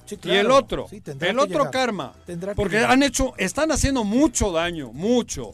Sí, 0.06 0.18
Y 0.24 0.32
el 0.32 0.52
otro, 0.52 0.88
Sí, 0.90 1.00
tendrá 1.02 1.30
el 1.30 1.36
que 1.36 1.42
otro 1.42 1.58
llegar. 1.60 1.72
karma. 1.72 2.14
Tendrá 2.26 2.52
que 2.52 2.56
Porque 2.56 2.76
llegar. 2.78 2.92
han 2.92 3.04
hecho, 3.04 3.34
están 3.38 3.72
haciendo 3.72 4.04
mucho 4.04 4.52
daño, 4.52 4.92
mucho, 4.94 5.54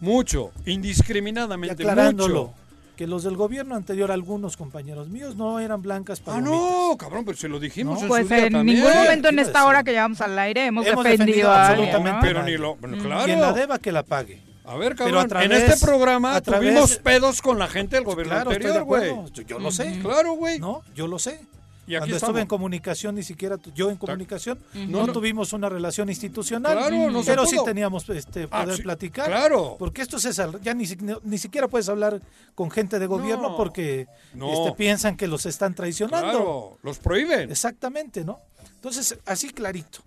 mucho, 0.00 0.52
Y 0.66 0.72
indiscriminadamente, 0.72 1.74
aclarándolo, 1.82 2.42
mucho. 2.48 2.54
que 2.96 3.06
los 3.06 3.22
del 3.24 3.36
gobierno 3.36 3.74
anterior, 3.76 4.10
algunos 4.12 4.56
compañeros 4.56 5.08
míos, 5.08 5.34
no 5.36 5.60
eran 5.60 5.80
blancas 5.82 6.20
Ah, 6.20 6.24
palomitas. 6.26 6.52
no, 6.60 6.96
cabrón, 6.98 7.24
pero 7.24 7.36
se 7.38 7.48
lo 7.48 7.58
dijimos 7.58 7.96
No, 7.96 8.02
en 8.02 8.08
Pues 8.08 8.28
su 8.28 8.34
día 8.34 8.46
en 8.46 8.52
también. 8.52 8.78
ningún 8.82 8.94
momento 8.94 9.28
en 9.28 9.38
esta 9.38 9.64
hora 9.66 9.82
que 9.82 9.92
llevamos 9.92 10.20
al 10.20 10.38
aire 10.38 10.66
hemos, 10.66 10.86
Hemos 10.86 11.04
defendido, 11.04 11.26
defendido 11.26 11.50
a 11.52 11.66
alguien, 11.68 11.88
absolutamente 11.88 12.26
¿no? 12.34 12.34
Pero 12.34 12.42
ni 12.50 12.56
lo, 12.58 12.76
bueno, 12.76 12.96
Quien 12.96 13.08
claro. 13.08 13.40
la 13.40 13.52
deba 13.52 13.78
que 13.78 13.92
la 13.92 14.02
pague. 14.02 14.42
A 14.64 14.76
ver, 14.76 14.94
cabrón, 14.94 15.24
a 15.24 15.28
través- 15.28 15.50
en 15.50 15.56
este 15.70 15.84
programa 15.84 16.36
a 16.36 16.40
través- 16.40 16.70
tuvimos 16.70 16.96
pedos 16.98 17.42
con 17.42 17.58
la 17.58 17.66
gente 17.66 17.96
del 17.96 18.04
gobierno 18.04 18.34
Claro, 18.34 18.52
estoy 18.52 18.70
de 18.70 18.78
anterior, 18.78 18.86
güey. 19.24 19.44
yo 19.46 19.58
lo 19.58 19.72
sé. 19.72 19.98
Claro, 20.00 20.34
güey. 20.34 20.58
No, 20.60 20.82
yo 20.94 21.06
lo 21.08 21.18
sé. 21.18 21.40
Y 21.86 21.94
aquí 21.96 22.00
Cuando 22.10 22.16
estuve 22.16 22.40
en 22.42 22.46
comunicación, 22.46 23.14
ni 23.16 23.22
siquiera 23.24 23.56
tu- 23.58 23.72
yo 23.72 23.90
en 23.90 23.96
comunicación, 23.96 24.58
No, 24.74 25.00
no, 25.00 25.06
no. 25.08 25.12
tuvimos 25.12 25.52
una 25.52 25.68
relación 25.68 26.08
institucional, 26.08 26.76
Claro, 26.78 27.10
no 27.10 27.22
se 27.22 27.30
pero 27.32 27.46
sí 27.46 27.56
teníamos 27.64 28.08
este, 28.10 28.46
Ah, 28.50 28.62
poder 28.62 28.76
sí, 28.76 28.82
platicar. 28.82 29.26
claro. 29.26 29.76
Porque 29.78 30.02
esto 30.02 30.18
es 30.18 30.36
ya 30.62 30.74
ni, 30.74 30.84
ni 31.24 31.38
siquiera 31.38 31.66
puedes 31.68 31.88
hablar 31.88 32.20
con 32.54 32.70
gente 32.70 32.98
de 32.98 33.06
gobierno 33.06 33.50
No. 33.50 33.56
porque 33.56 34.06
este, 34.34 34.72
piensan 34.76 35.16
que 35.16 35.26
los 35.26 35.46
están 35.46 35.74
traicionando. 35.74 36.30
Claro, 36.30 36.78
los 36.82 36.98
prohíben. 36.98 37.50
Exactamente, 37.50 38.24
¿no? 38.24 38.38
Entonces, 38.76 39.18
así 39.26 39.50
clarito, 39.50 40.00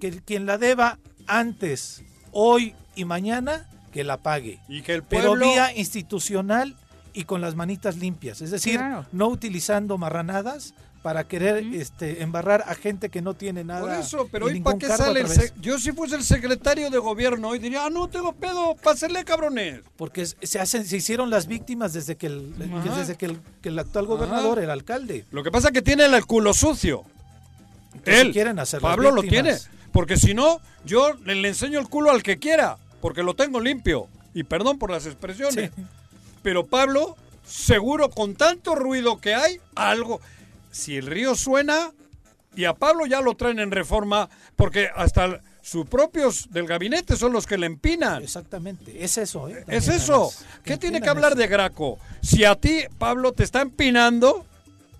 que 0.00 0.22
quien 0.22 0.46
la 0.46 0.56
deba 0.56 0.98
antes, 1.26 2.02
hoy 2.32 2.74
y 2.96 3.04
mañana 3.04 3.68
que 3.92 4.02
la 4.04 4.16
pague. 4.18 4.60
Y 4.68 4.82
que 4.82 4.94
el 4.94 5.02
Pero 5.02 5.28
pueblo... 5.30 5.46
vía 5.46 5.76
institucional 5.76 6.74
y 7.12 7.24
con 7.24 7.40
las 7.40 7.54
manitas 7.54 7.96
limpias. 7.96 8.40
Es 8.40 8.50
decir, 8.50 8.76
Claro. 8.76 9.06
no 9.12 9.28
utilizando 9.28 9.98
marranadas 9.98 10.74
para 11.02 11.24
querer 11.24 11.64
este, 11.74 12.22
embarrar 12.22 12.64
a 12.66 12.74
gente 12.74 13.08
que 13.08 13.22
no 13.22 13.34
tiene 13.34 13.64
nada. 13.64 13.80
Por 13.80 13.92
eso, 13.92 14.28
pero 14.30 14.46
hoy 14.46 14.60
para 14.60 14.78
qué 14.78 14.86
sale 14.88 15.20
el 15.20 15.28
Yo 15.60 15.78
si 15.78 15.92
fuese 15.92 16.16
el 16.16 16.24
secretario 16.24 16.90
de 16.90 16.98
gobierno 16.98 17.48
hoy 17.48 17.58
diría, 17.58 17.86
ah, 17.86 17.90
no 17.90 18.08
tengo 18.08 18.32
pedo, 18.32 18.74
pásenle 18.82 19.24
cabrones. 19.24 19.80
Porque 19.96 20.26
se 20.26 20.58
hacen, 20.58 20.84
se 20.84 20.96
hicieron 20.96 21.30
las 21.30 21.46
víctimas 21.46 21.92
desde 21.92 22.16
que 22.16 22.26
el, 22.26 22.54
Ajá. 22.72 22.98
desde 22.98 23.16
que 23.16 23.26
el, 23.26 23.38
que 23.62 23.68
el 23.68 23.78
actual 23.78 24.06
gobernador, 24.06 24.58
el 24.58 24.70
alcalde. 24.70 25.24
Lo 25.30 25.42
que 25.42 25.50
pasa 25.50 25.68
es 25.68 25.74
que 25.74 25.82
tiene 25.82 26.04
el 26.04 26.26
culo 26.26 26.52
sucio. 26.52 27.04
Entonces, 27.94 28.22
Él, 28.22 28.32
quieren 28.32 28.58
hacer 28.58 28.80
Pablo 28.80 29.10
lo 29.10 29.22
tiene. 29.22 29.56
Porque 29.92 30.16
si 30.16 30.34
no, 30.34 30.60
yo 30.84 31.14
le, 31.24 31.34
le 31.34 31.48
enseño 31.48 31.80
el 31.80 31.88
culo 31.88 32.10
al 32.10 32.22
que 32.22 32.38
quiera, 32.38 32.76
porque 33.00 33.22
lo 33.22 33.34
tengo 33.34 33.60
limpio. 33.60 34.08
Y 34.34 34.44
perdón 34.44 34.78
por 34.78 34.90
las 34.90 35.06
expresiones. 35.06 35.70
Pero 36.42 36.66
Pablo, 36.66 37.16
seguro 37.44 38.10
con 38.10 38.34
tanto 38.34 38.74
ruido 38.74 39.20
que 39.20 39.34
hay, 39.34 39.60
algo. 39.74 40.20
Si 40.70 40.96
el 40.96 41.06
río 41.06 41.34
suena, 41.34 41.92
y 42.54 42.64
a 42.64 42.74
Pablo 42.74 43.06
ya 43.06 43.20
lo 43.20 43.34
traen 43.34 43.58
en 43.58 43.70
reforma, 43.70 44.28
porque 44.56 44.88
hasta 44.94 45.40
sus 45.62 45.86
propios 45.86 46.50
del 46.50 46.66
gabinete 46.66 47.16
son 47.16 47.32
los 47.32 47.46
que 47.46 47.58
le 47.58 47.66
empinan. 47.66 48.22
Exactamente, 48.22 49.04
es 49.04 49.18
eso. 49.18 49.48
¿eh? 49.48 49.64
Es 49.68 49.88
eso. 49.88 50.32
¿Qué 50.64 50.76
tiene 50.76 51.00
que 51.00 51.08
hablar 51.08 51.32
eso. 51.32 51.40
de 51.40 51.46
Graco? 51.46 51.98
Si 52.22 52.44
a 52.44 52.54
ti, 52.54 52.82
Pablo, 52.98 53.32
te 53.32 53.44
está 53.44 53.60
empinando 53.60 54.46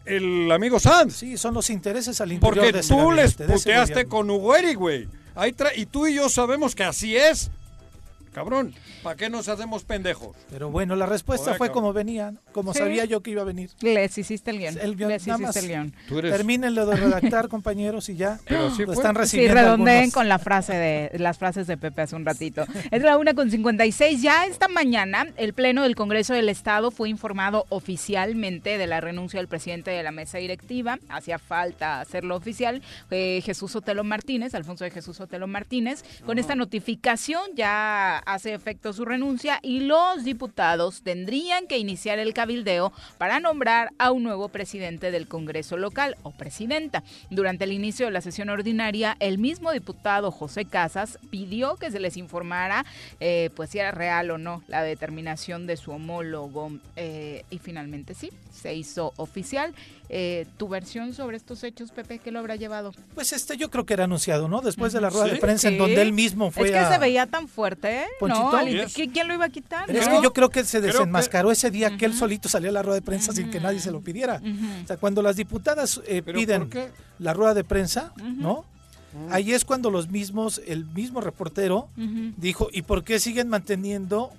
el 0.05 0.51
amigo 0.53 0.79
Sanz. 0.81 1.17
Sí, 1.17 1.37
son 1.37 1.55
los 1.55 1.71
intereses 1.71 2.21
al 2.21 2.33
interior 2.33 2.55
Porque 2.65 2.73
de 2.79 2.83
tú 2.83 3.13
les 3.13 3.37
gabinete, 3.37 3.59
puteaste 3.59 4.05
con 4.07 4.31
Ugueri, 4.31 4.75
güey. 4.75 5.09
Ahí 5.35 5.53
tra- 5.53 5.73
y 5.75 5.87
tú 5.87 6.07
y 6.07 6.15
yo 6.15 6.29
sabemos 6.29 6.75
que 6.75 6.85
así 6.85 7.17
es. 7.17 7.51
Cabrón, 8.39 8.75
¿para 9.03 9.17
qué 9.17 9.29
nos 9.31 9.49
hacemos 9.49 9.85
pendejos? 9.85 10.37
Pero 10.51 10.71
bueno, 10.71 10.95
la 10.97 11.07
respuesta 11.07 11.47
Joder, 11.47 11.59
fue 11.59 11.67
cabrón. 11.69 11.83
como 11.83 11.93
venía, 11.93 12.31
¿no? 12.33 12.39
como 12.53 12.73
Sí. 12.73 12.79
sabía 12.81 13.05
yo 13.05 13.23
que 13.23 13.31
iba 13.33 13.43
a 13.43 13.45
venir. 13.45 13.71
Les 13.81 14.17
hiciste 14.17 14.51
el 14.51 14.59
guion. 14.59 14.79
El 14.81 14.97
guion, 14.97 15.11
Les 15.11 15.27
nada 15.27 15.39
hiciste 15.41 15.47
más. 15.47 15.57
el 15.57 15.69
guion. 15.69 15.95
Eres- 16.19 16.33
Termínenlo 16.37 16.87
de 16.87 16.97
redactar, 16.97 17.49
compañeros, 17.49 18.09
y 18.09 18.17
ya. 18.17 18.39
Pero 18.47 18.71
sí 18.71 18.85
lo 18.85 18.93
están 18.93 19.15
Sí, 19.15 19.21
recibiendo. 19.21 19.55
redondeen 19.55 19.97
algunos. 19.97 20.15
con 20.15 20.29
la 20.29 20.39
frase 20.39 20.75
de 20.75 21.19
las 21.19 21.39
frases 21.39 21.67
de 21.67 21.77
Pepe 21.77 22.03
hace 22.03 22.17
un 22.17 22.25
ratito. 22.25 22.65
Es 22.91 23.03
la 23.03 23.17
una 23.19 23.35
con 23.35 23.51
56. 23.51 24.23
Ya 24.23 24.47
esta 24.47 24.69
mañana 24.69 25.27
el 25.37 25.53
Pleno 25.53 25.83
del 25.83 25.95
Congreso 25.97 26.33
del 26.35 26.49
Estado 26.49 26.91
fue 26.91 27.09
informado 27.09 27.67
oficialmente 27.71 28.79
de 28.79 28.87
la 28.87 29.01
renuncia 29.01 29.39
del 29.41 29.49
presidente 29.49 29.91
de 29.91 30.03
la 30.03 30.13
mesa 30.13 30.39
directiva. 30.39 30.99
Hacía 31.09 31.39
falta 31.39 32.01
hacerlo 32.01 32.37
oficial. 32.37 32.83
eh, 33.11 33.41
Jesús 33.45 33.75
Otelo 33.77 34.05
Martínez, 34.05 34.55
Alfonso 34.55 34.85
de 34.85 34.91
Jesús 34.91 35.21
Otelo 35.21 35.47
Martínez. 35.47 36.05
Con 36.25 36.39
esta 36.39 36.55
notificación 36.55 37.41
ya 37.57 38.19
hace 38.29 38.53
efecto 38.53 38.93
su 38.93 39.07
renuncia 39.07 39.59
y 39.63 39.81
los 39.81 40.23
diputados 40.23 41.03
tendrían 41.03 41.67
que 41.67 41.79
iniciar 41.79 42.19
el 42.19 42.35
cabildeo 42.35 42.93
para 43.17 43.41
nombrar 43.41 43.91
a 43.99 44.13
un 44.13 44.23
nuevo 44.23 44.51
presidente 44.51 45.11
del 45.11 45.27
Congreso 45.27 45.79
local 45.79 46.15
o 46.23 46.31
presidenta. 46.31 47.03
Durante 47.31 47.65
el 47.65 47.73
inicio 47.73 48.05
de 48.05 48.13
la 48.13 48.21
sesión 48.21 48.51
ordinaria, 48.51 49.17
el 49.19 49.39
mismo 49.39 49.73
diputado 49.73 50.31
José 50.31 50.67
Casas 50.67 51.19
pidió 51.31 51.77
que 51.77 51.91
se 51.91 52.01
les 52.01 52.19
informara 52.19 52.85
eh, 53.19 53.49
pues 53.57 53.71
si 53.71 53.79
era 53.79 53.93
real 53.93 54.31
o 54.31 54.37
no 54.37 54.63
la 54.69 54.83
determinación 54.83 55.67
de 55.67 55.79
su 55.79 55.91
homólogo 55.91 56.71
eh, 56.97 57.45
y 57.49 57.59
finalmente 57.59 58.13
sí, 58.13 58.31
se 58.53 58.75
hizo 58.75 59.15
oficial. 59.17 59.75
Eh, 60.11 60.47
¿Tu 60.57 60.67
versión 60.69 61.13
sobre 61.13 61.37
estos 61.37 61.63
hechos, 61.65 61.91
Pepe, 61.91 62.19
qué 62.19 62.31
lo 62.31 62.39
habrá 62.39 62.57
llevado? 62.57 62.93
Pues 63.15 63.33
este 63.35 63.59
yo 63.59 63.71
creo 63.71 63.85
que 63.85 63.93
era 63.93 64.05
anunciado, 64.05 64.49
¿no? 64.49 64.63
Después 64.63 64.93
de 64.95 65.03
la 65.03 65.11
rueda 65.11 65.27
¿Sí? 65.27 65.33
de 65.33 65.37
prensa 65.37 65.69
en 65.69 65.77
donde 65.77 66.01
él 66.01 66.15
mismo 66.15 66.51
fue 66.51 66.65
Es 66.67 66.71
que 66.73 66.79
a... 66.79 66.91
se 66.93 66.99
veía 66.99 67.27
tan 67.27 67.47
fuerte, 67.47 68.03
¿eh? 68.03 68.07
Ponchito. 68.19 68.51
No, 68.51 68.57
al- 68.57 68.69
Yes. 68.69 68.97
¿qui- 68.97 69.13
¿quién 69.13 69.29
lo 69.29 69.35
iba 69.35 69.45
a 69.45 69.49
quitar? 69.51 69.85
Pero 69.87 69.99
es 70.01 70.09
que 70.09 70.23
yo 70.23 70.33
creo 70.33 70.49
que 70.49 70.65
se 70.65 70.81
que- 70.81 70.87
desenmascaró 70.87 71.51
ese 71.51 71.71
día 71.71 71.97
que 71.99 72.07
él 72.07 72.15
solito 72.15 72.49
salió 72.49 72.71
a 72.71 72.73
la 72.73 72.83
rueda 72.83 72.95
de 72.97 73.03
prensa 73.03 73.33
sin 73.33 73.51
que 73.51 73.61
nadie 73.61 73.81
se 73.81 73.91
lo 73.91 74.01
pidiera. 74.01 74.41
O 74.85 74.87
sea, 74.87 74.97
cuando 74.97 75.21
las 75.21 75.37
diputadas 75.37 76.01
eh, 76.07 76.23
¿Pero 76.25 76.39
piden 76.39 76.71
la 77.19 77.35
rueda 77.35 77.53
de 77.53 77.65
prensa, 77.65 78.13
¿no? 78.17 78.65
Ahí 79.31 79.53
es 79.53 79.65
cuando 79.67 79.91
los 79.91 80.09
mismos, 80.09 80.61
el 80.67 80.85
mismo 80.87 81.21
reportero 81.21 81.89
dijo, 82.39 82.69
¿y 82.73 82.81
por 82.83 83.05
qué 83.05 83.21
siguen 83.21 83.49
manteniendo 83.49 84.31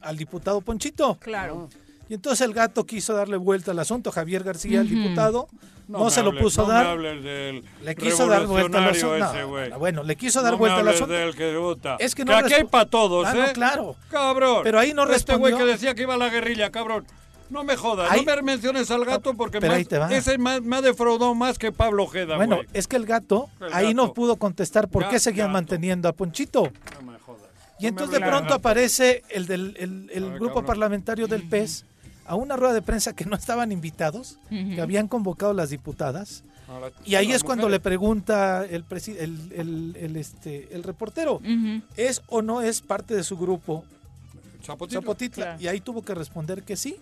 al 0.00 0.16
diputado 0.16 0.60
Ponchito? 0.60 1.16
Claro. 1.20 1.68
Y 2.08 2.14
entonces 2.14 2.40
el 2.46 2.54
gato 2.54 2.86
quiso 2.86 3.14
darle 3.14 3.36
vuelta 3.36 3.72
al 3.72 3.78
asunto, 3.78 4.10
Javier 4.10 4.42
García, 4.42 4.80
el 4.80 4.88
diputado, 4.88 5.48
no, 5.88 6.08
se 6.10 6.22
lo 6.22 6.36
puso 6.38 6.66
no 6.66 6.70
a 6.70 6.74
dar. 6.74 6.84
me 6.84 6.90
hables 6.92 7.22
del 7.24 7.64
Le 7.82 7.94
quiso 7.96 8.26
dar 8.26 8.46
vuelta 8.46 8.78
al 8.78 8.90
asunto. 8.90 9.16
ese, 9.16 9.40
No, 9.42 9.48
güey. 9.48 9.70
no, 9.70 9.78
bueno, 9.78 10.02
le 10.02 10.16
quiso 10.16 10.40
dar 10.42 10.56
vuelta 10.56 10.78
al 10.80 10.88
asunto. 10.88 11.12
que. 11.36 11.96
Es 11.98 12.14
que 12.14 12.24
no 12.24 12.34
aquí 12.36 12.54
hay 12.54 12.64
para 12.64 12.86
todos, 12.86 13.26
Ah, 13.26 13.34
no, 13.34 13.44
¿eh? 13.44 13.52
claro. 13.52 13.96
Cabrón. 14.10 14.60
Pero 14.64 14.78
ahí 14.78 14.94
no 14.94 15.02
Este 15.10 15.34
güey 15.36 15.52
respondió. 15.52 15.58
que 15.58 15.64
decía 15.72 15.94
que 15.94 16.02
iba 16.02 16.14
a 16.14 16.18
la 16.18 16.28
guerrilla, 16.30 16.70
cabrón. 16.70 17.04
No 17.50 17.64
me 17.64 17.76
jodas, 17.76 18.10
Ahí- 18.10 18.26
no 18.26 18.36
me 18.36 18.42
menciones 18.42 18.90
al 18.90 19.06
gato 19.06 19.32
porque 19.32 19.58
Pero 19.58 19.72
más- 19.72 19.78
ahí 19.78 19.84
te 19.86 19.96
va. 19.98 20.14
ese 20.14 20.36
más- 20.36 20.60
me 20.60 20.76
ha 20.76 20.82
defraudado 20.82 21.34
más 21.34 21.58
que 21.58 21.72
Pablo 21.72 22.04
Ojeda, 22.04 22.36
Bueno, 22.36 22.56
güey. 22.56 22.68
es 22.74 22.86
que 22.86 22.96
el 22.96 23.06
gato 23.06 23.48
El 23.60 23.72
ahí 23.72 23.94
no 23.94 24.12
pudo 24.12 24.36
contestar 24.36 24.88
por 24.88 25.04
qué 25.04 25.12
Gato, 25.12 25.20
seguían 25.20 25.46
gato. 25.48 25.52
manteniendo 25.54 26.08
a 26.10 26.12
Ponchito. 26.12 26.70
No 27.02 27.12
me 27.12 27.18
jodas. 27.18 27.48
Y 27.80 27.86
entonces 27.86 28.20
de 28.20 28.26
pronto 28.26 28.52
aparece 28.52 29.22
el 29.30 29.46
del 29.46 29.74
el, 29.78 30.10
el 30.12 30.24
Ay, 30.24 30.30
grupo 30.32 30.46
cabrón. 30.56 30.66
parlamentario 30.66 31.26
del 31.26 31.48
PES 31.48 31.86
a 32.28 32.34
una 32.36 32.56
rueda 32.56 32.74
de 32.74 32.82
prensa 32.82 33.14
que 33.14 33.24
no 33.24 33.34
estaban 33.36 33.72
invitados, 33.72 34.38
que 34.50 34.80
habían 34.80 35.08
convocado 35.08 35.52
las 35.54 35.70
diputadas. 35.70 36.44
La- 36.68 36.92
Y 37.04 37.14
ahí 37.14 37.32
es 37.32 37.42
cuando 37.42 37.68
le 37.68 37.80
pregunta 37.80 38.64
el, 38.64 38.84
el, 39.18 39.52
el- 39.52 39.96
el, 39.98 40.16
este, 40.16 40.68
el 40.74 40.82
reportero. 40.82 41.40
¿es 41.96 42.22
o 42.28 42.42
no 42.42 42.60
es 42.60 42.82
parte 42.82 43.14
de 43.16 43.24
su 43.24 43.36
grupo 43.38 43.84
Zapotito. 44.62 45.00
Zapotitla? 45.00 45.44
Claro. 45.44 45.60
Y 45.62 45.66
ahí 45.68 45.80
tuvo 45.80 46.02
que 46.02 46.14
responder 46.14 46.62
que 46.62 46.76
sí. 46.76 46.96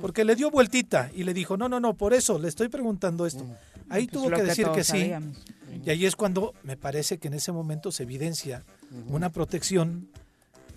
Porque 0.00 0.24
le 0.24 0.36
dio 0.36 0.48
vueltita 0.50 1.10
y 1.12 1.24
le 1.24 1.34
dijo, 1.34 1.56
no, 1.56 1.68
no, 1.68 1.80
no, 1.80 1.94
por 1.94 2.12
eso 2.14 2.38
le 2.38 2.46
estoy 2.48 2.68
preguntando 2.68 3.26
esto. 3.26 3.44
Ahí 3.88 4.06
Pues 4.06 4.12
tuvo 4.22 4.30
que 4.36 4.42
decir 4.44 4.68
que 4.68 4.84
sí. 4.84 4.90
sabíamos. 4.92 5.36
Y 5.84 5.90
ahí 5.90 6.06
es 6.06 6.14
cuando 6.14 6.54
me 6.62 6.76
parece 6.76 7.18
que 7.18 7.26
en 7.28 7.34
ese 7.34 7.50
momento 7.50 7.90
se 7.90 8.04
evidencia 8.04 8.62
una 9.08 9.30
protección, 9.30 10.06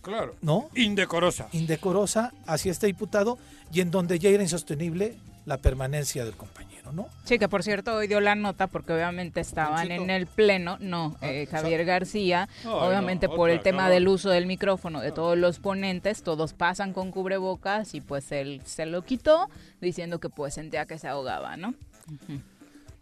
Claro. 0.05 0.35
¿no? 0.41 0.69
Indecorosa. 0.75 1.47
Indecorosa 1.51 2.31
hacia 2.45 2.71
este 2.71 2.85
diputado 2.87 3.37
y 3.73 3.81
en 3.81 3.89
donde 3.91 4.19
ya 4.19 4.29
era 4.29 4.43
insostenible 4.43 5.15
la 5.45 5.57
permanencia 5.57 6.23
del 6.25 6.35
compañero, 6.35 6.91
¿no? 6.91 7.07
Sí, 7.23 7.37
que 7.39 7.47
por 7.49 7.61
cierto 7.63 7.95
hoy 7.95 8.07
dio 8.07 8.19
la 8.19 8.33
nota 8.35 8.67
porque 8.67 8.93
obviamente 8.93 9.39
estaban 9.41 9.91
en 9.91 10.09
el 10.09 10.25
pleno, 10.27 10.77
no, 10.79 11.15
Ah, 11.21 11.27
eh, 11.31 11.45
Javier 11.47 11.85
García, 11.85 12.47
obviamente 12.65 13.27
no, 13.27 13.35
por 13.35 13.49
el 13.49 13.61
tema 13.61 13.89
del 13.89 14.07
uso 14.07 14.29
del 14.29 14.45
micrófono 14.47 15.01
de 15.01 15.11
todos 15.11 15.37
los 15.37 15.59
ponentes, 15.59 16.23
todos 16.23 16.53
pasan 16.53 16.93
con 16.93 17.11
cubrebocas 17.11 17.93
y 17.95 18.01
pues 18.01 18.31
él 18.31 18.61
se 18.65 18.85
lo 18.87 19.03
quitó 19.03 19.49
diciendo 19.81 20.19
que 20.19 20.29
pues 20.29 20.53
sentía 20.55 20.85
que 20.87 20.97
se 20.99 21.07
ahogaba, 21.07 21.57
¿no? 21.57 21.73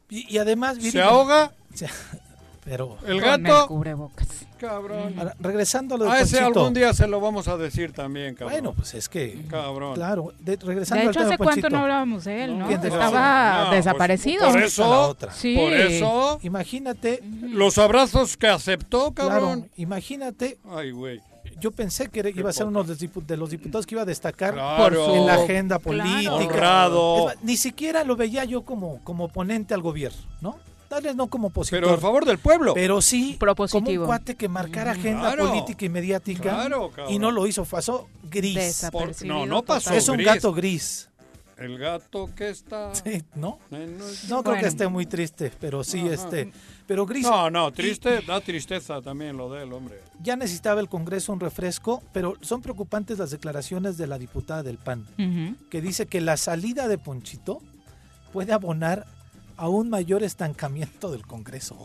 Y, 0.09 0.33
y 0.33 0.37
además... 0.37 0.77
¿Se 0.81 1.01
ahoga? 1.01 1.51
Se- 1.73 1.87
Pero... 2.65 2.97
El 3.05 3.19
gato. 3.19 3.67
cubrebocas. 3.67 4.27
Cabrón. 4.57 5.13
ahora, 5.17 5.35
regresando 5.41 5.95
a 5.95 5.97
lo 5.97 6.05
de 6.05 6.11
A 6.11 6.19
ese 6.21 6.37
Ponchito. 6.37 6.59
algún 6.61 6.73
día 6.73 6.93
se 6.93 7.05
lo 7.07 7.19
vamos 7.19 7.49
a 7.49 7.57
decir 7.57 7.91
también, 7.91 8.33
cabrón. 8.33 8.53
Bueno, 8.53 8.73
pues 8.73 8.93
es 8.93 9.09
que... 9.09 9.41
Cabrón. 9.49 9.95
Claro, 9.95 10.31
de- 10.39 10.55
regresando 10.55 11.01
De 11.01 11.07
al 11.09 11.11
hecho, 11.11 11.19
tema 11.19 11.29
¿hace 11.33 11.37
cuánto 11.37 11.69
no 11.69 11.79
hablábamos 11.79 12.23
de 12.23 12.43
él, 12.45 12.57
no? 12.57 12.67
¿Quién 12.67 12.79
de 12.79 12.87
Estaba 12.87 13.63
No, 13.63 13.69
pues, 13.71 13.83
desaparecido. 13.83 14.45
por 14.47 14.59
La 14.59 14.65
eso, 14.65 15.01
otra. 15.09 15.33
Sí. 15.33 15.55
por 15.57 15.73
eso, 15.73 16.39
Imagínate, 16.43 17.21
los 17.41 17.77
abrazos 17.77 18.37
que 18.37 18.47
aceptó, 18.47 19.11
cabrón. 19.11 19.61
claro, 19.63 19.73
imagínate, 19.75 20.57
Ay, 20.69 20.91
güey. 20.91 21.19
yo 21.59 21.71
pensé 21.71 22.07
que 22.09 22.31
iba 22.33 22.49
a 22.49 22.53
ser 22.53 22.65
uno 22.67 22.85
de 22.85 23.35
los 23.37 23.49
diputados 23.49 23.85
que 23.85 23.95
iba 23.95 24.03
a 24.03 24.05
destacar 24.05 24.53
Claro. 24.53 25.13
en 25.15 25.25
la 25.25 25.33
agenda 25.33 25.77
Claro. 25.79 25.81
política. 25.83 27.25
Es 27.25 27.35
más, 27.35 27.43
ni 27.43 27.57
siquiera 27.57 28.05
lo 28.05 28.15
veía 28.15 28.45
yo 28.45 28.61
como, 28.61 29.03
como 29.03 29.25
oponente 29.25 29.73
al 29.73 29.81
gobierno, 29.81 30.21
¿no? 30.39 30.57
Tal 30.93 31.01
vez 31.03 31.15
no 31.15 31.25
como 31.27 31.47
opositor. 31.47 31.79
Pero 31.81 31.93
a 31.93 31.97
favor 31.97 32.23
del 32.23 32.37
pueblo. 32.37 32.73
pero 32.75 33.01
sí 33.01 33.35
Propositivo. 33.39 33.83
como 33.85 33.99
un 34.01 34.05
cuate 34.05 34.35
que 34.35 34.47
marcara 34.47 34.91
agenda 34.91 35.33
Claro. 35.33 35.49
política 35.49 35.85
y 35.85 35.89
mediática 35.89 36.41
Claro, 36.43 36.91
y 37.09 37.17
no 37.17 37.31
lo 37.31 37.47
hizo, 37.47 37.65
pasó 37.65 38.07
gris. 38.29 38.87
Por- 38.91 39.25
no, 39.25 39.45
no 39.47 39.63
pasó. 39.63 39.85
total. 39.85 39.97
Es 39.97 40.07
un 40.09 40.17
gato 40.17 40.53
gris, 40.53 41.09
El 41.57 41.77
gato 41.79 42.29
que 42.35 42.49
está. 42.49 42.93
sí, 43.03 43.23
¿no? 43.35 43.57
No, 43.71 43.77
creo 43.77 44.41
Bueno. 44.43 44.59
que 44.61 44.67
esté 44.67 44.87
muy 44.87 45.05
triste, 45.07 45.51
pero 45.59 45.83
sí, 45.83 46.01
Ajá. 46.01 46.13
este, 46.13 46.51
pero 46.85 47.05
gris. 47.07 47.23
no, 47.23 47.49
no, 47.49 47.71
triste, 47.71 48.21
da 48.21 48.39
tristeza 48.41 49.01
también 49.01 49.35
lo 49.37 49.51
de 49.51 49.63
él, 49.63 49.73
hombre. 49.73 49.99
Ya 50.21 50.35
necesitaba 50.35 50.79
el 50.79 50.89
Congreso 50.89 51.31
un 51.33 51.39
refresco, 51.39 52.03
pero 52.13 52.35
son 52.41 52.61
preocupantes 52.61 53.17
las 53.17 53.31
declaraciones 53.31 53.97
de 53.97 54.05
la 54.07 54.17
diputada 54.19 54.61
del 54.61 54.77
PAN, 54.77 55.07
que 55.71 55.81
dice 55.81 56.05
que 56.05 56.21
la 56.21 56.37
salida 56.37 56.87
de 56.87 56.97
Ponchito 56.99 57.61
puede 58.31 58.53
abonar 58.53 59.05
a 59.55 59.69
un 59.69 59.89
mayor 59.89 60.23
estancamiento 60.23 61.11
del 61.11 61.25
Congreso. 61.27 61.77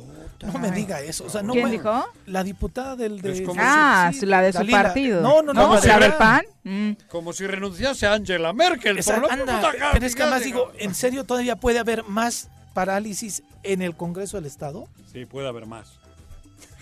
No 0.43 0.59
me 0.59 0.71
diga 0.71 1.01
eso. 1.01 1.25
O 1.25 1.31
sea, 1.31 1.43
no 1.43 1.53
¿Quién 1.53 1.67
me- 1.67 1.71
dijo? 1.73 2.05
La 2.27 2.43
diputada 2.45 2.97
del 2.97 3.21
de, 3.21 3.47
Ah, 3.59 4.11
sí, 4.13 4.25
la 4.27 4.41
de 4.43 4.53
su 4.53 4.59
Dalila. 4.59 4.83
partido. 4.83 5.21
No, 5.21 5.43
no, 5.43 5.53
no, 5.53 5.75
¿La 5.75 5.81
la 5.87 5.99
del. 5.99 6.15
PAN? 6.15 6.43
Mm. 6.65 6.91
Como 7.09 7.33
si 7.33 7.47
renunciase 7.47 8.07
a 8.07 8.15
Angela 8.15 8.53
Merkel. 8.53 8.99
Esa- 8.99 9.15
por 9.15 9.23
lo 9.25 9.31
anda, 9.31 9.57
puta 9.57 9.73
cara, 9.73 9.91
pero 9.93 10.07
es 10.07 10.15
que 10.15 10.23
además 10.23 10.45
digo. 10.45 10.73
¿en 10.79 10.95
serio 10.95 11.25
todavía 11.25 11.57
puede 11.57 11.79
haber 11.79 12.05
más 12.05 12.49
parálisis 12.75 13.43
en 13.63 13.83
el 13.83 13.95
Congreso 13.97 14.37
del 14.37 14.47
Estado? 14.47 14.89
Sí, 15.13 15.25
puede 15.27 15.49
haber 15.49 15.67
más. 15.67 15.99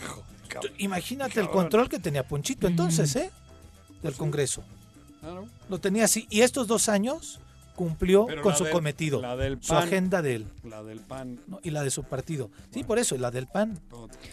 Joder, 0.06 0.24
cabrón. 0.48 0.72
Imagínate 0.78 1.40
el 1.40 1.48
control 1.50 1.88
que 1.88 1.98
tenía 1.98 2.22
Ponchito 2.26 2.66
entonces, 2.66 3.14
¿eh? 3.16 3.30
Del 4.02 4.14
Congreso. 4.14 4.62
Claro. 5.20 5.46
Lo 5.68 5.78
tenía 5.80 6.04
así. 6.04 6.26
Y 6.30 6.42
estos 6.42 6.66
dos 6.68 6.88
años 6.88 7.40
cumplió 7.76 8.26
Pero 8.26 8.42
con 8.42 8.56
su 8.56 8.64
del- 8.64 8.72
cometido, 8.72 9.22
su 9.60 9.74
agenda 9.74 10.22
de 10.22 10.34
él 10.36 10.46
La 10.64 10.82
del 10.82 10.98
PAN. 11.00 11.38
¿no? 11.46 11.60
y 11.62 11.70
la 11.70 11.82
de 11.84 11.90
su 11.90 12.02
partido. 12.02 12.50
Sí, 12.72 12.82
por 12.82 12.98
eso, 12.98 13.14
y 13.14 13.18
la 13.18 13.30
del 13.30 13.46
PAN, 13.46 13.78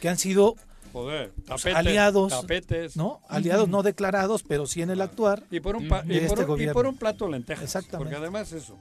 que 0.02 0.10
han 0.10 0.18
sido 0.18 0.56
Joder, 0.94 1.32
pues, 1.32 1.46
tapetes, 1.46 1.76
aliados, 1.76 2.30
tapetes. 2.42 2.96
¿no? 2.98 3.20
Aliados 3.28 3.68
no 3.68 3.82
declarados, 3.84 4.44
pero 4.44 4.66
sí 4.68 4.82
en 4.82 4.90
el 4.92 5.02
actuar. 5.02 5.44
Y 5.52 5.60
por 5.60 5.76
un, 5.76 5.88
pa- 5.88 6.04
y 6.06 6.20
por, 6.28 6.40
este 6.40 6.46
un- 6.52 6.62
y 6.62 6.68
por 6.68 6.86
un 6.88 6.98
plato 6.98 7.26
de 7.26 7.32
lentejas. 7.32 7.64
Exactamente. 7.64 7.98
Porque 8.12 8.16
además 8.16 8.52
eso. 8.54 8.78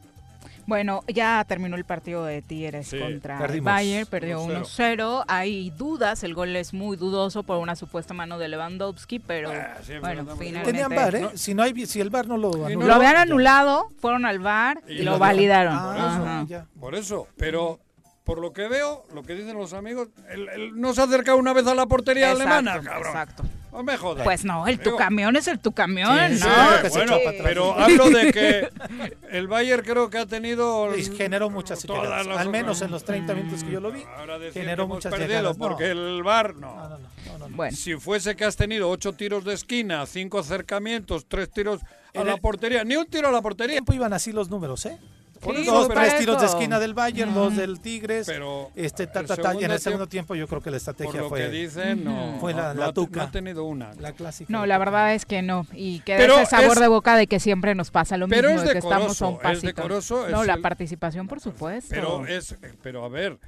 Bueno, 0.67 1.03
ya 1.09 1.45
terminó 1.47 1.77
el 1.77 1.85
partido 1.85 2.25
de 2.25 2.43
Tigres 2.43 2.87
Sí, 2.89 2.99
contra 2.99 3.39
perdimos. 3.39 3.65
Bayern, 3.65 4.07
perdió 4.07 4.41
1-0. 4.45 4.63
1-0. 4.63 5.25
Hay 5.29 5.71
dudas, 5.71 6.23
el 6.25 6.35
gol 6.35 6.55
es 6.57 6.73
muy 6.73 6.97
dudoso 6.97 7.43
por 7.43 7.59
una 7.59 7.75
supuesta 7.77 8.15
mano 8.15 8.39
de 8.39 8.49
Lewandowski, 8.49 9.19
pero 9.19 9.51
Ah, 9.51 9.77
sí, 9.83 9.95
bueno, 10.01 10.25
finalmente. 10.37 10.63
Tenían 10.73 10.91
VAR, 10.95 11.15
¿eh? 11.17 11.21
No. 11.23 11.31
Si, 11.35 11.55
no 11.55 11.63
hay, 11.63 11.87
si 11.87 12.01
el 12.01 12.11
VAR 12.11 12.27
no 12.27 12.37
lo 12.37 12.67
anuló. 12.67 12.87
Lo 12.87 12.95
habían 12.95 13.17
anulado, 13.17 13.89
fueron 13.99 14.25
al 14.25 14.39
VAR 14.39 14.83
y, 14.89 14.93
Y 14.95 15.03
lo 15.03 15.13
lo- 15.13 15.19
validaron. 15.19 15.75
Ah, 15.77 16.45
Ajá. 16.49 16.67
Por 16.79 16.95
eso. 16.95 17.27
Pero 17.37 17.81
por 18.25 18.39
lo 18.41 18.53
que 18.53 18.69
veo, 18.69 19.05
lo 19.15 19.23
que 19.23 19.35
dicen 19.35 19.57
los 19.57 19.73
amigos, 19.73 20.09
el, 20.31 20.49
el- 20.49 20.81
no 20.81 20.95
se 20.95 21.01
ha 21.01 21.05
acercado 21.05 21.39
una 21.39 21.53
vez 21.53 21.67
a 21.67 21.75
la 21.75 21.87
portería 21.87 22.31
Exacto, 22.31 22.53
alemana, 22.55 22.81
cabrón. 22.83 23.07
Exacto. 23.09 23.43
No 23.73 23.83
me 23.83 23.97
jodas. 23.97 24.23
Pues 24.25 24.45
no, 24.45 24.67
el 24.69 24.79
tu 24.79 24.91
Digo, 24.91 24.97
camión 24.99 25.35
es 25.35 25.49
el 25.49 25.59
tu 25.59 25.73
camión, 25.73 26.11
Sí, 26.33 26.39
sí, 26.41 26.45
¿no? 26.47 26.83
se 26.83 26.89
bueno, 26.91 27.17
pero 27.43 27.73
hablo 27.73 28.11
de 28.11 28.31
que 28.31 28.69
el 29.31 29.49
Bayern 29.49 29.83
creo 29.83 30.11
que 30.11 30.19
ha 30.19 30.27
tenido 30.27 30.93
Sí, 30.95 31.11
generó 31.17 31.49
muchas 31.49 31.83
llegadas. 31.83 32.27
Al 32.27 32.51
menos 32.51 32.83
en 32.83 32.91
los 32.91 33.03
30 33.03 33.35
minutos 33.35 33.65
que 33.65 33.71
yo 33.73 33.81
lo 33.81 33.91
vi. 33.91 34.03
Ahora 34.19 34.39
decir 34.39 34.61
generó 34.61 34.83
que 34.85 34.85
hemos 34.85 34.97
muchas 34.97 35.11
perdido 35.13 35.29
llegadas. 35.31 35.57
No. 35.59 35.69
porque 35.69 35.91
el 35.91 36.23
VAR 36.23 36.55
no. 36.57 36.77
No, 36.77 36.83
no, 36.83 36.89
no, 36.91 36.99
no, 36.99 37.39
no, 37.39 37.49
no. 37.49 37.57
Bueno, 37.57 37.75
Si 37.75 37.95
fuese 37.95 38.37
que 38.37 38.45
has 38.45 38.57
tenido 38.57 38.91
ocho 38.91 39.15
tiros 39.15 39.43
de 39.45 39.55
esquina, 39.55 40.05
cinco 40.05 40.39
acercamientos, 40.41 41.25
tres 41.27 41.51
tiros 41.51 41.81
a 42.15 42.21
En 42.21 42.27
la 42.27 42.35
el- 42.35 42.41
portería, 42.43 42.85
ni 42.85 42.97
un 42.97 43.07
tiro 43.07 43.29
a 43.29 43.33
la 43.33 43.41
portería. 43.41 43.77
tiempo 43.77 43.95
iban 43.95 44.13
así 44.13 44.33
los 44.33 44.51
números, 44.51 44.85
¿eh? 44.85 44.99
Por 45.43 45.57
Sí, 45.57 45.65
dos, 45.65 45.89
tres 45.89 46.19
tiros 46.19 46.41
de 46.41 46.47
esquina 46.47 46.79
del 46.79 46.95
Bayern, 46.95 47.35
dos 47.35 47.57
del 47.57 47.81
Tigres. 47.81 48.27
Pero 48.27 48.71
este, 48.77 49.07
ta, 49.09 49.21
el 49.21 49.27
ta, 49.27 49.37
ta, 49.37 49.55
y 49.61 49.65
en 49.65 49.73
el 49.73 49.81
segundo 49.81 50.07
tiempo 50.07 50.35
yo 50.37 50.47
creo 50.47 50.61
que 50.61 50.71
la 50.71 50.75
por 50.75 50.79
estrategia 50.79 51.21
lo 51.21 51.29
fue 51.29 51.41
que 51.41 51.49
dicen, 51.49 52.05
no, 52.05 52.37
fue 52.41 52.55
la- 52.55 52.73
no, 52.75 52.81
la 52.81 52.93
tuca. 52.93 53.17
no 53.21 53.23
ha 53.27 53.31
tenido 53.33 53.65
una. 53.65 53.93
la 53.95 54.13
clásica. 54.13 54.53
no, 54.53 54.67
la 54.67 54.79
verdad 54.79 55.15
es 55.15 55.27
que 55.27 55.43
no. 55.43 55.67
Y 55.73 56.01
queda 56.01 56.19
Pero 56.19 56.39
ese 56.39 56.47
sabor 56.47 56.75
es- 56.77 56.81
de 56.81 56.89
boca 56.89 57.17
de 57.17 57.27
que 57.27 57.41
siempre 57.41 57.75
nos 57.75 57.91
pasa 57.91 58.17
lo 58.17 58.29
Pero 58.29 58.49
mismo, 58.51 58.63
es 58.63 58.69
de 58.69 58.73
que 58.73 58.79
estamos 58.79 59.21
a 59.21 59.27
un 59.27 59.35
decoroso, 59.35 59.53
es 59.53 59.63
decoroso, 59.63 60.29
no, 60.29 60.45
la 60.45 60.55
el- 60.55 60.61
participación, 60.63 61.27
por 61.27 61.41
supuesto. 61.41 61.89
Pero 61.91 62.25
es, 62.27 62.55
pero 62.83 63.05
a 63.05 63.09
ver, 63.09 63.39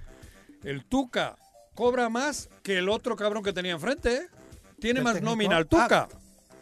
el 0.65 0.85
Tuca 0.85 1.37
cobra 1.75 2.09
más 2.09 2.49
que 2.63 2.79
el 2.79 2.89
otro 2.89 3.15
cabrón 3.17 3.43
que 3.45 3.53
tenía 3.53 3.73
enfrente. 3.73 4.15
¿eh? 4.17 4.27
Tiene 4.81 4.99
¿El 4.99 5.05
más 5.05 5.15
técnico? 5.15 5.31
nómina 5.31 5.59
el 5.59 5.67
Tuca. 5.67 6.09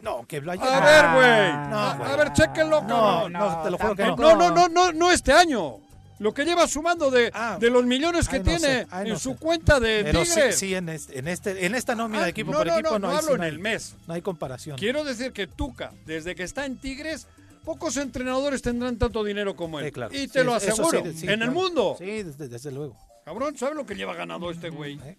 No, 0.03 0.25
que 0.27 0.39
Bayern. 0.41 0.67
a 0.67 0.79
ver, 0.81 1.05
güey. 1.15 1.69
no, 1.69 1.79
a, 1.79 1.95
güey. 1.95 2.11
a 2.11 2.15
ver, 2.17 2.33
chéquenlo, 2.33 2.81
no, 2.81 2.87
cabrón. 2.87 3.33
no, 3.33 3.63
te 3.63 3.71
lo 3.71 3.77
juro 3.77 3.95
que 3.95 4.03
no. 4.03 4.15
No, 4.17 4.35
no, 4.35 4.51
no, 4.51 4.67
no, 4.69 4.91
no 4.91 5.11
este 5.11 5.31
año. 5.33 5.77
Lo 6.19 6.33
que 6.33 6.45
lleva 6.45 6.67
sumando 6.67 7.09
de, 7.09 7.31
Ah. 7.33 7.57
de 7.59 7.69
los 7.69 7.85
millones 7.85 8.29
que 8.29 8.39
tiene 8.39 8.59
sé, 8.59 8.87
en 9.05 9.17
su 9.19 9.31
sé. 9.31 9.37
cuenta 9.39 9.79
de 9.79 10.03
Pero 10.03 10.23
sí, 10.23 10.33
Tigres. 10.35 10.59
sí, 10.59 10.75
en, 10.75 10.87
este, 10.89 11.19
en, 11.19 11.27
este, 11.27 11.65
en 11.65 11.73
esta 11.75 11.95
nómina 11.95 12.19
Ah, 12.21 12.23
de 12.25 12.29
equipo 12.29 12.51
por 12.51 12.67
equipo 12.67 12.91
no, 12.99 12.99
no, 12.99 13.09
hablo 13.09 13.29
sí 13.29 13.33
en 13.35 13.43
el 13.43 13.59
mes. 13.59 13.95
No 14.07 14.13
hay 14.13 14.21
comparación. 14.21 14.77
Quiero 14.77 15.03
decir 15.03 15.33
que 15.33 15.47
Tuca, 15.47 15.91
desde 16.05 16.35
que 16.35 16.43
está 16.43 16.65
en 16.65 16.77
Tigres, 16.77 17.27
pocos 17.65 17.97
entrenadores 17.97 18.61
tendrán 18.61 18.97
tanto 18.97 19.23
dinero 19.23 19.55
como 19.55 19.79
él. 19.79 19.85
Sí, 19.87 19.91
claro. 19.91 20.13
Y 20.13 20.27
te 20.27 20.39
Sí, 20.41 20.45
lo 20.45 20.59
sí, 20.59 20.67
aseguro. 20.69 21.03
sí, 21.15 21.27
en 21.27 21.41
el 21.41 21.51
mundo. 21.51 21.95
Sí, 21.97 22.23
desde, 22.23 22.47
desde 22.47 22.71
luego. 22.71 22.95
Cabrón, 23.25 23.57
¿sabes 23.57 23.75
lo 23.75 23.85
que 23.85 23.95
lleva 23.95 24.13
ganado 24.13 24.51
este 24.51 24.69
güey? 24.69 24.99
¿Eh? 25.03 25.17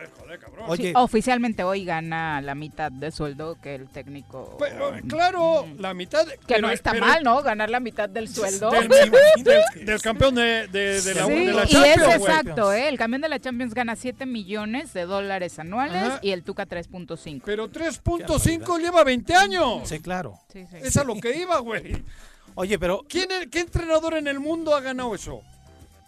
Entonces, 0.00 0.18
joder, 0.22 0.38
cabrón. 0.38 0.64
Oye, 0.68 0.88
Sí, 0.88 0.92
oficialmente 0.96 1.62
hoy 1.64 1.84
gana 1.84 2.40
la 2.40 2.54
mitad 2.54 2.90
de 2.92 3.10
sueldo 3.10 3.56
que 3.62 3.74
el 3.74 3.88
técnico. 3.88 4.56
Pero, 4.58 4.92
claro, 5.08 5.66
la 5.78 5.94
mitad. 5.94 6.26
que 6.26 6.38
pero- 6.46 6.62
no 6.62 6.70
está 6.70 6.92
pero 6.92 7.06
mal, 7.06 7.22
¿no? 7.24 7.42
Ganar 7.42 7.70
la 7.70 7.80
mitad 7.80 8.08
del 8.08 8.28
sueldo. 8.28 8.70
Del, 8.70 8.88
del- 9.44 9.84
del 9.86 10.02
campeón 10.02 10.34
de, 10.34 10.68
de- 10.68 11.00
de 11.02 11.14
la, 11.14 11.24
Sí, 11.26 11.32
de 11.46 11.52
la 11.52 11.64
y 11.64 11.68
Champions, 11.68 11.96
es 12.14 12.18
güey. 12.18 12.30
exacto, 12.32 12.72
¿eh? 12.72 12.88
El 12.88 12.98
campeón 12.98 13.22
de 13.22 13.28
la 13.28 13.38
Champions 13.40 13.74
gana 13.74 13.96
7 13.96 14.26
millones 14.26 14.92
de 14.92 15.04
dólares 15.06 15.58
anuales 15.58 16.02
Ajá. 16.02 16.18
y 16.22 16.30
el 16.30 16.42
Tuca 16.44 16.66
3.5. 16.66 17.42
Pero 17.44 17.68
3.5 17.70 18.78
lleva 18.80 19.04
20 19.04 19.34
años. 19.34 19.88
sí, 19.88 20.00
claro. 20.00 20.38
Sí, 20.52 20.64
sí. 20.70 20.76
Es 20.82 20.96
a 20.96 21.04
lo 21.04 21.14
que 21.16 21.36
iba, 21.36 21.58
güey. 21.58 22.02
Oye, 22.54 22.78
pero 22.78 23.04
¿Quién, 23.08 23.30
es- 23.30 23.46
¿Qué 23.48 23.60
entrenador 23.60 24.14
en 24.14 24.26
el 24.26 24.40
mundo 24.40 24.74
ha 24.74 24.80
ganado 24.80 25.14
eso? 25.14 25.42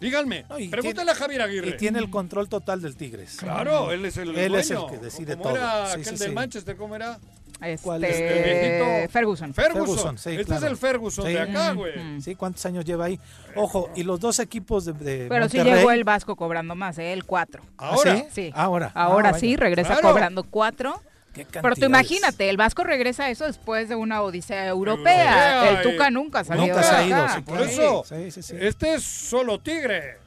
Díganme. 0.01 0.41
No, 0.49 0.55
Pregúntale 0.55 0.93
tiene- 0.93 1.11
a 1.11 1.15
Javier 1.15 1.41
Aguirre. 1.43 1.69
y 1.69 1.77
tiene 1.77 1.99
el 1.99 2.09
control 2.09 2.49
total 2.49 2.81
del 2.81 2.95
Tigres. 2.97 3.37
Claro, 3.37 3.91
él 3.91 4.03
es 4.05 4.17
el 4.17 4.35
Él 4.35 4.55
es 4.55 4.69
el 4.71 4.77
dueño. 4.77 4.91
que 4.91 4.97
decide 4.97 5.33
¿Cómo 5.37 5.43
todo. 5.49 5.55
era 5.57 5.85
Sí, 5.85 5.91
aquel 5.93 6.05
sí, 6.05 6.09
del 6.17 6.29
sí. 6.29 6.35
Manchester? 6.35 6.75
¿Cómo 6.75 6.95
era? 6.95 7.19
Este, 7.61 7.83
¿Cuál 7.85 8.03
es? 8.05 8.17
El 8.19 8.43
viejito. 8.43 9.11
Ferguson. 9.11 9.53
Ferguson. 9.53 9.85
Ferguson, 9.85 10.17
sí, 10.17 10.29
este 10.31 10.45
claro. 10.45 10.65
es 10.65 10.71
el 10.71 10.77
Ferguson 10.77 11.25
Sí. 11.27 11.33
de 11.33 11.39
acá, 11.41 11.73
güey. 11.73 12.19
Sí, 12.21 12.33
¿cuántos 12.33 12.65
años 12.65 12.83
lleva 12.83 13.05
ahí? 13.05 13.19
Ojo, 13.55 13.91
y 13.95 14.01
los 14.01 14.19
dos 14.19 14.39
equipos 14.39 14.85
de, 14.85 14.93
de 14.93 15.27
Pero 15.29 15.47
sí 15.47 15.57
Monterrey- 15.57 15.79
llegó 15.79 15.91
el 15.91 16.03
Vasco 16.03 16.35
cobrando 16.35 16.73
más, 16.73 16.97
¿eh? 16.97 17.13
El 17.13 17.23
4. 17.25 17.61
¿Ah, 17.77 17.89
Ahora. 17.89 18.15
sí? 18.17 18.23
Sí. 18.31 18.51
Ahora. 18.55 18.91
Ahora 18.95 19.29
Ah, 19.35 19.39
sí, 19.39 19.55
regresa 19.55 19.89
Claro. 19.99 20.09
cobrando 20.09 20.43
4. 20.43 20.99
Qué 21.33 21.45
Pero 21.45 21.75
tú 21.75 21.85
imagínate, 21.85 22.49
el 22.49 22.57
Vasco 22.57 22.83
regresa 22.83 23.25
a 23.25 23.29
eso 23.29 23.45
después 23.45 23.87
de 23.87 23.95
una 23.95 24.21
odisea 24.21 24.67
Europea, 24.67 25.69
el 25.69 25.81
Tuca 25.81 26.09
nunca 26.09 26.43
salió 26.43 26.67
Nunca 26.67 26.83
se 26.83 26.95
ha 26.95 27.07
ido, 27.07 27.27
sí, 27.29 27.41
Por 27.41 27.61
eso, 27.61 28.03
Sí, 28.05 28.31
sí, 28.31 28.41
sí. 28.43 28.55
este 28.59 28.95
es 28.95 29.03
solo 29.03 29.59
Tigre. 29.59 30.17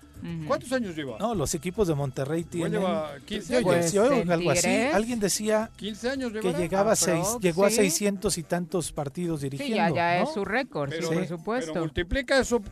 ¿Cuántos 0.47 0.73
años 0.73 0.97
lleva? 0.97 1.19
No, 1.19 1.35
los 1.35 1.55
equipos 1.55 1.87
de 1.87 1.95
Monterrey 1.95 2.45
tienen... 2.45 2.73
lleva 2.81 3.13
15 3.27 3.53
Yo- 3.53 3.59
años. 3.59 3.67
Pues, 3.69 3.93
yo 3.93 4.03
oigo 4.05 4.15
en 4.23 4.33
algo 4.33 4.51
así. 4.53 4.69
Alguien 4.71 5.21
decía 5.21 5.71
15 5.77 6.09
años 6.09 6.33
que 6.33 6.53
llegaba 6.55 6.93
a 6.93 6.95
Aprox, 6.95 6.99
seis, 7.01 7.37
llegó 7.43 7.67
a 7.67 7.69
sí. 7.71 7.77
600 7.77 8.39
y 8.39 8.43
tantos 8.43 8.91
partidos 8.93 9.43
Sí, 9.43 9.51
dirigiendo. 9.51 9.95
ya, 9.95 10.15
ya 10.17 10.23
¿no? 10.23 10.29
es 10.29 10.33
su 10.33 10.47
récord, 10.47 10.91
sí, 10.95 11.03
por 11.05 11.21
Sí. 11.21 11.27
supuesto. 11.29 11.73
Pero 11.75 11.85
multiplica 11.85 12.39
eso, 12.41 12.63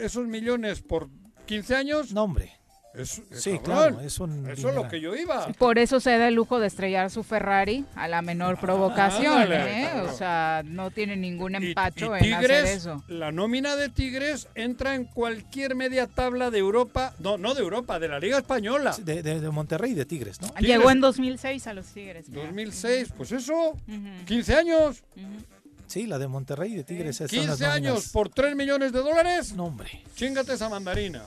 esos 0.00 0.26
millones 0.26 0.80
por 0.80 1.10
15 1.44 1.76
años. 1.76 2.14
No, 2.14 2.22
hombre. 2.24 2.58
Es, 2.94 3.22
es 3.30 3.42
Sí, 3.42 3.52
cabrón. 3.52 3.64
claro, 3.64 4.00
es 4.00 4.20
un 4.20 4.46
Eso 4.50 4.68
es 4.68 4.74
lo 4.74 4.86
que 4.88 5.00
yo 5.00 5.14
iba. 5.16 5.46
Por 5.58 5.78
eso 5.78 5.98
se 5.98 6.10
da 6.18 6.28
el 6.28 6.34
lujo 6.34 6.60
de 6.60 6.66
estrellar 6.66 7.10
su 7.10 7.22
Ferrari 7.22 7.86
a 7.94 8.06
la 8.06 8.20
menor 8.20 8.58
provocación, 8.60 9.32
Ah, 9.32 9.42
ándale, 9.42 9.82
¿eh? 9.84 9.88
claro. 9.92 10.10
O 10.10 10.12
sea, 10.16 10.62
no 10.66 10.90
tiene 10.90 11.16
ningún 11.16 11.52
Y- 11.54 11.68
empacho 11.68 12.14
y 12.16 12.26
en 12.28 12.34
hacer 12.34 12.38
Tigres, 12.50 12.70
eso. 12.70 13.02
la 13.08 13.32
nómina 13.32 13.76
de 13.76 13.88
Tigres 13.88 14.48
entra 14.54 14.94
en 14.94 15.04
cualquier 15.04 15.74
media 15.74 16.06
tabla 16.06 16.50
de 16.50 16.58
Europa, 16.58 17.14
no, 17.18 17.38
no 17.38 17.54
de 17.54 17.62
Europa, 17.62 17.98
de 17.98 18.08
la 18.08 18.18
Liga 18.20 18.36
Española. 18.38 18.94
De, 19.02 19.22
de- 19.22 19.40
de 19.40 19.50
Monterrey 19.50 19.92
y 19.92 19.94
de 19.94 20.04
Tigres, 20.04 20.40
¿no? 20.42 20.48
Llegó 20.60 20.90
en 20.90 21.00
2006 21.00 21.66
a 21.66 21.72
los 21.74 21.86
Tigres. 21.86 22.28
mira. 22.28 22.42
2006, 22.44 23.08
pues 23.16 23.32
eso, 23.32 23.70
Ujú, 23.70 24.24
15 24.26 24.54
años, 24.54 25.02
ujú. 25.16 25.26
Sí, 25.86 26.06
la 26.06 26.18
de 26.18 26.26
Monterrey 26.28 26.72
y 26.72 26.76
de 26.76 26.84
Tigres. 26.84 27.20
esas 27.20 27.30
son 27.30 27.38
las 27.46 27.56
15 27.58 27.66
años 27.66 28.08
por 28.12 28.28
3 28.30 28.56
millones 28.56 28.92
de 28.92 28.98
dólares, 29.00 29.52
No, 29.54 29.64
hombre. 29.66 30.02
chingate 30.14 30.54
esa 30.54 30.68
mandarina. 30.70 31.22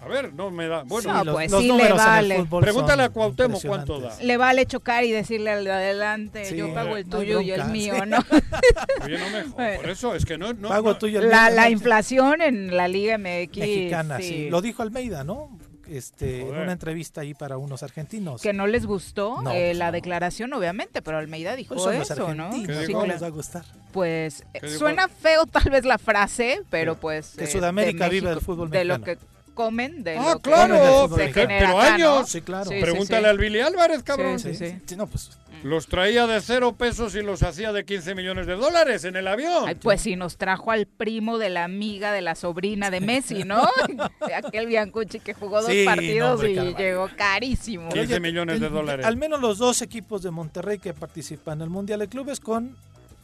A 0.00 0.08
ver, 0.08 0.32
no 0.34 0.50
me 0.50 0.68
da. 0.68 0.82
Bueno, 0.84 1.12
No, 1.12 1.24
los, 1.24 1.34
pues 1.34 1.50
los 1.50 1.62
sí 1.62 1.72
le 1.72 1.86
el 1.86 1.92
vale. 1.94 2.46
Pregúntale 2.60 3.02
a 3.04 3.08
Cuauhtémoc 3.08 3.62
cuánto 3.64 3.94
impresionantes. 3.96 4.26
Le 4.26 4.36
vale 4.36 4.66
chocar 4.66 5.04
y 5.04 5.10
decirle 5.10 5.50
al 5.50 5.64
de 5.64 5.72
adelante, 5.72 6.44
Sí, 6.44 6.56
yo 6.56 6.72
pago 6.74 6.96
el 6.96 7.08
no 7.08 7.16
tuyo 7.18 7.40
y 7.40 7.50
el 7.50 7.64
mío, 7.66 7.94
sí. 7.94 8.02
¿no? 8.06 8.18
oye, 9.04 9.18
no 9.18 9.30
me 9.30 9.42
jodas, 9.44 9.76
por 9.78 9.90
eso 9.90 10.14
es 10.14 10.24
que 10.24 10.38
no. 10.38 10.52
no 10.52 10.68
Pago 10.68 10.90
no- 10.90 10.98
tuyo 10.98 11.20
el 11.20 11.28
La, 11.30 11.46
mío, 11.46 11.56
la 11.56 11.64
¿no? 11.64 11.70
inflación 11.70 12.42
en 12.42 12.76
la 12.76 12.88
Liga 12.88 13.16
MX. 13.18 13.56
mexicana, 13.58 14.18
sí. 14.18 14.22
sí. 14.28 14.50
Lo 14.50 14.60
dijo 14.60 14.82
Almeida, 14.82 15.24
¿no? 15.24 15.58
Este, 15.88 16.40
en 16.40 16.48
una 16.56 16.72
entrevista 16.72 17.20
ahí 17.20 17.32
para 17.32 17.58
unos 17.58 17.82
argentinos. 17.84 18.42
Que 18.42 18.52
no 18.52 18.66
les 18.66 18.86
gustó 18.86 19.40
No, 19.42 19.52
eh, 19.52 19.66
pues 19.68 19.76
la 19.78 19.86
no. 19.86 19.92
declaración, 19.92 20.52
obviamente, 20.52 21.00
pero 21.00 21.16
Almeida 21.18 21.54
dijo 21.56 21.74
Pues 21.74 21.84
son 21.84 21.98
los 21.98 22.10
eso, 22.10 22.34
¿no? 22.34 22.50
¿Qué 22.50 22.66
¿cómo 22.66 22.80
dijo? 22.86 23.06
les 23.06 23.22
va 23.22 23.28
a 23.28 23.30
gustar? 23.30 23.64
Pues 23.92 24.44
eh, 24.52 24.68
suena 24.68 25.06
feo 25.08 25.46
tal 25.46 25.70
vez 25.70 25.84
la 25.84 25.98
frase, 25.98 26.62
pero 26.70 26.96
pues... 26.96 27.34
Que 27.38 27.44
eh, 27.44 27.46
Sudamérica 27.46 28.04
de 28.04 28.10
vive 28.10 28.26
del 28.28 28.34
México, 28.36 28.52
fútbol 28.52 28.70
De 28.70 28.84
lo 28.84 28.98
mexicano. 28.98 29.20
que 29.20 29.35
comen, 29.56 30.04
de 30.04 30.16
Ah, 30.16 30.34
lo 30.34 30.38
claro, 30.38 31.08
se 31.16 31.32
genera 31.32 31.58
pero 31.66 31.80
acá, 31.80 31.98
¿no? 31.98 32.12
años. 32.14 32.28
Sí, 32.28 32.40
claro. 32.42 32.70
Sí, 32.70 32.76
Pregúntale 32.80 33.22
sí. 33.22 33.28
al 33.30 33.38
Billy 33.38 33.58
Álvarez, 33.60 34.04
cabrón. 34.04 34.38
Sí, 34.38 34.54
sí. 34.54 34.76
Sí, 34.86 34.94
no, 34.96 35.08
pues 35.08 35.30
Los 35.64 35.88
traía 35.88 36.26
de 36.28 36.40
cero 36.42 36.74
pesos 36.76 37.14
y 37.16 37.22
los 37.22 37.42
hacía 37.42 37.72
de 37.72 37.84
15 37.84 38.14
millones 38.14 38.46
de 38.46 38.54
dólares 38.54 39.02
en 39.04 39.16
el 39.16 39.26
avión. 39.26 39.64
Ay, 39.66 39.74
pues 39.74 40.02
si 40.02 40.14
nos 40.14 40.36
trajo 40.36 40.70
al 40.70 40.86
primo 40.86 41.38
de 41.38 41.48
la 41.50 41.64
amiga 41.64 42.12
de 42.12 42.20
la 42.22 42.34
sobrina 42.36 42.90
de 42.90 43.00
Messi, 43.00 43.42
¿no? 43.44 43.68
Aquel 44.36 44.66
Biancucci 44.66 45.18
que 45.18 45.34
jugó 45.34 45.62
dos 45.62 45.70
no, 45.74 45.84
partidos 45.84 46.44
y 46.44 46.54
caramba. 46.54 46.78
llegó 46.78 47.08
carísimo. 47.16 47.88
15 47.88 48.00
Oye, 48.00 48.20
millones 48.20 48.60
de 48.60 48.68
dólares. 48.68 49.04
Al 49.06 49.16
menos 49.16 49.40
los 49.40 49.58
dos 49.58 49.82
equipos 49.82 50.22
de 50.22 50.30
Monterrey 50.30 50.78
que 50.78 50.92
participan 50.94 51.58
en 51.58 51.62
el 51.62 51.70
Mundial 51.70 51.98
de 52.00 52.08
Clubes 52.08 52.38
con 52.38 52.76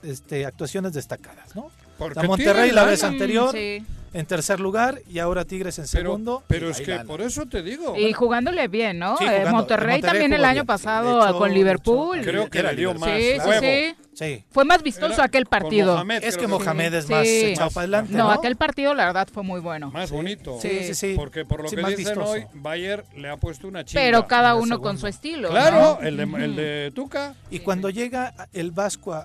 este, 0.02 0.46
actuaciones 0.46 0.94
destacadas, 0.94 1.54
¿no? 1.54 1.70
Porque 1.98 2.18
La 2.20 2.26
Monterrey 2.26 2.70
la 2.72 2.84
vez 2.84 3.04
anterior, 3.04 3.52
Sí. 3.52 3.84
En 4.12 4.26
tercer 4.26 4.60
lugar 4.60 5.00
y 5.08 5.18
ahora 5.18 5.44
Tigres 5.44 5.78
en 5.78 5.86
segundo. 5.86 6.42
Pero, 6.46 6.70
es 6.70 6.80
que 6.80 6.98
por 7.00 7.20
eso 7.20 7.46
te 7.46 7.62
digo. 7.62 7.96
Y 7.96 8.12
jugándole 8.12 8.68
bien, 8.68 8.98
¿no? 8.98 9.18
Eh, 9.20 9.44
Monterrey, 9.50 10.00
también 10.00 10.32
el 10.32 10.44
año 10.44 10.64
pasado 10.64 11.36
con 11.38 11.52
Liverpool. 11.52 12.20
creo 12.22 12.48
que 12.50 12.62
le 12.62 12.76
dio 12.76 12.94
más. 12.94 13.10
Sí, 13.10 13.36
sí, 13.60 13.94
sí. 14.12 14.44
Fue 14.50 14.64
más 14.64 14.82
vistoso 14.82 15.22
aquel 15.22 15.46
partido. 15.46 16.02
es 16.20 16.36
que 16.36 16.46
Mohamed 16.46 16.94
es 16.94 17.08
más 17.08 17.26
echado 17.26 17.70
para 17.70 17.84
adelante. 17.84 18.12
No, 18.14 18.30
aquel 18.30 18.56
partido 18.56 18.94
la 18.94 19.06
verdad 19.06 19.28
fue 19.32 19.42
muy 19.42 19.60
bueno. 19.60 19.90
Más 19.90 20.10
bonito. 20.10 20.58
Sí, 20.60 20.80
sí, 20.82 20.94
sí. 20.94 21.12
Porque 21.16 21.44
por 21.44 21.62
lo 21.62 21.70
que 21.70 21.76
dicen 21.76 21.96
vistoso. 21.96 22.30
hoy, 22.30 22.44
Bayer 22.54 23.04
le 23.16 23.28
ha 23.28 23.36
puesto 23.36 23.68
una 23.68 23.84
chica. 23.84 24.00
Pero 24.00 24.26
cada 24.26 24.54
uno 24.54 24.80
con 24.80 24.98
su 24.98 25.06
estilo. 25.06 25.50
Claro, 25.50 25.98
el, 26.02 26.16
de, 26.16 26.22
el 26.22 26.56
de 26.56 26.92
Tuca. 26.94 27.34
Y 27.50 27.60
cuando 27.60 27.90
llega 27.90 28.34
el 28.52 28.70
Vasco 28.70 29.12
a, 29.14 29.22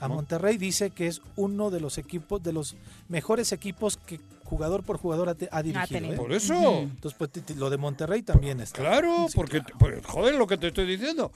a 0.00 0.08
Monterrey, 0.08 0.56
dice 0.56 0.90
que 0.90 1.06
es 1.06 1.22
uno 1.36 1.70
de 1.70 1.80
los 1.80 1.98
equipos, 1.98 2.42
de 2.42 2.52
los 2.52 2.76
mejores 3.08 3.52
equipos 3.52 3.96
que 3.96 4.20
jugador 4.44 4.84
por 4.84 4.98
jugador 4.98 5.36
ha, 5.50 5.62
dirigido. 5.62 6.12
¿eh? 6.12 6.16
Por 6.16 6.32
eso. 6.32 6.80
Entonces, 6.80 7.16
pues, 7.18 7.56
lo 7.56 7.70
de 7.70 7.76
Monterrey 7.76 8.22
también 8.22 8.60
está. 8.60 8.80
Claro, 8.80 9.26
porque, 9.34 9.62
pues, 9.78 10.04
joder, 10.06 10.34
lo 10.34 10.46
que 10.46 10.56
te 10.56 10.68
estoy 10.68 10.86
diciendo. 10.86 11.32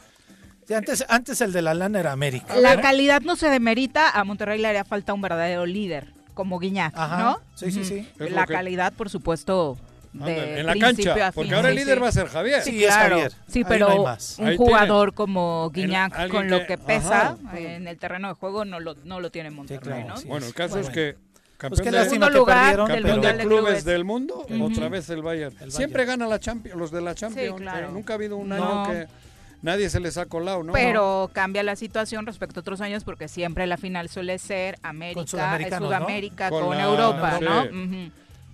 antes, 0.75 1.05
antes 1.09 1.41
el 1.41 1.53
de 1.53 1.63
la 1.63 1.75
lana 1.75 2.01
era 2.01 2.13
América. 2.13 2.57
La 2.57 2.81
calidad 2.81 3.23
no 3.23 3.37
se 3.37 3.49
demerita, 3.49 4.11
a 4.11 4.25
Monterrey 4.25 4.61
le 4.61 4.69
haría 4.69 4.85
falta 4.85 5.15
un 5.15 5.23
verdadero 5.23 5.67
líder, 5.67 6.13
como 6.35 6.59
Guiñac, 6.59 6.95
¿no? 6.97 7.41
Sí, 7.55 7.73
sí, 7.73 7.85
sí. 7.85 8.09
La 8.19 8.47
calidad, 8.47 8.93
por 8.93 9.11
supuesto, 9.11 9.79
en 10.15 10.67
la 10.67 10.75
cancha, 10.77 11.33
porque 11.33 11.55
ahora 11.55 11.71
el 11.71 11.77
líder 11.77 12.03
va 12.03 12.09
a 12.09 12.13
ser 12.13 12.29
Javier. 12.29 12.63
Sí, 12.63 12.85
Javier. 12.85 13.33
Sí, 13.47 13.65
pero 13.65 14.05
un 14.39 14.57
jugador 14.57 15.15
como 15.15 15.71
Guiñac 15.71 16.29
con 16.29 16.49
lo 16.49 16.67
que 16.67 16.79
pesa 16.79 17.37
en 17.55 17.89
el 17.89 17.99
terreno 17.99 18.29
de 18.29 18.35
juego 18.35 18.65
no 18.65 18.81
lo, 18.81 18.95
no 19.05 19.21
lo 19.21 19.31
tiene 19.31 19.51
Monterrey, 19.51 20.05
¿no? 20.05 20.15
Bueno, 20.27 20.47
el 20.47 20.55
caso 20.55 20.79
es 20.79 20.91
que 20.91 21.17
campeón 21.59 21.93
pues 21.93 22.05
segundo 22.05 22.31
lugar 22.31 22.87
del 22.87 23.05
mundial 23.05 23.37
de 23.37 23.45
clubes 23.45 23.85
del 23.85 24.05
mundo, 24.05 24.47
otra 24.63 24.89
vez 24.89 25.11
el 25.11 25.23
Bayern. 25.23 25.71
Siempre 25.71 26.05
gana 26.05 26.27
la 26.27 26.39
Champions, 26.39 26.79
los 26.79 26.91
de 26.91 27.03
la 27.03 27.15
Champions. 27.15 27.61
nunca 27.93 28.15
ha 28.15 28.17
habido 28.17 28.37
un 28.37 28.53
año 28.53 28.87
que 28.87 29.07
nadie 29.61 29.91
se 29.91 30.01
les 30.01 30.17
ha 30.17 30.27
colado, 30.27 30.63
¿no? 30.63 30.73
Pero 30.73 31.31
cambia 31.33 31.63
la 31.63 31.77
situación 31.77 32.27
respecto 32.27 32.61
a 32.61 32.63
otros 32.63 32.81
años 32.81 33.05
porque 33.05 33.29
siempre 33.29 33.67
la 33.67 33.77
final 33.77 34.09
suele 34.09 34.39
ser 34.39 34.79
América, 34.83 35.27
Sudamérica 35.27 36.49
con, 36.49 36.79
Europa, 36.79 37.39
¿no? 37.41 37.65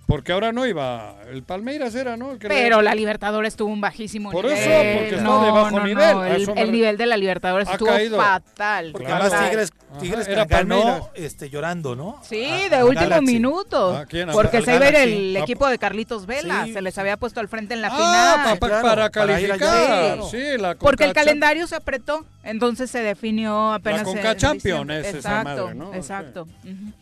Porque 0.07 0.31
ahora 0.31 0.51
no 0.51 0.67
iba. 0.67 1.15
El 1.31 1.41
Palmeiras 1.41 1.95
era, 1.95 2.15
¿no? 2.15 2.37
Pero 2.39 2.81
la 2.81 2.93
Libertadores 2.93 3.55
tuvo 3.55 3.73
un 3.73 3.81
bajísimo 3.81 4.29
nivel. 4.31 4.41
Por 4.43 4.51
eso, 4.51 4.69
porque 4.69 5.15
está 5.15 5.45
de 5.45 5.51
bajo 5.51 5.79
nivel. 5.79 6.57
El, 6.57 6.71
nivel 6.71 6.97
de 6.97 7.05
la 7.07 7.17
Libertadores 7.17 7.67
estuvo 7.67 7.91
fatal. 8.15 8.91
Porque 8.91 9.11
además 9.11 9.49
Tigres, 9.49 9.73
Tigres 9.99 10.27
era 10.27 10.45
ganó 10.45 11.09
este, 11.15 11.49
llorando, 11.49 11.95
¿no? 11.95 12.19
Sí, 12.23 12.69
de 12.69 12.83
último 12.83 13.21
minuto. 13.21 14.05
porque 14.31 14.61
se 14.61 14.75
iba 14.75 14.87
el 14.89 15.35
equipo 15.37 15.67
de 15.67 15.77
Carlitos 15.77 16.25
Vela. 16.25 16.65
Se 16.71 16.81
les 16.81 16.97
había 16.97 17.17
puesto 17.17 17.39
al 17.39 17.47
frente 17.47 17.73
en 17.73 17.81
la 17.81 17.89
ah, 17.91 18.55
final. 18.57 18.81
para, 18.81 19.09
calificar. 19.09 20.19
sí, 20.29 20.57
la 20.57 20.75
porque 20.75 21.05
el 21.05 21.13
calendario 21.13 21.67
se 21.67 21.75
apretó. 21.75 22.25
Entonces 22.43 22.91
se 22.91 22.99
definió 22.99 23.73
apenas. 23.73 24.01
La 24.01 24.05
Conca 24.05 24.35
Champions 24.35 24.91
es 24.91 25.15
esa 25.15 25.43
madre, 25.43 25.73
¿no? 25.73 25.93
Exacto. 25.93 26.47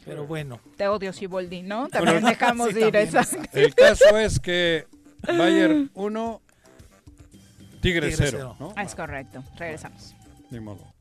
Pero 0.05 0.25
bueno. 0.25 0.59
Te 0.77 0.87
odio, 0.87 1.11
Siboldi, 1.11 1.63
¿no? 1.63 1.89
También 1.89 2.23
dejamos 2.23 2.71
ir 2.75 2.95
El 3.53 3.75
caso 3.75 4.17
es 4.17 4.39
que 4.39 4.85
Bayern 5.27 5.91
1, 5.93 6.41
Tigre 7.81 8.11
0. 8.15 8.55
¿no? 8.59 8.73
Es 8.77 8.95
correcto. 8.95 9.43
Regresamos. 9.57 10.15
Ni 10.49 10.59
modo. 10.59 10.92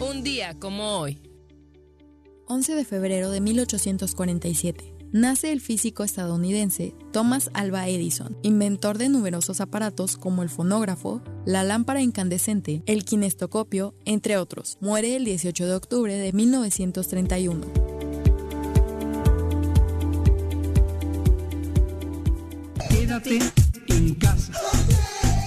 Un 0.00 0.22
día 0.22 0.58
como 0.58 0.98
hoy. 0.98 1.18
11 2.46 2.74
de 2.74 2.84
febrero 2.84 3.30
de 3.30 3.40
1847 3.40 4.92
nace 5.12 5.52
el 5.52 5.60
físico 5.60 6.02
estadounidense 6.04 6.94
Thomas 7.12 7.50
Alva 7.52 7.86
Edison, 7.86 8.36
inventor 8.42 8.98
de 8.98 9.10
numerosos 9.10 9.60
aparatos 9.60 10.16
como 10.16 10.42
el 10.42 10.48
fonógrafo, 10.48 11.22
la 11.44 11.62
lámpara 11.62 12.00
incandescente, 12.00 12.82
el 12.86 13.04
kinestocopio, 13.04 13.94
entre 14.06 14.38
otros. 14.38 14.78
Muere 14.80 15.16
el 15.16 15.24
18 15.24 15.66
de 15.66 15.74
octubre 15.74 16.14
de 16.16 16.32
1931. 16.32 17.66
Quédate 22.88 23.38
en 23.88 24.14
casa. 24.14 24.52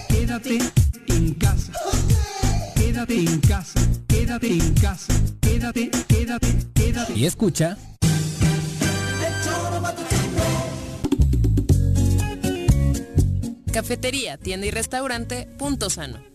Quédate 0.08 0.60
en 1.08 1.34
casa. 1.34 1.74
Quédate 3.06 3.32
en 3.32 3.40
casa. 3.42 3.80
Quédate 4.08 4.48
en 4.48 4.74
casa. 4.74 5.14
Quédate, 5.40 5.92
quédate, 6.08 6.48
quédate. 6.74 7.14
Y 7.14 7.26
escucha 7.28 7.78
Cafetería, 13.72 14.38
tienda 14.38 14.66
y 14.66 14.72
restaurante 14.72 15.48
Punto 15.60 15.92
Sano. 15.92 16.35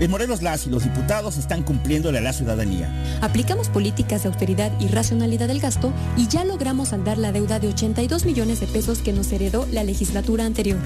En 0.00 0.10
Morelos 0.10 0.42
las 0.42 0.66
y 0.66 0.70
los 0.70 0.82
diputados 0.82 1.36
están 1.36 1.62
cumpliéndole 1.62 2.18
a 2.18 2.20
la 2.20 2.32
ciudadanía. 2.32 2.92
Aplicamos 3.20 3.68
políticas 3.68 4.22
de 4.22 4.28
austeridad 4.28 4.72
y 4.80 4.88
racionalidad 4.88 5.48
del 5.48 5.60
gasto 5.60 5.92
y 6.16 6.26
ya 6.26 6.44
logramos 6.44 6.88
saldar 6.88 7.16
la 7.18 7.30
deuda 7.30 7.60
de 7.60 7.68
82 7.68 8.24
millones 8.24 8.60
de 8.60 8.66
pesos 8.66 8.98
que 8.98 9.12
nos 9.12 9.30
heredó 9.32 9.66
la 9.70 9.84
legislatura 9.84 10.46
anterior. 10.46 10.78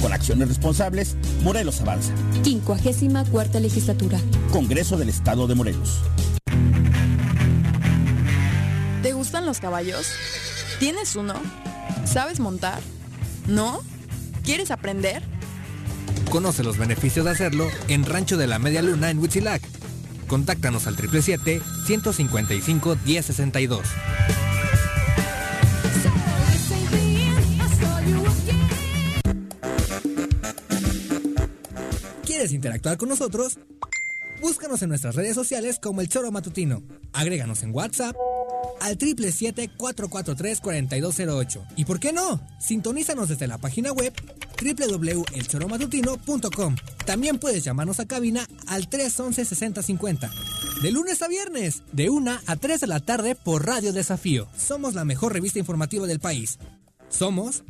Con 0.00 0.12
acciones 0.12 0.48
responsables, 0.48 1.16
Morelos 1.42 1.80
avanza. 1.80 2.12
54 2.44 3.32
cuarta 3.32 3.60
legislatura. 3.60 4.18
Congreso 4.52 4.96
del 4.96 5.08
Estado 5.08 5.46
de 5.46 5.54
Morelos. 5.54 6.00
¿Te 9.02 9.12
gustan 9.12 9.46
los 9.46 9.58
caballos? 9.58 10.06
¿Tienes 10.78 11.16
uno? 11.16 11.34
¿Sabes 12.04 12.40
montar? 12.40 12.80
¿No? 13.46 13.80
¿Quieres 14.44 14.70
aprender? 14.70 15.22
Conoce 16.30 16.62
los 16.62 16.78
beneficios 16.78 17.24
de 17.24 17.32
hacerlo 17.32 17.68
en 17.88 18.04
Rancho 18.04 18.36
de 18.36 18.46
la 18.46 18.58
Media 18.58 18.82
Luna 18.82 19.08
en 19.10 19.18
Huitzilac. 19.18 19.62
Contáctanos 20.28 20.86
al 20.86 20.96
777-155-1062. 20.96 23.80
¿Quieres 32.24 32.52
interactuar 32.52 32.96
con 32.96 33.10
nosotros? 33.10 33.58
Búscanos 34.40 34.80
en 34.82 34.88
nuestras 34.88 35.14
redes 35.14 35.34
sociales 35.34 35.78
como 35.78 36.00
El 36.00 36.08
Choro 36.08 36.32
Matutino. 36.32 36.82
Agréganos 37.12 37.62
en 37.62 37.74
WhatsApp 37.74 38.16
al 38.82 38.98
777-443-4208. 38.98 41.66
¿Y 41.76 41.84
por 41.84 42.00
qué 42.00 42.12
no? 42.12 42.40
Sintonízanos 42.58 43.28
desde 43.28 43.46
la 43.46 43.58
página 43.58 43.92
web 43.92 44.12
www.elchoromatutino.com. 44.60 46.76
También 47.06 47.38
puedes 47.38 47.62
llamarnos 47.64 48.00
a 48.00 48.06
cabina 48.06 48.44
al 48.66 48.90
311-6050. 48.90 50.28
De 50.82 50.90
lunes 50.90 51.22
a 51.22 51.28
viernes, 51.28 51.84
de 51.92 52.10
1 52.10 52.40
a 52.46 52.56
3 52.56 52.80
de 52.80 52.86
la 52.86 53.00
tarde 53.00 53.36
por 53.36 53.66
Radio 53.66 53.92
Desafío. 53.92 54.48
Somos 54.56 54.94
la 54.94 55.04
mejor 55.04 55.32
revista 55.32 55.58
informativa 55.58 56.06
del 56.06 56.20
país. 56.20 56.58
Somos... 57.08 57.64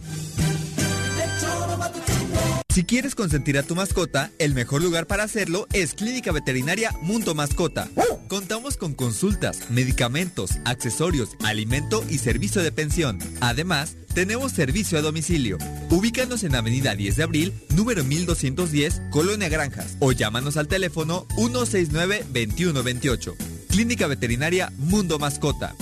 Si 2.73 2.85
quieres 2.85 3.15
consentir 3.15 3.59
a 3.59 3.63
tu 3.63 3.75
mascota, 3.75 4.31
el 4.39 4.55
mejor 4.55 4.83
lugar 4.83 5.07
para 5.07 5.25
hacerlo 5.25 5.67
es 5.75 5.93
Clínica 5.93 6.33
Veterinaria 6.33 6.91
Mundo 7.03 7.35
Mascota. 7.35 7.91
Contamos 8.29 8.79
con 8.79 8.95
consultas, 8.95 9.69
medicamentos, 9.69 10.53
accesorios, 10.65 11.37
alimento 11.45 12.03
y 12.09 12.17
servicio 12.17 12.63
de 12.63 12.73
pensión. 12.73 13.19
Además, 13.43 13.99
tenemos 14.15 14.53
servicio 14.53 14.97
a 14.97 15.03
domicilio. 15.03 15.59
Ubícanos 15.91 16.45
en 16.45 16.55
Avenida 16.55 16.95
10 16.95 17.17
de 17.17 17.23
Abril, 17.23 17.53
número 17.77 18.05
1210, 18.05 19.03
Colonia 19.11 19.51
Granjas, 19.51 19.99
o 19.99 20.13
llámanos 20.13 20.57
al 20.57 20.67
teléfono 20.67 21.27
169-2128. 21.37 23.35
Clínica 23.69 24.07
Veterinaria 24.07 24.73
Mundo 24.79 25.19
Mascota. 25.19 25.75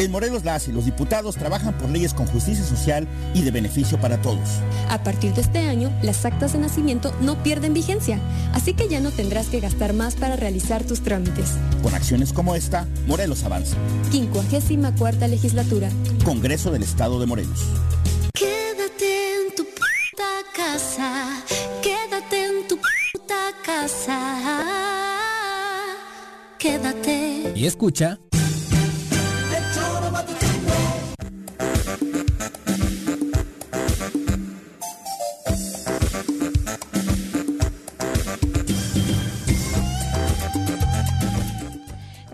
En 0.00 0.10
Morelos 0.10 0.46
las 0.46 0.66
y 0.66 0.72
los 0.72 0.86
diputados 0.86 1.36
trabajan 1.36 1.76
por 1.76 1.90
leyes 1.90 2.14
con 2.14 2.26
justicia 2.26 2.64
social 2.64 3.06
y 3.34 3.42
de 3.42 3.50
beneficio 3.50 4.00
para 4.00 4.22
todos. 4.22 4.48
A 4.88 5.02
partir 5.02 5.34
de 5.34 5.42
este 5.42 5.58
año, 5.58 5.92
las 6.02 6.24
actas 6.24 6.54
de 6.54 6.58
nacimiento 6.58 7.14
no 7.20 7.42
pierden 7.42 7.74
vigencia, 7.74 8.18
así 8.54 8.72
que 8.72 8.88
ya 8.88 9.00
no 9.00 9.10
tendrás 9.10 9.48
que 9.48 9.60
gastar 9.60 9.92
más 9.92 10.14
para 10.14 10.36
realizar 10.36 10.84
tus 10.84 11.02
trámites. 11.02 11.50
Con 11.82 11.94
acciones 11.94 12.32
como 12.32 12.54
esta, 12.54 12.86
Morelos 13.06 13.44
avanza. 13.44 13.76
54 14.10 15.28
legislatura. 15.28 15.90
Congreso 16.24 16.70
del 16.70 16.82
Estado 16.82 17.20
de 17.20 17.26
Morelos. 17.26 17.66
Quédate 18.32 19.20
casa, 20.56 21.42
quédate 21.82 22.46
en 22.46 22.68
tu 22.68 22.76
puta 23.12 23.52
casa. 23.64 24.18
Quédate. 26.58 27.52
Y 27.54 27.66
escucha. 27.66 28.18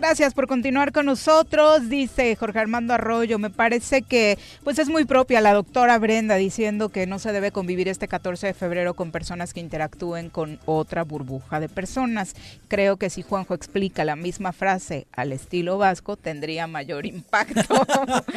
Gracias 0.07 0.33
por 0.33 0.47
continuar 0.47 0.93
con 0.93 1.05
nosotros, 1.05 1.89
dice 1.89 2.33
Jorge 2.37 2.59
Armando 2.59 2.93
Arroyo. 2.93 3.39
Me 3.39 3.49
parece 3.49 4.03
que 4.03 4.39
pues 4.63 4.79
es 4.79 4.87
muy 4.87 5.03
propia 5.03 5.41
la 5.41 5.51
doctora 5.51 5.99
Brenda 5.99 6.35
diciendo 6.35 6.87
que 6.87 7.05
no 7.05 7.19
se 7.19 7.33
debe 7.33 7.51
convivir 7.51 7.89
este 7.89 8.07
14 8.07 8.47
de 8.47 8.53
febrero 8.53 8.93
con 8.93 9.11
personas 9.11 9.53
que 9.53 9.59
interactúen 9.59 10.29
con 10.29 10.61
otra 10.65 11.03
burbuja 11.03 11.59
de 11.59 11.67
personas. 11.67 12.35
Creo 12.69 12.95
que 12.95 13.09
si 13.09 13.21
Juanjo 13.21 13.53
explica 13.53 14.05
la 14.05 14.15
misma 14.15 14.53
frase 14.53 15.07
al 15.11 15.33
estilo 15.33 15.77
vasco 15.77 16.15
tendría 16.15 16.67
mayor 16.67 17.05
impacto. 17.05 17.85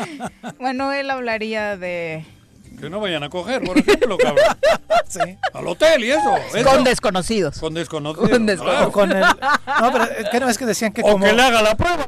bueno, 0.58 0.92
él 0.92 1.08
hablaría 1.08 1.76
de 1.76 2.24
que 2.80 2.90
no 2.90 3.00
vayan 3.00 3.22
a 3.22 3.28
coger, 3.28 3.62
por 3.62 3.78
ejemplo, 3.78 4.16
cabrón. 4.18 4.44
Sí. 5.08 5.18
Al 5.54 5.66
hotel 5.66 6.04
y 6.04 6.12
eso. 6.12 6.34
Con 6.64 6.84
desconocidos. 6.84 7.58
Con 7.58 7.74
desconocidos. 7.74 8.30
Con 8.30 8.46
desconocidos. 8.46 8.92
Con 8.92 9.10
el, 9.10 9.22
no, 9.22 9.92
pero 9.92 10.04
eh, 10.04 10.24
¿qué 10.30 10.38
no 10.38 10.48
es 10.48 10.56
que 10.56 10.66
decían 10.66 10.92
que 10.92 11.00
o 11.00 11.04
como... 11.04 11.24
que 11.24 11.32
le 11.32 11.42
haga 11.42 11.62
la 11.62 11.76
prueba. 11.76 12.06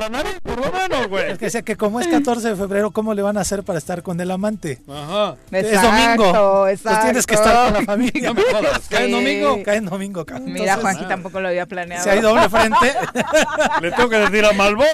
La 0.00 0.08
nariz, 0.08 0.36
por 0.42 0.58
lo 0.58 0.72
menos, 0.72 1.08
güey. 1.08 1.30
Es 1.30 1.38
que 1.38 1.44
decía 1.44 1.62
que 1.62 1.76
como 1.76 2.00
es 2.00 2.08
14 2.08 2.48
de 2.48 2.56
febrero, 2.56 2.90
¿cómo 2.90 3.14
le 3.14 3.22
van 3.22 3.38
a 3.38 3.42
hacer 3.42 3.62
para 3.62 3.78
estar 3.78 4.02
con 4.02 4.20
el 4.20 4.32
amante? 4.32 4.80
Ajá. 4.88 5.36
Exacto, 5.52 5.68
es 5.68 5.82
domingo. 5.82 6.68
Exacto. 6.68 6.90
Pues 6.90 7.04
tienes 7.04 7.26
que 7.26 7.34
estar 7.34 7.64
con 7.66 7.74
la 7.74 7.82
familia. 7.82 8.28
No 8.28 8.34
me 8.34 8.42
jodas. 8.42 8.88
¿Cae 8.88 9.04
en 9.04 9.12
domingo? 9.12 9.62
Cae 9.64 9.76
en 9.76 9.84
domingo, 9.86 10.26
cabrón. 10.26 10.52
Mira, 10.52 10.76
Juanji 10.76 11.04
ah. 11.04 11.08
tampoco 11.08 11.40
lo 11.40 11.48
había 11.48 11.66
planeado. 11.66 12.02
Si 12.02 12.10
hay 12.10 12.20
doble 12.20 12.48
frente. 12.48 12.94
le 13.80 13.92
tengo 13.92 14.08
que 14.08 14.18
decir 14.18 14.44
a 14.44 14.52
Malvo. 14.52 14.84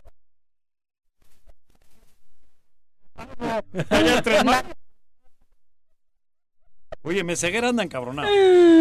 Oye, 7.04 7.22
Meseguer 7.22 7.66
anda 7.66 7.82
encabronado. 7.82 8.28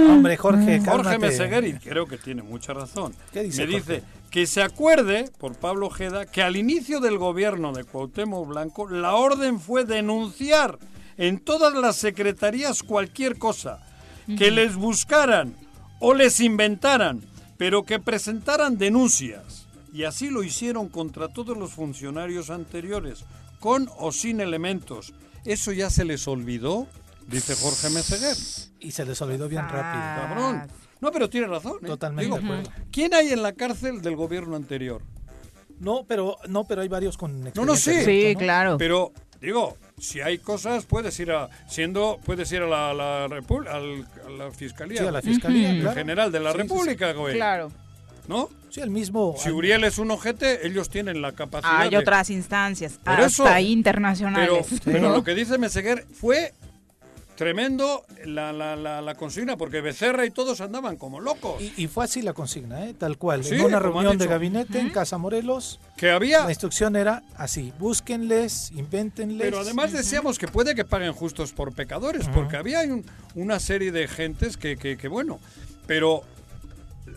Hombre, 0.09 0.37
Jorge, 0.37 0.79
Jorge 0.79 0.85
cálmate. 0.85 1.19
Meseguer, 1.19 1.65
y 1.65 1.73
creo 1.73 2.05
que 2.07 2.17
tiene 2.17 2.41
mucha 2.41 2.73
razón. 2.73 3.13
¿Qué 3.33 3.43
dice 3.43 3.65
Me 3.65 3.73
Jorge? 3.73 3.93
dice 3.95 4.07
que 4.31 4.47
se 4.47 4.63
acuerde, 4.63 5.29
por 5.37 5.55
Pablo 5.57 5.87
Ojeda, 5.87 6.25
que 6.25 6.41
al 6.41 6.55
inicio 6.55 7.01
del 7.01 7.17
gobierno 7.17 7.73
de 7.73 7.83
Cuauhtémoc 7.83 8.47
Blanco, 8.47 8.89
la 8.89 9.15
orden 9.15 9.59
fue 9.59 9.83
denunciar 9.85 10.79
en 11.17 11.39
todas 11.39 11.75
las 11.75 11.97
secretarías 11.97 12.81
cualquier 12.81 13.37
cosa, 13.37 13.79
que 14.37 14.51
les 14.51 14.75
buscaran 14.75 15.53
o 15.99 16.13
les 16.13 16.39
inventaran, 16.39 17.21
pero 17.57 17.83
que 17.83 17.99
presentaran 17.99 18.77
denuncias. 18.77 19.67
Y 19.93 20.05
así 20.05 20.29
lo 20.29 20.43
hicieron 20.43 20.87
contra 20.87 21.27
todos 21.27 21.57
los 21.57 21.73
funcionarios 21.73 22.49
anteriores, 22.49 23.25
con 23.59 23.89
o 23.97 24.11
sin 24.11 24.39
elementos. 24.39 25.13
¿Eso 25.45 25.73
ya 25.73 25.89
se 25.89 26.05
les 26.05 26.27
olvidó? 26.27 26.87
Dice 27.27 27.55
Jorge 27.55 27.89
Meseguer. 27.89 28.35
Y 28.79 28.91
se 28.91 29.05
les 29.05 29.21
olvidó 29.21 29.47
bien 29.47 29.63
rápido. 29.67 30.03
Cabrón. 30.27 30.63
No, 31.01 31.11
pero 31.11 31.29
tiene 31.29 31.47
razón. 31.47 31.77
¿eh? 31.83 31.87
Totalmente 31.87 32.25
Digo, 32.25 32.37
de 32.37 32.43
acuerdo. 32.61 32.71
¿Quién 32.91 33.13
hay 33.13 33.29
en 33.31 33.41
la 33.43 33.53
cárcel 33.53 34.01
del 34.01 34.15
gobierno 34.15 34.55
anterior? 34.55 35.01
No, 35.79 36.05
pero 36.07 36.37
no, 36.47 36.63
pero 36.65 36.81
hay 36.81 36.87
varios 36.87 37.17
con 37.17 37.43
No, 37.55 37.65
no, 37.65 37.75
sí. 37.75 38.03
Sí, 38.05 38.33
¿no? 38.33 38.39
claro. 38.39 38.77
Pero, 38.77 39.11
digo, 39.41 39.77
si 39.97 40.21
hay 40.21 40.37
cosas, 40.37 40.85
puedes 40.85 41.19
ir 41.19 41.31
a, 41.31 41.49
siendo, 41.67 42.19
puedes 42.25 42.51
ir 42.51 42.61
a 42.61 42.67
la, 42.67 42.93
la 42.93 43.25
a 43.25 43.29
la 43.29 44.51
fiscalía. 44.51 45.01
Sí, 45.01 45.07
a 45.07 45.11
la 45.11 45.21
fiscalía, 45.21 45.71
El 45.71 45.81
claro. 45.81 45.95
general 45.97 46.31
de 46.31 46.39
la 46.39 46.51
Sí, 46.51 46.57
sí, 46.57 46.63
sí. 46.63 46.69
República, 46.69 47.11
güey. 47.13 47.35
Claro. 47.35 47.71
¿No? 48.27 48.49
Sí, 48.69 48.79
el 48.79 48.89
mismo. 48.89 49.35
Si 49.37 49.49
Uriel 49.49 49.83
es 49.83 49.97
un 49.97 50.09
ojete, 50.11 50.65
ellos 50.65 50.89
tienen 50.89 51.21
la 51.21 51.33
capacidad 51.33 51.81
Hay 51.81 51.89
de- 51.89 51.97
otras 51.97 52.29
instancias, 52.29 52.93
Por 53.03 53.13
hasta 53.19 53.59
eso. 53.59 53.67
internacionales. 53.67 54.65
Pero, 54.69 54.81
pero 54.85 55.09
lo 55.11 55.23
que 55.23 55.35
dice 55.35 55.57
Meseguer 55.57 56.05
fue 56.13 56.53
tremendo 57.35 58.05
la, 58.25 58.53
la, 58.53 58.75
la, 58.75 59.01
la 59.01 59.15
consigna, 59.15 59.57
porque 59.57 59.81
Becerra 59.81 60.25
y 60.25 60.31
todos 60.31 60.61
andaban 60.61 60.97
como 60.97 61.19
locos. 61.19 61.61
Y, 61.61 61.73
y 61.83 61.87
fue 61.87 62.05
así 62.05 62.21
la 62.21 62.33
consigna, 62.33 62.85
¿eh? 62.85 62.93
tal 62.93 63.17
cual. 63.17 63.43
Sí, 63.43 63.55
en 63.55 63.61
una 63.61 63.79
reunión 63.79 64.17
de 64.17 64.27
gabinete 64.27 64.79
en 64.79 64.89
Casa 64.89 65.17
Morelos, 65.17 65.79
Que 65.97 66.11
había 66.11 66.43
la 66.43 66.49
instrucción 66.51 66.95
era 66.95 67.23
así: 67.35 67.73
búsquenles, 67.79 68.71
invéntenles. 68.71 69.41
Pero 69.41 69.59
además 69.59 69.91
decíamos 69.91 70.37
que 70.37 70.47
puede 70.47 70.75
que 70.75 70.85
paguen 70.85 71.13
justos 71.13 71.53
por 71.53 71.73
pecadores, 71.73 72.27
porque 72.29 72.57
había 72.57 72.81
un- 72.81 73.05
una 73.35 73.59
serie 73.59 73.91
de 73.91 74.07
gentes 74.07 74.57
que, 74.57 74.77
que, 74.77 74.97
que, 74.97 75.07
bueno, 75.07 75.39
pero 75.87 76.23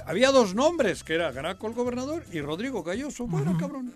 había 0.06 0.30
dos 0.30 0.54
nombres, 0.54 1.04
que 1.04 1.14
era 1.14 1.30
Graco 1.32 1.66
el 1.66 1.74
gobernador 1.74 2.24
y 2.32 2.40
Rodrigo 2.40 2.82
Galloso. 2.82 3.26
Bueno, 3.26 3.56
cabrón, 3.58 3.94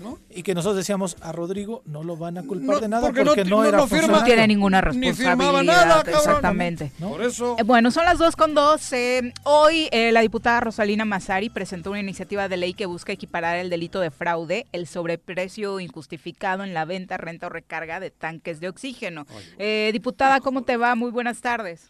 ¿no? 0.00 0.18
Y 0.30 0.42
que 0.42 0.54
nosotros 0.54 0.76
decíamos 0.76 1.16
a 1.20 1.32
Rodrigo 1.32 1.82
no 1.86 2.02
lo 2.02 2.16
van 2.16 2.38
a 2.38 2.42
culpar 2.42 2.76
No, 2.76 2.80
de 2.80 2.88
nada 2.88 3.02
porque 3.08 3.24
porque, 3.24 3.44
no- 3.44 3.50
no, 3.50 3.56
no- 3.62 3.68
era 3.68 3.78
no 3.78 3.86
firma-. 3.86 4.18
No 4.18 4.24
tiene 4.24 4.46
ninguna 4.46 4.80
Ni 4.80 4.84
responsabilidad. 5.10 5.28
firmaba 5.36 5.62
nada, 5.62 5.96
cabrón. 6.02 6.14
exactamente. 6.16 6.92
Por 7.00 7.22
eso... 7.22 7.56
Eh, 7.58 7.62
Bueno, 7.64 7.90
son 7.90 8.04
las 8.04 8.18
dos 8.18 8.36
con 8.36 8.54
dos. 8.54 8.92
Eh, 8.92 9.32
hoy 9.44 9.88
eh, 9.92 10.12
la 10.12 10.20
diputada 10.20 10.60
Rosalina 10.60 11.04
Mazari 11.04 11.50
presentó 11.50 11.90
una 11.90 12.00
iniciativa 12.00 12.48
de 12.48 12.56
ley 12.56 12.74
que 12.74 12.86
busca 12.86 13.12
equiparar 13.12 13.56
el 13.58 13.70
delito 13.70 14.00
de 14.00 14.10
fraude, 14.10 14.66
el 14.72 14.86
sobreprecio 14.86 15.80
injustificado 15.80 16.64
en 16.64 16.74
la 16.74 16.84
venta, 16.84 17.16
renta 17.16 17.46
o 17.46 17.50
recarga 17.50 18.00
de 18.00 18.10
tanques 18.10 18.60
de 18.60 18.68
oxígeno. 18.68 19.26
Eh, 19.58 19.90
diputada, 19.92 20.40
¿cómo 20.40 20.62
te 20.62 20.76
va? 20.76 20.94
Muy 20.94 21.10
buenas 21.10 21.40
tardes. 21.40 21.88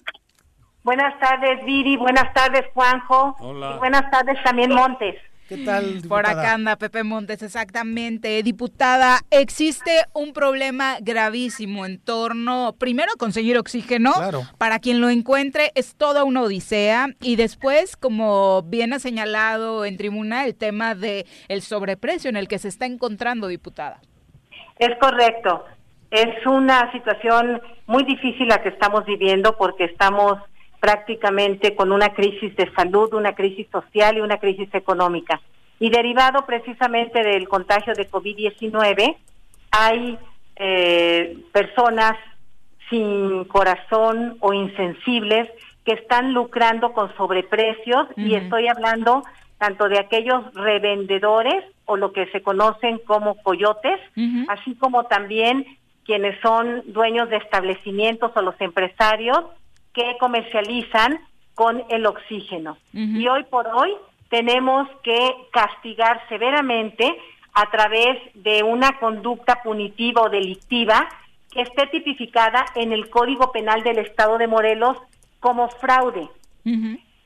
Buenas 0.84 1.18
tardes, 1.20 1.64
Viri. 1.64 1.96
Buenas 1.96 2.34
tardes, 2.34 2.64
Juanjo. 2.74 3.36
Hola. 3.38 3.74
Y 3.76 3.78
buenas 3.78 4.10
tardes 4.10 4.36
también, 4.42 4.72
Montes. 4.74 5.14
¿Qué 5.56 5.64
tal, 5.66 5.84
Por 5.84 5.92
diputada? 6.02 6.30
acá 6.30 6.54
anda 6.54 6.76
Pepe 6.76 7.02
Montes, 7.02 7.42
exactamente. 7.42 8.42
Diputada, 8.42 9.20
existe 9.30 9.90
un 10.14 10.32
problema 10.32 10.96
gravísimo 11.02 11.84
en 11.84 11.98
torno, 11.98 12.74
primero, 12.78 13.12
conseguir 13.18 13.58
oxígeno. 13.58 14.14
Claro. 14.14 14.42
Para 14.56 14.78
quien 14.78 15.02
lo 15.02 15.10
encuentre 15.10 15.70
es 15.74 15.94
toda 15.94 16.24
una 16.24 16.40
odisea. 16.40 17.08
Y 17.20 17.36
después, 17.36 17.98
como 17.98 18.62
bien 18.62 18.94
ha 18.94 18.98
señalado 18.98 19.84
en 19.84 19.98
tribuna, 19.98 20.46
el 20.46 20.54
tema 20.54 20.94
de 20.94 21.26
el 21.48 21.60
sobreprecio 21.60 22.30
en 22.30 22.36
el 22.36 22.48
que 22.48 22.58
se 22.58 22.68
está 22.68 22.86
encontrando, 22.86 23.46
diputada. 23.46 24.00
Es 24.78 24.96
correcto. 24.98 25.66
Es 26.10 26.46
una 26.46 26.90
situación 26.92 27.60
muy 27.86 28.04
difícil 28.04 28.48
la 28.48 28.62
que 28.62 28.70
estamos 28.70 29.04
viviendo 29.04 29.56
porque 29.58 29.84
estamos 29.84 30.38
prácticamente 30.82 31.76
con 31.76 31.92
una 31.92 32.08
crisis 32.08 32.56
de 32.56 32.68
salud, 32.74 33.14
una 33.14 33.36
crisis 33.36 33.68
social 33.70 34.16
y 34.16 34.20
una 34.20 34.38
crisis 34.38 34.68
económica. 34.74 35.40
Y 35.78 35.90
derivado 35.90 36.44
precisamente 36.44 37.22
del 37.22 37.48
contagio 37.48 37.94
de 37.94 38.10
COVID-19, 38.10 39.16
hay 39.70 40.18
eh, 40.56 41.38
personas 41.52 42.14
sin 42.90 43.44
corazón 43.44 44.36
o 44.40 44.52
insensibles 44.52 45.48
que 45.84 45.92
están 45.92 46.32
lucrando 46.32 46.92
con 46.92 47.14
sobreprecios 47.16 48.08
y 48.16 48.34
estoy 48.34 48.66
hablando 48.66 49.22
tanto 49.58 49.88
de 49.88 50.00
aquellos 50.00 50.52
revendedores 50.54 51.64
o 51.84 51.96
lo 51.96 52.12
que 52.12 52.26
se 52.32 52.42
conocen 52.42 52.98
como 53.06 53.36
coyotes, 53.36 54.00
así 54.48 54.74
como 54.74 55.04
también 55.04 55.64
quienes 56.04 56.40
son 56.40 56.82
dueños 56.86 57.30
de 57.30 57.36
establecimientos 57.36 58.32
o 58.34 58.42
los 58.42 58.60
empresarios 58.60 59.44
que 59.92 60.16
comercializan 60.18 61.20
con 61.54 61.82
el 61.90 62.06
oxígeno. 62.06 62.78
Y 63.20 63.28
hoy 63.28 63.44
por 63.44 63.66
hoy 63.68 63.92
tenemos 64.30 64.88
que 65.02 65.34
castigar 65.52 66.20
severamente 66.28 67.14
a 67.54 67.70
través 67.70 68.18
de 68.34 68.62
una 68.62 68.98
conducta 68.98 69.62
punitiva 69.62 70.22
o 70.22 70.30
delictiva 70.30 71.08
que 71.50 71.60
esté 71.62 71.86
tipificada 71.88 72.64
en 72.74 72.92
el 72.92 73.10
Código 73.10 73.52
Penal 73.52 73.82
del 73.82 73.98
Estado 73.98 74.38
de 74.38 74.46
Morelos 74.46 74.96
como 75.40 75.68
fraude. 75.68 76.28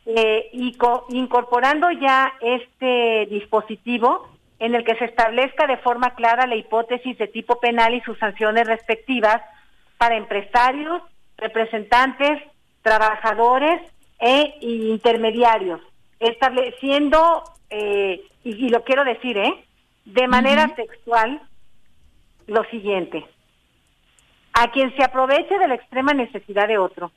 Eh, 0.07 0.51
y 0.53 0.73
co- 0.75 1.07
incorporando 1.11 1.91
ya 1.93 2.33
este 2.41 3.27
dispositivo 3.31 4.29
en 4.59 4.75
el 4.75 4.85
que 4.85 4.97
se 4.97 5.05
establezca 5.05 5.67
de 5.67 5.77
forma 5.79 6.15
clara 6.15 6.47
la 6.47 6.57
hipótesis 6.57 7.19
de 7.19 7.27
tipo 7.29 7.61
penal 7.61 7.95
y 7.95 8.01
sus 8.01 8.19
sanciones 8.19 8.67
respectivas 8.67 9.43
para 9.99 10.17
empresarios, 10.17 11.03
representantes, 11.37 12.41
trabajadores 12.87 13.83
e 14.21 14.55
intermediarios, 14.61 15.81
estableciendo, 16.21 17.43
eh, 17.69 18.23
y, 18.45 18.67
y 18.67 18.69
lo 18.69 18.85
quiero 18.85 19.03
decir, 19.03 19.37
¿eh? 19.37 19.65
de 20.05 20.29
manera 20.29 20.69
textual, 20.77 21.43
lo 22.47 22.63
siguiente. 22.67 23.27
A 24.53 24.71
quien 24.71 24.95
se 24.97 25.03
aproveche 25.03 25.59
de 25.59 25.67
la 25.67 25.75
extrema 25.75 26.15
necesidad 26.15 26.69
de 26.69 26.79
otro, 26.79 27.11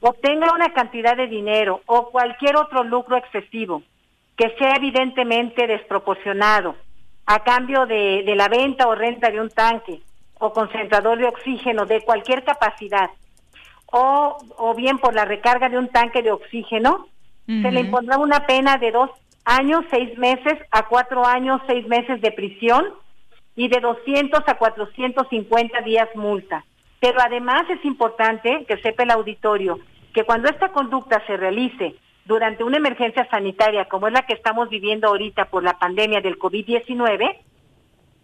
obtenga 0.00 0.52
una 0.52 0.74
cantidad 0.74 1.16
de 1.16 1.26
dinero 1.26 1.80
o 1.86 2.10
cualquier 2.10 2.56
otro 2.56 2.84
lucro 2.84 3.16
excesivo 3.16 3.82
que 4.36 4.54
sea 4.58 4.76
evidentemente 4.76 5.66
desproporcionado 5.66 6.76
a 7.24 7.42
cambio 7.44 7.86
de, 7.86 8.24
de 8.24 8.36
la 8.36 8.48
venta 8.48 8.86
o 8.86 8.94
renta 8.94 9.30
de 9.30 9.40
un 9.40 9.48
tanque 9.48 10.02
o 10.38 10.52
concentrador 10.52 11.18
de 11.18 11.26
oxígeno 11.26 11.86
de 11.86 12.02
cualquier 12.02 12.44
capacidad 12.44 13.08
o, 13.92 14.38
o 14.56 14.74
bien 14.74 14.98
por 14.98 15.14
la 15.14 15.24
recarga 15.24 15.68
de 15.68 15.78
un 15.78 15.88
tanque 15.88 16.22
de 16.22 16.32
oxígeno, 16.32 17.06
se 17.46 17.72
le 17.72 17.80
impondrá 17.80 18.18
una 18.18 18.46
pena 18.46 18.76
de 18.76 18.92
dos 18.92 19.08
años, 19.46 19.82
seis 19.90 20.18
meses 20.18 20.58
a 20.70 20.86
cuatro 20.86 21.24
años, 21.24 21.62
seis 21.66 21.86
meses 21.88 22.20
de 22.20 22.30
prisión 22.30 22.84
y 23.56 23.68
de 23.68 23.80
200 23.80 24.42
a 24.46 24.54
450 24.58 25.80
días 25.80 26.08
multa. 26.14 26.66
Pero 27.00 27.18
además 27.20 27.62
es 27.70 27.82
importante 27.86 28.66
que 28.68 28.76
sepa 28.82 29.04
el 29.04 29.10
auditorio 29.12 29.80
que 30.12 30.24
cuando 30.24 30.48
esta 30.48 30.72
conducta 30.72 31.22
se 31.26 31.36
realice 31.36 31.94
durante 32.24 32.64
una 32.64 32.76
emergencia 32.76 33.26
sanitaria 33.30 33.86
como 33.86 34.08
es 34.08 34.12
la 34.12 34.26
que 34.26 34.34
estamos 34.34 34.68
viviendo 34.68 35.08
ahorita 35.08 35.46
por 35.46 35.64
la 35.64 35.78
pandemia 35.78 36.20
del 36.20 36.38
COVID-19, 36.38 37.36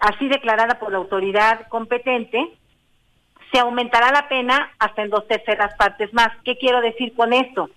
así 0.01 0.29
declarada 0.29 0.79
por 0.79 0.93
la 0.93 0.99
autoridad 0.99 1.67
competente, 1.69 2.51
se 3.55 3.61
aumentará 3.61 4.11
la 4.11 4.29
pena 4.29 4.73
hasta 4.81 5.03
en 5.03 5.11
dos 5.11 5.29
terceras 5.29 5.73
partes 5.77 6.13
más. 6.13 6.31
¿Qué 6.45 6.59
quiero 6.59 6.81
decir 6.81 7.15
con 7.15 7.33
esto? 7.33 7.71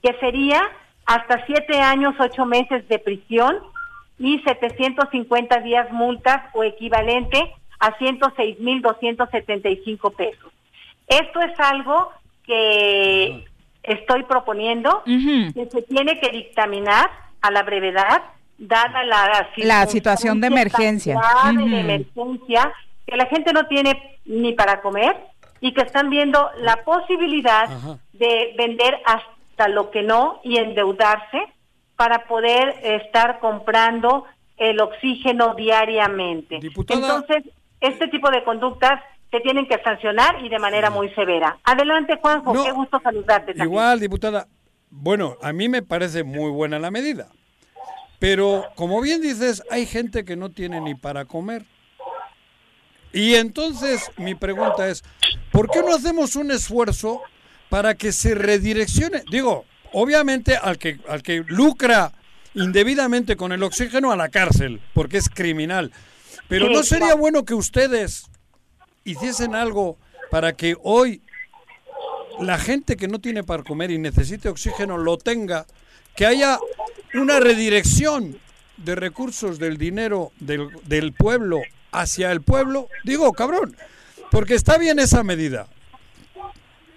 Que 0.00 0.14
sería 0.20 0.62
hasta 1.06 1.44
siete 1.46 1.80
años, 1.80 2.14
ocho 2.20 2.46
meses 2.46 2.86
de 2.86 3.00
prisión 3.00 3.58
y 4.16 4.38
750 4.42 5.58
días 5.60 5.90
multas 5.90 6.40
o 6.52 6.62
equivalente 6.62 7.52
a 7.80 7.98
106.275 7.98 10.14
pesos. 10.14 10.52
Esto 11.08 11.40
es 11.40 11.58
algo 11.58 12.12
que 12.46 13.44
estoy 13.82 14.22
proponiendo, 14.22 15.02
que 15.04 15.66
se 15.68 15.82
tiene 15.82 16.20
que 16.20 16.30
dictaminar 16.30 17.10
a 17.40 17.50
la 17.50 17.64
brevedad, 17.64 18.22
dada 18.56 19.02
la, 19.02 19.48
la 19.56 19.84
situación 19.86 20.40
de 20.40 20.46
emergencia. 20.46 21.20
de 21.52 21.80
emergencia, 21.80 22.72
que 23.06 23.16
la 23.16 23.26
gente 23.26 23.52
no 23.52 23.66
tiene 23.66 24.18
ni 24.24 24.52
para 24.52 24.80
comer 24.80 25.16
y 25.60 25.72
que 25.72 25.82
están 25.82 26.10
viendo 26.10 26.50
la 26.58 26.84
posibilidad 26.84 27.68
de 28.12 28.54
vender 28.56 29.00
hasta 29.04 29.68
lo 29.68 29.90
que 29.90 30.02
no 30.02 30.40
y 30.42 30.58
endeudarse 30.58 31.42
para 31.96 32.26
poder 32.26 32.74
estar 32.82 33.38
comprando 33.40 34.24
el 34.56 34.80
oxígeno 34.80 35.54
diariamente. 35.54 36.60
Entonces, 36.88 37.44
este 37.80 38.08
tipo 38.08 38.30
de 38.30 38.44
conductas 38.44 39.00
se 39.30 39.40
tienen 39.40 39.66
que 39.66 39.82
sancionar 39.82 40.44
y 40.44 40.48
de 40.48 40.58
manera 40.58 40.90
muy 40.90 41.10
severa. 41.10 41.58
Adelante, 41.64 42.18
Juanjo, 42.20 42.64
qué 42.64 42.70
gusto 42.72 43.00
saludarte. 43.02 43.52
También. 43.52 43.68
Igual, 43.68 44.00
diputada. 44.00 44.46
Bueno, 44.90 45.36
a 45.42 45.52
mí 45.52 45.68
me 45.68 45.82
parece 45.82 46.22
muy 46.22 46.50
buena 46.50 46.78
la 46.78 46.90
medida. 46.90 47.28
Pero, 48.20 48.64
como 48.76 49.00
bien 49.00 49.20
dices, 49.20 49.62
hay 49.70 49.86
gente 49.86 50.24
que 50.24 50.36
no 50.36 50.50
tiene 50.50 50.80
ni 50.80 50.94
para 50.94 51.24
comer. 51.24 51.64
Y 53.14 53.36
entonces 53.36 54.10
mi 54.16 54.34
pregunta 54.34 54.88
es, 54.88 55.04
¿por 55.52 55.70
qué 55.70 55.82
no 55.82 55.94
hacemos 55.94 56.34
un 56.34 56.50
esfuerzo 56.50 57.22
para 57.70 57.94
que 57.94 58.10
se 58.10 58.34
redireccione? 58.34 59.22
Digo, 59.30 59.64
obviamente 59.92 60.56
al 60.56 60.78
que, 60.78 60.98
al 61.08 61.22
que 61.22 61.44
lucra 61.46 62.12
indebidamente 62.54 63.36
con 63.36 63.52
el 63.52 63.62
oxígeno 63.62 64.10
a 64.10 64.16
la 64.16 64.30
cárcel, 64.30 64.80
porque 64.94 65.18
es 65.18 65.28
criminal. 65.28 65.92
Pero 66.48 66.68
¿no 66.68 66.82
sería 66.82 67.14
bueno 67.14 67.44
que 67.44 67.54
ustedes 67.54 68.26
hiciesen 69.04 69.54
algo 69.54 69.96
para 70.32 70.54
que 70.54 70.76
hoy 70.82 71.22
la 72.40 72.58
gente 72.58 72.96
que 72.96 73.06
no 73.06 73.20
tiene 73.20 73.44
para 73.44 73.62
comer 73.62 73.92
y 73.92 73.98
necesite 73.98 74.48
oxígeno 74.48 74.98
lo 74.98 75.18
tenga? 75.18 75.66
Que 76.16 76.26
haya 76.26 76.58
una 77.14 77.38
redirección 77.38 78.38
de 78.76 78.96
recursos 78.96 79.60
del 79.60 79.78
dinero 79.78 80.32
del, 80.40 80.68
del 80.84 81.12
pueblo 81.12 81.62
hacia 81.94 82.32
el 82.32 82.42
pueblo, 82.42 82.88
digo, 83.04 83.32
cabrón, 83.32 83.76
porque 84.30 84.54
está 84.54 84.76
bien 84.78 84.98
esa 84.98 85.22
medida. 85.22 85.66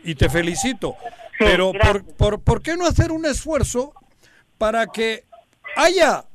Y 0.04 0.16
te 0.16 0.30
felicito. 0.30 0.96
pero 1.40 1.72
por, 1.72 2.04
por, 2.04 2.40
¿por 2.42 2.62
qué 2.62 2.76
no 2.76 2.86
hacer 2.86 3.12
un 3.12 3.26
esfuerzo 3.26 3.94
para 4.58 4.88
que 4.88 5.26
haya 5.76 6.26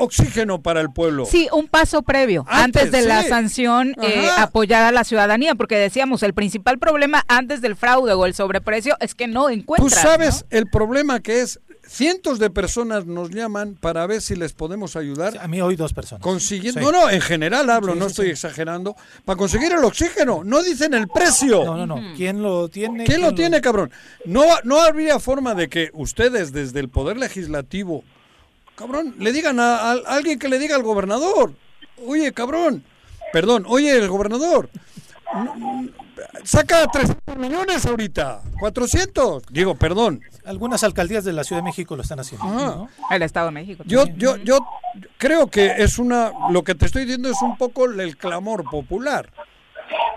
oxígeno 0.00 0.62
para 0.62 0.80
el 0.80 0.90
pueblo. 0.90 1.26
Sí, 1.26 1.48
un 1.52 1.68
paso 1.68 2.02
previo, 2.02 2.44
antes, 2.48 2.90
de 2.90 3.02
la 3.02 3.22
sanción, 3.22 3.94
eh, 4.02 4.28
apoyar 4.38 4.82
a 4.82 4.92
la 4.92 5.04
ciudadanía, 5.04 5.54
porque 5.54 5.76
decíamos, 5.76 6.22
el 6.22 6.34
principal 6.34 6.78
problema 6.78 7.24
antes 7.28 7.60
del 7.60 7.76
fraude 7.76 8.14
o 8.14 8.26
el 8.26 8.34
sobreprecio 8.34 8.96
es 9.00 9.14
que 9.14 9.26
no 9.28 9.50
encuentran. 9.50 9.88
Tú 9.88 9.94
sabes 9.94 10.46
el 10.50 10.68
problema 10.68 11.20
que 11.20 11.42
es, 11.42 11.60
cientos 11.90 12.38
de 12.38 12.50
personas 12.50 13.06
nos 13.06 13.30
llaman 13.30 13.74
para 13.74 14.06
ver 14.06 14.22
si 14.22 14.36
les 14.36 14.52
podemos 14.52 14.94
ayudar. 14.94 15.38
A 15.38 15.48
mí 15.48 15.60
hoy 15.60 15.74
dos 15.74 15.92
personas. 15.92 16.22
Consiguiendo, 16.22 16.80
no, 16.80 16.92
no, 16.92 17.10
en 17.10 17.20
general 17.20 17.68
hablo, 17.68 17.94
no 17.94 18.06
estoy 18.06 18.30
exagerando, 18.30 18.94
para 19.24 19.36
conseguir 19.36 19.72
el 19.72 19.84
oxígeno, 19.84 20.42
no 20.44 20.62
dicen 20.62 20.94
el 20.94 21.08
precio. 21.08 21.64
No, 21.64 21.76
no, 21.76 21.86
no, 21.86 22.14
¿quién 22.16 22.42
lo 22.42 22.68
tiene? 22.68 23.04
¿Quién, 23.04 23.20
lo 23.20 23.34
tiene, 23.34 23.60
cabrón? 23.60 23.90
No, 24.24 24.44
no 24.64 24.80
habría 24.80 25.18
forma 25.18 25.54
de 25.54 25.68
que 25.68 25.90
ustedes 25.92 26.52
desde 26.52 26.80
el 26.80 26.88
Poder 26.88 27.16
Legislativo 27.16 28.04
cabrón, 28.80 29.14
le 29.18 29.32
digan 29.32 29.60
a, 29.60 29.92
alguien 29.92 30.38
que 30.38 30.48
le 30.48 30.58
diga 30.58 30.74
al 30.74 30.82
gobernador, 30.82 31.52
oye, 32.06 32.32
cabrón, 32.32 32.82
perdón, 33.30 33.64
oye, 33.68 33.94
el 33.94 34.08
gobernador, 34.08 34.70
saca 36.44 36.86
300 36.86 37.36
millones 37.36 37.86
ahorita, 37.86 38.40
400, 38.58 39.44
digo, 39.50 39.74
perdón. 39.74 40.20
Algunas 40.44 40.82
alcaldías 40.84 41.24
de 41.24 41.32
la 41.32 41.44
Ciudad 41.44 41.62
de 41.62 41.64
México 41.64 41.96
lo 41.96 42.02
están 42.02 42.20
haciendo. 42.20 42.46
Ah. 42.46 43.14
El 43.14 43.22
Estado 43.22 43.46
de 43.46 43.52
México. 43.52 43.82
Yo, 43.86 44.04
yo, 44.16 44.36
yo 44.38 44.58
creo 45.18 45.48
que 45.48 45.74
es 45.78 45.98
una, 45.98 46.32
lo 46.50 46.62
que 46.62 46.74
te 46.74 46.86
estoy 46.86 47.02
diciendo 47.02 47.28
es 47.28 47.40
un 47.42 47.56
poco 47.56 47.84
el 47.84 48.16
clamor 48.16 48.64
popular. 48.64 49.28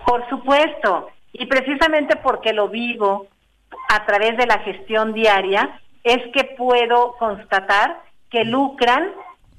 Por 0.05 0.27
supuesto, 0.29 1.09
y 1.31 1.45
precisamente 1.45 2.15
porque 2.17 2.53
lo 2.53 2.69
vivo 2.69 3.27
a 3.89 4.05
través 4.05 4.37
de 4.37 4.45
la 4.45 4.59
gestión 4.59 5.13
diaria, 5.13 5.79
es 6.03 6.19
que 6.33 6.55
puedo 6.57 7.15
constatar 7.17 8.01
que 8.29 8.43
lucran 8.43 9.11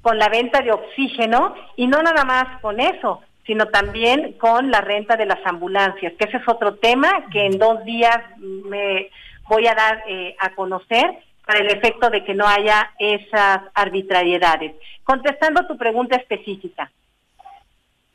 con 0.03 0.19
la 0.19 0.28
venta 0.28 0.61
de 0.61 0.73
oxígeno 0.73 1.55
y 1.77 1.86
no 1.86 2.03
nada 2.03 2.24
más 2.24 2.61
con 2.61 2.78
eso, 2.78 3.23
sino 3.47 3.66
también 3.66 4.33
con 4.35 4.71
la 4.71 4.81
renta 4.81 5.16
de 5.16 5.27
las 5.27 5.45
ambulancias, 5.45 6.15
que 6.19 6.25
ese 6.25 6.39
es 6.39 6.49
otro 6.49 6.77
tema 6.77 7.27
que 7.31 7.47
en 7.47 7.59
dos 7.59 7.85
días 7.85 8.19
me 8.39 9.11
voy 9.49 9.66
a 9.66 9.75
dar 9.75 10.03
eh, 10.09 10.35
a 10.39 10.55
conocer 10.55 11.19
para 11.45 11.61
el 11.61 11.71
efecto 11.71 12.09
de 12.09 12.25
que 12.25 12.35
no 12.35 12.47
haya 12.47 12.93
esas 12.99 13.61
arbitrariedades. 13.75 14.75
Contestando 15.03 15.66
tu 15.66 15.77
pregunta 15.77 16.16
específica, 16.16 16.91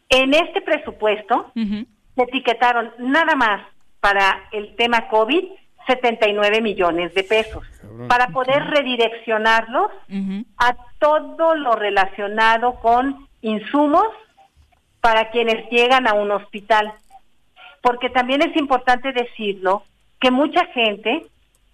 en 0.09 0.33
este 0.33 0.61
presupuesto 0.61 1.51
se 1.53 2.23
etiquetaron 2.23 2.91
nada 2.97 3.35
más 3.35 3.61
para 3.99 4.47
el 4.51 4.75
tema 4.75 5.07
COVID 5.09 5.43
79 5.87 6.61
millones 6.61 7.13
de 7.13 7.23
pesos 7.23 7.63
para 8.07 8.27
poder 8.27 8.63
redireccionarlos 8.65 9.91
a 10.57 10.75
todo 10.99 11.55
lo 11.55 11.73
relacionado 11.73 12.75
con 12.75 13.27
insumos 13.41 14.05
para 15.01 15.29
quienes 15.29 15.69
llegan 15.69 16.07
a 16.07 16.13
un 16.13 16.31
hospital. 16.31 16.93
Porque 17.81 18.09
también 18.09 18.41
es 18.41 18.55
importante 18.55 19.11
decirlo 19.11 19.83
que 20.19 20.31
mucha 20.31 20.65
gente 20.67 21.25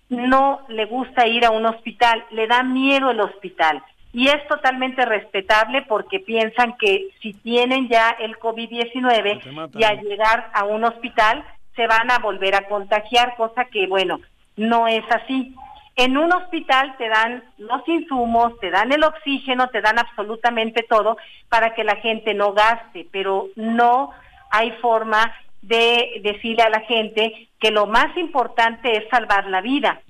no 0.09 0.61
le 0.67 0.85
gusta 0.85 1.27
ir 1.27 1.45
a 1.45 1.51
un 1.51 1.65
hospital, 1.65 2.23
le 2.31 2.47
da 2.47 2.63
miedo 2.63 3.11
el 3.11 3.19
hospital. 3.19 3.81
Y 4.13 4.29
es 4.29 4.47
totalmente 4.47 5.03
respetable 5.03 5.81
porque 5.81 6.19
piensan 6.19 6.77
que 6.77 7.09
si 7.21 7.33
tienen 7.33 7.89
ya 7.89 8.11
el 8.19 8.37
COVID-19 8.37 9.71
y 9.77 9.83
al 9.83 9.99
llegar 10.01 10.49
a 10.53 10.63
un 10.63 10.85
hospital 10.85 11.43
se 11.75 11.87
van 11.87 12.09
a 12.09 12.19
volver 12.19 12.55
a 12.55 12.67
contagiar, 12.67 13.35
cosa 13.35 13.65
que, 13.65 13.87
bueno, 13.87 14.21
no 14.55 14.87
es 14.87 15.03
así. 15.11 15.53
En 15.97 16.17
un 16.17 16.31
hospital 16.33 16.95
te 16.97 17.07
dan 17.07 17.43
los 17.57 17.87
insumos, 17.87 18.59
te 18.59 18.69
dan 18.69 18.91
el 18.91 19.03
oxígeno, 19.03 19.69
te 19.69 19.81
dan 19.81 19.97
absolutamente 19.97 20.83
todo 20.83 21.17
para 21.47 21.73
que 21.73 21.85
la 21.85 21.95
gente 21.97 22.33
no 22.33 22.51
gaste, 22.51 23.07
pero 23.11 23.47
no 23.55 24.11
hay 24.51 24.71
forma 24.81 25.33
de 25.61 26.21
decirle 26.21 26.63
a 26.63 26.69
la 26.69 26.81
gente 26.81 27.49
que 27.59 27.71
lo 27.71 27.85
más 27.85 28.15
importante 28.17 28.97
es 28.97 29.09
salvar 29.09 29.47
la 29.47 29.61
vida. 29.61 30.01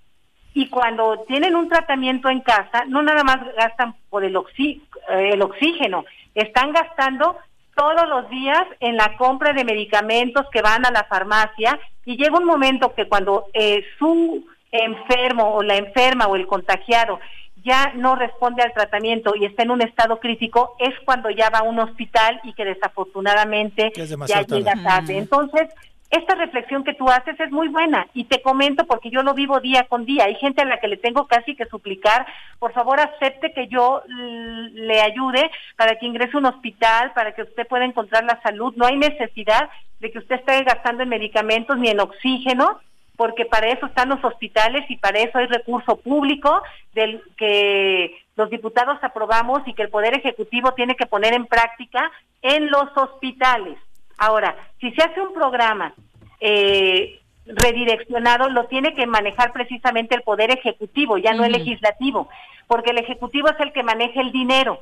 Y 0.55 0.69
cuando 0.69 1.23
tienen 1.27 1.55
un 1.55 1.69
tratamiento 1.69 2.29
en 2.29 2.41
casa, 2.41 2.85
no 2.87 3.03
nada 3.03 3.23
más 3.23 3.37
gastan 3.55 3.95
por 4.09 4.23
el, 4.23 4.35
eh, 4.35 5.29
el 5.33 5.41
oxígeno, 5.41 6.05
están 6.33 6.71
gastando 6.71 7.37
todos 7.75 8.07
los 8.07 8.29
días 8.29 8.63
en 8.79 8.95
la 8.97 9.15
compra 9.17 9.53
de 9.53 9.65
medicamentos 9.65 10.47
que 10.51 10.61
van 10.61 10.85
a 10.85 10.91
la 10.91 11.03
farmacia 11.03 11.77
y 12.05 12.17
llega 12.17 12.37
un 12.37 12.45
momento 12.45 12.93
que 12.95 13.07
cuando 13.07 13.45
eh, 13.53 13.83
su 13.99 14.45
enfermo 14.83 15.55
o 15.55 15.63
la 15.63 15.77
enferma 15.77 16.27
o 16.27 16.35
el 16.35 16.47
contagiado 16.47 17.19
ya 17.65 17.93
no 17.95 18.15
responde 18.15 18.61
al 18.61 18.73
tratamiento 18.73 19.33
y 19.35 19.45
está 19.45 19.63
en 19.63 19.71
un 19.71 19.81
estado 19.81 20.19
crítico, 20.19 20.75
es 20.79 20.93
cuando 21.03 21.31
ya 21.31 21.49
va 21.49 21.59
a 21.59 21.63
un 21.63 21.79
hospital 21.79 22.39
y 22.43 22.53
que 22.53 22.63
desafortunadamente 22.63 23.91
ya 24.27 24.41
llega 24.43 24.73
tarde. 24.83 25.17
Entonces, 25.17 25.69
esta 26.11 26.35
reflexión 26.35 26.83
que 26.83 26.93
tú 26.93 27.09
haces 27.09 27.37
es 27.39 27.51
muy 27.51 27.67
buena 27.67 28.07
y 28.13 28.25
te 28.25 28.43
comento 28.43 28.85
porque 28.85 29.09
yo 29.09 29.23
lo 29.23 29.33
vivo 29.33 29.59
día 29.59 29.85
con 29.89 30.05
día. 30.05 30.25
Hay 30.25 30.35
gente 30.35 30.61
a 30.61 30.65
la 30.65 30.79
que 30.79 30.87
le 30.87 30.97
tengo 30.97 31.25
casi 31.25 31.55
que 31.55 31.65
suplicar, 31.65 32.27
por 32.59 32.71
favor 32.71 32.99
acepte 32.99 33.51
que 33.51 33.67
yo 33.67 34.03
le 34.07 35.01
ayude 35.01 35.49
para 35.75 35.97
que 35.97 36.05
ingrese 36.05 36.37
a 36.37 36.39
un 36.39 36.45
hospital, 36.45 37.13
para 37.13 37.33
que 37.33 37.41
usted 37.41 37.67
pueda 37.67 37.85
encontrar 37.85 38.23
la 38.25 38.39
salud. 38.43 38.73
No 38.77 38.85
hay 38.85 38.97
necesidad 38.97 39.69
de 39.99 40.11
que 40.11 40.19
usted 40.19 40.35
esté 40.35 40.63
gastando 40.63 41.01
en 41.01 41.09
medicamentos 41.09 41.79
ni 41.79 41.89
en 41.89 41.99
oxígeno 41.99 42.79
porque 43.15 43.45
para 43.45 43.67
eso 43.67 43.85
están 43.85 44.09
los 44.09 44.23
hospitales 44.23 44.85
y 44.89 44.97
para 44.97 45.19
eso 45.19 45.37
hay 45.37 45.47
recurso 45.47 45.97
público 45.97 46.61
del 46.93 47.21
que 47.37 48.15
los 48.35 48.49
diputados 48.49 48.97
aprobamos 49.01 49.61
y 49.65 49.73
que 49.73 49.83
el 49.83 49.89
Poder 49.89 50.15
Ejecutivo 50.15 50.73
tiene 50.73 50.95
que 50.95 51.05
poner 51.05 51.33
en 51.33 51.45
práctica 51.45 52.11
en 52.41 52.69
los 52.69 52.85
hospitales. 52.95 53.77
Ahora, 54.17 54.55
si 54.79 54.91
se 54.91 55.03
hace 55.03 55.21
un 55.21 55.33
programa 55.33 55.93
eh, 56.39 57.19
redireccionado, 57.45 58.49
lo 58.49 58.65
tiene 58.65 58.93
que 58.93 59.05
manejar 59.05 59.53
precisamente 59.53 60.15
el 60.15 60.21
Poder 60.21 60.51
Ejecutivo, 60.51 61.17
ya 61.17 61.33
no 61.33 61.45
el 61.45 61.53
Legislativo, 61.53 62.27
porque 62.67 62.91
el 62.91 62.97
Ejecutivo 62.97 63.49
es 63.49 63.59
el 63.59 63.71
que 63.71 63.83
maneja 63.83 64.19
el 64.21 64.31
dinero. 64.31 64.81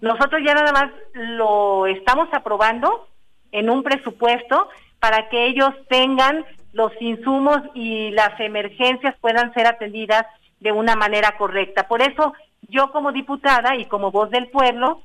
Nosotros 0.00 0.40
ya 0.44 0.54
nada 0.54 0.72
más 0.72 0.90
lo 1.14 1.86
estamos 1.86 2.28
aprobando 2.32 3.08
en 3.52 3.68
un 3.68 3.82
presupuesto 3.82 4.68
para 4.98 5.28
que 5.28 5.46
ellos 5.46 5.70
tengan 5.88 6.44
los 6.72 6.92
insumos 7.00 7.58
y 7.74 8.10
las 8.10 8.38
emergencias 8.40 9.14
puedan 9.20 9.52
ser 9.54 9.66
atendidas 9.66 10.26
de 10.60 10.72
una 10.72 10.94
manera 10.94 11.36
correcta. 11.36 11.88
Por 11.88 12.02
eso 12.02 12.34
yo 12.68 12.92
como 12.92 13.12
diputada 13.12 13.76
y 13.76 13.86
como 13.86 14.10
voz 14.10 14.30
del 14.30 14.48
pueblo 14.48 15.02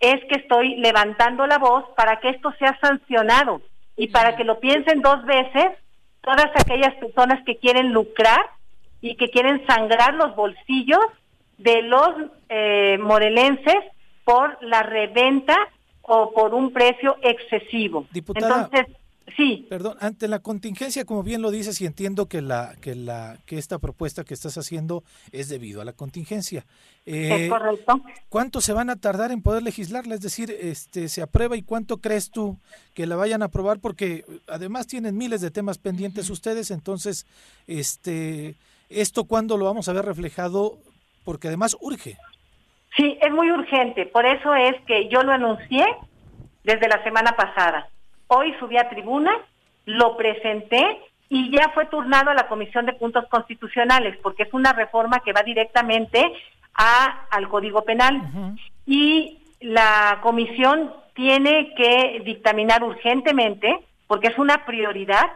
es 0.00 0.20
que 0.28 0.40
estoy 0.40 0.76
levantando 0.76 1.46
la 1.46 1.58
voz 1.58 1.84
para 1.96 2.20
que 2.20 2.30
esto 2.30 2.52
sea 2.58 2.78
sancionado 2.80 3.62
y 3.96 4.08
para 4.08 4.36
que 4.36 4.44
lo 4.44 4.58
piensen 4.58 5.00
dos 5.00 5.24
veces 5.24 5.72
todas 6.22 6.50
aquellas 6.54 6.94
personas 6.96 7.44
que 7.44 7.56
quieren 7.56 7.92
lucrar 7.92 8.50
y 9.00 9.16
que 9.16 9.30
quieren 9.30 9.64
sangrar 9.66 10.14
los 10.14 10.34
bolsillos 10.34 11.04
de 11.58 11.82
los 11.82 12.10
eh, 12.48 12.98
morelenses 12.98 13.78
por 14.24 14.56
la 14.62 14.82
reventa 14.82 15.56
o 16.02 16.32
por 16.32 16.54
un 16.54 16.72
precio 16.72 17.16
excesivo. 17.22 18.06
Diputada, 18.12 18.68
Entonces, 18.70 18.96
sí. 19.36 19.66
Perdón, 19.68 19.96
ante 20.00 20.28
la 20.28 20.40
contingencia, 20.40 21.04
como 21.04 21.22
bien 21.22 21.42
lo 21.42 21.50
dices, 21.50 21.80
y 21.80 21.86
entiendo 21.86 22.26
que 22.26 22.42
la 22.42 22.74
que 22.80 22.94
la 22.94 23.38
que 23.46 23.58
esta 23.58 23.78
propuesta 23.78 24.24
que 24.24 24.34
estás 24.34 24.58
haciendo 24.58 25.04
es 25.32 25.48
debido 25.48 25.80
a 25.80 25.84
la 25.84 25.92
contingencia. 25.92 26.64
es 27.04 27.48
correcto. 27.48 28.00
¿Cuánto 28.28 28.60
se 28.60 28.72
van 28.72 28.90
a 28.90 28.96
tardar 28.96 29.32
en 29.32 29.42
poder 29.42 29.62
legislarla? 29.62 30.14
Es 30.14 30.20
decir, 30.20 30.50
este 30.50 31.08
se 31.08 31.22
aprueba 31.22 31.56
y 31.56 31.62
cuánto 31.62 31.98
crees 31.98 32.30
tú 32.30 32.58
que 32.94 33.06
la 33.06 33.16
vayan 33.16 33.42
a 33.42 33.46
aprobar 33.46 33.78
porque 33.80 34.24
además 34.48 34.86
tienen 34.86 35.16
miles 35.16 35.40
de 35.40 35.50
temas 35.50 35.78
pendientes 35.78 36.30
ustedes, 36.30 36.70
entonces 36.70 37.26
este 37.66 38.54
esto 38.88 39.24
cuándo 39.24 39.56
lo 39.56 39.64
vamos 39.64 39.88
a 39.88 39.92
ver 39.92 40.04
reflejado 40.04 40.78
porque 41.24 41.48
además 41.48 41.76
urge. 41.80 42.18
Sí, 42.96 43.18
es 43.20 43.32
muy 43.32 43.50
urgente. 43.50 44.06
Por 44.06 44.26
eso 44.26 44.54
es 44.54 44.74
que 44.86 45.08
yo 45.08 45.22
lo 45.22 45.32
anuncié 45.32 45.86
desde 46.64 46.88
la 46.88 47.02
semana 47.02 47.34
pasada. 47.36 47.88
Hoy 48.34 48.54
subí 48.58 48.78
a 48.78 48.88
tribuna, 48.88 49.30
lo 49.84 50.16
presenté 50.16 51.00
y 51.28 51.50
ya 51.50 51.68
fue 51.74 51.84
turnado 51.84 52.30
a 52.30 52.34
la 52.34 52.48
Comisión 52.48 52.86
de 52.86 52.94
Puntos 52.94 53.26
Constitucionales, 53.28 54.16
porque 54.22 54.44
es 54.44 54.54
una 54.54 54.72
reforma 54.72 55.20
que 55.20 55.34
va 55.34 55.42
directamente 55.42 56.32
a, 56.72 57.26
al 57.30 57.50
Código 57.50 57.82
Penal. 57.82 58.22
Y 58.86 59.38
la 59.60 60.20
comisión 60.22 60.94
tiene 61.14 61.74
que 61.74 62.22
dictaminar 62.24 62.82
urgentemente, 62.82 63.80
porque 64.06 64.28
es 64.28 64.38
una 64.38 64.64
prioridad, 64.64 65.30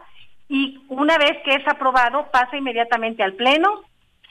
y 0.49 0.79
una 0.89 1.19
vez 1.19 1.37
que 1.45 1.53
es 1.53 1.67
aprobado, 1.67 2.31
pasa 2.31 2.57
inmediatamente 2.57 3.21
al 3.21 3.33
Pleno, 3.33 3.83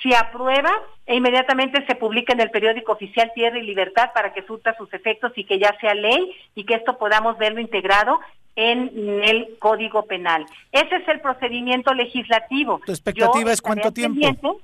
se 0.02 0.16
aprueba 0.16 0.72
e 1.06 1.14
inmediatamente 1.14 1.86
se 1.86 1.94
publica 1.94 2.32
en 2.32 2.40
el 2.40 2.50
periódico 2.50 2.92
oficial 2.92 3.30
Tierra 3.32 3.58
y 3.58 3.62
Libertad 3.62 4.10
para 4.12 4.32
que 4.32 4.42
surta 4.42 4.76
sus 4.76 4.92
efectos 4.92 5.32
y 5.36 5.44
que 5.44 5.60
ya 5.60 5.74
sea 5.80 5.94
ley 5.94 6.34
y 6.56 6.64
que 6.64 6.74
esto 6.74 6.98
podamos 6.98 7.38
verlo 7.38 7.60
integrado 7.60 8.20
en 8.56 8.90
el 9.22 9.56
Código 9.58 10.06
Penal. 10.06 10.46
Ese 10.72 10.96
es 10.96 11.08
el 11.08 11.20
procedimiento 11.20 11.94
legislativo. 11.94 12.80
¿Tu 12.84 12.92
expectativa 12.92 13.52
es 13.52 13.62
cuánto 13.62 13.92
tiempo? 13.92 14.60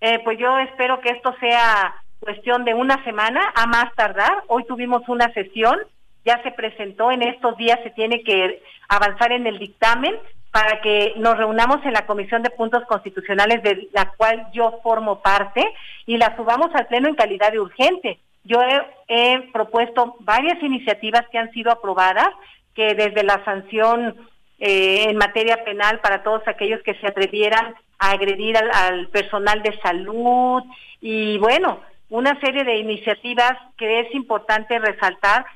Eh, 0.00 0.20
pues 0.24 0.38
yo 0.38 0.58
espero 0.58 1.00
que 1.00 1.10
esto 1.10 1.34
sea 1.38 1.94
cuestión 2.20 2.64
de 2.64 2.74
una 2.74 3.02
semana 3.04 3.52
a 3.54 3.66
más 3.66 3.94
tardar. 3.94 4.42
Hoy 4.48 4.64
tuvimos 4.64 5.08
una 5.08 5.32
sesión, 5.32 5.78
ya 6.24 6.42
se 6.42 6.50
presentó, 6.50 7.12
en 7.12 7.22
estos 7.22 7.56
días 7.56 7.78
se 7.82 7.90
tiene 7.90 8.22
que 8.22 8.62
avanzar 8.88 9.32
en 9.32 9.46
el 9.46 9.58
dictamen 9.58 10.16
para 10.50 10.80
que 10.80 11.12
nos 11.16 11.36
reunamos 11.36 11.84
en 11.84 11.92
la 11.92 12.06
Comisión 12.06 12.42
de 12.42 12.50
Puntos 12.50 12.82
Constitucionales 12.88 13.62
de 13.62 13.88
la 13.92 14.10
cual 14.16 14.46
yo 14.52 14.80
formo 14.82 15.20
parte 15.20 15.62
y 16.06 16.16
la 16.16 16.34
subamos 16.34 16.74
al 16.74 16.86
Pleno 16.86 17.08
en 17.08 17.14
calidad 17.14 17.52
de 17.52 17.60
urgente. 17.60 18.18
Yo 18.44 18.60
he, 19.08 19.50
propuesto 19.52 20.16
varias 20.20 20.62
iniciativas 20.62 21.26
que 21.30 21.38
han 21.38 21.50
sido 21.52 21.70
aprobadas, 21.70 22.28
que 22.76 22.94
desde 22.94 23.24
la 23.24 23.44
sanción 23.44 24.14
eh, 24.60 25.06
en 25.08 25.16
materia 25.16 25.64
penal 25.64 25.98
para 26.00 26.22
todos 26.22 26.46
aquellos 26.46 26.82
que 26.82 26.94
se 26.94 27.06
atrevieran 27.08 27.74
a 27.98 28.10
agredir 28.10 28.56
al, 28.56 28.70
al 28.70 29.08
personal 29.08 29.62
de 29.62 29.76
salud 29.80 30.62
y 31.00 31.38
bueno, 31.38 31.80
una 32.08 32.38
serie 32.40 32.62
de 32.64 32.76
iniciativas 32.76 33.58
que 33.76 34.00
es 34.00 34.14
importante 34.14 34.78
resaltar 34.78 35.46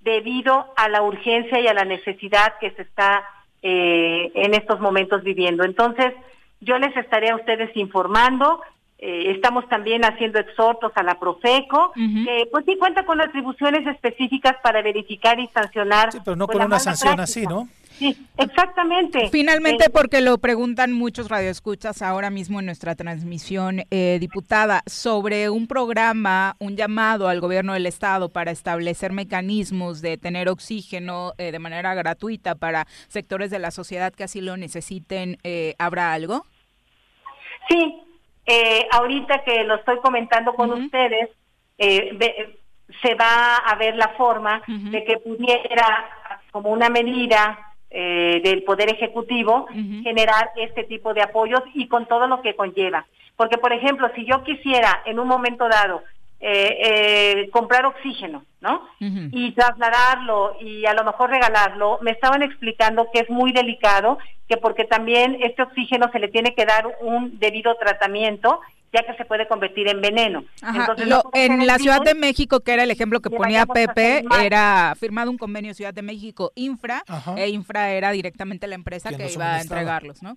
debido 0.00 0.72
a 0.76 0.88
la 0.88 1.02
urgencia 1.02 1.58
y 1.58 1.66
a 1.66 1.74
la 1.74 1.84
necesidad 1.84 2.54
que 2.60 2.70
se 2.72 2.82
está 2.82 3.24
eh, 3.62 4.30
en 4.34 4.54
estos 4.54 4.78
momentos 4.80 5.24
viviendo. 5.24 5.64
Entonces, 5.64 6.12
yo 6.60 6.78
les 6.78 6.96
estaré 6.96 7.30
a 7.30 7.36
ustedes 7.36 7.76
informando. 7.76 8.60
Eh, 8.98 9.32
estamos 9.32 9.68
también 9.68 10.04
haciendo 10.04 10.38
exhortos 10.38 10.92
a 10.94 11.02
la 11.02 11.18
Profeco, 11.18 11.92
que 11.94 12.48
pues 12.50 12.64
sí 12.64 12.76
cuenta 12.78 13.04
con 13.04 13.20
atribuciones 13.20 13.86
específicas 13.86 14.56
para 14.62 14.80
verificar 14.82 15.38
y 15.38 15.48
sancionar. 15.48 16.12
Sí, 16.12 16.18
pero 16.24 16.36
no 16.36 16.46
pues, 16.46 16.58
con 16.58 16.66
una 16.66 16.78
sanción 16.78 17.16
práctica. 17.16 17.22
así, 17.24 17.46
¿no? 17.46 17.68
Sí, 17.98 18.14
exactamente. 18.36 19.30
Finalmente, 19.30 19.86
Eh, 19.86 19.90
porque 19.90 20.20
lo 20.20 20.36
preguntan 20.36 20.92
muchos 20.92 21.28
radioescuchas 21.30 22.02
ahora 22.02 22.28
mismo 22.28 22.60
en 22.60 22.66
nuestra 22.66 22.94
transmisión, 22.94 23.84
eh, 23.90 24.18
diputada, 24.20 24.82
sobre 24.86 25.48
un 25.48 25.66
programa, 25.66 26.56
un 26.58 26.76
llamado 26.76 27.28
al 27.28 27.40
gobierno 27.40 27.72
del 27.72 27.86
estado 27.86 28.28
para 28.28 28.50
establecer 28.50 29.12
mecanismos 29.12 30.02
de 30.02 30.18
tener 30.18 30.50
oxígeno 30.50 31.32
eh, 31.38 31.52
de 31.52 31.58
manera 31.58 31.94
gratuita 31.94 32.54
para 32.54 32.86
sectores 33.08 33.50
de 33.50 33.60
la 33.60 33.70
sociedad 33.70 34.12
que 34.12 34.24
así 34.24 34.42
lo 34.42 34.58
necesiten, 34.58 35.38
eh, 35.42 35.74
¿habrá 35.78 36.12
algo? 36.12 36.44
Sí, 37.70 37.94
eh, 38.46 38.86
ahorita 38.92 39.42
que 39.44 39.64
lo 39.64 39.74
estoy 39.76 39.98
comentando 39.98 40.54
con 40.54 40.70
ustedes, 40.84 41.30
eh, 41.78 42.10
ve- 42.14 42.58
se 43.02 43.14
va 43.16 43.56
a 43.56 43.74
ver 43.74 43.96
la 43.96 44.08
forma 44.10 44.62
de 44.92 45.04
que 45.04 45.18
pudiera, 45.18 46.08
como 46.52 46.70
una 46.70 46.88
medida 46.88 47.58
eh, 47.90 48.40
del 48.44 48.62
Poder 48.62 48.90
Ejecutivo, 48.90 49.66
generar 50.02 50.50
este 50.56 50.84
tipo 50.84 51.12
de 51.14 51.22
apoyos 51.22 51.62
y 51.74 51.88
con 51.88 52.06
todo 52.06 52.26
lo 52.26 52.42
que 52.42 52.54
conlleva. 52.54 53.06
Porque, 53.36 53.58
por 53.58 53.72
ejemplo, 53.72 54.08
si 54.14 54.24
yo 54.24 54.42
quisiera 54.44 55.02
en 55.04 55.18
un 55.18 55.28
momento 55.28 55.68
dado 55.68 56.02
eh, 56.40 56.78
eh, 57.40 57.50
comprar 57.50 57.86
oxígeno, 57.86 58.44
¿no? 58.60 58.82
y 59.32 59.52
trasladarlo 59.52 60.56
y 60.60 60.84
a 60.86 60.92
lo 60.94 61.04
mejor 61.04 61.30
regalarlo, 61.30 61.98
me 62.02 62.10
estaban 62.10 62.42
explicando 62.42 63.08
que 63.12 63.20
es 63.20 63.30
muy 63.30 63.52
delicado, 63.52 64.18
que 64.48 64.56
porque 64.56 64.84
también 64.84 65.36
este 65.42 65.62
oxígeno 65.62 66.10
se 66.12 66.18
le 66.18 66.28
tiene 66.28 66.54
que 66.54 66.64
dar 66.66 66.86
un 67.00 67.38
debido 67.38 67.74
tratamiento, 67.76 68.60
ya 68.92 69.02
que 69.04 69.14
se 69.16 69.24
puede 69.24 69.46
convertir 69.48 69.88
en 69.88 70.00
veneno. 70.00 70.44
Ajá, 70.62 70.78
Entonces, 70.80 71.08
lo- 71.08 71.22
no 71.24 71.30
en 71.34 71.66
la 71.66 71.78
Ciudad 71.78 72.00
de 72.02 72.14
México, 72.14 72.60
que 72.60 72.72
era 72.72 72.84
el 72.84 72.90
ejemplo 72.90 73.20
que 73.20 73.30
ponía 73.30 73.66
Pepe, 73.66 74.24
era 74.42 74.94
firmado 74.98 75.30
un 75.30 75.38
convenio 75.38 75.74
Ciudad 75.74 75.92
de 75.94 76.02
México 76.02 76.52
Infra, 76.54 77.02
Ajá. 77.08 77.34
e 77.36 77.48
Infra 77.48 77.90
era 77.90 78.10
directamente 78.12 78.66
la 78.66 78.74
empresa 78.76 79.10
que 79.10 79.30
iba 79.32 79.56
a 79.56 79.60
entregarlos, 79.60 80.22
¿no? 80.22 80.36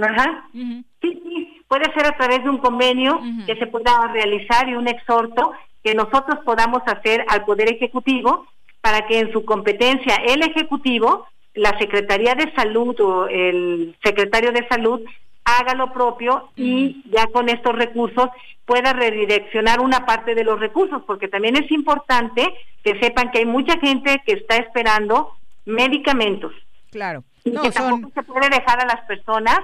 Ajá. 0.00 0.48
Sí, 0.52 0.82
sí, 1.02 1.41
puede 1.72 1.90
ser 1.94 2.04
a 2.04 2.14
través 2.18 2.44
de 2.44 2.50
un 2.50 2.58
convenio 2.58 3.18
que 3.46 3.56
se 3.56 3.66
pueda 3.66 4.06
realizar 4.12 4.68
y 4.68 4.74
un 4.74 4.88
exhorto 4.88 5.52
que 5.82 5.94
nosotros 5.94 6.40
podamos 6.44 6.82
hacer 6.84 7.24
al 7.28 7.46
Poder 7.46 7.72
Ejecutivo 7.72 8.46
para 8.82 9.06
que 9.06 9.20
en 9.20 9.32
su 9.32 9.46
competencia 9.46 10.16
el 10.16 10.42
Ejecutivo, 10.42 11.26
la 11.54 11.78
Secretaría 11.78 12.34
de 12.34 12.52
Salud 12.54 12.94
o 13.00 13.26
el 13.26 13.96
Secretario 14.04 14.52
de 14.52 14.68
Salud 14.68 15.00
haga 15.46 15.72
lo 15.74 15.94
propio 15.94 16.50
y 16.56 17.02
ya 17.10 17.26
con 17.28 17.48
estos 17.48 17.74
recursos 17.74 18.28
pueda 18.66 18.92
redireccionar 18.92 19.80
una 19.80 20.04
parte 20.04 20.34
de 20.34 20.44
los 20.44 20.60
recursos, 20.60 21.02
porque 21.06 21.28
también 21.28 21.56
es 21.56 21.70
importante 21.70 22.52
que 22.84 23.00
sepan 23.00 23.30
que 23.30 23.38
hay 23.38 23.46
mucha 23.46 23.78
gente 23.78 24.20
que 24.26 24.34
está 24.34 24.56
esperando 24.56 25.30
medicamentos. 25.64 26.52
Claro. 26.90 27.24
y 27.44 27.50
No, 27.50 27.62
que 27.62 27.72
son- 27.72 27.88
tampoco 28.02 28.12
se 28.14 28.22
puede 28.24 28.50
dejar 28.50 28.78
a 28.82 28.84
las 28.86 29.00
personas 29.06 29.58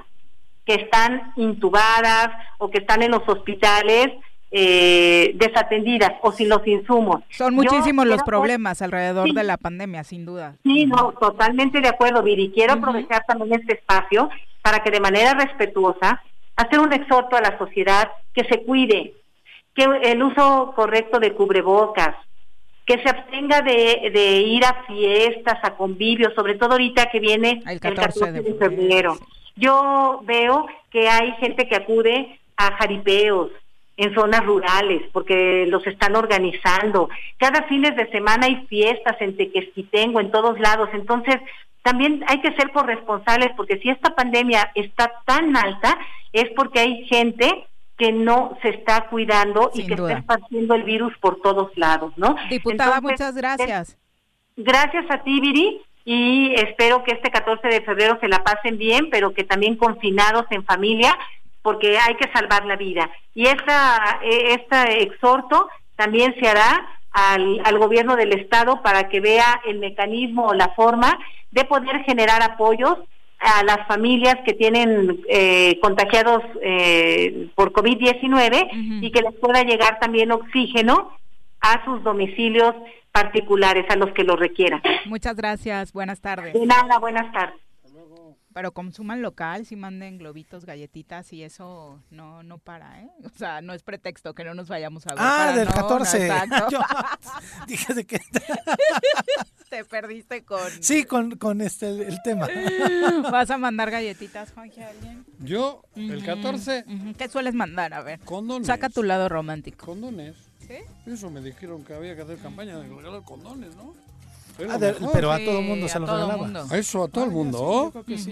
que 0.69 0.75
están 0.75 1.33
intubadas 1.35 2.29
o 2.59 2.69
que 2.69 2.77
están 2.77 3.01
en 3.01 3.09
los 3.09 3.27
hospitales 3.27 4.09
eh, 4.51 5.31
desatendidas 5.33 6.11
o 6.21 6.31
sin 6.31 6.47
los 6.47 6.65
insumos. 6.67 7.23
Son 7.31 7.49
Yo 7.49 7.55
muchísimos 7.55 8.05
los 8.05 8.17
quiero, 8.17 8.17
pues, 8.17 8.23
problemas 8.23 8.81
alrededor 8.83 9.27
sí. 9.27 9.33
de 9.33 9.43
la 9.43 9.57
pandemia, 9.57 10.03
sin 10.03 10.27
duda. 10.27 10.57
Sí, 10.61 10.85
no, 10.85 11.13
totalmente 11.13 11.81
de 11.81 11.87
acuerdo, 11.87 12.21
Viri. 12.21 12.51
Quiero 12.53 12.73
aprovechar 12.73 13.23
también 13.27 13.59
este 13.59 13.79
espacio 13.79 14.29
para 14.61 14.83
que 14.83 14.91
de 14.91 14.99
manera 14.99 15.33
respetuosa 15.33 16.21
hacer 16.55 16.79
un 16.79 16.93
exhorto 16.93 17.35
a 17.35 17.41
la 17.41 17.57
sociedad 17.57 18.11
que 18.31 18.43
se 18.43 18.61
cuide, 18.61 19.15
que 19.73 19.85
el 20.03 20.21
uso 20.21 20.73
correcto 20.75 21.19
de 21.19 21.33
cubrebocas, 21.33 22.15
que 22.85 23.01
se 23.01 23.09
abstenga 23.09 23.61
de, 23.61 24.11
de 24.13 24.37
ir 24.41 24.63
a 24.65 24.83
fiestas, 24.85 25.57
a 25.63 25.75
convivios, 25.75 26.31
sobre 26.35 26.53
todo 26.55 26.73
ahorita 26.73 27.07
que 27.07 27.19
viene 27.19 27.63
el 27.65 27.79
14, 27.79 28.33
de 28.33 28.53
febrero. 28.53 29.17
Yo 29.59 30.21
veo 30.23 30.65
que 30.89 31.07
hay 31.09 31.33
gente 31.33 31.67
que 31.67 31.75
acude 31.75 32.39
a 32.57 32.71
jaripeos, 32.77 33.51
en 33.99 34.13
zonas 34.15 34.45
rurales, 34.45 35.01
porque 35.11 35.65
los 35.67 35.85
están 35.85 36.15
organizando. 36.15 37.09
Cada 37.37 37.63
fines 37.63 37.97
de 37.97 38.09
semana 38.11 38.45
hay 38.45 38.65
fiestas 38.67 39.17
en 39.19 39.35
Tequesquitengo, 39.35 40.21
en 40.21 40.31
todos 40.31 40.57
lados. 40.57 40.87
Entonces, 40.93 41.35
también 41.81 42.23
hay 42.27 42.39
que 42.39 42.53
ser 42.53 42.71
corresponsables, 42.71 43.49
porque 43.57 43.77
si 43.79 43.89
esta 43.89 44.15
pandemia 44.15 44.71
está 44.73 45.11
tan 45.25 45.55
alta, 45.57 45.97
es 46.31 46.45
porque 46.55 46.79
hay 46.79 47.05
gente 47.07 47.67
que 47.97 48.13
no 48.13 48.57
se 48.61 48.69
está 48.69 49.09
cuidando 49.09 49.69
y 49.73 49.85
que 49.85 49.95
está 49.95 50.19
esparciendo 50.19 50.75
el 50.75 50.83
virus 50.83 51.17
por 51.17 51.41
todos 51.41 51.77
lados, 51.77 52.13
¿no? 52.15 52.37
Diputada, 52.49 53.01
muchas 53.01 53.35
gracias. 53.35 53.97
Gracias 54.55 55.05
a 55.09 55.23
ti, 55.23 55.41
Viri, 55.41 55.81
y 56.11 56.55
espero 56.55 57.03
que 57.03 57.11
este 57.11 57.29
14 57.29 57.67
de 57.67 57.81
febrero 57.81 58.17
se 58.19 58.27
la 58.27 58.43
pasen 58.43 58.79
bien, 58.79 59.11
pero 59.11 59.31
que 59.31 59.43
también 59.43 59.75
confinados 59.75 60.45
en 60.49 60.65
familia 60.65 61.15
porque 61.61 61.99
hay 61.99 62.15
que 62.15 62.31
salvar 62.33 62.65
la 62.65 62.77
vida. 62.77 63.11
Y 63.35 63.45
esta, 63.45 64.19
este 64.23 65.03
exhorto 65.03 65.69
también 65.95 66.33
se 66.39 66.47
hará 66.47 66.83
al, 67.11 67.61
al 67.63 67.77
gobierno 67.77 68.15
del 68.15 68.33
Estado 68.33 68.81
para 68.81 69.07
que 69.07 69.19
vea 69.19 69.61
el 69.67 69.77
mecanismo 69.77 70.47
o 70.47 70.55
la 70.55 70.69
forma 70.69 71.15
de 71.51 71.65
poder 71.65 72.03
generar 72.05 72.41
apoyos 72.41 72.97
a 73.37 73.63
las 73.63 73.85
familias 73.87 74.37
que 74.43 74.53
tienen 74.53 75.21
eh, 75.29 75.77
contagiados 75.79 76.41
eh, 76.63 77.49
por 77.53 77.71
COVID-19 77.71 79.01
y 79.03 79.11
que 79.11 79.21
les 79.21 79.35
pueda 79.35 79.61
llegar 79.61 79.99
también 79.99 80.31
oxígeno 80.31 81.15
a 81.61 81.83
sus 81.85 82.03
domicilios 82.03 82.75
particulares, 83.11 83.85
a 83.89 83.95
los 83.95 84.11
que 84.13 84.23
lo 84.23 84.35
requieran. 84.35 84.81
Muchas 85.05 85.35
gracias, 85.35 85.93
buenas 85.93 86.21
tardes. 86.21 86.53
De 86.53 86.65
nada, 86.65 86.99
buenas 86.99 87.31
tardes 87.31 87.59
pero 88.53 88.73
consuman 88.73 89.21
local, 89.21 89.65
si 89.65 89.75
manden 89.75 90.17
globitos, 90.17 90.65
galletitas 90.65 91.31
y 91.33 91.43
eso 91.43 92.01
no 92.09 92.43
no 92.43 92.57
para, 92.57 93.01
¿eh? 93.01 93.09
O 93.25 93.29
sea, 93.37 93.61
no 93.61 93.73
es 93.73 93.83
pretexto 93.83 94.33
que 94.33 94.43
no 94.43 94.53
nos 94.53 94.67
vayamos 94.67 95.05
a 95.07 95.11
ver. 95.11 95.19
Ah, 95.19 95.53
del 95.55 95.67
14. 95.67 96.29
dije 97.67 97.93
de 97.93 98.05
que... 98.05 98.19
Te 99.69 99.85
perdiste 99.85 100.43
con... 100.43 100.59
Sí, 100.81 101.05
con, 101.05 101.37
con 101.37 101.61
este, 101.61 101.89
el, 101.89 102.21
tema. 102.23 102.47
¿Vas 103.31 103.51
a 103.51 103.57
mandar 103.57 103.91
galletitas, 103.91 104.51
Juanje, 104.51 104.83
a 104.83 104.89
alguien? 104.89 105.25
Yo, 105.39 105.83
el 105.95 106.25
14... 106.25 106.85
¿Qué 107.17 107.29
sueles 107.29 107.53
mandar? 107.53 107.93
A 107.93 108.01
ver. 108.01 108.19
Condones. 108.21 108.65
Saca 108.65 108.89
tu 108.89 109.03
lado 109.03 109.29
romántico. 109.29 109.85
Condones. 109.85 110.48
¿Sí? 110.69 110.75
Eso 111.11 111.29
me 111.29 111.41
dijeron 111.41 111.83
que 111.83 111.93
había 111.93 112.15
que 112.15 112.21
hacer 112.21 112.37
campaña 112.37 112.77
de 112.77 112.87
regalar 112.87 113.23
condones, 113.23 113.75
¿no? 113.75 113.93
Ah, 114.69 114.77
pero 115.13 115.31
a 115.31 115.39
todo 115.39 115.59
el 115.59 115.65
mundo 115.65 115.87
se 115.87 115.99
los 115.99 116.09
regalaba. 116.09 116.65
A 116.69 116.77
eso, 116.77 117.03
a 117.03 117.07
todo 117.07 117.23
el 117.25 117.31
mundo. 117.31 117.91
pues 118.05 118.27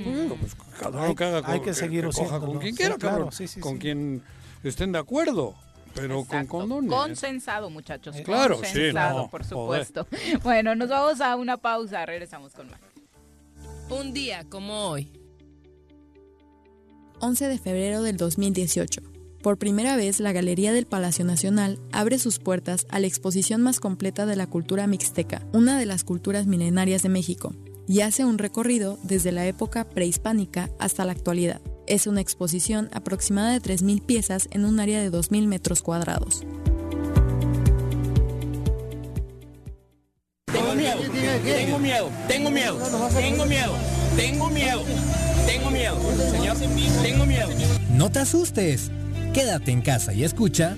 cada 0.80 1.04
uno 1.04 1.16
que 1.16 1.24
haga 1.24 1.42
con, 1.42 1.52
hay 1.52 1.62
que 1.62 1.74
seguir 1.74 2.08
con 2.40 2.60
quien 2.60 2.76
quiera, 2.76 2.96
claro, 2.98 3.30
con 3.60 3.78
quien 3.78 4.22
estén 4.64 4.92
de 4.92 5.00
acuerdo. 5.00 5.56
Pero 5.96 6.26
con 6.26 6.46
condones. 6.46 6.92
Consensado, 6.92 7.72
muchachos. 7.72 8.16
claro, 8.24 8.58
Consensado, 8.58 9.24
sí, 9.24 9.30
por 9.32 9.44
supuesto. 9.44 10.08
Bueno, 10.44 10.76
nos 10.76 10.90
vamos 10.90 11.22
a 11.22 11.36
una 11.36 11.58
pausa. 11.58 12.06
Regresamos 12.06 12.54
con 12.54 12.70
más. 12.70 12.80
Un 13.90 14.14
día 14.14 14.46
como 14.48 14.90
hoy. 14.90 15.12
11 17.20 17.48
de 17.48 17.58
febrero 17.58 18.04
del 18.04 18.18
2018. 18.18 19.02
Por 19.48 19.58
primera 19.58 19.96
vez, 19.96 20.20
la 20.20 20.34
Galería 20.34 20.74
del 20.74 20.88
Palacio 20.88 21.24
Nacional 21.24 21.80
abre 21.94 22.20
sus 22.20 22.38
puertas 22.38 22.86
a 22.90 23.00
la 23.00 23.08
exposición 23.08 23.62
más 23.62 23.80
completa 23.80 24.26
de 24.26 24.36
la 24.36 24.46
cultura 24.46 24.88
mixteca, 24.88 25.42
una 25.54 25.80
de 25.80 25.86
las 25.86 26.04
culturas 26.04 26.48
milenarias 26.48 27.02
de 27.02 27.08
México, 27.08 27.54
y 27.88 28.02
hace 28.02 28.26
un 28.26 28.40
recorrido 28.40 29.00
desde 29.04 29.32
la 29.32 29.48
época 29.48 29.86
prehispánica 29.86 30.70
hasta 30.80 31.06
la 31.06 31.14
actualidad. 31.14 31.62
Es 31.88 32.08
una 32.08 32.20
exposición 32.20 32.90
aproximada 32.92 33.54
de 33.54 33.62
3.000 33.62 34.02
piezas 34.02 34.50
en 34.52 34.66
un 34.66 34.82
área 34.82 35.02
de 35.02 35.10
2.000 35.10 35.48
metros 35.48 35.82
cuadrados. 35.82 36.44
Tengo 40.52 40.76
miedo, 40.76 41.00
tengo 41.46 41.80
miedo, 41.80 42.12
tengo 42.28 42.52
miedo, 42.52 42.78
tengo 43.16 43.46
miedo, 43.46 43.74
tengo 44.18 44.50
miedo, 44.50 44.84
tengo 45.48 45.72
miedo, 45.72 45.98
señor, 46.32 46.58
tengo 47.02 47.26
miedo. 47.26 47.48
No 47.92 48.12
te 48.12 48.20
asustes. 48.20 48.92
Quédate 49.38 49.72
en 49.72 49.82
casa 49.84 50.16
y 50.16 50.24
escucha. 50.24 50.76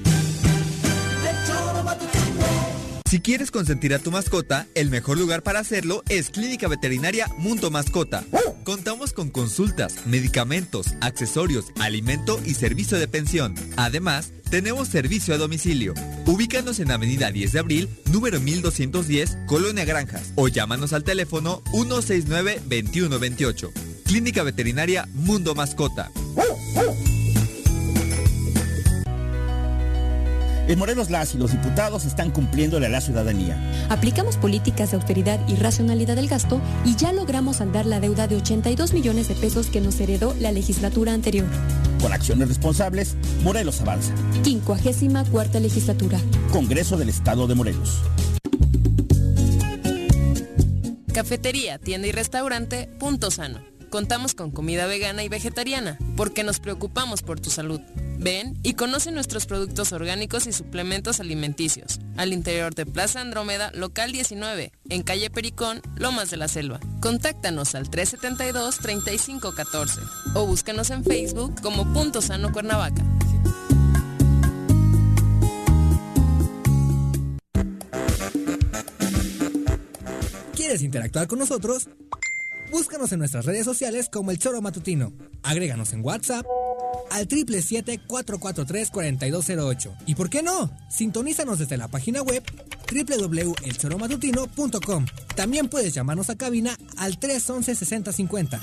Si 3.10 3.22
quieres 3.22 3.52
consentir 3.52 3.94
a 3.94 4.00
tu 4.00 4.12
mascota, 4.12 4.68
el 4.76 4.90
mejor 4.90 5.18
lugar 5.18 5.44
para 5.44 5.60
hacerlo 5.60 6.04
es 6.10 6.30
Clínica 6.30 6.68
Veterinaria 6.68 7.28
Mundo 7.38 7.72
Mascota. 7.72 8.26
Contamos 8.66 9.14
con 9.14 9.30
consultas, 9.30 10.06
medicamentos, 10.06 10.88
accesorios, 11.00 11.68
alimento 11.80 12.38
y 12.46 12.56
servicio 12.56 13.00
de 13.00 13.08
pensión. 13.08 13.56
Además, 13.78 14.34
tenemos 14.50 14.90
servicio 14.90 15.34
a 15.34 15.38
domicilio. 15.38 15.94
Ubícanos 16.26 16.82
en 16.82 16.92
Avenida 16.92 17.32
10 17.32 17.54
de 17.54 17.60
Abril, 17.60 17.88
número 18.12 18.42
1210, 18.42 19.38
Colonia 19.48 19.86
Granjas, 19.86 20.34
o 20.36 20.50
llámanos 20.50 20.92
al 20.92 21.06
teléfono 21.06 21.64
169-2128. 21.72 23.72
Clínica 24.04 24.44
Veterinaria 24.44 25.08
Mundo 25.14 25.56
Mascota. 25.56 26.12
En 30.70 30.78
Morelos 30.78 31.10
las 31.10 31.34
y 31.34 31.40
los 31.40 31.52
diputados 31.52 32.06
están 32.06 32.30
cumpliéndole 32.30 32.86
a 32.86 32.90
la 32.90 33.02
ciudadanía. 33.02 33.58
Aplicamos 33.90 34.38
políticas 34.38 34.92
de 34.92 34.98
austeridad 34.98 35.40
y 35.48 35.56
racionalidad 35.56 36.16
del 36.16 36.28
gasto 36.28 36.62
y 36.86 36.96
ya 36.96 37.12
logramos 37.12 37.56
saldar 37.56 37.88
la 37.88 38.00
deuda 38.00 38.28
de 38.28 38.36
82 38.36 38.94
millones 38.94 39.28
de 39.28 39.34
pesos 39.34 39.72
que 39.72 39.82
nos 39.82 40.00
heredó 40.00 40.36
la 40.40 40.52
legislatura 40.52 41.12
anterior. 41.12 41.48
Con 42.00 42.14
acciones 42.14 42.50
responsables, 42.50 43.16
Morelos 43.44 43.82
avanza. 43.82 44.14
54 44.44 45.32
cuarta 45.32 45.60
legislatura. 45.60 46.20
Congreso 46.52 46.98
del 46.98 47.10
Estado 47.10 47.48
de 47.48 47.56
Morelos. 47.56 48.02
Cafetería, 51.12 51.80
tienda 51.80 52.08
y 52.08 52.12
restaurante, 52.12 52.88
punto 53.00 53.32
sano. 53.32 53.60
Contamos 53.90 54.36
con 54.36 54.52
comida 54.52 54.86
vegana 54.86 55.24
y 55.24 55.30
vegetariana, 55.30 55.98
porque 56.16 56.44
nos 56.44 56.60
preocupamos 56.60 57.24
por 57.24 57.40
tu 57.40 57.50
salud. 57.50 57.82
Ven 58.20 58.60
y 58.64 58.74
conoce 58.74 59.14
nuestros 59.14 59.46
productos 59.46 59.94
orgánicos 59.94 60.46
y 60.46 60.52
suplementos 60.52 61.22
alimenticios. 61.22 62.02
Al 62.18 62.34
interior 62.34 62.76
de 62.76 62.86
Plaza 62.86 63.22
Andrómeda, 63.22 63.72
local 63.74 64.12
19, 64.12 64.74
en 64.90 65.04
calle 65.04 65.30
Pericón, 65.30 65.82
Lomas 65.96 66.30
de 66.30 66.36
la 66.36 66.50
Selva. 66.50 66.82
Contáctanos 67.00 67.76
al 67.76 67.90
372-3514 67.90 70.02
o 70.36 70.46
búscanos 70.46 70.90
en 70.90 71.06
Facebook 71.06 71.62
como 71.62 71.94
Punto 71.94 72.22
Sano 72.22 72.52
Cuernavaca. 72.52 73.06
¿Quieres 80.58 80.82
interactuar 80.82 81.28
con 81.28 81.40
nosotros? 81.40 81.88
Búscanos 82.70 83.14
en 83.14 83.20
nuestras 83.20 83.46
redes 83.46 83.64
sociales 83.64 84.10
como 84.12 84.32
El 84.32 84.40
Choro 84.40 84.62
Matutino. 84.62 85.14
Agréganos 85.42 85.94
en 85.94 86.04
WhatsApp 86.04 86.46
al 87.10 87.28
777-443-4208. 87.28 89.96
¿Y 90.06 90.16
por 90.16 90.30
qué 90.30 90.44
no? 90.44 90.70
Sintonízanos 90.90 91.60
desde 91.60 91.78
la 91.78 91.88
página 91.88 92.22
web 92.22 92.44
www.elchoromatutino.com. 92.92 95.06
También 95.36 95.70
puedes 95.70 95.94
llamarnos 95.94 96.30
a 96.30 96.38
cabina 96.38 96.78
al 96.98 97.20
311-6050. 97.20 98.60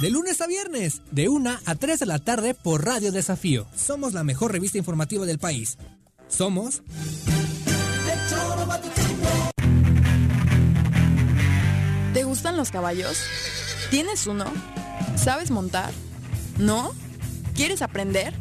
De 0.00 0.10
lunes 0.10 0.40
a 0.40 0.46
viernes, 0.46 1.02
de 1.10 1.28
1 1.28 1.58
a 1.64 1.74
3 1.74 2.00
de 2.00 2.06
la 2.06 2.18
tarde 2.18 2.54
por 2.54 2.84
Radio 2.84 3.12
Desafío. 3.12 3.66
Somos 3.76 4.12
la 4.12 4.24
mejor 4.24 4.52
revista 4.52 4.78
informativa 4.78 5.26
del 5.26 5.38
país. 5.38 5.78
Somos... 6.28 6.82
¿Te 12.14 12.24
gustan 12.24 12.56
los 12.56 12.70
caballos? 12.70 13.18
¿Tienes 13.90 14.26
uno? 14.26 14.46
¿Sabes 15.16 15.50
montar? 15.50 15.92
¿No? 16.58 16.92
¿Quieres 17.58 17.82
aprender? 17.82 18.32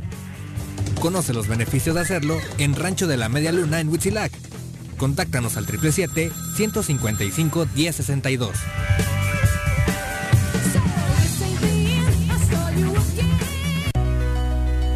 Conoce 1.02 1.34
los 1.34 1.48
beneficios 1.48 1.96
de 1.96 2.02
hacerlo 2.02 2.38
en 2.60 2.76
Rancho 2.76 3.08
de 3.08 3.18
la 3.18 3.30
Media 3.30 3.52
Luna 3.52 3.80
en 3.80 3.90
Huitzilac. 3.90 4.32
Contáctanos 4.96 5.58
al 5.58 5.66
777-155-1062. 5.66 8.52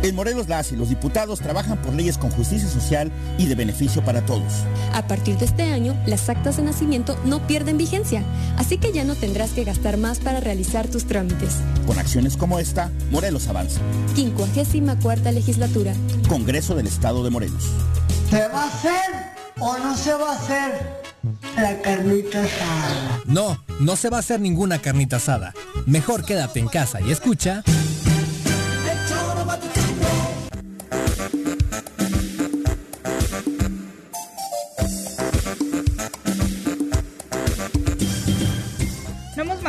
En 0.04 0.16
Morelos 0.16 0.48
las 0.48 0.72
y 0.72 0.76
los 0.76 0.90
diputados 0.90 1.40
trabajan 1.40 1.80
por 1.82 1.94
leyes 1.94 2.18
con 2.18 2.32
justicia 2.32 2.68
social 2.68 3.12
y 3.38 3.46
de 3.46 3.56
beneficio 3.56 4.04
para 4.04 4.26
todos. 4.26 4.52
A 4.94 5.06
partir 5.08 5.38
de 5.38 5.46
este 5.46 5.64
año, 5.64 5.96
las 6.08 6.28
actas 6.30 6.58
de 6.58 6.64
nacimiento 6.64 7.18
no 7.26 7.46
pierden 7.46 7.78
vigencia, 7.78 8.24
así 8.58 8.78
que 8.78 8.92
ya 8.92 9.04
no 9.04 9.16
tendrás 9.16 9.52
que 9.52 9.64
gastar 9.64 9.98
más 9.98 10.20
para 10.20 10.40
realizar 10.40 10.88
tus 10.88 11.06
trámites. 11.06 11.58
Con 11.86 12.00
acciones 12.00 12.36
como 12.36 12.58
esta, 12.60 12.90
Morelos 13.12 13.48
avanza. 13.48 13.80
54 14.16 15.32
legislatura. 15.32 15.94
Congreso 16.28 16.76
del 16.76 16.88
Estado 16.88 17.24
de 17.24 17.30
Morelos. 17.30 17.64
¿Se 18.30 18.48
va 18.48 18.64
a 18.64 18.68
hacer 18.68 19.02
o 19.60 19.78
no 19.78 19.96
se 19.96 20.14
va 20.14 20.32
a 20.32 20.36
hacer 20.36 21.02
la 21.56 21.82
carnita 21.82 22.44
asada? 22.44 23.22
No, 23.26 23.64
no 23.80 23.96
se 23.96 24.10
va 24.10 24.18
a 24.18 24.22
hacer 24.22 24.40
ninguna 24.40 24.80
carnita 24.80 25.18
asada. 25.18 25.54
Mejor 25.86 26.26
quédate 26.26 26.60
en 26.60 26.68
casa 26.68 27.02
y 27.02 27.12
escucha. 27.12 27.64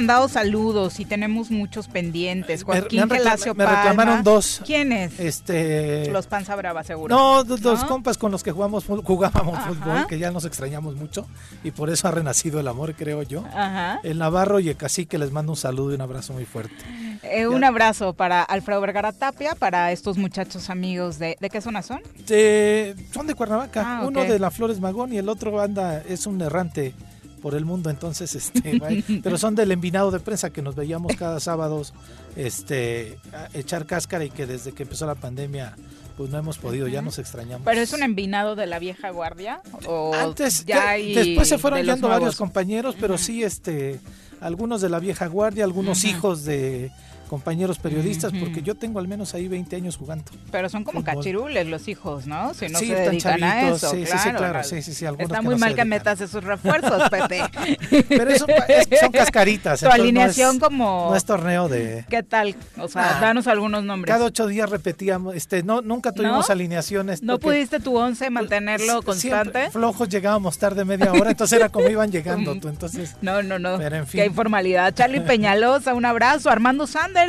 Mandado 0.02 0.28
saludos 0.28 0.98
y 1.00 1.04
tenemos 1.04 1.50
muchos 1.50 1.88
pendientes. 1.88 2.66
Me- 2.66 2.80
Joaquín 2.80 3.04
me 3.08 3.16
Gelacio 3.16 3.54
me 3.54 3.64
reclamaron 3.66 4.22
dos. 4.22 4.60
¿Quiénes? 4.64 5.18
Este. 5.20 6.10
Los 6.10 6.26
Panza 6.26 6.56
Brava, 6.56 6.82
seguro. 6.82 7.14
No, 7.14 7.44
dos, 7.44 7.84
compas 7.84 8.18
con 8.18 8.32
los 8.32 8.42
que 8.42 8.50
jugamos 8.52 8.84
jugábamos 8.84 9.58
Ajá. 9.58 9.68
fútbol, 9.68 10.06
que 10.08 10.18
ya 10.18 10.30
nos 10.30 10.44
extrañamos 10.44 10.96
mucho 10.96 11.26
y 11.64 11.70
por 11.70 11.90
eso 11.90 12.08
ha 12.08 12.10
renacido 12.10 12.58
el 12.60 12.68
amor, 12.68 12.94
creo 12.94 13.22
yo. 13.22 13.44
Ajá. 13.54 14.00
El 14.02 14.18
Navarro 14.18 14.58
y 14.60 14.68
el 14.68 14.76
Cacique 14.76 15.18
les 15.18 15.30
mando 15.32 15.52
un 15.52 15.56
saludo 15.56 15.92
y 15.92 15.94
un 15.94 16.00
abrazo 16.00 16.32
muy 16.32 16.44
fuerte. 16.44 16.74
Eh, 17.22 17.46
un 17.46 17.62
abrazo 17.62 18.14
para 18.14 18.42
Alfredo 18.42 18.80
Vergara 18.80 19.12
Tapia, 19.12 19.54
para 19.54 19.92
estos 19.92 20.18
muchachos 20.18 20.68
amigos 20.70 21.18
de... 21.20 21.36
¿De 21.40 21.50
qué 21.50 21.60
zona 21.60 21.82
son? 21.82 22.00
De- 22.26 22.96
son 23.14 23.26
de 23.28 23.34
Cuernavaca, 23.34 23.98
Ah, 24.00 24.02
uno 24.06 24.22
de 24.24 24.38
la 24.40 24.50
Flores 24.50 24.80
Magón 24.80 25.12
y 25.12 25.18
el 25.18 25.28
otro 25.28 25.60
anda 25.60 26.02
es 26.08 26.26
un 26.26 26.40
errante 26.40 26.94
por 27.42 27.54
el 27.54 27.64
mundo, 27.64 27.90
entonces 27.90 28.34
este, 28.34 28.80
pero 29.22 29.36
son 29.36 29.54
del 29.54 29.72
envinado 29.72 30.10
de 30.10 30.20
prensa 30.20 30.50
que 30.50 30.62
nos 30.62 30.74
veíamos 30.74 31.16
cada 31.16 31.40
sábado 31.40 31.82
este 32.36 33.18
a 33.32 33.48
echar 33.52 33.84
cáscara 33.84 34.24
y 34.24 34.30
que 34.30 34.46
desde 34.46 34.72
que 34.72 34.84
empezó 34.84 35.06
la 35.06 35.16
pandemia 35.16 35.74
pues 36.16 36.30
no 36.30 36.38
hemos 36.38 36.58
podido, 36.58 36.88
ya 36.88 37.02
nos 37.02 37.18
extrañamos. 37.18 37.64
¿Pero 37.64 37.80
es 37.80 37.92
un 37.92 38.02
envinado 38.02 38.54
de 38.54 38.66
la 38.66 38.78
vieja 38.78 39.10
guardia? 39.10 39.60
¿O 39.86 40.14
Antes, 40.14 40.64
ya 40.64 40.90
hay 40.90 41.14
después 41.14 41.48
se 41.48 41.58
fueron 41.58 41.82
yendo 41.82 42.08
varios 42.08 42.36
compañeros, 42.36 42.96
pero 43.00 43.18
sí, 43.18 43.42
este, 43.42 43.98
algunos 44.40 44.80
de 44.80 44.88
la 44.88 44.98
vieja 44.98 45.26
guardia, 45.26 45.64
algunos 45.64 46.04
hijos 46.04 46.44
de 46.44 46.92
compañeros 47.32 47.78
periodistas, 47.78 48.30
porque 48.38 48.60
yo 48.60 48.74
tengo 48.74 48.98
al 48.98 49.08
menos 49.08 49.32
ahí 49.32 49.48
20 49.48 49.74
años 49.74 49.96
jugando. 49.96 50.24
Pero 50.50 50.68
son 50.68 50.84
como 50.84 51.00
Fútbol. 51.00 51.14
cachirules 51.16 51.66
los 51.66 51.88
hijos, 51.88 52.26
¿no? 52.26 52.52
Si 52.52 52.68
no 52.68 52.78
Sí, 52.78 52.88
se 52.88 52.94
dedican 52.94 53.42
a 53.42 53.52
chavitos, 53.54 53.82
eso, 53.82 53.90
sí, 53.92 54.04
sí, 54.04 54.18
sí, 54.18 54.30
claro. 54.32 54.62
sí, 54.64 54.82
sí, 54.82 54.92
sí, 54.92 55.06
Está 55.18 55.40
muy 55.40 55.54
no 55.54 55.58
mal 55.60 55.74
que 55.74 55.86
metas 55.86 56.20
esos 56.20 56.44
refuerzos, 56.44 57.08
Pepe. 57.08 57.42
Pero 58.08 58.30
eso 58.30 58.44
es- 58.68 59.00
son 59.00 59.12
cascaritas. 59.12 59.80
Tu 59.80 59.86
no 59.86 59.92
alineación 59.92 60.56
es- 60.56 60.60
como... 60.62 61.06
No 61.08 61.16
es 61.16 61.24
torneo 61.24 61.70
de... 61.70 62.04
¿Qué 62.10 62.22
tal? 62.22 62.54
O 62.78 62.86
sea, 62.88 63.16
Ah. 63.16 63.20
danos 63.22 63.46
algunos 63.46 63.82
nombres. 63.82 64.12
Cada 64.12 64.26
ocho 64.26 64.46
días 64.46 64.68
repetíamos, 64.68 65.34
este, 65.34 65.62
no, 65.62 65.80
nunca 65.80 66.12
tuvimos 66.12 66.48
¿No? 66.48 66.52
alineaciones. 66.52 67.22
¿No 67.22 67.38
pudiste 67.38 67.80
tu 67.80 67.96
once 67.96 68.28
mantenerlo 68.28 69.00
siempre 69.00 69.04
constante? 69.06 69.70
flojos 69.70 70.10
llegábamos 70.10 70.58
tarde 70.58 70.84
media 70.84 71.10
hora, 71.12 71.30
entonces 71.30 71.58
era 71.58 71.70
como 71.70 71.88
iban 71.88 72.12
llegando 72.12 72.54
tú, 72.60 72.68
entonces... 72.68 73.16
No, 73.22 73.42
no, 73.42 73.58
no. 73.58 73.78
Pero 73.78 73.96
en 73.96 74.06
fin. 74.06 74.20
Qué 74.20 74.26
informalidad. 74.26 74.92
Charlie 74.94 75.20
Peñalosa, 75.32 75.94
un 75.94 76.04
abrazo. 76.04 76.50
Armando 76.50 76.86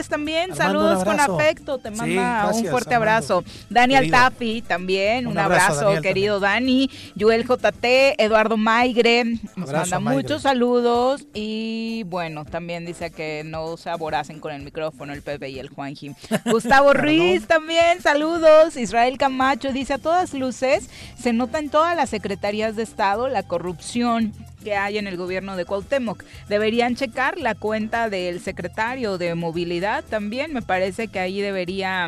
También. 0.10 0.52
Armando, 0.52 0.54
un 0.54 0.58
Saludos 0.58 1.04
con 1.04 1.20
afecto. 1.20 1.78
Te 1.78 1.90
Sí, 1.90 1.96
manda 1.98 2.14
un 2.46 2.48
gracias, 2.52 2.72
fuerte 2.72 2.96
Armando. 2.96 3.12
abrazo. 3.12 3.44
Dani 3.70 3.94
Querido. 3.96 4.16
Altafi 4.18 4.62
también. 4.64 5.28
Un, 5.28 5.34
Un 5.34 5.38
abrazo, 5.40 5.64
abrazo, 5.66 5.86
Daniel, 5.86 6.02
querido 6.04 6.40
Dani. 6.40 6.90
Joel 7.20 7.44
JT, 7.48 8.16
Eduardo 8.24 8.58
Maigre. 8.58 9.26
Nos 9.56 9.70
Abrazo 9.70 9.74
manda 9.92 10.00
Maigre. 10.00 10.24
muchos 10.24 10.42
saludos. 10.42 11.26
Y 11.34 12.04
bueno, 12.08 12.46
también 12.46 12.86
dice 12.86 13.12
que 13.12 13.44
no 13.46 13.78
se 13.78 13.90
aboracen 13.90 14.40
con 14.40 14.52
el 14.54 14.62
micrófono 14.64 15.14
el 15.14 15.22
Pepe 15.22 15.50
y 15.50 15.60
el 15.60 15.70
Juanji. 15.70 16.12
Gustavo 16.46 16.94
Ruiz 16.94 17.48
también. 17.48 18.02
Saludos. 18.02 18.76
Israel 18.78 19.18
Camacho 19.18 19.72
dice 19.72 19.94
a 19.94 19.98
todas 19.98 20.34
luces 20.34 20.90
se 21.20 21.34
nota 21.34 21.60
en 21.60 21.70
todas 21.70 21.96
las 21.96 22.10
secretarías 22.10 22.76
de 22.76 22.84
Estado 22.84 23.28
la 23.28 23.44
corrupción 23.44 24.34
que 24.64 24.76
hay 24.76 24.98
en 24.98 25.08
el 25.08 25.18
gobierno 25.18 25.56
de 25.56 25.66
Cuauhtémoc. 25.66 26.24
Deberían 26.50 26.96
checar 26.96 27.38
la 27.38 27.56
cuenta 27.56 28.10
del 28.10 28.40
secretario 28.40 29.18
de 29.18 29.36
movilidad 29.36 30.04
también. 30.04 30.54
Me 30.54 30.62
parece 30.62 31.08
que 31.08 31.20
ahí 31.20 31.42
debería 31.42 32.08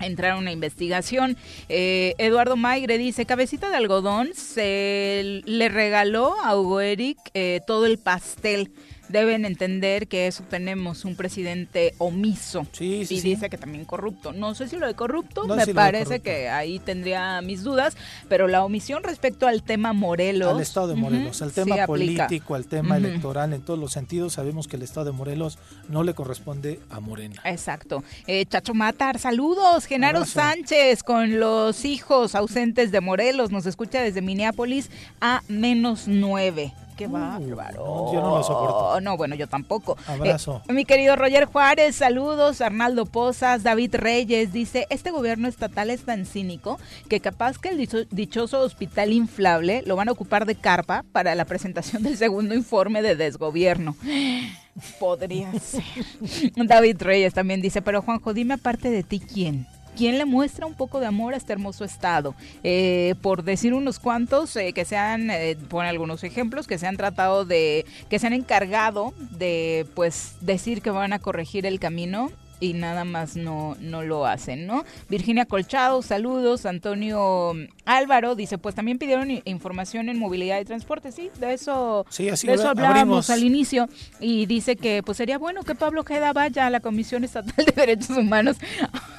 entrar 0.00 0.36
una 0.36 0.52
investigación. 0.52 1.36
Eh, 1.68 2.14
Eduardo 2.18 2.56
Maigre 2.56 2.98
dice, 2.98 3.26
cabecita 3.26 3.70
de 3.70 3.76
algodón 3.76 4.30
se 4.34 5.42
le 5.44 5.68
regaló 5.68 6.34
a 6.42 6.58
Hugo 6.58 6.80
Eric 6.80 7.18
eh, 7.34 7.60
todo 7.66 7.86
el 7.86 7.98
pastel. 7.98 8.70
Deben 9.08 9.44
entender 9.44 10.08
que 10.08 10.26
eso 10.26 10.42
tenemos 10.48 11.04
un 11.04 11.14
presidente 11.16 11.94
omiso 11.98 12.66
Sí, 12.72 13.04
sí, 13.06 13.14
y 13.16 13.20
sí. 13.20 13.28
dice 13.30 13.48
que 13.48 13.56
también 13.58 13.84
corrupto. 13.84 14.32
No 14.32 14.54
sé 14.54 14.68
si 14.68 14.76
lo 14.76 14.86
de 14.86 14.94
corrupto, 14.94 15.46
No, 15.46 15.54
me 15.56 15.66
parece 15.68 16.04
corrupto. 16.04 16.24
que 16.24 16.48
ahí 16.48 16.78
tendría 16.78 17.40
mis 17.40 17.62
dudas, 17.62 17.96
pero 18.28 18.48
la 18.48 18.64
omisión 18.64 19.02
respecto 19.02 19.46
al 19.46 19.62
tema 19.62 19.92
Morelos. 19.92 20.54
Al 20.54 20.60
Estado 20.60 20.88
de 20.88 20.94
Morelos, 20.96 21.40
al 21.42 21.52
tema 21.52 21.86
político, 21.86 22.54
al 22.54 22.66
tema 22.66 22.96
electoral, 22.96 23.52
en 23.52 23.62
todos 23.62 23.78
los 23.78 23.92
sentidos, 23.92 24.32
sabemos 24.34 24.66
que 24.68 24.76
el 24.76 24.82
Estado 24.82 25.06
de 25.06 25.12
Morelos 25.12 25.58
no 25.88 26.02
le 26.02 26.14
corresponde 26.14 26.80
a 26.90 27.00
Morena. 27.00 27.40
Exacto. 27.44 28.02
Eh, 28.26 28.44
Chacho 28.46 28.74
Matar, 28.74 29.18
saludos. 29.18 29.84
Genaro 29.86 30.18
Abrazo. 30.18 30.40
Sánchez 30.40 31.02
con 31.02 31.38
los 31.38 31.84
hijos 31.84 32.34
ausentes 32.34 32.90
de 32.92 33.00
Morelos. 33.00 33.50
Nos 33.50 33.66
escucha 33.66 34.02
desde 34.02 34.20
Minneapolis 34.22 34.90
a 35.20 35.42
menos 35.48 36.04
nueve. 36.08 36.72
Qué 36.96 37.06
bárbaro. 37.06 37.84
No, 37.84 38.12
yo 38.14 38.20
no 38.22 38.38
lo 38.38 38.42
soporto. 38.42 39.00
No, 39.02 39.16
bueno, 39.18 39.34
yo 39.34 39.46
tampoco. 39.46 39.96
Abrazo. 40.06 40.62
Eh, 40.66 40.72
mi 40.72 40.84
querido 40.86 41.14
Roger 41.14 41.44
Juárez, 41.44 41.94
saludos. 41.96 42.60
Arnaldo 42.62 43.04
Pozas, 43.04 43.62
David 43.62 43.94
Reyes 43.96 44.52
dice, 44.52 44.86
este 44.88 45.10
gobierno 45.10 45.46
estatal 45.46 45.90
es 45.90 46.04
tan 46.04 46.24
cínico 46.24 46.78
que 47.08 47.20
capaz 47.20 47.58
que 47.58 47.68
el 47.68 47.76
dicho- 47.76 48.04
dichoso 48.10 48.60
hospital 48.60 49.12
inflable 49.12 49.82
lo 49.86 49.94
van 49.96 50.08
a 50.08 50.12
ocupar 50.12 50.46
de 50.46 50.54
carpa 50.54 51.04
para 51.12 51.34
la 51.34 51.44
presentación 51.44 52.02
del 52.02 52.16
segundo 52.16 52.54
informe 52.54 53.02
de 53.02 53.14
desgobierno. 53.14 53.94
Podría 55.00 55.52
ser. 55.58 55.84
David 56.56 56.96
Reyes 57.00 57.34
también 57.34 57.60
dice, 57.62 57.82
pero 57.82 58.02
Juanjo, 58.02 58.32
dime 58.34 58.54
aparte 58.54 58.90
de 58.90 59.02
ti 59.02 59.20
quién. 59.20 59.66
¿Quién 59.96 60.18
le 60.18 60.26
muestra 60.26 60.66
un 60.66 60.74
poco 60.74 61.00
de 61.00 61.06
amor 61.06 61.32
a 61.32 61.38
este 61.38 61.54
hermoso 61.54 61.82
estado? 61.82 62.34
Eh, 62.62 63.14
por 63.22 63.44
decir 63.44 63.72
unos 63.72 63.98
cuantos, 63.98 64.54
eh, 64.56 64.74
que 64.74 64.84
se 64.84 64.98
han, 64.98 65.30
eh, 65.30 65.56
pone 65.70 65.88
algunos 65.88 66.22
ejemplos, 66.22 66.66
que 66.66 66.76
se 66.76 66.86
han 66.86 66.98
tratado 66.98 67.46
de, 67.46 67.86
que 68.10 68.18
se 68.18 68.26
han 68.26 68.34
encargado 68.34 69.14
de, 69.30 69.86
pues, 69.94 70.36
decir 70.42 70.82
que 70.82 70.90
van 70.90 71.14
a 71.14 71.18
corregir 71.18 71.64
el 71.64 71.80
camino 71.80 72.30
y 72.60 72.72
nada 72.72 73.04
más 73.04 73.36
no, 73.36 73.76
no 73.80 74.02
lo 74.02 74.26
hacen, 74.26 74.66
¿no? 74.66 74.84
Virginia 75.08 75.44
Colchado, 75.44 76.02
saludos. 76.02 76.66
Antonio 76.66 77.52
Álvaro 77.84 78.34
dice, 78.34 78.58
pues 78.58 78.74
también 78.74 78.98
pidieron 78.98 79.30
información 79.44 80.08
en 80.08 80.18
movilidad 80.18 80.60
y 80.60 80.64
transporte, 80.64 81.12
sí, 81.12 81.30
de 81.38 81.52
eso, 81.54 82.06
Sí, 82.08 82.28
así 82.28 82.46
de 82.46 82.54
eso 82.54 82.68
hablábamos 82.68 83.28
abrimos. 83.28 83.30
al 83.30 83.44
inicio 83.44 83.88
y 84.20 84.46
dice 84.46 84.76
que 84.76 85.02
pues 85.04 85.18
sería 85.18 85.38
bueno 85.38 85.62
que 85.62 85.74
Pablo 85.74 86.04
Queda 86.04 86.32
vaya 86.32 86.66
a 86.66 86.70
la 86.70 86.80
Comisión 86.80 87.24
Estatal 87.24 87.64
de 87.64 87.72
Derechos 87.72 88.10
Humanos. 88.16 88.56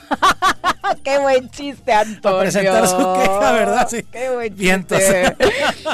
Qué 1.03 1.19
buen 1.19 1.49
chiste, 1.49 1.91
Antonio. 1.91 2.37
A 2.37 2.41
presentar 2.41 2.87
su 2.87 2.97
queja, 2.97 3.51
¿verdad? 3.51 3.87
Sí. 3.89 4.03
Qué 4.11 4.29
buen 4.29 4.57
chiste. 4.57 5.35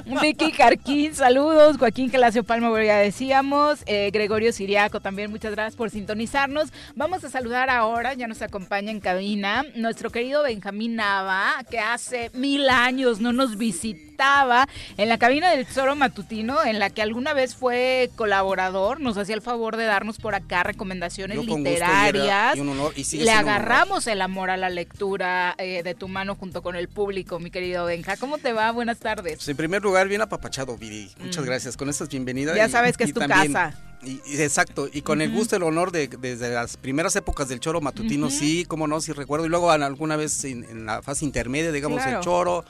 Vicky 0.22 0.52
Carquín, 0.52 1.15
saludos. 1.15 1.78
Joaquín 1.78 2.10
Gelacio 2.11 2.44
Palma, 2.44 2.70
ya 2.84 2.98
decíamos. 2.98 3.80
Eh, 3.86 4.11
Gregorio 4.14 4.52
Siriaco 4.53 4.99
también, 4.99 5.32
muchas 5.32 5.52
gracias 5.52 5.76
por 5.76 5.90
sintonizarnos. 5.90 6.72
Vamos 6.95 7.24
a 7.24 7.30
saludar 7.34 7.69
ahora, 7.72 8.14
ya 8.14 8.27
nos 8.27 8.41
acompaña 8.43 8.91
en 8.91 8.99
cabina, 8.99 9.65
nuestro 9.76 10.11
querido 10.11 10.43
Benjamín 10.43 10.95
Nava, 10.95 11.55
que 11.69 11.80
hace 11.80 12.30
mil 12.35 12.69
años 12.69 13.19
no 13.19 13.34
nos 13.34 13.57
visitaba 13.57 14.68
en 14.97 15.10
la 15.10 15.18
cabina 15.18 15.49
del 15.49 15.65
Tesoro 15.65 15.95
Matutino, 15.95 16.64
en 16.64 16.77
la 16.77 16.91
que 16.91 17.01
alguna 17.01 17.34
vez 17.34 17.55
fue 17.55 18.11
colaborador, 18.15 18.99
nos 19.01 19.18
hacía 19.18 19.34
el 19.34 19.41
favor 19.41 19.77
de 19.77 19.85
darnos 19.85 20.19
por 20.19 20.35
acá 20.35 20.61
recomendaciones 20.64 21.35
Yo 21.38 21.41
con 21.47 21.64
gusto, 21.64 21.69
y 21.72 21.73
era- 21.76 22.05
literarias. 22.05 22.55
y 22.55 22.60
un 22.61 22.69
honor, 22.69 22.93
y 22.95 23.03
sigue 23.03 23.26
Le 23.26 23.31
honor. 23.31 23.49
agarramos 23.49 24.05
el 24.07 24.22
amor 24.22 24.51
a 24.51 24.57
la 24.57 24.69
lectura 24.69 25.55
eh, 25.57 25.81
de 25.84 25.95
tu 25.95 26.07
mano 26.07 26.35
junto 26.35 26.61
con 26.61 26.76
el 26.76 26.88
público, 26.88 27.39
mi 27.39 27.49
querido 27.49 27.85
Benja. 27.85 28.15
¿Cómo 28.18 28.38
te 28.38 28.53
va? 28.53 28.72
Buenas 28.72 28.99
tardes. 28.99 29.38
Pues 29.38 29.47
en 29.49 29.57
primer 29.57 29.81
lugar, 29.81 30.07
bien 30.07 30.22
apapachado, 30.22 30.77
Viri. 30.77 31.10
Muchas 31.19 31.43
Mm. 31.43 31.47
gracias. 31.47 31.77
Con 31.77 31.89
estas 31.89 32.10
bienvenidas. 32.10 32.55
Ya 32.55 32.69
sabes 32.69 32.95
que 32.95 33.05
es 33.05 33.14
tu 33.14 33.19
casa. 33.22 33.73
Y, 34.06 34.22
y 34.26 34.42
exacto, 34.42 34.90
y 34.92 35.02
con 35.02 35.22
el 35.22 35.32
gusto, 35.32 35.56
el 35.56 35.64
honor 35.64 35.92
de 35.92 36.08
desde 36.08 36.50
las 36.54 36.76
primeras 36.78 37.16
épocas 37.16 37.48
del 37.48 37.60
choro 37.60 37.80
matutino, 37.82 38.30
sí, 38.30 38.66
cómo 38.68 38.88
no, 38.88 39.00
sí 39.02 39.12
recuerdo. 39.14 39.46
Y 39.46 39.50
luego 39.50 39.72
alguna 39.72 40.16
vez 40.18 40.44
en, 40.44 40.64
en 40.66 40.86
la 40.86 41.02
fase 41.02 41.24
intermedia, 41.26 41.72
digamos, 41.72 42.02
Claro. 42.02 42.18
el 42.18 42.24
choro, 42.24 42.66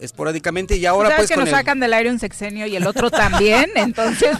esporádicamente. 0.00 0.76
Y 0.76 0.86
ahora 0.86 1.10
sabes 1.10 1.20
pues 1.22 1.28
que 1.28 1.34
con 1.34 1.44
nos 1.44 1.48
el- 1.50 1.54
sacan 1.58 1.80
del 1.80 1.92
aire 1.92 2.10
un 2.10 2.18
sexenio 2.18 2.66
y 2.66 2.76
el 2.76 2.86
otro 2.86 3.10
también, 3.10 3.70
entonces... 3.74 4.36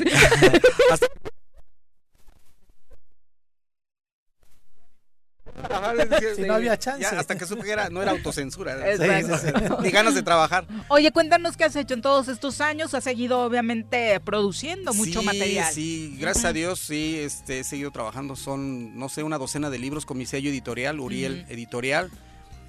Si 6.36 6.42
no 6.42 6.54
había 6.54 6.78
chance. 6.78 7.02
Ya, 7.02 7.18
hasta 7.18 7.36
que 7.36 7.46
supe 7.46 7.62
que 7.64 7.72
era, 7.72 7.88
no 7.90 8.02
era 8.02 8.12
autocensura. 8.12 8.90
Exacto. 8.90 9.78
Ni 9.82 9.90
ganas 9.90 10.14
de 10.14 10.22
trabajar. 10.22 10.66
Oye, 10.88 11.12
cuéntanos 11.12 11.56
qué 11.56 11.64
has 11.64 11.76
hecho 11.76 11.94
en 11.94 12.02
todos 12.02 12.28
estos 12.28 12.60
años. 12.60 12.94
Has 12.94 13.04
seguido, 13.04 13.40
obviamente, 13.40 14.18
produciendo 14.20 14.94
mucho 14.94 15.20
sí, 15.20 15.26
material. 15.26 15.72
Sí, 15.72 16.16
gracias 16.18 16.44
a 16.44 16.52
Dios, 16.52 16.78
sí, 16.80 17.18
este, 17.18 17.60
he 17.60 17.64
seguido 17.64 17.90
trabajando. 17.90 18.36
Son, 18.36 18.98
no 18.98 19.08
sé, 19.08 19.22
una 19.22 19.38
docena 19.38 19.70
de 19.70 19.78
libros 19.78 20.06
con 20.06 20.18
mi 20.18 20.26
sello 20.26 20.50
editorial, 20.50 21.00
Uriel. 21.00 21.46
Editorial. 21.48 22.10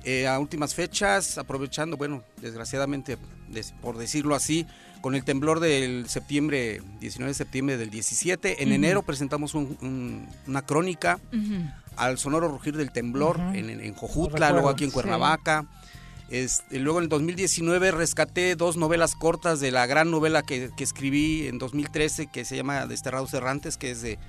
eh, 0.03 0.27
a 0.27 0.39
últimas 0.39 0.73
fechas, 0.75 1.37
aprovechando, 1.37 1.97
bueno, 1.97 2.23
desgraciadamente, 2.41 3.17
por 3.81 3.97
decirlo 3.97 4.35
así, 4.35 4.65
con 5.01 5.15
el 5.15 5.23
temblor 5.23 5.59
del 5.59 6.07
septiembre, 6.09 6.81
19 6.99 7.31
de 7.31 7.33
septiembre 7.33 7.77
del 7.77 7.89
17. 7.89 8.63
En 8.63 8.71
enero 8.71 9.01
presentamos 9.01 9.55
una 9.55 10.61
crónica 10.65 11.19
al 11.99 12.17
sonoro 12.17 12.47
rugir 12.47 12.75
del 12.77 12.91
temblor 12.91 13.39
en, 13.53 13.69
en, 13.69 13.93
Jojutla, 13.93 14.51
luego 14.51 14.69
aquí 14.69 14.85
en 14.85 14.91
Cuernavaca. 14.91 15.65
Este, 16.29 16.79
luego 16.79 16.99
en 16.99 17.03
el 17.03 17.09
2019 17.09 17.91
rescaté 17.91 18.55
dos 18.55 18.77
novelas 18.77 19.15
cortas 19.15 19.59
de 19.59 19.71
la 19.71 19.87
gran 19.87 20.11
novela 20.11 20.43
que, 20.43 20.69
que 20.77 20.83
escribí 20.83 21.47
en 21.47 21.57
2013 21.57 22.27
que 22.27 22.45
se 22.45 22.55
llama 22.55 22.85
Desterrados 22.85 23.33
Errantes, 23.33 23.77
que 23.77 23.91
es 23.91 24.01
de 24.01 24.19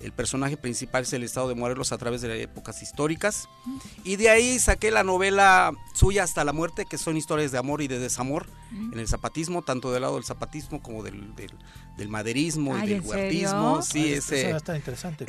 el 0.00 0.12
personaje 0.12 0.56
principal 0.56 1.02
es 1.02 1.12
el 1.12 1.22
estado 1.22 1.48
de 1.48 1.54
Morelos 1.54 1.92
a 1.92 1.98
través 1.98 2.20
de 2.22 2.42
épocas 2.42 2.82
históricas. 2.82 3.48
Y 4.04 4.16
de 4.16 4.30
ahí 4.30 4.58
saqué 4.58 4.90
la 4.90 5.04
novela 5.04 5.72
suya 5.94 6.22
hasta 6.22 6.44
la 6.44 6.52
muerte, 6.52 6.86
que 6.88 6.98
son 6.98 7.16
historias 7.16 7.52
de 7.52 7.58
amor 7.58 7.82
y 7.82 7.88
de 7.88 7.98
desamor 7.98 8.46
en 8.70 8.98
el 8.98 9.08
zapatismo, 9.08 9.62
tanto 9.62 9.92
del 9.92 10.02
lado 10.02 10.16
del 10.16 10.24
zapatismo 10.24 10.82
como 10.82 11.02
del, 11.02 11.34
del, 11.96 12.08
maderismo 12.08 12.76
y 12.78 12.86
del 12.86 13.00
huertismo. 13.00 13.82
Sí, 13.82 14.12
ese, 14.12 14.50
está 14.50 14.76
interesante. 14.76 15.24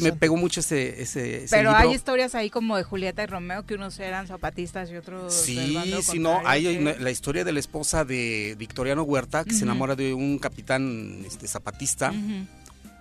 Me 0.00 0.12
pegó 0.12 0.36
mucho 0.36 0.60
ese, 0.60 1.02
ese, 1.02 1.46
Pero 1.50 1.72
hay 1.72 1.92
historias 1.92 2.34
ahí 2.34 2.50
como 2.50 2.76
de 2.76 2.84
Julieta 2.84 3.22
y 3.22 3.26
Romeo, 3.26 3.66
que 3.66 3.74
unos 3.74 3.98
eran 3.98 4.26
zapatistas 4.26 4.90
y 4.90 4.96
otros. 4.96 5.34
Sí, 5.34 5.76
sí, 6.02 6.18
no. 6.18 6.40
Hay 6.46 6.78
la 6.78 7.10
historia 7.10 7.44
de 7.44 7.52
la 7.52 7.60
esposa 7.60 8.04
de 8.04 8.54
Victoriano 8.58 9.02
Huerta, 9.02 9.44
que 9.44 9.54
se 9.54 9.64
enamora 9.64 9.96
de 9.96 10.14
un 10.14 10.38
capitán 10.38 11.22
este, 11.26 11.48
zapatista. 11.48 12.12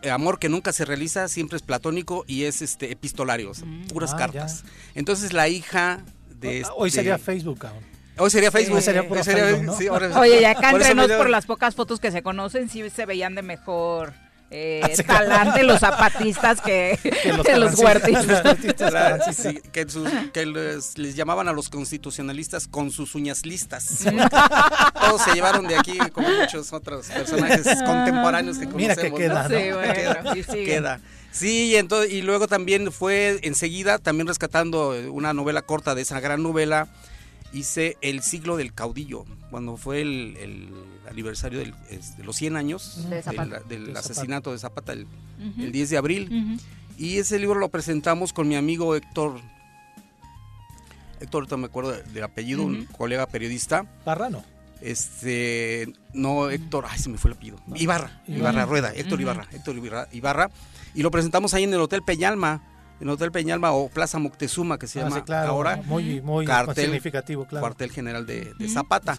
Amor 0.10 0.40
que 0.40 0.50
nunca 0.50 0.72
se 0.72 0.86
realiza, 0.86 1.28
siempre 1.28 1.58
es 1.58 1.62
platónico 1.62 2.24
y 2.28 2.44
es 2.44 2.62
este 2.62 2.92
epistolario, 2.92 3.52
mm. 3.52 3.88
puras 3.88 4.14
ah, 4.14 4.18
cartas. 4.18 4.64
Entonces 4.96 5.34
la 5.34 5.48
hija 5.48 6.04
de... 6.40 6.66
Hoy 6.76 6.90
sería 6.90 7.18
Facebook 7.18 7.66
Hoy 8.18 8.30
sería 8.30 8.52
Facebook. 8.52 8.76
Hoy 8.76 8.82
sería, 8.84 9.02
Oye, 10.20 10.42
ya 10.42 10.52
acá 10.52 10.72
entre 10.72 11.18
por 11.18 11.30
las 11.30 11.46
pocas 11.46 11.76
fotos 11.76 12.00
que 12.00 12.12
se 12.12 12.22
conocen, 12.22 12.70
sí 12.70 12.88
se 12.90 13.06
veían 13.06 13.36
de 13.36 13.42
mejor 13.42 14.14
eh, 14.54 14.82
ah, 14.84 15.04
talante 15.08 15.64
los 15.64 15.80
zapatistas 15.80 16.60
que, 16.60 17.00
los, 17.58 17.80
huertistas. 17.80 18.58
que, 20.34 20.46
les, 20.46 21.16
llamaban 21.16 21.48
a 21.48 21.54
los 21.54 21.70
constitucionalistas 21.70 22.68
con 22.68 22.92
sus 22.92 23.16
uñas 23.16 23.46
listas. 23.46 24.00
Todos 25.00 25.22
se 25.22 25.34
llevaron 25.34 25.68
de 25.68 25.78
aquí 25.78 25.98
como 26.12 26.30
muchos 26.30 26.74
otros 26.74 27.08
personajes 27.08 27.66
contemporáneos 27.86 28.58
que 28.58 28.66
conocemos. 28.66 28.76
Mira 28.76 28.96
que 28.96 29.14
queda, 29.14 29.48
Sí, 30.34 30.66
queda. 30.66 31.00
Sí, 31.32 31.68
y, 31.68 31.76
entonces, 31.78 32.12
y 32.12 32.22
luego 32.22 32.50
también 32.50 32.92
fue 32.92 33.40
enseguida, 33.44 34.00
también 34.00 34.28
rescatando 34.28 34.94
una 35.12 35.34
novela 35.34 35.62
corta 35.62 35.96
de 35.96 36.02
esa 36.02 36.20
gran 36.20 36.44
novela, 36.44 36.90
hice 37.54 37.98
El 38.02 38.22
siglo 38.22 38.58
del 38.58 38.74
caudillo, 38.74 39.26
cuando 39.50 39.78
fue 39.78 40.02
el, 40.02 40.70
aniversario 41.10 41.60
de 41.60 41.74
los 42.24 42.36
100 42.36 42.56
años 42.56 43.08
del 43.68 43.96
asesinato 43.96 44.52
de 44.52 44.60
Zapata 44.60 44.94
el, 44.94 45.08
10 45.38 45.90
de 45.90 45.98
abril. 45.98 46.60
Y 46.98 47.18
ese 47.18 47.40
libro 47.40 47.60
lo 47.60 47.70
presentamos 47.70 48.34
con 48.34 48.48
mi 48.48 48.56
amigo 48.56 48.96
Héctor. 48.96 49.40
Héctor, 51.20 51.58
me 51.58 51.66
acuerdo 51.66 51.92
del 51.92 52.24
apellido, 52.24 52.64
un 52.64 52.86
colega 52.86 53.28
periodista. 53.28 53.86
Barrano. 54.06 54.44
Este, 54.82 55.94
no, 56.14 56.50
Héctor, 56.50 56.86
ay, 56.90 56.98
se 56.98 57.10
me 57.10 57.18
fue 57.18 57.32
el 57.32 57.38
apellido. 57.38 57.60
Ibarra, 57.76 58.22
Ibarra, 58.28 58.66
Rueda, 58.66 58.92
Héctor 58.94 59.22
Ibarra, 59.22 59.48
Héctor 59.52 59.76
Ibarra. 60.12 60.50
Y 60.94 61.04
lo 61.04 61.12
presentamos 61.12 61.54
ahí 61.54 61.64
en 61.64 61.74
el 61.74 61.80
Hotel 61.82 62.02
Peñalma 62.04 62.71
en 63.02 63.10
Hotel 63.10 63.32
Peñalma 63.32 63.72
o 63.72 63.90
Plaza 63.90 64.20
Moctezuma, 64.20 64.78
que 64.78 64.88
se 64.88 65.02
ah, 65.02 65.10
llama 65.10 65.24
ahora. 65.48 65.82
Muy, 65.86 66.22
muy 66.22 66.48
significativo, 66.76 67.46
claro. 67.46 67.62
Cuartel 67.62 67.92
general 67.92 68.26
de, 68.26 68.54
Zapata. 68.70 69.18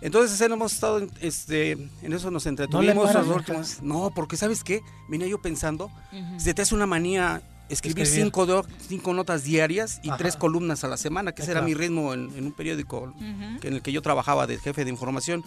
Entonces, 0.00 0.40
hemos 0.40 0.72
estado, 0.72 1.06
este, 1.20 1.72
en 1.72 2.12
eso 2.12 2.30
nos 2.30 2.46
entretuvimos. 2.46 3.14
¿No, 3.14 3.62
no, 3.82 4.10
porque 4.14 4.36
¿sabes 4.36 4.64
qué? 4.64 4.80
Venía 5.08 5.28
yo 5.28 5.40
pensando, 5.40 5.90
se 6.38 6.54
te 6.54 6.62
hace 6.62 6.74
una 6.74 6.86
manía 6.86 7.42
escribir, 7.68 8.06
Cinco, 8.06 8.64
cinco 8.88 9.12
notas 9.12 9.44
diarias 9.44 10.00
y 10.02 10.10
tres 10.12 10.36
columnas 10.36 10.84
a 10.84 10.88
la 10.88 10.96
semana, 10.96 11.32
que 11.32 11.42
ese 11.42 11.50
era 11.50 11.62
mi 11.62 11.74
ritmo 11.74 12.14
en, 12.14 12.30
un 12.42 12.52
periódico 12.52 13.12
en 13.20 13.74
el 13.74 13.82
que 13.82 13.92
yo 13.92 14.02
trabajaba 14.02 14.46
de 14.46 14.58
jefe 14.58 14.84
de 14.84 14.90
información. 14.90 15.44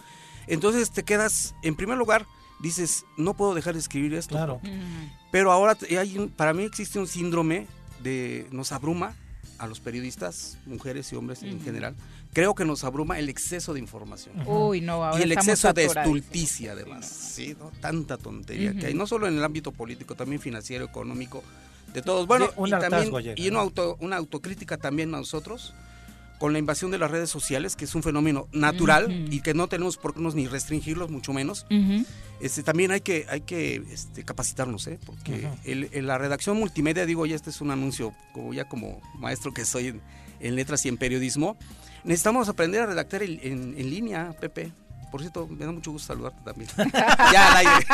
Entonces 0.48 0.92
te 0.92 1.04
quedas, 1.04 1.56
en 1.64 1.76
primer 1.76 1.98
lugar, 1.98 2.26
dices, 2.62 3.06
no 3.18 3.36
puedo 3.36 3.54
dejar 3.54 3.74
de 3.74 3.80
escribir 3.80 4.14
esto. 4.14 4.36
Claro. 4.36 4.62
Pero 5.32 5.52
ahora 5.52 5.78
hay 5.98 6.32
para 6.36 6.54
mí 6.54 6.64
existe 6.64 7.00
un 7.00 7.08
síndrome 7.08 7.68
de, 8.04 8.48
nos 8.52 8.72
abruma 8.72 9.16
a 9.58 9.68
los 9.68 9.80
periodistas, 9.80 10.58
mujeres 10.66 11.12
y 11.14 11.16
hombres 11.16 11.44
en 11.44 11.62
general, 11.62 11.96
creo 12.34 12.56
que 12.56 12.66
nos 12.66 12.84
abruma 12.84 13.20
el 13.20 13.30
exceso 13.30 13.74
de 13.74 13.80
información. 13.80 14.36
Uy, 14.48 14.82
no, 14.82 15.04
ahora 15.04 15.20
Y 15.20 15.24
el 15.24 15.32
exceso 15.32 15.72
de 15.72 15.86
estulticia, 15.86 16.72
además. 16.72 17.06
Sí, 17.06 17.56
¿no? 17.60 17.72
Tanta 17.80 18.18
tontería 18.18 18.74
que 18.74 18.88
hay, 18.88 18.94
no 18.96 19.06
solo 19.06 19.28
en 19.28 19.38
el 19.38 19.44
ámbito 19.44 19.72
político, 19.72 20.16
también 20.16 20.42
financiero, 20.42 20.84
económico, 20.84 21.44
de 21.94 22.02
todos. 22.02 22.26
Bueno, 22.26 22.50
y, 22.66 22.72
también, 22.72 23.12
y 23.36 23.50
una, 23.50 23.60
auto, 23.60 23.98
una 24.00 24.18
autocrítica 24.18 24.78
también 24.78 25.14
a 25.14 25.20
nosotros 25.20 25.76
con 26.42 26.54
la 26.54 26.60
invasión 26.60 26.90
de 26.90 26.98
las 26.98 27.12
redes 27.12 27.30
sociales, 27.30 27.76
que 27.76 27.86
es 27.86 27.94
un 27.94 28.02
fenómeno 28.02 28.48
natural 28.52 29.28
y 29.30 29.42
que 29.42 29.54
no 29.54 29.68
tenemos 29.68 29.98
por 29.98 30.16
qué 30.16 30.22
ni 30.34 30.48
restringirlos, 30.48 31.12
mucho 31.12 31.34
menos. 31.34 31.68
este, 32.40 32.64
también 32.64 32.90
hay 32.90 33.02
que, 33.02 33.28
hay 33.30 33.42
que 33.42 33.84
este, 33.92 34.24
capacitarnos, 34.26 34.88
¿eh? 34.88 34.98
porque 35.06 35.48
en 35.64 36.08
la 36.08 36.18
redacción 36.18 36.58
multimedia, 36.58 37.06
digo, 37.06 37.28
ya 37.28 37.36
este 37.36 37.52
es 37.52 37.62
un 37.62 37.70
anuncio, 37.70 38.16
como 38.34 38.56
ya 38.56 38.68
como 38.68 39.00
maestro 39.20 39.54
que 39.54 39.66
soy 39.66 40.02
en, 40.40 40.56
letras 40.56 40.84
y 40.88 40.90
en 40.90 40.98
periodismo, 40.98 41.58
necesitamos 42.04 42.50
aprender 42.50 42.82
a 42.82 42.86
redactar 42.88 43.22
en, 43.22 43.76
en 43.78 43.90
línea, 43.92 44.36
Pepe. 44.42 44.72
Por 45.12 45.20
cierto, 45.20 45.46
me 45.46 45.66
da 45.66 45.72
mucho 45.74 45.92
gusto 45.92 46.14
saludarte 46.14 46.40
también. 46.44 46.70
ya 47.34 47.52
al 47.52 47.58
aire. 47.58 47.86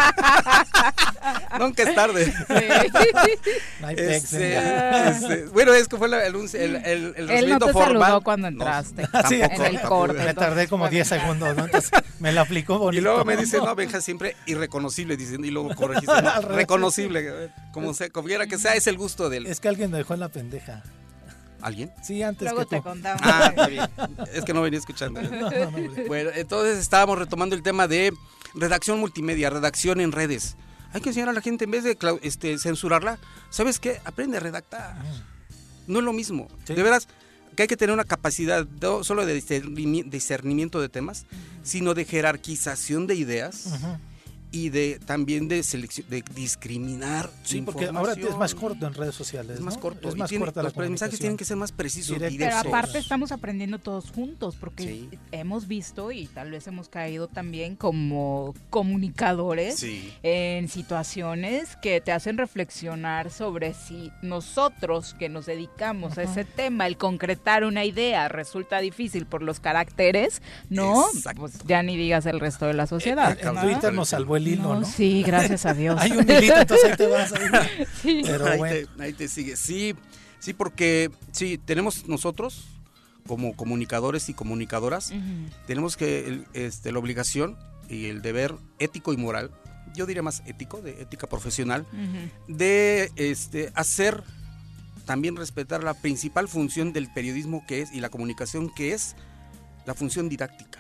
Nunca 1.60 1.84
es 1.84 1.96
tarde. 1.96 2.34
Este, 3.98 4.58
este, 5.10 5.46
bueno, 5.48 5.74
es 5.74 5.88
que 5.88 5.98
fue 5.98 6.08
el, 6.08 6.14
el, 6.14 6.36
el, 6.86 7.14
el 7.18 7.30
Él 7.30 7.50
no 7.50 7.60
te 7.60 7.74
saludó 7.74 8.22
cuando 8.22 8.48
entraste. 8.48 9.08
sí, 9.28 9.42
en 9.42 9.62
el 9.62 9.82
corte. 9.82 10.24
Me 10.24 10.34
tardé 10.36 10.68
como 10.68 10.88
10 10.88 11.08
segundos, 11.08 11.56
¿no? 11.56 11.66
Entonces 11.66 11.92
me 12.20 12.32
lo 12.32 12.42
aplicó 12.42 12.78
bonito. 12.78 13.00
Y 13.00 13.04
luego 13.04 13.26
me 13.26 13.36
dice, 13.36 13.58
no, 13.58 13.74
Benja, 13.74 14.00
siempre 14.00 14.36
irreconocible, 14.46 15.18
diciendo, 15.18 15.48
y 15.48 15.52
luego 15.52 15.74
corregiste, 15.74 16.14
reconocible. 16.50 17.52
Como, 17.72 17.94
sea, 17.96 18.10
como 18.10 18.28
quiera 18.28 18.46
que 18.46 18.60
sea, 18.60 18.76
es 18.76 18.86
el 18.86 18.98
gusto 18.98 19.30
del... 19.30 19.48
Es 19.48 19.60
que 19.60 19.70
alguien 19.70 19.90
me 19.90 19.98
dejó 19.98 20.14
en 20.14 20.20
la 20.20 20.30
pendeja. 20.30 20.84
¿Alguien? 21.62 21.92
Sí, 22.04 22.22
antes 22.22 22.44
Luego 22.44 22.68
que 22.68 22.78
te 22.78 22.82
contamos. 22.82 23.22
Ah, 23.24 23.48
está 23.50 23.68
bien. 23.68 23.90
Es 24.34 24.44
que 24.46 24.54
no 24.54 24.62
venía 24.62 24.80
escuchando. 24.80 25.20
bueno, 26.08 26.30
entonces 26.36 26.78
estábamos 26.78 27.18
retomando 27.18 27.56
el 27.56 27.64
tema 27.64 27.88
de 27.88 28.14
redacción 28.54 29.00
multimedia, 29.00 29.50
redacción 29.50 30.00
en 30.00 30.12
redes. 30.12 30.56
Hay 30.94 31.02
que 31.02 31.10
enseñar 31.10 31.30
a 31.30 31.34
la 31.34 31.42
gente, 31.42 31.66
en 31.66 31.72
vez 31.72 31.84
de 31.84 31.98
este, 32.22 32.58
censurarla, 32.58 33.20
¿sabes 33.50 33.80
qué? 33.80 34.00
Aprende 34.06 34.38
a 34.38 34.40
redactar. 34.40 34.96
Ah. 34.98 35.04
No 35.88 36.00
es 36.00 36.06
lo 36.06 36.14
mismo. 36.14 36.48
De 36.66 36.82
veras, 36.82 37.08
que 37.56 37.64
hay 37.64 37.68
que 37.68 37.78
tener 37.78 37.94
una 37.94 38.04
capacidad 38.04 38.66
no 38.82 39.04
solo 39.04 39.26
de 39.26 39.34
discernimiento 39.34 40.80
de 40.80 40.90
temas, 40.90 41.26
sino 41.64 41.94
de 41.94 42.06
jerarquización 42.06 43.08
de 43.08 43.16
ideas 43.16 43.74
y 44.52 44.70
de 44.70 45.00
también 45.06 45.48
de 45.48 45.64
selección, 45.64 46.08
de 46.10 46.24
discriminar. 46.36 47.30
Sí, 47.44 47.62
porque 47.62 47.86
ahora 47.88 48.14
es 48.14 48.38
más 48.38 48.56
corto 48.56 48.88
en 48.88 48.94
redes 48.94 49.16
sociales. 49.16 49.58
Es 49.58 49.62
más 49.62 49.78
corto. 49.78 50.10
Es 50.10 50.16
más 50.16 50.32
los 50.32 50.78
mensajes 50.78 51.20
tienen 51.20 51.38
que 51.38 51.46
ser 51.46 51.58
más 51.58 51.72
precisos. 51.72 52.18
Pero 52.20 52.58
aparte 52.58 52.98
estamos 52.98 53.32
aprendiendo 53.32 53.80
todos 53.80 54.12
juntos, 54.12 54.56
porque 54.60 55.08
hemos 55.32 55.68
visto 55.68 56.12
y 56.12 56.28
tal 56.28 56.52
vez 56.52 56.68
hemos 56.68 56.90
caído 56.90 57.28
también 57.28 57.76
como 57.76 58.54
comunicadores 58.70 59.86
en 60.24 60.68
situaciones 60.68 61.76
que 61.82 62.02
te 62.02 62.12
hacen 62.12 62.38
reflexionar 62.38 63.32
sobre 63.32 63.74
si 63.74 64.12
nosotros 64.22 65.16
que 65.18 65.30
nos 65.30 65.46
dedicamos 65.46 66.18
a 66.18 66.24
ese 66.24 66.46
tema, 66.46 66.88
el 66.88 66.98
concretar 66.98 67.64
una 67.64 67.86
idea, 67.86 68.28
resulta 68.28 68.80
difícil 68.80 69.26
por 69.26 69.42
los 69.42 69.60
caracteres, 69.60 70.42
¿no? 70.70 71.06
Pues 71.36 71.60
ya 71.66 71.84
ni 71.84 71.98
digas 71.98 72.26
el 72.26 72.40
resto 72.40 72.66
de 72.66 72.74
la 72.74 72.88
sociedad. 72.88 73.38
En 73.40 73.56
Twitter 73.62 73.94
nos 73.94 74.10
salvó 74.10 74.38
el 74.38 74.47
hilo, 74.54 74.80
¿no? 74.80 74.86
Sí, 74.86 75.24
gracias 75.24 75.66
a 75.66 75.74
Dios. 75.74 75.98
Hay 76.02 76.12
un 76.12 76.30
hilito, 76.30 76.56
entonces 76.56 76.92
ahí 76.92 76.98
te 76.98 77.08
vas. 77.08 77.34
Sí. 78.02 78.22
Pero 78.26 78.46
ahí, 78.46 78.58
bueno. 78.58 78.88
te, 78.96 79.04
ahí 79.04 79.14
te 79.14 79.28
sigue. 79.28 79.56
Sí, 79.56 79.96
sí, 80.40 80.54
porque 80.54 81.12
sí, 81.32 81.58
tenemos 81.58 82.08
nosotros 82.08 82.66
como 83.28 83.56
comunicadores 83.56 84.30
y 84.30 84.34
comunicadoras, 84.34 85.14
tenemos 85.68 85.98
que 85.98 86.44
este, 86.54 86.92
la 86.92 87.00
obligación 87.00 87.58
y 87.90 88.06
el 88.06 88.22
deber 88.22 88.56
ético 88.80 89.14
y 89.14 89.18
moral, 89.18 89.52
yo 89.94 90.06
diría 90.06 90.24
más 90.24 90.42
ético, 90.48 90.82
de 90.82 91.02
ética 91.02 91.28
profesional, 91.28 91.86
de 92.48 93.12
este, 93.18 93.72
hacer 93.76 94.24
también 95.06 95.36
respetar 95.36 95.84
la 95.84 95.94
principal 95.94 96.48
función 96.48 96.94
del 96.94 97.12
periodismo 97.12 97.64
que 97.68 97.82
es 97.82 97.94
y 97.94 98.00
la 98.00 98.10
comunicación 98.10 98.70
que 98.74 98.94
es 98.94 99.16
la 99.86 99.94
función 99.94 100.30
didáctica. 100.30 100.80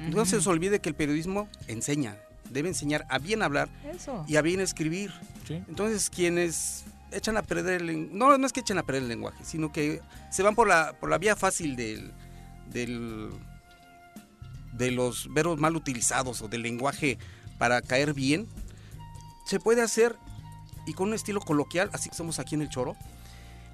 No 0.00 0.24
se 0.24 0.36
olvide 0.48 0.80
que 0.80 0.88
el 0.88 0.94
periodismo 0.94 1.48
enseña, 1.68 2.16
debe 2.52 2.68
enseñar 2.68 3.06
a 3.08 3.18
bien 3.18 3.42
hablar 3.42 3.68
y 4.26 4.36
a 4.36 4.42
bien 4.42 4.60
escribir. 4.60 5.12
Entonces, 5.48 6.08
quienes 6.10 6.84
echan 7.10 7.36
a 7.36 7.42
perder 7.42 7.82
el 7.82 8.16
no 8.16 8.36
no 8.38 8.46
es 8.46 8.52
que 8.52 8.60
echen 8.60 8.78
a 8.78 8.82
perder 8.82 9.02
el 9.02 9.08
lenguaje, 9.08 9.44
sino 9.44 9.72
que 9.72 10.00
se 10.30 10.42
van 10.42 10.54
por 10.54 10.68
la 10.68 10.94
por 10.98 11.10
la 11.10 11.18
vía 11.18 11.36
fácil 11.36 11.76
del 11.76 12.12
del 12.70 13.30
de 14.72 14.90
los 14.90 15.32
verbos 15.32 15.58
mal 15.58 15.76
utilizados 15.76 16.40
o 16.42 16.48
del 16.48 16.62
lenguaje 16.62 17.18
para 17.58 17.82
caer 17.82 18.14
bien. 18.14 18.48
Se 19.46 19.60
puede 19.60 19.82
hacer 19.82 20.16
y 20.86 20.94
con 20.94 21.08
un 21.08 21.14
estilo 21.14 21.40
coloquial, 21.40 21.90
así 21.92 22.08
que 22.08 22.16
somos 22.16 22.38
aquí 22.38 22.54
en 22.54 22.62
el 22.62 22.68
Choro, 22.68 22.96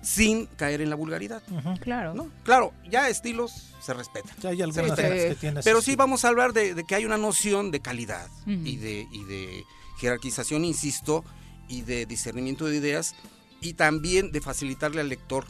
sin 0.02 0.46
caer 0.46 0.80
en 0.80 0.90
la 0.90 0.96
vulgaridad. 0.96 1.42
Claro. 1.80 2.14
¿no? 2.14 2.30
Claro, 2.44 2.72
ya 2.90 3.08
estilos 3.08 3.74
se 3.80 3.94
respetan. 3.94 4.36
Ya 4.40 4.50
hay 4.50 4.56
Se 4.58 4.62
algunas 4.64 4.88
respetan. 4.98 5.28
que 5.28 5.34
tienes. 5.34 5.64
Pero 5.64 5.80
sí 5.82 5.96
vamos 5.96 6.24
a 6.24 6.28
hablar 6.28 6.52
de, 6.52 6.74
de 6.74 6.84
que 6.84 6.94
hay 6.94 7.04
una 7.04 7.16
noción 7.18 7.70
de 7.70 7.80
calidad 7.80 8.28
y, 8.46 8.76
de, 8.76 9.06
y 9.10 9.24
de 9.24 9.64
jerarquización, 10.00 10.64
insisto, 10.64 11.24
y 11.68 11.82
de 11.82 12.06
discernimiento 12.06 12.66
de 12.66 12.76
ideas 12.76 13.14
y 13.60 13.74
también 13.74 14.30
de 14.32 14.40
facilitarle 14.40 15.00
al 15.00 15.08
lector 15.08 15.44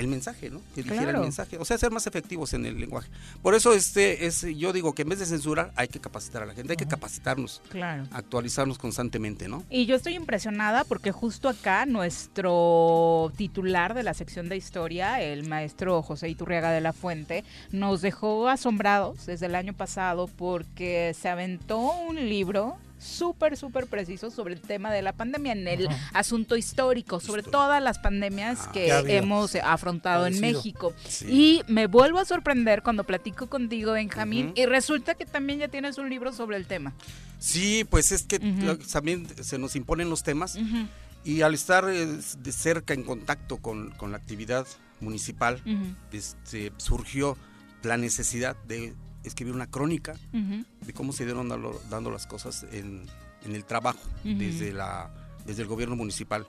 el 0.00 0.08
mensaje, 0.08 0.50
¿no? 0.50 0.60
Que 0.74 0.82
dijera 0.82 1.02
Claro. 1.02 1.18
el 1.18 1.24
mensaje, 1.24 1.56
o 1.58 1.64
sea, 1.64 1.78
ser 1.78 1.90
más 1.92 2.06
efectivos 2.06 2.52
en 2.54 2.66
el 2.66 2.80
lenguaje. 2.80 3.08
Por 3.42 3.54
eso 3.54 3.72
este 3.72 4.26
es 4.26 4.44
yo 4.56 4.72
digo 4.72 4.92
que 4.94 5.02
en 5.02 5.08
vez 5.10 5.18
de 5.20 5.26
censurar 5.26 5.72
hay 5.76 5.88
que 5.88 6.00
capacitar 6.00 6.42
a 6.42 6.46
la 6.46 6.54
gente, 6.54 6.72
hay 6.72 6.76
que 6.76 6.86
capacitarnos, 6.88 7.62
Claro. 7.70 8.06
actualizarnos 8.10 8.78
constantemente, 8.78 9.46
¿no? 9.48 9.62
Y 9.70 9.86
yo 9.86 9.94
estoy 9.94 10.14
impresionada 10.14 10.84
porque 10.84 11.12
justo 11.12 11.48
acá 11.48 11.86
nuestro 11.86 13.32
titular 13.36 13.94
de 13.94 14.02
la 14.02 14.14
sección 14.14 14.48
de 14.48 14.56
historia, 14.56 15.20
el 15.20 15.46
maestro 15.48 16.02
José 16.02 16.28
Iturriaga 16.28 16.70
de 16.72 16.80
la 16.80 16.92
Fuente, 16.92 17.44
nos 17.70 18.00
dejó 18.00 18.48
asombrados 18.48 19.26
desde 19.26 19.46
el 19.46 19.54
año 19.54 19.72
pasado 19.74 20.26
porque 20.28 21.14
se 21.18 21.28
aventó 21.28 21.78
un 21.78 22.16
libro 22.28 22.76
súper, 23.00 23.56
súper 23.56 23.86
preciso 23.86 24.30
sobre 24.30 24.54
el 24.54 24.60
tema 24.60 24.92
de 24.92 25.02
la 25.02 25.12
pandemia, 25.12 25.52
en 25.52 25.66
el 25.66 25.88
asunto 26.12 26.56
histórico, 26.56 27.18
sobre 27.20 27.42
todas 27.42 27.82
las 27.82 27.98
pandemias 27.98 28.60
Ah, 28.66 28.70
que 28.72 29.16
hemos 29.16 29.54
afrontado 29.56 30.26
en. 30.26 30.40
México. 30.40 30.94
Sí. 31.06 31.26
Y 31.28 31.62
me 31.72 31.86
vuelvo 31.86 32.18
a 32.18 32.24
sorprender 32.24 32.82
cuando 32.82 33.04
platico 33.04 33.48
contigo, 33.48 33.92
Benjamín, 33.92 34.52
y 34.54 34.66
resulta 34.66 35.14
que 35.14 35.26
también 35.26 35.58
ya 35.58 35.68
tienes 35.68 35.98
un 35.98 36.08
libro 36.08 36.32
sobre 36.32 36.56
el 36.56 36.66
tema. 36.66 36.92
Sí, 37.38 37.84
pues 37.88 38.12
es 38.12 38.24
que 38.24 38.38
también 38.92 39.26
se 39.42 39.58
nos 39.58 39.76
imponen 39.76 40.10
los 40.10 40.22
temas 40.22 40.58
y 41.24 41.42
al 41.42 41.54
estar 41.54 41.88
eh, 41.88 42.06
de 42.06 42.52
cerca 42.52 42.94
en 42.94 43.02
contacto 43.02 43.58
con, 43.58 43.90
con 43.92 44.12
la 44.12 44.18
actividad 44.18 44.66
municipal, 45.00 45.62
este, 46.12 46.72
surgió 46.76 47.36
la 47.82 47.96
necesidad 47.96 48.56
de 48.64 48.94
escribir 49.24 49.54
una 49.54 49.66
crónica 49.66 50.14
ujú. 50.32 50.64
de 50.86 50.92
cómo 50.92 51.12
se 51.12 51.24
dieron 51.24 51.48
dando, 51.48 51.80
dando 51.90 52.10
las 52.10 52.26
cosas 52.26 52.66
en, 52.72 53.06
en 53.44 53.54
el 53.54 53.64
trabajo 53.64 54.00
Ujú. 54.24 54.38
desde, 54.38 54.72
la, 54.72 55.10
desde 55.46 55.62
el 55.62 55.68
gobierno 55.68 55.96
municipal. 55.96 56.46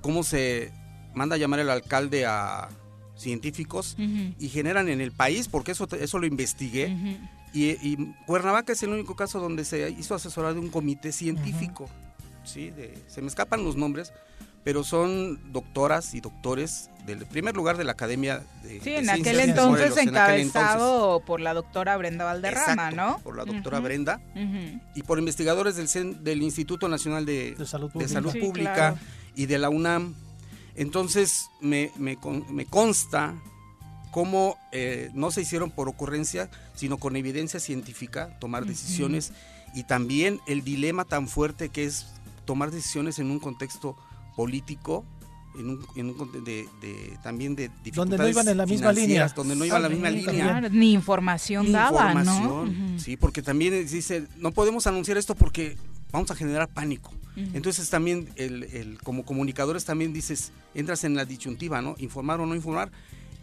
Cómo 0.00 0.22
se 0.22 0.72
manda 1.14 1.34
a 1.36 1.38
llamar 1.38 1.60
el 1.60 1.70
alcalde 1.70 2.26
a 2.26 2.68
científicos 3.16 3.94
Ujú. 3.98 4.34
y 4.38 4.48
generan 4.48 4.88
en 4.88 5.00
el 5.00 5.12
país, 5.12 5.48
porque 5.48 5.72
eso, 5.72 5.88
eso 5.98 6.18
lo 6.18 6.26
investigué, 6.26 6.88
y, 7.52 7.70
y 7.70 8.14
Cuernavaca 8.26 8.72
es 8.72 8.82
el 8.82 8.90
único 8.90 9.14
caso 9.14 9.38
donde 9.40 9.64
se 9.64 9.88
hizo 9.90 10.14
asesorar 10.14 10.54
de 10.54 10.60
un 10.60 10.68
comité 10.70 11.12
científico. 11.12 11.88
¿sí? 12.44 12.70
De- 12.70 12.98
se 13.06 13.22
me 13.22 13.28
escapan 13.28 13.62
los 13.64 13.76
nombres, 13.76 14.12
pero 14.64 14.82
son 14.82 15.52
doctoras 15.52 16.14
y 16.14 16.20
doctores 16.20 16.90
del 17.06 17.26
primer 17.26 17.54
lugar 17.54 17.76
de 17.76 17.84
la 17.84 17.92
Academia 17.92 18.42
de 18.62 18.80
Sí, 18.80 18.90
de 18.90 18.98
en 18.98 19.10
aquel 19.10 19.36
de 19.36 19.42
entonces 19.44 19.90
Morelos, 19.90 19.98
en 19.98 20.16
aquel 20.16 20.40
entonces. 20.40 20.46
encabezado 20.72 21.20
por 21.20 21.40
la 21.40 21.52
doctora 21.52 21.96
Brenda 21.98 22.24
Valderrama, 22.24 22.72
Exacto, 22.88 22.96
¿no? 22.96 23.18
Por 23.18 23.36
la 23.36 23.44
doctora 23.44 23.80
Brenda 23.80 24.20
y 24.94 25.02
por 25.02 25.18
investigadores 25.18 25.76
del, 25.76 25.88
cen- 25.88 26.20
del 26.20 26.42
Instituto 26.42 26.88
Nacional 26.88 27.26
de, 27.26 27.54
De 27.56 27.66
Salud 27.66 27.88
de 27.88 27.92
Pública. 27.92 28.12
Salud 28.12 28.32
Sí, 28.32 28.40
Pública 28.40 28.74
claro. 28.74 28.98
y 29.36 29.44
de 29.46 29.58
la 29.58 29.68
UNAM. 29.68 30.14
Entonces 30.76 31.46
me, 31.60 31.90
me 31.96 32.16
con- 32.16 32.44
me 32.54 32.64
consta 32.66 33.34
cómo 34.10 34.56
eh, 34.72 35.10
no 35.12 35.30
se 35.30 35.42
hicieron 35.42 35.70
por 35.70 35.88
ocurrencia, 35.88 36.48
sino 36.74 36.96
con 36.98 37.16
evidencia 37.16 37.60
científica 37.60 38.36
tomar 38.40 38.64
decisiones 38.64 39.32
y 39.74 39.82
también 39.84 40.40
el 40.46 40.62
dilema 40.64 41.04
tan 41.04 41.28
fuerte 41.28 41.68
que 41.68 41.84
es 41.84 42.06
tomar 42.44 42.70
decisiones 42.70 43.18
en 43.18 43.30
un 43.30 43.40
contexto 43.40 43.96
político. 44.36 45.04
En 45.56 45.68
un, 45.70 45.86
en 45.94 46.10
un 46.10 46.44
de, 46.44 46.66
de- 46.80 47.16
también 47.22 47.54
de 47.54 47.68
Donde 47.68 47.82
dificultades 47.84 48.18
no 48.20 48.28
iban 48.28 48.48
en 48.48 48.56
la 48.58 48.66
misma 48.66 48.90
línea. 48.90 49.04
financieras, 49.06 49.34
donde 49.36 49.54
no 49.54 49.64
iban 49.64 49.76
en 49.76 49.82
la 49.84 49.88
misma 49.88 50.04
También, 50.08 50.46
línea 50.46 50.68
ni 50.68 50.92
información 50.92 51.70
daba, 51.70 52.12
¿no? 52.12 52.20
información, 52.20 52.68
Ujú. 52.90 52.98
sí, 52.98 53.16
porque 53.16 53.40
también 53.40 53.86
dice, 53.86 54.26
no 54.38 54.50
podemos 54.50 54.88
anunciar 54.88 55.16
esto 55.16 55.36
porque 55.36 55.76
vamos 56.10 56.28
a 56.32 56.34
generar 56.34 56.68
pánico. 56.68 57.12
Entonces 57.36 57.88
también, 57.88 58.28
el, 58.34 58.64
el- 58.64 58.98
como 59.04 59.24
comunicadores 59.24 59.84
también 59.84 60.12
dices, 60.12 60.50
entras 60.74 61.04
en 61.04 61.14
la 61.14 61.24
disyuntiva, 61.24 61.80
¿no? 61.80 61.94
Informar 61.98 62.40
o 62.40 62.46
no 62.46 62.56
informar. 62.56 62.90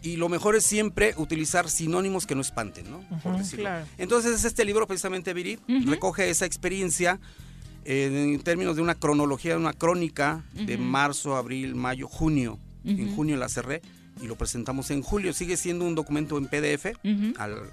Y 0.02 0.16
lo 0.16 0.28
mejor 0.28 0.54
es 0.54 0.64
siempre 0.66 1.14
utilizar 1.16 1.70
sinónimos 1.70 2.26
que 2.26 2.34
no 2.34 2.42
espanten, 2.42 2.90
¿no? 2.90 3.00
Por 3.22 3.38
decirlo. 3.38 3.64
claro. 3.64 3.86
Entonces 3.96 4.44
este 4.44 4.66
libro 4.66 4.86
precisamente, 4.86 5.32
Viri, 5.32 5.58
recoge 5.86 6.28
esa 6.28 6.44
experiencia 6.44 7.20
en 7.84 8.38
términos 8.40 8.76
de 8.76 8.82
una 8.82 8.94
cronología, 8.94 9.56
una 9.56 9.72
crónica 9.72 10.44
de 10.54 10.76
marzo, 10.78 11.36
abril, 11.36 11.74
mayo, 11.74 12.08
junio. 12.08 12.58
En 12.84 13.14
junio 13.14 13.36
la 13.36 13.48
cerré 13.48 13.80
y 14.20 14.26
lo 14.26 14.36
presentamos 14.36 14.90
en 14.90 15.02
julio. 15.02 15.32
Sigue 15.32 15.56
siendo 15.56 15.84
un 15.84 15.94
documento 15.94 16.36
en 16.38 16.46
PDF 16.46 16.86
al- 17.38 17.70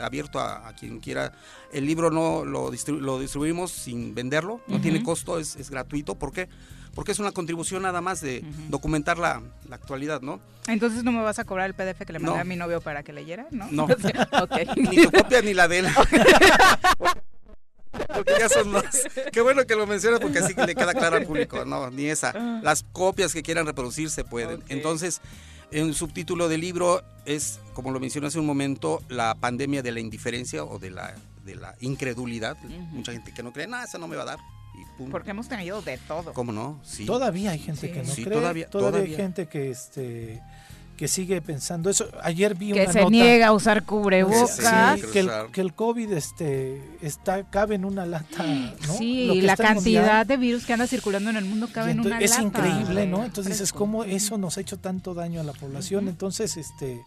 abierto 0.00 0.40
a, 0.40 0.68
a 0.68 0.74
quien 0.74 1.00
quiera. 1.00 1.32
El 1.72 1.84
libro 1.86 2.10
no 2.10 2.44
lo, 2.44 2.70
distribu- 2.72 3.00
lo 3.00 3.18
distribuimos 3.20 3.70
sin 3.70 4.14
venderlo, 4.14 4.60
no 4.68 4.80
tiene 4.80 5.02
costo, 5.02 5.38
es, 5.38 5.56
es 5.56 5.68
gratuito. 5.70 6.14
¿Por 6.14 6.32
qué? 6.32 6.48
Porque 6.94 7.12
es 7.12 7.18
una 7.18 7.32
contribución 7.32 7.82
nada 7.82 8.00
más 8.00 8.22
de 8.22 8.42
documentar 8.70 9.18
la, 9.18 9.42
la 9.68 9.76
actualidad, 9.76 10.22
¿no? 10.22 10.40
Entonces 10.66 11.04
no 11.04 11.12
me 11.12 11.20
vas 11.20 11.38
a 11.38 11.44
cobrar 11.44 11.66
el 11.66 11.74
PDF 11.74 12.06
que 12.06 12.14
le 12.14 12.18
mandé 12.20 12.36
No. 12.36 12.40
a 12.40 12.44
mi 12.44 12.56
novio 12.56 12.80
para 12.80 13.02
que 13.02 13.12
leyera, 13.12 13.46
¿no? 13.50 13.68
No. 13.70 13.86
Sí, 13.88 14.08
ok. 14.42 14.76
Ni 14.90 15.02
tu 15.04 15.10
copia 15.10 15.42
ni 15.42 15.52
la 15.52 15.68
de 15.68 15.80
él. 15.80 15.86
Porque 18.14 18.34
ya 18.38 18.48
son 18.48 18.72
los. 18.72 18.84
Qué 19.32 19.40
bueno 19.40 19.64
que 19.66 19.74
lo 19.74 19.86
mencionas 19.86 20.20
porque 20.20 20.38
así 20.40 20.54
le 20.54 20.74
queda 20.74 20.94
claro 20.94 21.16
al 21.16 21.24
público. 21.26 21.64
No, 21.64 21.90
ni 21.90 22.06
esa. 22.06 22.32
Las 22.62 22.84
copias 22.92 23.32
que 23.32 23.42
quieran 23.42 23.66
reproducir 23.66 24.10
se 24.10 24.24
pueden. 24.24 24.62
Entonces, 24.68 25.20
el 25.70 25.94
subtítulo 25.94 26.48
del 26.48 26.60
libro 26.60 27.02
es, 27.24 27.58
como 27.74 27.90
lo 27.90 27.98
mencioné 28.00 28.28
hace 28.28 28.38
un 28.38 28.46
momento, 28.46 29.02
la 29.08 29.34
pandemia 29.34 29.82
de 29.82 29.92
la 29.92 30.00
indiferencia 30.00 30.64
o 30.64 30.78
de 30.78 30.90
la, 30.90 31.14
de 31.44 31.56
la 31.56 31.74
incredulidad. 31.80 32.56
Mucha 32.92 33.12
gente 33.12 33.32
que 33.34 33.42
no 33.42 33.52
cree, 33.52 33.66
no, 33.66 33.82
eso 33.82 33.98
no 33.98 34.06
me 34.08 34.16
va 34.16 34.22
a 34.22 34.26
dar. 34.26 34.38
Y 34.78 34.84
pum. 34.98 35.10
Porque 35.10 35.30
hemos 35.30 35.48
tenido 35.48 35.80
de 35.82 35.96
todo. 35.98 36.32
¿Cómo 36.34 36.52
no? 36.52 36.78
Sí. 36.84 37.06
Todavía 37.06 37.52
hay 37.52 37.58
gente 37.58 37.86
Sí. 37.88 37.92
que 37.92 38.02
no 38.02 38.12
Sí, 38.14 38.24
cree. 38.24 38.36
todavía- 38.36 38.68
Todavía, 38.68 38.98
hay 39.00 39.06
todavía. 39.06 39.16
gente 39.16 39.46
que 39.48 39.70
este 39.70 40.42
que 40.96 41.08
sigue 41.08 41.40
pensando 41.42 41.90
eso. 41.90 42.08
Ayer 42.22 42.54
vi 42.54 42.72
Que 42.72 42.82
una 42.84 42.92
se 42.92 42.98
nota 43.00 43.10
niega 43.10 43.46
a 43.48 43.52
usar 43.52 43.84
cubrebocas. 43.84 44.56
Sí, 44.56 44.62
Sí, 45.02 45.06
que, 45.12 45.20
el, 45.20 45.30
que 45.52 45.60
el 45.60 45.74
COVID 45.74 46.12
este 46.12 46.82
está 47.02 47.44
cabe 47.50 47.74
en 47.74 47.84
una 47.84 48.06
lata, 48.06 48.44
¿no? 48.44 48.94
Sí, 48.98 49.26
Lo 49.26 49.34
que 49.34 49.42
la 49.42 49.56
cantidad 49.56 50.00
mundial. 50.02 50.26
de 50.26 50.36
virus 50.36 50.64
que 50.66 50.72
anda 50.72 50.86
circulando 50.86 51.30
en 51.30 51.36
el 51.36 51.44
mundo 51.44 51.68
cabe 51.72 51.90
en 51.92 52.00
una 52.00 52.16
entonces, 52.16 52.30
es 52.38 52.44
lata. 52.44 52.66
increíble, 52.68 53.06
¿no? 53.06 53.24
Entonces 53.24 53.52
dices. 53.54 53.72
¿cómo 53.72 54.04
eso 54.04 54.38
nos 54.38 54.56
ha 54.56 54.60
hecho 54.62 54.78
tanto 54.78 55.14
daño 55.14 55.40
a 55.40 55.44
la 55.44 55.52
población? 55.52 56.08
Entonces, 56.08 56.56
este, 56.56 57.02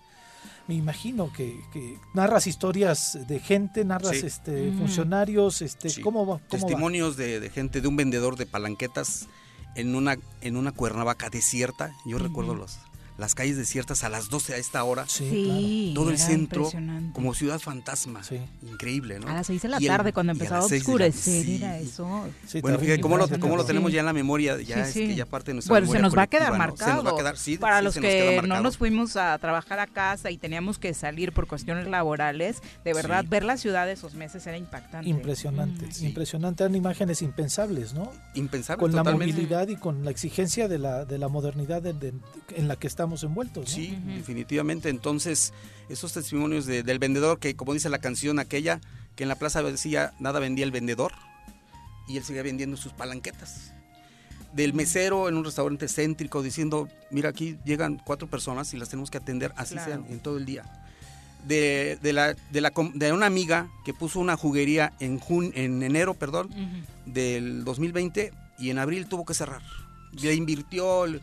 me 0.67 0.75
imagino 0.75 1.33
que, 1.33 1.59
que 1.73 1.97
narras 2.13 2.45
historias 2.45 3.17
de 3.27 3.39
gente, 3.39 3.83
narras 3.85 4.17
Sí. 4.17 4.27
este, 4.27 4.69
Mm. 4.71 4.77
funcionarios, 4.77 5.61
este, 5.63 5.89
Sí. 5.89 6.01
¿cómo 6.01 6.21
va? 6.27 6.37
¿Cómo 6.37 6.43
va? 6.43 6.47
Testimonios 6.49 7.17
de, 7.17 7.39
de 7.39 7.49
gente, 7.49 7.81
de 7.81 7.87
un 7.87 7.95
vendedor 7.95 8.35
de 8.37 8.45
palanquetas 8.45 9.27
en 9.75 9.95
una, 9.95 10.17
en 10.41 10.57
una 10.57 10.71
Cuernavaca 10.71 11.29
desierta. 11.29 11.91
Yo 12.05 12.19
recuerdo 12.19 12.53
los, 12.53 12.77
las 13.19 13.35
calles 13.35 13.57
desiertas 13.57 14.03
a 14.03 14.09
las 14.09 14.29
12 14.29 14.53
a 14.53 14.57
esta 14.57 14.83
hora. 14.83 15.05
Sí, 15.07 15.91
Todo 15.93 16.09
el 16.09 16.17
centro 16.17 16.61
impresionante. 16.63 17.13
como 17.13 17.33
ciudad 17.33 17.59
fantasma. 17.59 18.23
Sí. 18.23 18.39
Increíble, 18.63 19.19
¿no? 19.19 19.27
A 19.27 19.33
las 19.33 19.47
6 19.47 19.61
de 19.61 19.67
la 19.67 19.77
Y 19.79 19.85
el- 19.85 19.89
tarde, 19.91 20.13
cuando 20.13 20.31
empezaba 20.31 20.61
a 20.61 20.65
oscurecer, 20.65 21.45
sí. 21.45 21.55
era 21.57 21.77
eso. 21.77 22.27
Sí, 22.47 22.61
Bueno, 22.61 22.79
fíjate 22.79 23.01
cómo 23.01 23.17
lo, 23.17 23.23
impresionante. 23.25 23.41
cómo 23.41 23.55
lo 23.57 23.63
Sí. 23.63 23.67
tenemos 23.67 23.91
ya 23.91 23.99
en 23.99 24.05
la 24.05 24.13
memoria, 24.13 24.59
ya 24.61 24.85
Sí, 24.85 25.01
es 25.03 25.07
que 25.09 25.15
ya 25.15 25.25
parte 25.25 25.51
de 25.51 25.55
nuestra 25.55 25.73
Bueno, 25.73 25.91
se 25.91 25.99
nos 25.99 26.17
va 26.17 26.23
a 26.23 26.27
quedar 26.27 26.47
colectiva, 26.49 26.65
¿no? 26.65 26.71
marcado. 26.71 26.91
Se 26.91 26.95
nos 26.95 27.05
va 27.05 27.15
a 27.15 27.19
quedar, 27.19 27.37
sí, 27.37 27.57
Para 27.57 27.77
sí, 27.79 27.83
los 27.83 27.93
se 27.93 27.99
nos 28.01 28.09
queda 28.09 28.19
que 28.29 28.35
no 28.37 28.41
marcado. 28.43 28.63
nos 28.63 28.77
fuimos 28.77 29.15
a 29.17 29.37
trabajar 29.37 29.79
a 29.79 29.87
casa 29.87 30.31
y 30.31 30.37
teníamos 30.37 30.79
que 30.79 30.93
salir 30.93 31.33
por 31.33 31.47
cuestiones 31.47 31.87
laborales, 31.87 32.61
de 32.85 32.93
verdad, 32.93 33.21
Sí. 33.23 33.27
ver 33.29 33.43
la 33.43 33.57
ciudad 33.57 33.85
de 33.85 33.91
esos 33.93 34.13
meses 34.13 34.47
era 34.47 34.57
impactante. 34.57 35.09
Impresionante, 35.09 35.87
Mm. 35.87 35.91
Sí. 35.91 36.05
impresionante, 36.07 36.63
eran 36.63 36.75
imágenes 36.75 37.21
impensables, 37.21 37.93
¿no? 37.93 38.11
Impensable 38.33 38.79
Con 38.79 38.91
la 38.95 39.03
movilidad 39.03 39.67
y 39.67 39.75
con 39.75 40.05
la 40.05 40.11
exigencia 40.11 40.67
de 40.67 40.79
la, 40.79 41.05
de 41.05 41.17
la 41.17 41.27
modernidad 41.27 41.81
de- 41.81 41.93
de- 41.93 42.13
en 42.55 42.67
la 42.67 42.75
que 42.75 42.87
estamos 42.87 43.08
envueltos, 43.23 43.69
¿no? 43.69 43.75
Sí, 43.75 43.97
definitivamente. 44.05 44.89
Entonces, 44.89 45.53
esos 45.89 46.13
testimonios 46.13 46.65
de- 46.65 46.83
del 46.83 46.99
vendedor 46.99 47.39
que, 47.39 47.55
como 47.55 47.73
dice 47.73 47.89
la 47.89 47.99
canción 47.99 48.39
aquella, 48.39 48.79
que 49.15 49.23
en 49.23 49.29
la 49.29 49.35
plaza 49.35 49.61
decía, 49.63 50.13
nada 50.19 50.39
vendía 50.39 50.65
el 50.65 50.71
vendedor 50.71 51.11
y 52.07 52.17
él 52.17 52.23
seguía 52.23 52.43
vendiendo 52.43 52.77
sus 52.77 52.93
palanquetas. 52.93 53.73
Del 54.53 54.73
mesero 54.73 55.29
en 55.29 55.35
un 55.37 55.45
restaurante 55.45 55.87
céntrico 55.87 56.41
diciendo, 56.41 56.87
mira, 57.11 57.29
aquí 57.29 57.57
llegan 57.65 58.01
cuatro 58.03 58.27
personas 58.27 58.73
y 58.73 58.77
las 58.77 58.89
tenemos 58.89 59.11
que 59.11 59.17
atender 59.17 59.53
así 59.57 59.75
Claro. 59.75 59.89
sean 59.91 60.05
en 60.09 60.19
todo 60.19 60.37
el 60.37 60.45
día. 60.45 60.63
De, 61.47 61.97
de 62.01 62.11
la, 62.13 62.33
de, 62.51 62.61
la, 62.61 62.71
com- 62.71 62.91
de 62.93 63.13
una 63.13 63.25
amiga 63.27 63.69
que 63.85 63.93
puso 63.93 64.19
una 64.19 64.35
juguería 64.35 64.91
en, 64.99 65.19
jun, 65.19 65.51
en 65.55 65.81
enero 65.83 66.13
perdón, 66.13 66.47
Ujú. 66.47 67.11
del 67.13 67.63
2020 67.63 68.33
y 68.57 68.71
en 68.71 68.77
abril 68.79 69.07
tuvo 69.07 69.23
que 69.25 69.33
cerrar 69.33 69.61
ya 70.11 70.33
invirtió 70.33 71.05
el- 71.05 71.21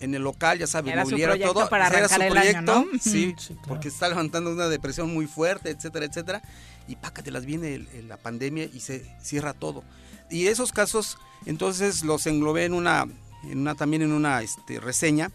en 0.00 0.14
el 0.14 0.22
local, 0.22 0.58
ya 0.58 0.66
sabes, 0.66 0.92
Era 0.92 1.02
su 1.04 1.10
mobiliario, 1.10 1.34
proyecto 1.34 1.54
todo. 1.54 1.68
para 1.70 1.88
Ese 1.88 1.98
era 1.98 2.08
su 2.08 2.14
el 2.16 2.22
año, 2.22 2.30
proyecto, 2.32 2.62
¿no? 2.62 2.86
sí. 3.00 3.10
Sí, 3.10 3.34
claro. 3.54 3.62
porque 3.66 3.88
está 3.88 4.08
levantando 4.08 4.52
una 4.52 4.68
depresión 4.68 5.12
muy 5.12 5.26
fuerte, 5.26 5.70
etcétera, 5.70 6.06
etcétera. 6.06 6.42
Y 6.86 6.96
pácatelas 6.96 7.44
viene 7.44 7.74
el- 7.74 7.88
el- 7.94 8.08
la 8.08 8.16
pandemia 8.16 8.64
y 8.64 8.80
se 8.80 9.04
cierra 9.22 9.52
todo. 9.52 9.84
Y 10.30 10.46
esos 10.46 10.72
casos, 10.72 11.18
entonces 11.46 12.04
los 12.04 12.26
englobé 12.26 12.64
en 12.64 12.74
una, 12.74 13.06
en 13.44 13.58
una 13.58 13.74
también 13.74 14.02
en 14.02 14.12
una 14.12 14.40
este, 14.42 14.80
reseña 14.80 15.30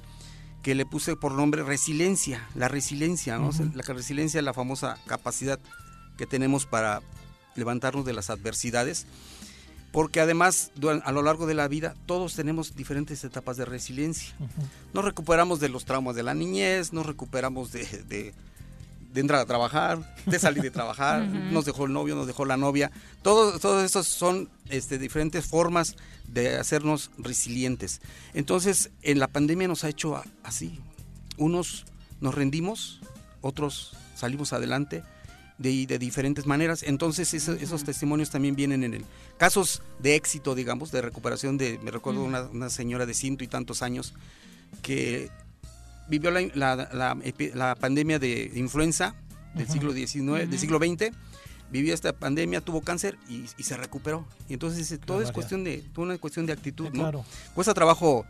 que 0.62 0.76
le 0.76 0.86
puse 0.86 1.16
por 1.16 1.34
nombre 1.34 1.62
resiliencia, 1.64 2.48
la 2.56 2.68
resiliencia, 2.70 3.38
¿no? 3.38 3.50
Ujú. 3.50 3.70
La 3.76 3.84
resiliencia 3.84 4.38
es 4.40 4.44
la 4.46 4.54
famosa 4.54 4.98
capacidad 5.08 5.60
que 6.18 6.26
tenemos 6.26 6.66
para 6.66 7.02
levantarnos 7.56 8.06
de 8.06 8.14
las 8.14 8.30
adversidades, 8.30 9.06
porque 9.94 10.20
además 10.20 10.72
a 11.06 11.12
lo 11.14 11.22
largo 11.22 11.46
de 11.46 11.54
la 11.54 11.70
vida 11.70 11.96
todos 12.08 12.34
tenemos 12.36 12.76
diferentes 12.76 13.24
etapas 13.24 13.56
de 13.56 13.64
resiliencia. 13.64 14.34
Nos 14.94 15.06
recuperamos 15.06 15.62
de 15.62 15.70
los 15.70 15.86
traumas 15.86 16.16
de 16.18 16.24
la 16.24 16.34
niñez, 16.34 16.92
nos 16.92 17.06
recuperamos 17.06 17.72
de, 17.72 17.86
de- 18.10 18.34
de 19.14 19.22
entrar 19.22 19.40
a 19.42 19.46
trabajar, 19.46 20.16
de 20.26 20.40
salir 20.40 20.64
de 20.64 20.72
trabajar, 20.72 21.24
nos 21.52 21.66
dejó 21.66 21.86
el 21.86 21.94
novio, 21.94 22.16
nos 22.16 22.26
dejó 22.26 22.46
la 22.46 22.58
novia. 22.58 22.90
Todo, 23.22 23.60
todos 23.60 23.84
estos 23.86 24.08
son 24.08 24.50
este, 24.70 24.98
diferentes 24.98 25.46
formas 25.46 25.96
de 26.28 26.58
hacernos 26.58 27.12
resilientes. 27.20 28.02
Entonces, 28.34 28.90
en 29.04 29.20
la 29.20 29.28
pandemia 29.28 29.68
nos 29.68 29.84
ha 29.84 29.90
hecho 29.90 30.16
a- 30.18 30.26
así. 30.44 30.80
Unos 31.38 31.86
nos 32.22 32.34
rendimos, 32.34 33.02
otros 33.42 33.96
salimos 34.16 34.52
adelante 34.54 35.04
de, 35.58 35.86
de 35.86 36.00
diferentes 36.00 36.46
maneras. 36.46 36.84
Entonces, 36.84 37.34
eso- 37.34 37.54
esos 37.54 37.84
testimonios 37.84 38.30
también 38.30 38.56
vienen 38.56 38.84
en 38.84 38.94
el 38.96 39.06
casos 39.38 39.82
de 40.00 40.16
éxito, 40.16 40.56
digamos, 40.56 40.92
de 40.92 41.02
recuperación 41.02 41.58
de, 41.58 41.80
me 41.84 41.92
recuerdo 41.92 42.24
una, 42.24 42.42
una 42.44 42.70
señora 42.70 43.06
de 43.06 43.14
ciento 43.14 43.44
y 43.44 43.48
tantos 43.48 43.82
años 43.82 44.14
que 44.82 45.30
vivió 46.10 46.32
la, 46.32 46.42
la- 46.54 46.76
la 46.94 47.16
epi- 47.18 47.54
la 47.54 47.76
pandemia 47.76 48.20
de 48.20 48.52
influenza 48.56 49.16
del 49.54 49.68
siglo 49.70 49.94
XIX, 49.94 50.50
del 50.50 50.60
siglo 50.60 50.80
XX, 50.80 51.12
vivió 51.72 51.94
esta 51.94 52.14
pandemia, 52.14 52.62
tuvo 52.62 52.82
cáncer 52.82 53.18
y, 53.30 53.46
y 53.58 53.64
se 53.64 53.78
recuperó. 53.78 54.26
Y 54.50 54.54
entonces 54.54 54.88
todo 55.06 55.22
es 55.22 55.32
cuestión 55.34 55.64
de, 55.64 55.84
una 55.96 56.18
cuestión 56.18 56.46
de 56.46 56.54
actitud, 56.54 56.86
¿no? 56.86 56.92
claro. 57.04 57.26
Cuesta 57.54 57.74
trabajo 57.74 58.26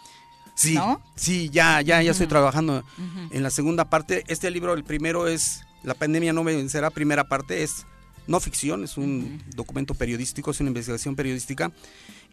Sí, 0.56 0.76
¿no? 0.76 1.02
sí, 1.16 1.50
ya, 1.50 1.82
ya, 1.82 2.02
ya 2.02 2.12
estoy 2.12 2.28
trabajando 2.28 2.86
en 3.32 3.44
la 3.44 3.50
segunda 3.50 3.90
parte. 3.90 4.24
Este 4.28 4.50
libro, 4.50 4.76
el 4.76 4.86
primero 4.86 5.28
es 5.28 5.66
La 5.84 5.94
pandemia 5.94 6.32
no 6.32 6.44
me 6.44 6.56
vencerá, 6.56 6.90
primera 6.90 7.28
parte 7.28 7.64
es 7.64 7.86
no 8.28 8.40
ficción, 8.40 8.84
es 8.84 8.98
un 8.98 9.42
documento 9.56 9.94
periodístico, 9.94 10.52
es 10.52 10.60
una 10.60 10.70
investigación 10.70 11.16
periodística. 11.16 11.72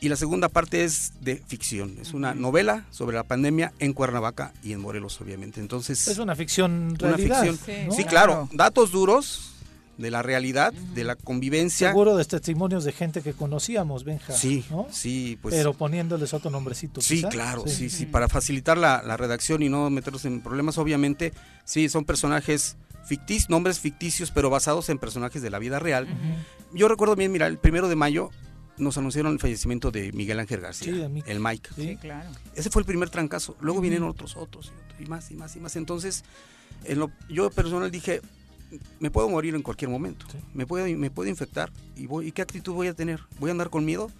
Y 0.00 0.08
la 0.08 0.16
segunda 0.16 0.48
parte 0.48 0.84
es 0.84 1.12
de 1.20 1.36
ficción, 1.36 1.96
es 2.00 2.12
una 2.12 2.34
novela 2.34 2.84
sobre 2.90 3.16
la 3.16 3.22
pandemia 3.22 3.72
en 3.78 3.92
Cuernavaca 3.92 4.52
y 4.62 4.72
en 4.72 4.80
Morelos, 4.80 5.20
obviamente. 5.20 5.60
Entonces, 5.60 6.08
Es 6.08 6.18
una 6.18 6.34
ficción 6.34 6.96
una 7.00 7.16
ficción. 7.16 7.58
¿no? 7.86 7.94
Sí, 7.94 8.04
claro, 8.04 8.48
datos 8.52 8.90
duros 8.90 9.52
de 9.96 10.10
la 10.10 10.22
realidad, 10.22 10.72
de 10.72 11.04
la 11.04 11.14
convivencia. 11.14 11.88
Seguro 11.88 12.16
de 12.16 12.24
testimonios 12.24 12.84
de 12.84 12.92
gente 12.92 13.22
que 13.22 13.32
conocíamos, 13.32 14.04
Benja. 14.04 14.32
Sí, 14.32 14.64
¿no? 14.70 14.86
sí, 14.90 15.38
pues. 15.40 15.54
Pero 15.54 15.72
poniéndoles 15.74 16.34
otro 16.34 16.50
nombrecito. 16.50 17.00
Sí, 17.00 17.16
quizá. 17.16 17.28
claro, 17.28 17.64
sí, 17.66 17.88
sí, 17.90 18.06
para 18.06 18.28
facilitar 18.28 18.76
la, 18.76 19.02
la 19.02 19.16
redacción 19.16 19.62
y 19.62 19.68
no 19.68 19.90
meternos 19.90 20.24
en 20.24 20.40
problemas, 20.40 20.78
obviamente, 20.78 21.32
sí, 21.64 21.88
son 21.88 22.04
personajes 22.04 22.76
ficticios, 23.06 23.50
nombres 23.50 23.80
ficticios, 23.80 24.30
pero 24.30 24.50
basados 24.50 24.88
en 24.88 24.98
personajes 24.98 25.42
de 25.42 25.50
la 25.50 25.58
vida 25.58 25.78
real. 25.78 26.06
Yo 26.72 26.88
recuerdo 26.88 27.16
bien, 27.16 27.32
mira, 27.32 27.46
el 27.46 27.58
primero 27.58 27.88
de 27.88 27.96
mayo 27.96 28.30
nos 28.76 28.98
anunciaron 28.98 29.32
el 29.32 29.38
fallecimiento 29.38 29.90
de 29.92 30.10
Miguel 30.12 30.40
Ángel 30.40 30.60
García, 30.60 30.92
Sí, 31.08 31.22
el 31.26 31.40
Mike. 31.40 31.70
Sí, 31.76 31.96
claro. 31.96 32.28
Ese 32.56 32.70
fue 32.70 32.82
el 32.82 32.86
primer 32.86 33.08
trancazo. 33.10 33.56
Luego 33.60 33.80
vinieron 33.80 34.08
otros, 34.08 34.36
otros, 34.36 34.66
y 34.66 34.70
otros, 34.70 35.00
y 35.00 35.06
más, 35.06 35.30
y 35.30 35.34
más, 35.36 35.54
y 35.56 35.60
más. 35.60 35.76
Entonces, 35.76 36.24
en 36.84 36.98
lo- 36.98 37.12
yo 37.28 37.50
personal 37.50 37.90
dije, 37.90 38.20
me 38.98 39.10
puedo 39.12 39.28
morir 39.28 39.54
en 39.54 39.62
cualquier 39.62 39.90
momento. 39.90 40.26
Me 40.54 40.66
puedo, 40.66 40.86
me 40.96 41.10
puedo 41.10 41.28
infectar. 41.30 41.70
¿Y, 41.94 42.06
voy, 42.06 42.26
¿Y 42.28 42.32
qué 42.32 42.42
actitud 42.42 42.72
voy 42.72 42.88
a 42.88 42.94
tener? 42.94 43.20
¿Voy 43.38 43.50
a 43.50 43.52
andar 43.52 43.70
con 43.70 43.84
miedo? 43.84 44.10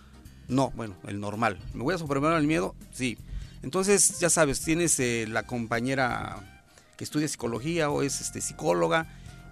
No, 0.46 0.70
bueno, 0.76 0.94
el 1.08 1.18
normal. 1.20 1.58
¿Me 1.72 1.82
voy 1.82 1.94
a 1.94 1.98
superar 1.98 2.38
el 2.38 2.46
miedo? 2.46 2.76
Sí. 2.92 3.18
Entonces, 3.62 4.20
ya 4.20 4.30
sabes, 4.30 4.60
tienes 4.60 5.00
eh, 5.00 5.24
la 5.28 5.42
compañera 5.44 6.53
que 6.96 7.04
estudia 7.04 7.28
psicología 7.28 7.90
o 7.90 8.02
es 8.02 8.20
este, 8.20 8.40
psicóloga 8.40 9.06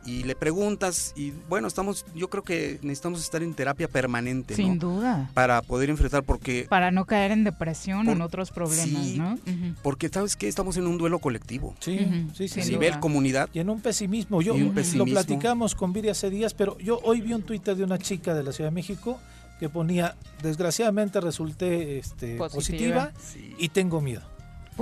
y 0.04 0.24
le 0.24 0.34
preguntas 0.34 1.12
y 1.16 1.32
bueno, 1.48 1.68
estamos, 1.68 2.04
yo 2.14 2.28
creo 2.28 2.42
que 2.42 2.80
necesitamos 2.82 3.20
estar 3.20 3.42
en 3.42 3.54
terapia 3.54 3.86
permanente. 3.86 4.54
Sin 4.54 4.74
¿no? 4.78 4.80
duda. 4.80 5.30
Para 5.32 5.62
poder 5.62 5.90
enfrentar 5.90 6.24
porque 6.24 6.66
Para 6.68 6.90
no 6.90 7.04
caer 7.04 7.30
en 7.30 7.44
depresión 7.44 8.08
o 8.08 8.12
en 8.12 8.20
otros 8.20 8.50
problemas, 8.50 9.06
sí, 9.06 9.16
¿no? 9.16 9.38
Porque 9.82 10.08
sabes 10.08 10.34
que 10.34 10.48
estamos 10.48 10.76
en 10.76 10.86
un 10.86 10.98
duelo 10.98 11.20
colectivo. 11.20 11.76
Sí, 11.78 12.28
sí, 12.34 12.48
sí. 12.48 12.60
a 12.60 12.64
nivel 12.64 12.90
duda. 12.90 13.00
comunidad. 13.00 13.48
Y 13.52 13.60
en 13.60 13.70
un 13.70 13.80
pesimismo. 13.80 14.42
Yo 14.42 14.56
Y 14.56 14.62
un 14.62 14.68
lo 14.68 14.74
pesimismo. 14.74 15.12
platicamos 15.12 15.74
con 15.74 15.92
Viri 15.92 16.08
hace 16.08 16.30
días, 16.30 16.54
pero 16.54 16.76
yo 16.78 16.98
hoy 17.04 17.20
vi 17.20 17.32
un 17.32 17.42
Twitter 17.42 17.76
de 17.76 17.84
una 17.84 17.98
chica 17.98 18.34
de 18.34 18.42
la 18.42 18.52
Ciudad 18.52 18.70
de 18.70 18.74
México 18.74 19.20
que 19.60 19.68
ponía, 19.68 20.16
desgraciadamente 20.42 21.20
resulté 21.20 21.98
este, 22.00 22.36
Positiva. 22.36 23.12
positiva, 23.12 23.54
y 23.56 23.68
tengo 23.68 24.00
miedo. 24.00 24.31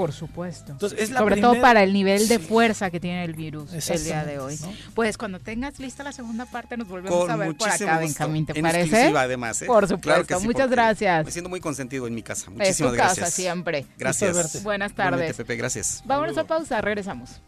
Por 0.00 0.12
supuesto. 0.12 0.72
Entonces, 0.72 0.98
es 0.98 1.10
la 1.10 1.20
Sobre 1.20 1.36
todo 1.40 1.60
para 1.60 1.82
el 1.82 1.92
nivel 1.92 2.26
de 2.26 2.38
fuerza 2.38 2.90
que 2.90 3.00
tiene 3.00 3.22
el 3.24 3.34
virus 3.34 3.72
el 3.90 4.04
día 4.04 4.24
de 4.24 4.38
hoy. 4.38 4.58
Pues 4.94 5.18
cuando 5.18 5.38
tengas 5.40 5.78
lista 5.78 6.02
la 6.02 6.12
segunda 6.12 6.46
parte 6.46 6.76
nos 6.76 6.88
volvemos 6.88 7.18
Con 7.20 7.30
a 7.30 7.36
ver 7.36 7.54
por 7.56 7.68
acá. 7.68 7.98
Benjamín, 7.98 8.46
¿te 8.46 8.58
En 8.58 8.62
parece? 8.62 9.08
además, 9.16 9.60
¿eh? 9.62 9.66
Por 9.66 9.86
Claro 9.86 9.98
supuesto. 9.98 10.26
que 10.26 10.40
sí, 10.40 10.46
Muchas 10.46 10.70
gracias. 10.70 11.24
Me 11.26 11.30
siento 11.30 11.50
muy 11.50 11.60
consentido 11.60 12.06
en 12.06 12.14
mi 12.14 12.22
casa. 12.22 12.40
Es 12.42 12.44
tu 12.46 12.52
Muchísimas 12.52 12.92
casa 12.94 13.04
gracias. 13.16 13.34
siempre. 13.34 13.86
Gracias. 13.98 14.62
Buenas 14.62 14.92
Igualmente, 14.92 14.94
tardes. 15.26 15.36
Pepe, 15.36 15.56
gracias. 15.56 16.02
Vámonos 16.06 16.38
a 16.38 16.44
pausa, 16.46 16.80
regresamos. 16.80 17.42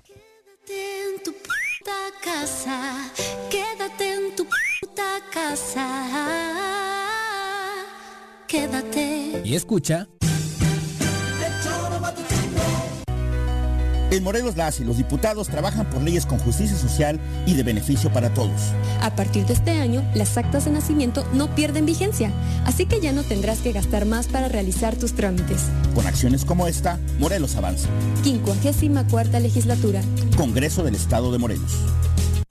en 0.68 1.22
tu 1.24 1.32
puta 1.32 1.96
casa. 2.22 3.10
Quédate 3.50 4.12
en 4.14 4.36
tu 4.36 4.44
puta 4.44 5.20
casa. 5.32 5.86
Quédate. 8.46 9.40
Y 9.44 9.54
escucha. 9.54 10.06
En 14.12 14.22
Morelos 14.22 14.58
las 14.58 14.78
y 14.78 14.84
los 14.84 14.98
diputados 14.98 15.48
trabajan 15.48 15.88
por 15.88 16.02
leyes 16.02 16.26
con 16.26 16.38
justicia 16.38 16.76
social 16.76 17.18
y 17.46 17.54
de 17.54 17.62
beneficio 17.62 18.12
para 18.12 18.34
todos. 18.34 18.60
A 19.00 19.16
partir 19.16 19.46
de 19.46 19.54
este 19.54 19.70
año, 19.70 20.04
las 20.14 20.36
actas 20.36 20.66
de 20.66 20.70
nacimiento 20.70 21.24
no 21.32 21.54
pierden 21.54 21.86
vigencia, 21.86 22.30
así 22.66 22.84
que 22.84 23.00
ya 23.00 23.12
no 23.12 23.22
tendrás 23.22 23.60
que 23.60 23.72
gastar 23.72 24.04
más 24.04 24.26
para 24.26 24.48
realizar 24.48 24.96
tus 24.96 25.14
trámites. 25.14 25.62
Con 25.94 26.06
acciones 26.06 26.44
como 26.44 26.66
esta, 26.66 26.98
Morelos 27.18 27.56
avanza. 27.56 27.88
54 28.22 29.40
legislatura. 29.40 30.02
Congreso 30.36 30.84
del 30.84 30.94
Estado 30.94 31.32
de 31.32 31.38
Morelos. 31.38 31.72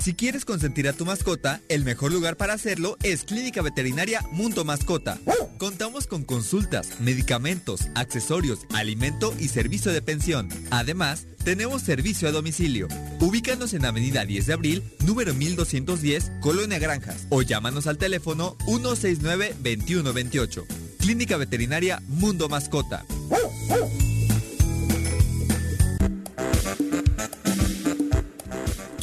Si 0.01 0.15
quieres 0.15 0.45
consentir 0.45 0.87
a 0.87 0.93
tu 0.93 1.05
mascota, 1.05 1.61
el 1.69 1.85
mejor 1.85 2.11
lugar 2.11 2.35
para 2.35 2.53
hacerlo 2.53 2.97
es 3.03 3.23
Clínica 3.23 3.61
Veterinaria 3.61 4.25
Mundo 4.31 4.65
Mascota. 4.65 5.19
Contamos 5.59 6.07
con 6.07 6.23
consultas, 6.23 6.99
medicamentos, 6.99 7.81
accesorios, 7.93 8.61
alimento 8.73 9.31
y 9.37 9.49
servicio 9.49 9.91
de 9.91 10.01
pensión. 10.01 10.49
Además, 10.71 11.27
tenemos 11.43 11.83
servicio 11.83 12.27
a 12.27 12.31
domicilio. 12.31 12.87
Ubícanos 13.19 13.75
en 13.75 13.85
Avenida 13.85 14.25
10 14.25 14.47
de 14.47 14.53
Abril, 14.53 14.81
número 15.05 15.35
1210, 15.35 16.31
Colonia 16.41 16.79
Granjas, 16.79 17.27
o 17.29 17.43
llámanos 17.43 17.85
al 17.85 17.99
teléfono 17.99 18.57
169-2128. 18.65 20.65
Clínica 20.97 21.37
Veterinaria 21.37 22.01
Mundo 22.07 22.49
Mascota. 22.49 23.05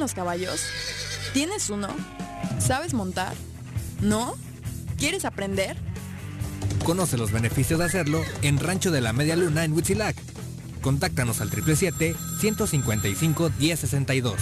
los 0.00 0.14
caballos? 0.14 0.60
¿Tienes 1.32 1.70
uno? 1.70 1.88
¿Sabes 2.58 2.94
montar? 2.94 3.34
¿No? 4.00 4.34
¿Quieres 4.98 5.24
aprender? 5.24 5.76
Conoce 6.84 7.16
los 7.16 7.30
beneficios 7.32 7.78
de 7.78 7.86
hacerlo 7.86 8.22
en 8.42 8.60
Rancho 8.60 8.90
de 8.90 9.00
la 9.00 9.12
Media 9.12 9.36
Luna 9.36 9.64
en 9.64 9.72
Huitzilac. 9.72 10.16
Contáctanos 10.82 11.40
al 11.40 11.50
777-155-1062. 11.50 14.34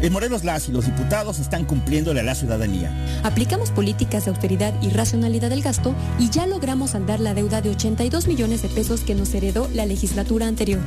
En 0.00 0.12
Morelos 0.12 0.44
las 0.44 0.68
y 0.68 0.72
los 0.72 0.86
diputados 0.86 1.40
están 1.40 1.64
cumpliéndole 1.64 2.20
a 2.20 2.22
la 2.22 2.34
ciudadanía. 2.34 2.92
Aplicamos 3.24 3.70
políticas 3.70 4.24
de 4.24 4.30
austeridad 4.30 4.72
y 4.80 4.90
racionalidad 4.90 5.50
del 5.50 5.62
gasto 5.62 5.94
y 6.18 6.30
ya 6.30 6.46
logramos 6.46 6.90
saldar 6.90 7.18
la 7.18 7.34
deuda 7.34 7.60
de 7.60 7.70
82 7.70 8.28
millones 8.28 8.62
de 8.62 8.68
pesos 8.68 9.00
que 9.00 9.14
nos 9.14 9.34
heredó 9.34 9.68
la 9.74 9.86
legislatura 9.86 10.46
anterior. 10.46 10.80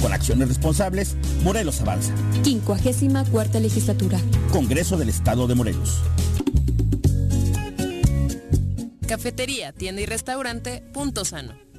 Con 0.00 0.12
acciones 0.12 0.48
responsables, 0.48 1.16
Morelos 1.42 1.80
avanza. 1.80 2.14
54 2.42 3.60
legislatura. 3.60 4.18
Congreso 4.50 4.96
del 4.96 5.10
Estado 5.10 5.46
de 5.46 5.54
Morelos. 5.54 6.00
Cafetería, 9.06 9.72
tienda 9.72 10.00
y 10.00 10.06
restaurante 10.06 10.82
Punto 10.92 11.24
Sano. 11.24 11.63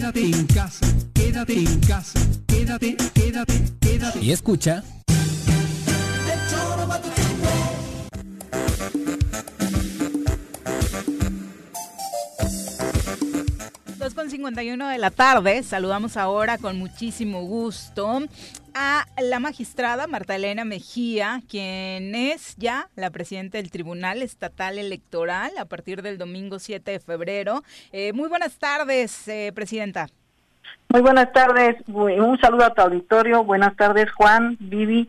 Quédate 0.00 0.30
en 0.30 0.46
casa. 0.46 0.86
Quédate 1.12 1.58
en 1.58 1.80
casa. 1.86 2.18
Quédate, 2.46 2.96
quédate, 3.12 3.52
quédate. 3.80 4.18
Y 4.22 4.32
escucha. 4.32 4.82
Con 14.20 14.28
51 14.28 14.88
de 14.88 14.98
la 14.98 15.10
tarde. 15.10 15.62
Saludamos 15.62 16.18
ahora 16.18 16.58
con 16.58 16.78
muchísimo 16.78 17.40
gusto 17.40 18.18
a 18.74 19.06
la 19.18 19.40
magistrada 19.40 20.06
Marta 20.06 20.36
Elena 20.36 20.66
Mejía, 20.66 21.40
quien 21.48 22.14
es 22.14 22.54
ya 22.58 22.90
la 22.96 23.08
presidenta 23.08 23.56
del 23.56 23.70
Tribunal 23.70 24.20
Estatal 24.20 24.78
Electoral 24.78 25.52
a 25.58 25.64
partir 25.64 26.02
del 26.02 26.18
domingo 26.18 26.58
7 26.58 26.90
de 26.90 27.00
febrero. 27.00 27.62
Eh, 27.92 28.12
muy 28.12 28.28
buenas 28.28 28.58
tardes, 28.58 29.26
eh, 29.26 29.52
presidenta. 29.54 30.08
Muy 30.90 31.00
buenas 31.00 31.32
tardes. 31.32 31.76
Un 31.88 32.38
saludo 32.42 32.66
a 32.66 32.74
tu 32.74 32.82
auditorio. 32.82 33.42
Buenas 33.42 33.74
tardes, 33.74 34.12
Juan, 34.12 34.58
Vivi, 34.60 35.08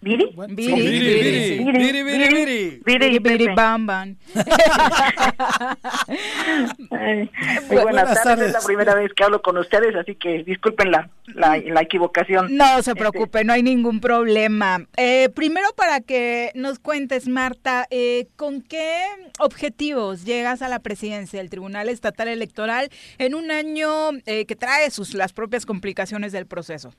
¿Viri? 0.00 0.30
Viri, 0.50 0.74
Viri, 0.74 1.58
Viri, 1.58 2.02
Viri, 2.02 2.82
Viri, 2.84 3.18
Viri, 3.18 3.48
Bam, 3.54 3.86
Bam. 3.86 4.16
Muy 7.70 7.82
buenas 7.82 8.22
tardes, 8.22 8.48
es 8.48 8.52
la 8.52 8.60
primera 8.60 8.94
vez 8.94 9.12
que 9.14 9.24
hablo 9.24 9.40
con 9.40 9.56
ustedes, 9.56 9.96
así 9.96 10.14
que 10.14 10.44
disculpen 10.44 10.90
la, 10.90 11.08
la, 11.34 11.56
la 11.56 11.80
equivocación. 11.80 12.54
No 12.56 12.82
se 12.82 12.94
preocupe, 12.94 13.42
no 13.44 13.54
hay 13.54 13.62
ningún 13.62 14.00
problema. 14.00 14.86
Eh, 14.98 15.30
primero 15.34 15.68
para 15.74 16.00
que 16.00 16.52
nos 16.54 16.78
cuentes, 16.78 17.26
Marta, 17.26 17.86
eh, 17.90 18.28
¿con 18.36 18.60
qué 18.60 19.00
objetivos 19.38 20.24
llegas 20.24 20.60
a 20.60 20.68
la 20.68 20.80
presidencia 20.80 21.38
del 21.38 21.48
Tribunal 21.48 21.88
Estatal 21.88 22.28
Electoral 22.28 22.90
en 23.18 23.34
un 23.34 23.50
año 23.50 24.10
eh, 24.26 24.44
que 24.44 24.56
trae 24.56 24.90
sus 24.90 25.14
las 25.14 25.32
propias 25.32 25.64
complicaciones 25.64 26.32
del 26.32 26.46
proceso? 26.46 26.92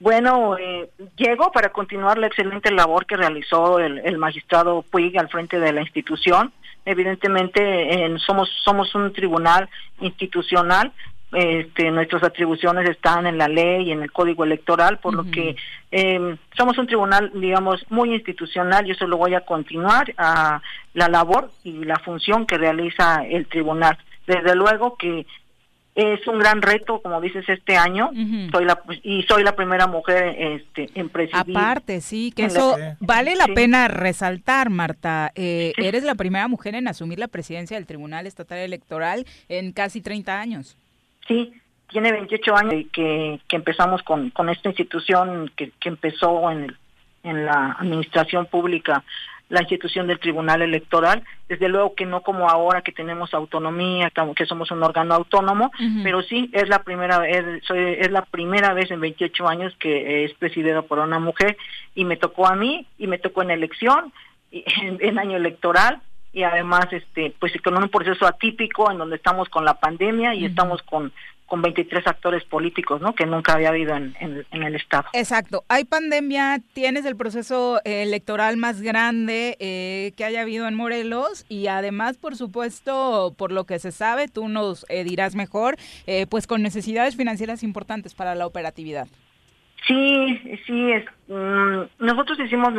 Bueno, 0.00 0.56
eh, 0.56 0.90
llego 1.16 1.50
para 1.50 1.70
continuar 1.70 2.18
la 2.18 2.28
excelente 2.28 2.70
labor 2.70 3.04
que 3.04 3.16
realizó 3.16 3.80
el, 3.80 4.16
magistrado 4.18 4.82
Puig 4.82 5.18
al 5.18 5.28
frente 5.28 5.58
de 5.58 5.72
la 5.72 5.80
institución. 5.80 6.52
Evidentemente, 6.84 8.16
somos 8.18 8.48
somos 8.64 8.94
un 8.94 9.12
tribunal 9.12 9.68
institucional. 10.00 10.92
Este, 11.32 11.90
nuestras 11.90 12.22
atribuciones 12.22 12.88
están 12.88 13.26
en 13.26 13.36
la 13.36 13.48
ley 13.48 13.88
y 13.88 13.92
en 13.92 14.02
el 14.02 14.10
código 14.10 14.44
electoral, 14.44 14.98
por 14.98 15.14
lo 15.14 15.30
que 15.30 15.56
em, 15.90 16.38
somos 16.56 16.78
un 16.78 16.86
tribunal, 16.86 17.30
digamos, 17.34 17.84
muy 17.90 18.14
institucional 18.14 18.86
y 18.86 18.92
eso 18.92 19.06
lo 19.06 19.18
voy 19.18 19.34
a 19.34 19.42
continuar 19.42 20.14
a 20.16 20.62
la 20.94 21.08
labor 21.08 21.50
y 21.64 21.84
la 21.84 21.98
función 21.98 22.46
que 22.46 22.56
realiza 22.56 23.26
el 23.28 23.46
tribunal. 23.46 23.98
Desde 24.26 24.54
luego 24.54 24.96
que 24.96 25.26
es 25.98 26.24
un 26.28 26.38
gran 26.38 26.62
reto, 26.62 27.02
como 27.02 27.20
dices, 27.20 27.44
este 27.48 27.76
año. 27.76 28.10
Soy 28.52 28.64
la 28.64 28.80
y 29.02 29.24
soy 29.24 29.42
la 29.42 29.56
primera 29.56 29.88
mujer 29.88 30.36
este, 30.38 30.88
en 30.94 31.08
presidir. 31.08 31.56
Aparte, 31.58 32.00
sí, 32.00 32.32
que 32.34 32.44
eso 32.44 32.76
vale 33.00 33.34
la 33.34 33.48
pena 33.48 33.88
resaltar, 33.88 34.70
Marta. 34.70 35.32
Eh, 35.34 35.72
eres 35.76 36.04
la 36.04 36.14
primera 36.14 36.46
mujer 36.46 36.76
en 36.76 36.86
asumir 36.86 37.18
la 37.18 37.26
presidencia 37.26 37.76
del 37.76 37.86
Tribunal 37.86 38.28
Estatal 38.28 38.58
Electoral 38.58 39.26
en 39.48 39.72
casi 39.72 40.00
30 40.00 40.40
años. 40.40 40.76
Sí, 41.26 41.52
tiene 41.90 42.12
28 42.12 42.56
años 42.56 42.84
que, 42.92 43.40
que 43.48 43.56
empezamos 43.56 44.04
con, 44.04 44.30
con 44.30 44.48
esta 44.50 44.68
institución 44.68 45.50
que, 45.56 45.72
que 45.80 45.88
empezó 45.88 46.48
en, 46.52 46.76
en 47.24 47.44
la 47.44 47.72
administración 47.72 48.46
pública 48.46 49.02
la 49.48 49.60
institución 49.60 50.06
del 50.06 50.18
Tribunal 50.18 50.62
Electoral. 50.62 51.22
Desde 51.48 51.68
luego 51.68 51.94
que 51.94 52.06
no 52.06 52.22
como 52.22 52.48
ahora 52.48 52.82
que 52.82 52.92
tenemos 52.92 53.32
autonomía, 53.32 54.12
que 54.36 54.46
somos 54.46 54.70
un 54.70 54.82
órgano 54.82 55.14
autónomo, 55.14 55.70
pero 56.02 56.22
sí 56.22 56.50
es 56.52 56.68
la 56.68 56.82
primera 56.82 57.18
vez, 57.18 57.62
soy, 57.66 57.96
es 57.98 58.10
la 58.10 58.22
primera 58.22 58.74
vez 58.74 58.90
en 58.90 59.00
28 59.00 59.48
años 59.48 59.74
que 59.78 60.24
es 60.24 60.34
presidido 60.34 60.84
por 60.84 60.98
una 60.98 61.18
mujer 61.18 61.56
y 61.94 62.04
me 62.04 62.16
tocó 62.16 62.46
a 62.46 62.54
mí 62.54 62.86
y 62.98 63.06
me 63.06 63.18
tocó 63.18 63.42
en 63.42 63.50
elección, 63.50 64.12
en, 64.50 64.98
en 65.00 65.18
año 65.18 65.36
electoral 65.36 66.02
y 66.32 66.42
además 66.42 66.86
este 66.92 67.34
pues 67.38 67.52
con 67.62 67.76
un 67.76 67.88
proceso 67.88 68.26
atípico 68.26 68.90
en 68.90 68.98
donde 68.98 69.16
estamos 69.16 69.48
con 69.48 69.64
la 69.64 69.74
pandemia 69.74 70.34
y 70.34 70.44
estamos 70.44 70.82
con 70.82 71.12
con 71.48 71.62
23 71.62 72.06
actores 72.06 72.44
políticos, 72.44 73.00
¿no? 73.00 73.14
Que 73.14 73.24
nunca 73.24 73.54
había 73.54 73.70
habido 73.70 73.96
en, 73.96 74.14
el 74.50 74.74
Estado. 74.76 75.08
Exacto. 75.14 75.64
Hay 75.68 75.84
pandemia, 75.84 76.60
tienes 76.74 77.06
el 77.06 77.16
proceso 77.16 77.80
electoral 77.84 78.58
más 78.58 78.82
grande 78.82 79.56
eh, 79.58 80.12
que 80.16 80.26
haya 80.26 80.42
habido 80.42 80.68
en 80.68 80.74
Morelos 80.74 81.46
y 81.48 81.68
además, 81.68 82.18
por 82.18 82.36
supuesto, 82.36 83.34
por 83.38 83.50
lo 83.50 83.64
que 83.64 83.78
se 83.78 83.92
sabe, 83.92 84.28
tú 84.28 84.48
nos 84.48 84.84
eh, 84.90 85.04
dirás 85.04 85.34
mejor, 85.34 85.76
eh, 86.06 86.26
pues 86.28 86.46
con 86.46 86.62
necesidades 86.62 87.16
financieras 87.16 87.62
importantes 87.62 88.14
para 88.14 88.34
la 88.34 88.46
operatividad. 88.46 89.08
Sí, 89.86 90.58
sí, 90.66 90.92
es, 90.92 91.06
mm, 91.28 92.04
nosotros 92.04 92.38
hicimos 92.40 92.74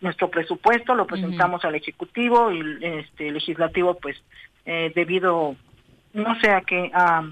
nuestro 0.00 0.30
presupuesto, 0.30 0.94
lo 0.94 1.06
presentamos 1.06 1.62
al 1.66 1.74
Ejecutivo 1.74 2.50
y 2.52 2.62
este 2.80 3.32
Legislativo, 3.32 3.98
pues, 3.98 4.16
debido, 4.64 5.56
no 6.14 6.40
sé 6.40 6.50
a 6.50 6.62
qué, 6.62 6.90
a 6.94 7.22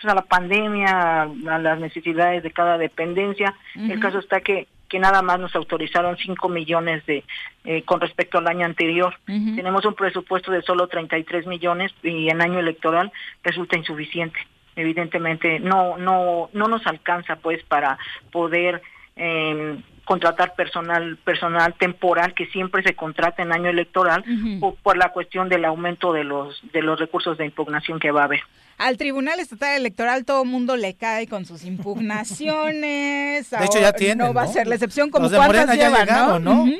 pues, 0.00 0.12
a 0.12 0.14
la 0.14 0.22
pandemia, 0.22 1.22
a 1.22 1.58
las 1.58 1.78
necesidades 1.80 2.42
de 2.42 2.50
cada 2.50 2.78
dependencia. 2.78 3.54
El 3.74 4.00
caso 4.00 4.18
está 4.18 4.40
que 4.40 4.66
que 4.88 4.98
nada 4.98 5.22
más 5.22 5.38
nos 5.38 5.54
autorizaron 5.54 6.16
5 6.16 6.48
millones 6.48 7.04
de 7.06 7.24
eh, 7.64 7.82
con 7.82 8.00
respecto 8.00 8.38
al 8.38 8.46
año 8.46 8.64
anterior. 8.64 9.14
Tenemos 9.26 9.84
un 9.84 9.94
presupuesto 9.94 10.52
de 10.52 10.62
solo 10.62 10.86
33 10.86 11.46
millones 11.46 11.92
y 12.02 12.28
en 12.28 12.40
año 12.40 12.60
electoral 12.60 13.12
resulta 13.42 13.76
insuficiente. 13.76 14.38
Evidentemente 14.76 15.58
no 15.58 15.96
no 15.96 16.50
no 16.52 16.68
nos 16.68 16.86
alcanza 16.86 17.36
pues 17.36 17.62
para 17.64 17.98
poder 18.30 18.82
eh, 19.16 19.76
contratar 20.06 20.54
personal 20.54 21.18
personal 21.18 21.74
temporal 21.74 22.32
que 22.32 22.46
siempre 22.46 22.82
se 22.82 22.94
contrata 22.94 23.42
en 23.42 23.52
año 23.52 23.68
electoral 23.68 24.24
por, 24.60 24.76
por 24.76 24.96
la 24.96 25.10
cuestión 25.10 25.50
del 25.50 25.66
aumento 25.66 26.14
de 26.14 26.24
los 26.24 26.62
de 26.72 26.80
los 26.80 26.98
recursos 26.98 27.36
de 27.36 27.44
impugnación 27.44 28.00
que 28.00 28.10
va 28.10 28.22
a 28.22 28.24
haber. 28.24 28.40
Al 28.78 28.96
Tribunal 28.96 29.40
Estatal 29.40 29.76
Electoral 29.76 30.24
todo 30.24 30.42
el 30.42 30.48
mundo 30.48 30.76
le 30.76 30.94
cae 30.94 31.26
con 31.26 31.44
sus 31.44 31.64
impugnaciones. 31.64 33.50
De 33.50 33.64
hecho, 33.64 33.80
ya 33.80 33.86
Ahora 33.86 33.92
tienen, 33.92 34.18
No 34.18 34.32
va 34.34 34.42
a 34.42 34.46
ser 34.46 34.66
la 34.66 34.74
excepción 34.74 35.10
como 35.10 35.24
Los 35.24 35.32
de 35.32 35.38
cuántas 35.38 35.66
Morena 35.66 35.74
ya 35.74 35.88
llevan, 35.88 36.06
llegaron, 36.06 36.44
¿no? 36.44 36.54
¿no? 36.54 36.62
Ujú. 36.62 36.78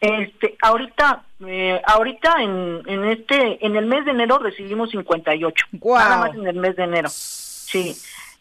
Este, 0.00 0.56
ahorita, 0.60 1.22
eh, 1.46 1.80
ahorita 1.86 2.42
en, 2.42 2.82
en 2.86 3.04
este, 3.04 3.64
en 3.64 3.76
el 3.76 3.86
mes 3.86 4.04
de 4.04 4.10
enero 4.10 4.38
recibimos 4.38 4.90
58. 4.90 5.66
Guau. 5.72 5.98
Nada 5.98 6.18
más 6.18 6.34
en 6.34 6.46
el 6.46 6.56
mes 6.56 6.76
de 6.76 6.84
enero. 6.84 7.08
Sí. 7.08 7.96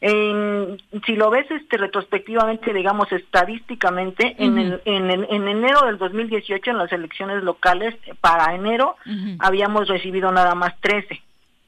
En- 0.05 0.81
si 1.05 1.15
lo 1.15 1.29
ves 1.29 1.49
este 1.49 1.77
retrospectivamente, 1.77 2.73
digamos 2.73 3.09
estadísticamente, 3.13 4.35
en, 4.37 4.57
el, 4.57 4.81
en, 4.83 5.09
el- 5.09 5.27
en 5.29 5.47
enero 5.47 5.85
del 5.85 5.97
2018, 5.97 6.71
en 6.71 6.77
las 6.77 6.91
elecciones 6.91 7.41
locales, 7.41 7.95
para 8.19 8.53
enero, 8.53 8.97
habíamos 9.39 9.87
recibido 9.87 10.29
nada 10.31 10.55
más 10.55 10.73
13. 10.81 11.21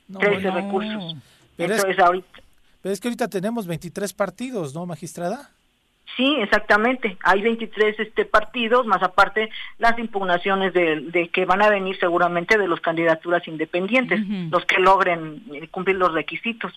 No, 0.10 0.20
13 0.20 0.44
no. 0.50 0.56
recursos. 0.56 1.16
Pero 1.56 1.74
es- 1.76 1.80
Entonces, 1.80 2.04
ahorita, 2.04 2.40
Pero 2.82 2.94
es 2.94 3.00
que 3.00 3.08
ahorita 3.08 3.28
tenemos 3.30 3.68
23 3.68 4.14
partidos, 4.14 4.76
¿no, 4.76 4.86
magistrada? 4.86 5.50
Sí, 6.16 6.38
exactamente. 6.40 7.18
Hay 7.24 7.42
23 7.42 8.00
este, 8.00 8.26
partidos, 8.26 8.86
más 8.86 9.04
aparte 9.04 9.50
las 9.80 9.98
impugnaciones 10.00 10.74
de, 10.74 11.02
de 11.02 11.30
que 11.30 11.46
van 11.46 11.62
a 11.62 11.70
venir 11.70 11.98
seguramente 12.00 12.58
de 12.58 12.68
las 12.68 12.80
candidaturas 12.80 13.46
independientes, 13.48 14.22
los 14.50 14.64
que 14.66 14.80
logren 14.80 15.44
eh, 15.54 15.68
cumplir 15.68 15.98
los 15.98 16.14
requisitos. 16.14 16.72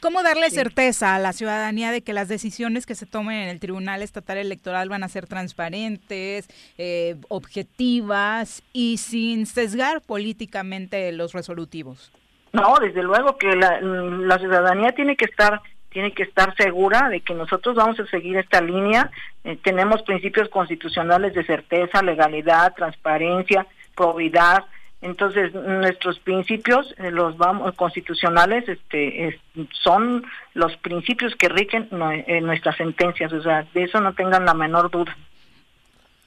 ¿Cómo 0.00 0.22
darle 0.22 0.50
certeza 0.50 1.14
a 1.14 1.18
la 1.18 1.32
ciudadanía 1.32 1.92
de 1.92 2.02
que 2.02 2.12
las 2.12 2.28
decisiones 2.28 2.84
que 2.84 2.94
se 2.94 3.06
tomen 3.06 3.38
en 3.38 3.48
el 3.48 3.60
Tribunal 3.60 4.02
Estatal 4.02 4.36
Electoral 4.36 4.88
van 4.88 5.02
a 5.02 5.08
ser 5.08 5.26
transparentes, 5.26 6.48
eh, 6.76 7.16
objetivas 7.28 8.62
y 8.72 8.98
sin 8.98 9.46
sesgar 9.46 10.02
políticamente 10.02 11.10
los 11.12 11.32
resolutivos? 11.32 12.12
No, 12.52 12.76
desde 12.80 13.02
luego 13.02 13.36
que 13.38 13.56
la, 13.56 13.80
la 13.80 14.38
ciudadanía 14.38 14.92
tiene 14.92 15.16
que 15.16 15.24
estar 15.24 15.60
tiene 15.94 16.12
que 16.12 16.24
estar 16.24 16.54
segura 16.56 17.08
de 17.08 17.20
que 17.20 17.32
nosotros 17.34 17.76
vamos 17.76 17.98
a 18.00 18.06
seguir 18.06 18.36
esta 18.36 18.60
línea. 18.60 19.10
Eh, 19.44 19.56
tenemos 19.62 20.02
principios 20.02 20.48
constitucionales 20.48 21.32
de 21.34 21.44
certeza, 21.44 22.02
legalidad, 22.02 22.74
transparencia, 22.74 23.64
probidad. 23.96 24.64
Entonces, 25.00 25.54
nuestros 25.54 26.18
principios, 26.18 26.94
eh, 26.98 27.12
los 27.12 27.36
vamos 27.36 27.74
constitucionales, 27.76 28.68
este, 28.68 29.28
es- 29.28 29.36
son 29.70 30.24
los 30.54 30.76
principios 30.78 31.36
que 31.36 31.48
rigen 31.48 31.88
nue- 31.90 32.24
eh, 32.26 32.40
nuestras 32.40 32.76
sentencias. 32.76 33.32
O 33.32 33.40
sea, 33.42 33.64
de 33.72 33.84
eso 33.84 34.00
no 34.00 34.14
tengan 34.14 34.44
la 34.44 34.54
menor 34.54 34.90
duda. 34.90 35.16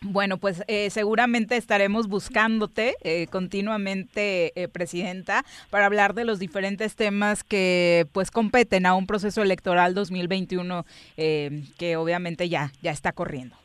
Bueno, 0.02 0.38
pues 0.38 0.64
eh, 0.68 0.90
seguramente 0.92 1.58
estaremos 1.58 2.08
buscándote 2.08 2.96
eh, 3.04 3.26
continuamente, 3.28 4.54
eh, 4.62 4.68
Presidenta, 4.68 5.44
para 5.72 5.88
hablar 5.88 6.14
de 6.14 6.24
los 6.24 6.38
diferentes 6.40 6.96
temas 6.96 7.44
que 7.44 8.06
pues 8.12 8.30
competen 8.30 8.86
a 8.86 8.94
un 8.94 9.08
proceso 9.08 9.42
electoral 9.42 9.96
2021 9.96 10.86
eh, 11.18 11.64
que 11.80 11.96
obviamente 11.98 12.48
ya, 12.48 12.72
ya 12.82 12.92
está 12.92 13.12
corriendo. 13.12 13.56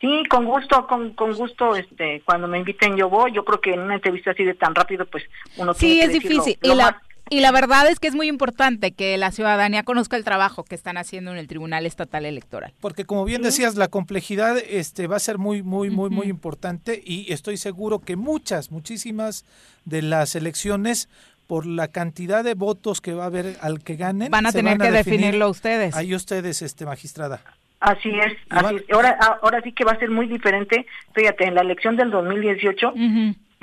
Sí, 0.00 0.22
con 0.30 0.44
gusto, 0.46 0.86
con, 0.86 1.12
con 1.14 1.32
gusto, 1.34 1.76
este, 1.76 2.22
cuando 2.24 2.46
me 2.48 2.58
inviten 2.58 2.96
yo 2.96 3.08
voy. 3.10 3.32
Yo 3.32 3.44
creo 3.44 3.60
que 3.60 3.72
en 3.74 3.80
una 3.80 3.94
entrevista 3.96 4.30
así 4.30 4.42
de 4.44 4.54
tan 4.54 4.74
rápido, 4.74 5.04
pues 5.06 5.24
uno 5.56 5.74
Sí, 5.74 5.86
tiene 6.00 6.14
es 6.14 6.22
que 6.22 6.28
lo- 6.30 6.42
difícil. 6.44 6.58
lo 6.62 6.72
y, 6.74 6.76
la, 6.76 6.84
más- 6.92 7.02
y 7.30 7.40
la 7.40 7.52
verdad 7.52 7.88
es 7.88 7.98
que 8.00 8.08
es 8.08 8.14
muy 8.14 8.28
importante 8.28 8.92
que 8.92 9.16
la 9.16 9.30
ciudadanía 9.30 9.82
conozca 9.82 10.16
el 10.16 10.24
trabajo 10.24 10.64
que 10.64 10.74
están 10.74 10.96
haciendo 10.96 11.32
en 11.32 11.38
el 11.38 11.46
Tribunal 11.46 11.86
Estatal 11.86 12.24
Electoral. 12.26 12.72
Porque 12.80 13.04
como 13.04 13.24
bien 13.24 13.42
decías, 13.42 13.76
la 13.76 13.88
complejidad 13.88 14.58
este 14.58 15.06
va 15.06 15.16
a 15.16 15.20
ser 15.20 15.38
muy 15.38 15.62
muy 15.62 15.90
muy 15.90 16.10
muy 16.10 16.26
importante 16.26 17.00
y 17.04 17.32
estoy 17.32 17.56
seguro 17.56 18.00
que 18.00 18.16
muchas, 18.16 18.70
muchísimas 18.70 19.44
de 19.84 20.02
las 20.02 20.34
elecciones 20.34 21.08
por 21.46 21.66
la 21.66 21.88
cantidad 21.88 22.42
de 22.44 22.54
votos 22.54 23.00
que 23.00 23.14
va 23.14 23.24
a 23.24 23.26
haber 23.26 23.56
al 23.60 23.82
que 23.82 23.96
ganen 23.96 24.30
Van 24.30 24.46
a 24.46 24.52
se 24.52 24.58
tener 24.58 24.78
que 24.78 24.90
definir 24.90 25.20
definirlo 25.20 25.50
ustedes. 25.50 25.94
Ahí 25.94 26.14
ustedes 26.14 26.62
este 26.62 26.86
magistrada. 26.86 27.42
Así 27.80 28.08
es, 28.08 28.32
así 28.48 28.76
es. 28.76 28.82
Ahora, 28.92 29.10
ahora 29.42 29.60
sí 29.60 29.72
que 29.72 29.84
va 29.84 29.92
a 29.92 29.98
ser 29.98 30.10
muy 30.10 30.26
diferente. 30.26 30.86
Fíjate, 31.14 31.44
en 31.44 31.54
la 31.54 31.60
elección 31.60 31.96
del 31.96 32.10
2018, 32.10 32.94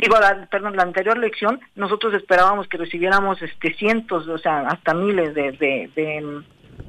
digo, 0.01 0.19
la, 0.19 0.45
perdón, 0.51 0.75
la 0.75 0.83
anterior 0.83 1.15
elección, 1.17 1.61
nosotros 1.75 2.13
esperábamos 2.13 2.67
que 2.67 2.77
recibiéramos 2.77 3.41
este 3.41 3.73
cientos, 3.75 4.27
o 4.27 4.37
sea, 4.37 4.59
hasta 4.67 4.93
miles 4.93 5.33
de, 5.33 5.51
de, 5.53 5.89
de, 5.95 6.41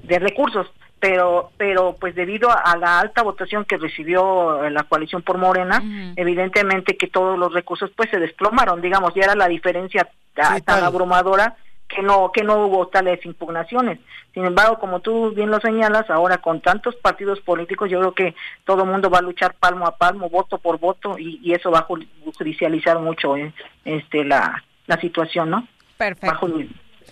de 0.02 0.18
recursos, 0.18 0.66
pero, 0.98 1.50
pero 1.56 1.96
pues 2.00 2.14
debido 2.14 2.48
a 2.50 2.76
la 2.76 3.00
alta 3.00 3.22
votación 3.22 3.64
que 3.64 3.76
recibió 3.76 4.64
eh, 4.64 4.70
la 4.70 4.84
coalición 4.84 5.22
por 5.22 5.36
Morena, 5.38 5.80
evidentemente 6.16 6.96
que 6.96 7.06
todos 7.08 7.38
los 7.38 7.52
recursos 7.52 7.90
pues 7.96 8.08
se 8.10 8.18
desplomaron, 8.18 8.80
digamos, 8.80 9.12
ya 9.14 9.24
era 9.24 9.34
la 9.34 9.48
diferencia 9.48 10.08
ta- 10.34 10.60
tan 10.64 10.76
abrumadora 10.86 11.56
que 11.94 12.02
no 12.02 12.30
que 12.32 12.42
no 12.42 12.66
hubo 12.66 12.88
tales 12.88 13.24
impugnaciones. 13.24 13.98
Sin 14.34 14.44
embargo, 14.44 14.78
como 14.78 15.00
tú 15.00 15.32
bien 15.32 15.50
lo 15.50 15.60
señalas, 15.60 16.08
ahora 16.10 16.38
con 16.38 16.60
tantos 16.60 16.96
partidos 16.96 17.40
políticos, 17.40 17.90
yo 17.90 17.98
creo 18.00 18.14
que 18.14 18.34
todo 18.64 18.84
el 18.84 18.90
mundo 18.90 19.10
va 19.10 19.18
a 19.18 19.22
luchar 19.22 19.54
palmo 19.54 19.86
a 19.86 19.96
palmo, 19.96 20.30
voto 20.30 20.58
por 20.58 20.78
voto, 20.78 21.18
y, 21.18 21.38
y 21.42 21.52
eso 21.52 21.70
va 21.70 21.80
a 21.80 21.86
ju- 21.88 22.06
judicializar 22.36 22.98
mucho 22.98 23.36
eh, 23.36 23.52
este 23.84 24.24
la, 24.24 24.64
la 24.86 24.98
situación, 25.00 25.50
¿no? 25.50 25.68
Perfecto. 25.98 26.48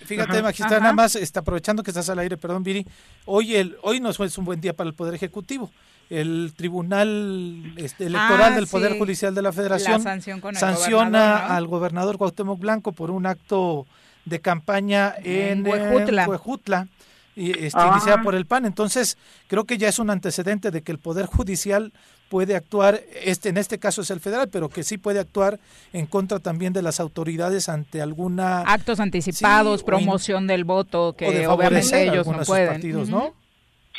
Fíjate, 0.05 0.31
Ajá. 0.33 0.41
magistrada, 0.41 0.75
Ajá. 0.77 0.83
nada 0.83 0.93
más 0.93 1.15
está 1.15 1.41
aprovechando 1.41 1.83
que 1.83 1.91
estás 1.91 2.09
al 2.09 2.17
aire, 2.19 2.37
perdón, 2.37 2.63
Viri. 2.63 2.85
Hoy 3.25 3.55
el 3.55 3.77
hoy 3.83 3.99
no 3.99 4.09
es 4.09 4.37
un 4.37 4.45
buen 4.45 4.59
día 4.59 4.73
para 4.73 4.87
el 4.89 4.95
Poder 4.95 5.13
Ejecutivo. 5.13 5.69
El 6.09 6.51
Tribunal 6.57 7.73
este, 7.77 8.07
Electoral 8.07 8.51
Ah, 8.51 8.55
del 8.55 8.67
Poder. 8.67 8.97
Judicial 8.97 9.33
de 9.33 9.41
la 9.43 9.53
Federación 9.53 9.93
La 9.93 9.99
sanción 9.99 10.41
con 10.41 10.55
el 10.55 10.59
sanciona 10.59 11.05
gobernador, 11.19 11.47
¿no? 11.49 11.55
al 11.55 11.67
gobernador 11.67 12.17
Cuauhtémoc 12.17 12.59
Blanco 12.59 12.91
por 12.91 13.11
un 13.11 13.27
acto 13.27 13.85
de 14.25 14.39
campaña 14.39 15.13
en, 15.23 15.65
En 15.65 15.67
Huejutla. 15.67 16.23
eh, 16.23 16.27
Huejutla, 16.27 16.87
y, 17.35 17.51
este, 17.51 17.79
Ah. 17.79 17.89
iniciada 17.93 18.21
por 18.21 18.35
el 18.35 18.45
PAN. 18.45 18.65
Entonces, 18.65 19.17
creo 19.47 19.63
que 19.65 19.77
ya 19.77 19.87
es 19.89 19.99
un 19.99 20.09
antecedente 20.09 20.69
de 20.71 20.81
que 20.81 20.91
el 20.91 20.99
Poder 20.99 21.25
Judicial 21.25 21.91
puede 22.29 22.55
actuar, 22.55 23.01
este 23.23 23.49
en 23.49 23.57
este 23.57 23.77
caso 23.77 24.01
es 24.01 24.09
el 24.11 24.19
federal, 24.21 24.47
pero 24.49 24.69
que 24.69 24.83
sí 24.83 24.97
puede 24.97 25.19
actuar 25.19 25.59
en 25.91 26.05
contra 26.05 26.39
también 26.39 26.71
de 26.71 26.81
las 26.81 26.99
autoridades 27.01 27.67
ante 27.67 28.01
alguna 28.01 28.61
Actos 28.61 28.99
anticipados, 29.01 29.81
Sí, 29.81 29.83
o 29.83 29.83
in- 29.83 29.85
promoción 30.05 30.47
del 30.47 30.63
voto, 30.63 31.09
o 31.09 31.11
de 31.11 31.17
que 31.17 31.47
obviamente 31.47 32.03
ellos 32.03 32.19
algunos 32.19 32.39
no 32.41 32.45
pueden. 32.45 32.69
partidos. 32.69 33.09
¿no? 33.09 33.33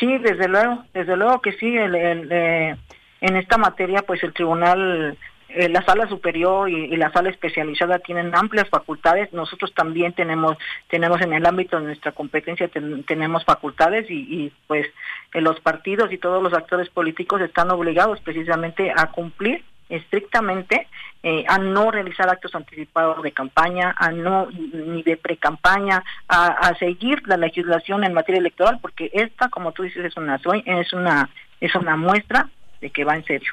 Sí, 0.01 0.07
desde 0.19 0.49
luego, 0.49 0.83
desde 0.95 1.17
luego 1.17 1.43
que 1.43 1.53
sí. 1.53 1.77
El, 1.77 1.95
el, 1.95 2.29
eh, 2.33 2.77
en 3.21 3.37
esta 3.37 3.59
materia, 3.59 4.03
pues 4.03 4.23
el 4.23 4.33
tribunal, 4.33 5.19
eh, 5.55 5.69
la 5.69 5.83
sala 5.83 6.09
superior 6.09 6.69
y, 6.69 6.97
la 6.97 7.13
sala 7.13 7.31
especializada 7.31 7.99
tienen 7.99 8.35
amplias 8.35 8.69
facultades. 8.69 9.33
Nosotros 9.33 9.73
también 9.75 10.13
tenemos, 10.13 10.57
tenemos 10.89 11.21
en 11.21 11.33
el 11.33 11.47
ámbito 11.47 11.79
de 11.79 11.87
nuestra 11.87 12.13
competencia 12.13 12.69
ten- 12.69 13.05
tenemos 13.05 13.45
facultades 13.45 14.07
y, 14.11 14.53
pues 14.67 14.87
eh, 15.35 15.41
los 15.41 15.61
partidos 15.61 16.13
y 16.13 16.19
todos 16.19 16.43
los 16.43 16.53
actores 16.53 16.89
políticos 16.91 17.41
están 17.41 17.71
obligados 17.71 18.21
precisamente 18.21 18.93
a 18.95 19.07
cumplir 19.13 19.65
estrictamente 19.89 20.89
eh, 21.23 21.45
a 21.49 21.59
no 21.59 21.91
realizar 21.91 22.29
actos 22.29 22.55
anticipados 22.55 23.23
de 23.23 23.33
campaña, 23.33 23.95
a 23.97 24.11
no 24.11 24.49
ni 24.51 25.03
de 25.03 25.17
pre-campaña, 25.17 26.03
a, 26.29 26.47
a 26.47 26.75
seguir 26.79 27.23
la 27.29 27.37
legislación 27.37 28.03
en 28.03 28.15
materia 28.15 28.41
electoral, 28.41 28.79
porque 28.81 29.11
esta, 29.13 29.49
como 29.49 29.73
tú 29.73 29.83
dices, 29.83 30.05
es 30.05 30.17
una 30.17 30.41
es 30.65 30.93
una 30.93 31.29
es 31.61 31.75
una 31.75 31.97
muestra 31.97 32.49
de 32.81 32.91
que 32.91 33.05
va 33.05 33.15
en 33.17 33.25
serio. 33.25 33.53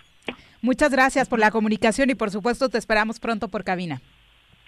Muchas 0.62 0.92
gracias 0.92 1.28
por 1.30 1.40
la 1.40 1.52
comunicación 1.52 2.10
y 2.10 2.16
por 2.16 2.32
supuesto 2.32 2.70
te 2.70 2.78
esperamos 2.78 3.20
pronto 3.20 3.48
por 3.48 3.64
cabina. 3.64 4.02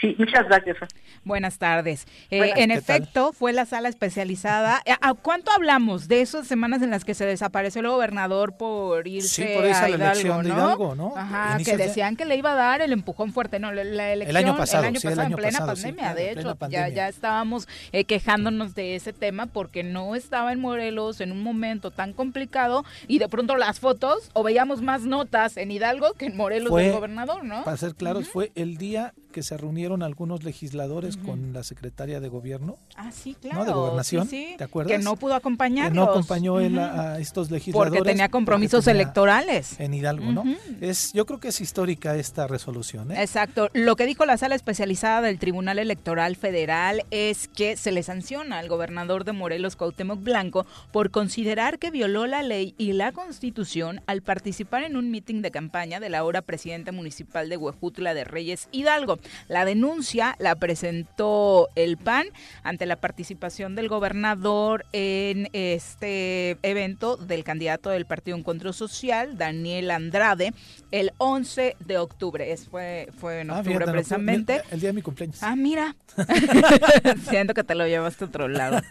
Sí, 0.02 0.16
muchas 0.18 0.48
gracias. 0.48 0.78
Buenas 1.24 1.60
tardes. 1.60 2.08
Eh, 2.32 2.40
Buenas- 2.40 2.58
en 2.58 2.72
efecto, 2.72 3.32
fue 3.34 3.54
la 3.54 3.66
sala 3.68 3.88
especializada. 3.88 4.82
Eh, 4.86 4.94
¿A 5.00 5.14
cuánto 5.14 5.52
hablamos 5.52 6.08
de 6.08 6.22
esas 6.22 6.48
semanas 6.48 6.82
en 6.82 6.90
las 6.90 7.06
que 7.06 7.14
se 7.14 7.26
desapareció 7.26 7.82
el 7.82 7.88
gobernador 7.88 8.58
por 8.58 9.08
irse, 9.08 9.48
Sí, 9.48 9.54
por 9.56 9.66
irse 9.66 9.80
a 9.86 9.90
la 9.90 9.96
elección 10.14 10.44
de. 10.44 10.50
Hidalgo, 10.50 10.96
¿no? 10.96 11.14
Ajá, 11.16 11.58
que 11.64 11.78
de- 11.78 11.86
decían 11.86 12.16
que 12.16 12.26
le 12.26 12.36
iba 12.36 12.54
a 12.54 12.56
dar 12.56 12.82
el 12.82 12.92
empujón 12.94 13.32
fuerte, 13.32 13.60
no, 13.60 13.72
la, 13.72 13.84
la 13.84 14.14
elección 14.14 14.38
año 14.38 14.58
pasado, 14.58 14.84
el 14.84 14.88
año 14.90 15.00
sí, 15.00 15.08
el 15.08 15.12
pasado 15.14 15.28
año 15.28 15.36
en 15.36 15.42
plena 15.42 15.60
pasado, 15.60 15.74
pandemia, 15.76 16.14
de 16.16 16.32
hecho, 16.32 16.56
pandemia. 16.56 16.90
ya 16.90 16.96
ya 16.96 17.08
estábamos 17.08 17.68
eh, 17.92 18.06
quejándonos 18.06 18.74
de 18.74 18.96
ese 18.96 19.14
tema 19.14 19.46
porque 19.46 19.84
no 19.84 20.16
estaba 20.16 20.52
en 20.52 20.60
Morelos 20.60 21.22
en 21.22 21.32
un 21.32 21.44
momento 21.44 21.92
tan 21.92 22.14
complicado 22.14 22.84
y 23.08 23.20
de 23.20 23.30
pronto 23.30 23.56
las 23.56 23.80
fotos 23.80 24.32
o 24.34 24.42
veíamos 24.42 24.82
más 24.82 25.02
notas 25.04 25.58
en 25.58 25.70
Hidalgo 25.70 26.14
que 26.14 26.26
en 26.26 26.38
Morelos 26.38 26.70
Fue, 26.70 26.86
del 26.86 26.94
gobernador, 26.94 27.44
¿no? 27.44 27.64
Para 27.64 27.78
ser 27.78 27.94
claros, 27.94 28.28
fue 28.30 28.52
el 28.56 28.78
día 28.78 29.14
que 29.32 29.44
se 29.44 29.58
reunieron 29.58 30.04
algunos 30.04 30.44
legisladores 30.44 31.18
con 31.18 31.54
la 31.54 31.64
secretaria 31.64 32.20
de 32.20 32.30
gobierno. 32.30 32.78
Ah, 32.96 33.12
sí, 33.12 33.36
claro. 33.40 33.60
¿no? 33.60 33.66
De 33.66 33.72
gobernación, 33.74 34.28
¿te 34.28 34.64
acuerdas? 34.64 34.98
Que 34.98 35.04
no 35.04 35.16
pudo 35.16 35.36
acompañarlos. 35.36 35.92
Que 35.92 35.96
no 35.96 36.12
acompañó 36.12 36.60
él 36.60 36.78
a, 36.80 37.20
estos 37.20 37.52
legisladores. 37.52 37.92
Porque 37.92 38.10
tenía 38.10 38.30
compromisos 38.30 38.88
electorales. 38.88 39.80
En 39.80 39.94
Hidalgo, 39.94 40.32
¿no? 40.32 40.44
Es, 40.80 41.14
yo 41.14 41.26
creo 41.26 41.40
que 41.40 41.50
es 41.50 41.62
histórica 41.62 42.16
esta 42.16 42.48
resolución. 42.48 43.12
¿eh? 43.12 43.22
Exacto. 43.22 43.70
Lo 43.74 43.96
que 43.96 44.06
dijo 44.06 44.26
la 44.26 44.38
sala 44.38 44.56
especializada 44.56 45.22
del 45.22 45.40
Tribunal 45.40 45.80
Electoral 45.80 46.36
Federal 46.36 47.06
es 47.12 47.48
que 47.48 47.78
se 47.78 47.92
le 47.92 48.04
sanciona 48.04 48.60
al 48.60 48.70
gobernador 48.70 49.24
de 49.24 49.32
Morelos, 49.32 49.76
Cuauhtémoc 49.76 50.22
Blanco, 50.22 50.66
por 50.92 51.12
considerar 51.12 51.80
que 51.80 51.92
violó 51.92 52.28
la 52.28 52.44
ley 52.44 52.76
y 52.78 52.94
la 52.94 53.12
constitución 53.12 54.02
al 54.08 54.22
participar 54.22 54.84
en 54.84 54.98
un 54.98 55.12
mitin 55.12 55.42
de 55.42 55.52
campaña 55.52 56.00
de 56.00 56.10
la 56.10 56.20
ahora 56.20 56.42
presidente 56.42 56.92
municipal 56.92 57.50
de 57.50 57.58
Huejutla 57.58 58.14
de 58.14 58.24
Reyes 58.24 58.68
Hidalgo. 58.72 59.20
La 59.48 59.66
denuncia 59.66 60.36
la 60.40 60.56
presentó 60.56 61.70
el 61.76 61.98
PAN 61.98 62.28
ante 62.64 62.86
la 62.86 62.96
participación 62.96 63.76
del 63.76 63.88
gobernador 63.88 64.86
en 64.94 65.50
este 65.54 66.58
evento 66.64 67.18
del 67.18 67.44
candidato 67.44 67.90
del 67.90 68.06
Partido 68.06 68.38
Encuentro 68.38 68.74
Social, 68.74 69.38
Daniel 69.38 69.92
Andrade, 69.92 70.54
el 70.92 71.12
11 71.18 71.76
de 71.80 71.98
octubre. 71.98 72.52
Es, 72.52 72.68
fue, 72.68 73.10
fue 73.20 73.42
en 73.42 73.52
Ah, 73.52 73.60
octubre 73.60 73.76
fíjate, 73.80 73.92
precisamente. 73.92 74.62
El 74.72 74.80
día 74.80 74.90
de 74.90 74.94
mi 74.94 75.02
cumpleaños. 75.02 75.42
Ah, 75.44 75.56
mira. 75.56 75.96
Siento 77.30 77.54
que 77.54 77.64
te 77.64 77.76
lo 77.76 77.88
llevaste 77.88 78.26
a 78.26 78.28
otro 78.28 78.48
lado. 78.48 78.82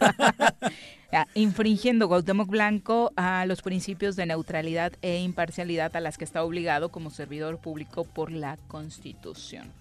Ya, 1.11 1.27
infringiendo 1.35 2.07
Cuauhtémoc 2.07 2.49
Blanco 2.49 3.11
a 3.15 3.45
los 3.45 3.61
principios 3.61 4.15
de 4.15 4.25
neutralidad 4.25 4.93
e 5.01 5.19
imparcialidad 5.19 5.95
a 5.95 5.99
las 5.99 6.17
que 6.17 6.23
está 6.23 6.43
obligado 6.43 6.89
como 6.89 7.09
servidor 7.09 7.59
público 7.59 8.03
por 8.05 8.31
la 8.31 8.57
Constitución. 8.67 9.71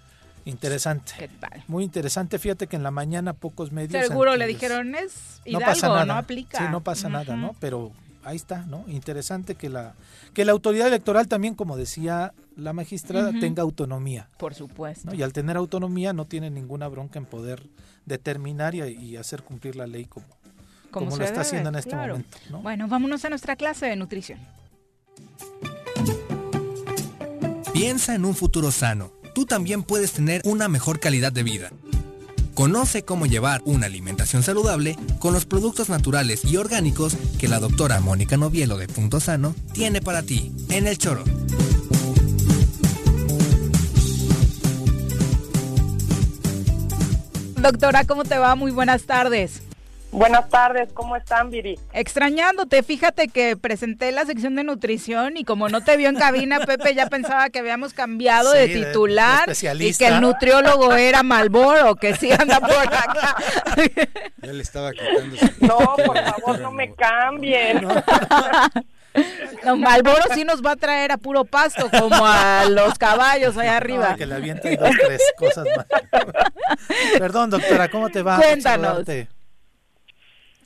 Interesante. 0.51 1.13
¿Qué 1.19 1.29
tal? 1.29 1.63
Muy 1.69 1.85
interesante. 1.85 2.39
Fíjate 2.39 2.67
que 2.67 2.77
en 2.77 2.83
la 2.83 2.91
mañana 2.91 3.33
pocos 3.33 3.73
medios. 3.73 4.07
Seguro 4.07 4.37
le 4.37 4.47
dijeron 4.47 4.95
es 4.95 5.41
no 5.47 5.59
Hidalgo, 5.59 5.67
pasa 5.67 5.89
nada. 5.89 6.05
no 6.05 6.15
aplica. 6.15 6.59
Sí, 6.59 6.65
no 6.71 6.81
pasa 6.83 7.09
nada. 7.09 7.37
¿no? 7.37 7.55
Pero 7.61 7.93
ahí 8.25 8.37
está, 8.37 8.65
¿no? 8.67 8.85
Interesante 8.89 9.55
que 9.55 9.69
la 9.69 9.95
que 10.35 10.45
la 10.45 10.53
autoridad 10.53 10.89
electoral 10.89 11.29
también, 11.29 11.55
como 11.55 11.77
decía 11.77 12.33
la 12.57 12.73
magistrada, 12.73 13.33
tenga 13.41 13.63
autonomía. 13.63 14.29
Por 14.39 14.55
supuesto. 14.55 15.09
¿no? 15.09 15.15
Y 15.15 15.23
al 15.23 15.33
tener 15.33 15.57
autonomía 15.57 16.13
no 16.13 16.27
tiene 16.27 16.51
ninguna 16.51 16.89
bronca 16.89 17.19
en 17.19 17.27
poder 17.27 17.69
determinar 18.05 18.75
y, 18.75 18.81
y 18.83 19.17
hacer 19.17 19.43
cumplir 19.43 19.77
la 19.77 19.87
ley 19.87 20.05
como, 20.05 20.27
como, 20.91 21.17
lo 21.17 21.25
está 21.25 21.27
debe, 21.27 21.41
haciendo 21.41 21.69
en 21.71 21.77
este 21.77 21.91
claro. 21.91 22.15
momento. 22.15 22.39
¿no? 22.51 22.61
Bueno, 22.61 22.89
vámonos 22.89 23.25
a 23.25 23.31
nuestra 23.31 23.57
clase 23.57 23.87
de 23.87 23.97
nutrición. 23.97 24.41
Piensa 27.73 28.15
en 28.15 28.25
un 28.25 28.35
futuro 28.35 28.71
sano. 28.71 29.20
Tú 29.41 29.47
también 29.47 29.83
puedes 29.83 30.13
tener 30.13 30.43
una 30.45 30.69
mejor 30.69 31.01
calidad 31.01 31.33
de 31.33 31.43
vida. 31.43 31.71
Conoce 32.53 33.07
cómo 33.07 33.25
llevar 33.25 33.63
una 33.65 33.87
alimentación 33.87 34.43
saludable 34.43 34.99
con 35.19 35.33
los 35.33 35.47
productos 35.47 35.89
naturales 35.89 36.45
y 36.45 36.59
orgánicos 36.59 37.17
que 37.39 37.49
la 37.49 37.59
doctora 37.59 38.01
Mónica 38.01 38.37
Novielo 38.37 38.77
de 38.77 38.87
Punto 38.87 39.19
Sano 39.19 39.55
tiene 39.73 40.03
para 40.03 40.23
ti 40.23 40.53
en 40.69 40.87
el 40.87 40.99
choro. 40.99 41.25
Doctora, 47.57 48.05
¿cómo 48.05 48.25
te 48.25 48.37
va? 48.37 48.55
Muy 48.57 48.73
buenas 48.73 49.05
tardes. 49.05 49.63
Buenas 50.13 50.49
tardes, 50.49 50.93
¿cómo 50.93 51.15
están, 51.15 51.51
Viri? 51.51 51.79
Extrañándote, 51.93 52.83
fíjate 52.83 53.29
que 53.29 53.57
presenté 53.57 54.11
la 54.11 54.25
sección 54.25 54.57
de 54.57 54.65
nutrición 54.65 55.37
y 55.37 55.45
como 55.45 55.69
no 55.69 55.83
te 55.85 55.97
vio 55.97 56.09
en 56.09 56.17
cabina, 56.17 56.59
Pepe 56.67 56.95
ya 56.97 57.07
pensaba 57.07 57.49
que 57.51 57.61
habíamos 57.61 57.95
cambiado 57.95 58.51
de 58.53 58.67
Sí, 58.67 58.73
de- 58.75 58.81
de 58.81 58.87
titular 58.87 59.53
y 59.79 59.95
que 59.95 60.07
el 60.09 60.21
nutriólogo 60.21 60.95
era 60.95 61.23
Malboro, 61.23 61.95
que 61.95 62.17
sí 62.17 62.33
anda 62.33 62.59
por 62.59 62.73
acá. 62.73 63.37
Él 64.43 64.61
estaba 64.61 64.91
quitando 64.93 65.37
su... 65.37 65.47
No, 65.65 65.79
por 66.05 66.19
favor, 66.19 66.59
no 66.61 66.73
me 66.73 66.93
cambien. 66.95 67.87
No, 69.65 69.77
Malboro 69.77 70.23
sí 70.35 70.45
nos 70.45 70.65
va 70.65 70.71
a 70.73 70.77
traer 70.77 71.11
a 71.11 71.17
puro 71.17 71.45
pasto, 71.45 71.91
como 71.91 72.25
a 72.25 72.67
los 72.71 72.97
caballos 72.97 73.57
allá 73.59 73.77
arriba. 73.77 74.15
Que 74.15 74.25
le 74.25 74.37
avienta 74.37 74.71
y 74.71 74.77
dos, 74.77 74.89
tres 75.05 75.21
cosas 75.37 75.67
más. 75.77 75.87
Perdón, 77.19 77.51
doctora, 77.51 77.89
¿cómo 77.91 78.09
te 78.11 78.23
va? 78.23 78.37
Cuéntanos. 78.37 79.05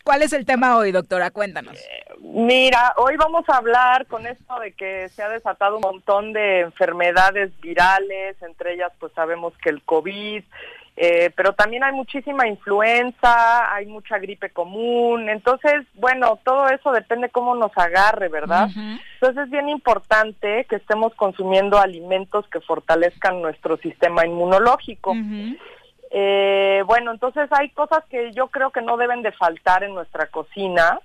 ¿Cuál 0.04 0.20
es 0.20 0.34
el 0.34 0.44
tema 0.44 0.76
hoy, 0.76 0.92
doctora? 0.92 1.30
Cuéntanos. 1.30 1.78
Mira, 2.20 2.92
hoy 2.98 3.16
vamos 3.16 3.48
a 3.48 3.56
hablar 3.56 4.06
con 4.06 4.26
esto 4.26 4.60
de 4.60 4.72
que 4.72 5.08
se 5.08 5.22
ha 5.22 5.30
desatado 5.30 5.76
un 5.76 5.80
montón 5.80 6.34
de 6.34 6.60
enfermedades 6.60 7.58
virales, 7.62 8.36
entre 8.42 8.74
ellas 8.74 8.92
pues 8.98 9.12
sabemos 9.14 9.54
que 9.62 9.70
el 9.70 9.82
COVID, 9.82 10.44
eh, 10.96 11.30
pero 11.34 11.54
también 11.54 11.84
hay 11.84 11.92
muchísima 11.92 12.46
influenza, 12.46 13.74
hay 13.74 13.86
mucha 13.86 14.18
gripe 14.18 14.50
común, 14.50 15.28
entonces, 15.28 15.86
bueno, 15.94 16.38
todo 16.44 16.68
eso 16.68 16.92
depende 16.92 17.30
cómo 17.30 17.56
nos 17.56 17.76
agarre, 17.76 18.28
¿verdad? 18.28 18.68
Entonces 19.14 19.44
es 19.44 19.50
bien 19.50 19.70
importante 19.70 20.66
que 20.68 20.76
estemos 20.76 21.14
consumiendo 21.14 21.78
alimentos 21.78 22.46
que 22.48 22.60
fortalezcan 22.60 23.40
nuestro 23.40 23.78
sistema 23.78 24.26
inmunológico. 24.26 25.14
Eh, 26.16 26.84
bueno, 26.86 27.10
entonces 27.10 27.48
hay 27.50 27.70
cosas 27.70 28.04
que 28.08 28.30
yo 28.32 28.46
creo 28.46 28.70
que 28.70 28.80
no 28.80 28.96
deben 28.96 29.22
de 29.22 29.32
faltar 29.32 29.82
en 29.82 29.94
nuestra 29.94 30.28
cocina. 30.28 31.00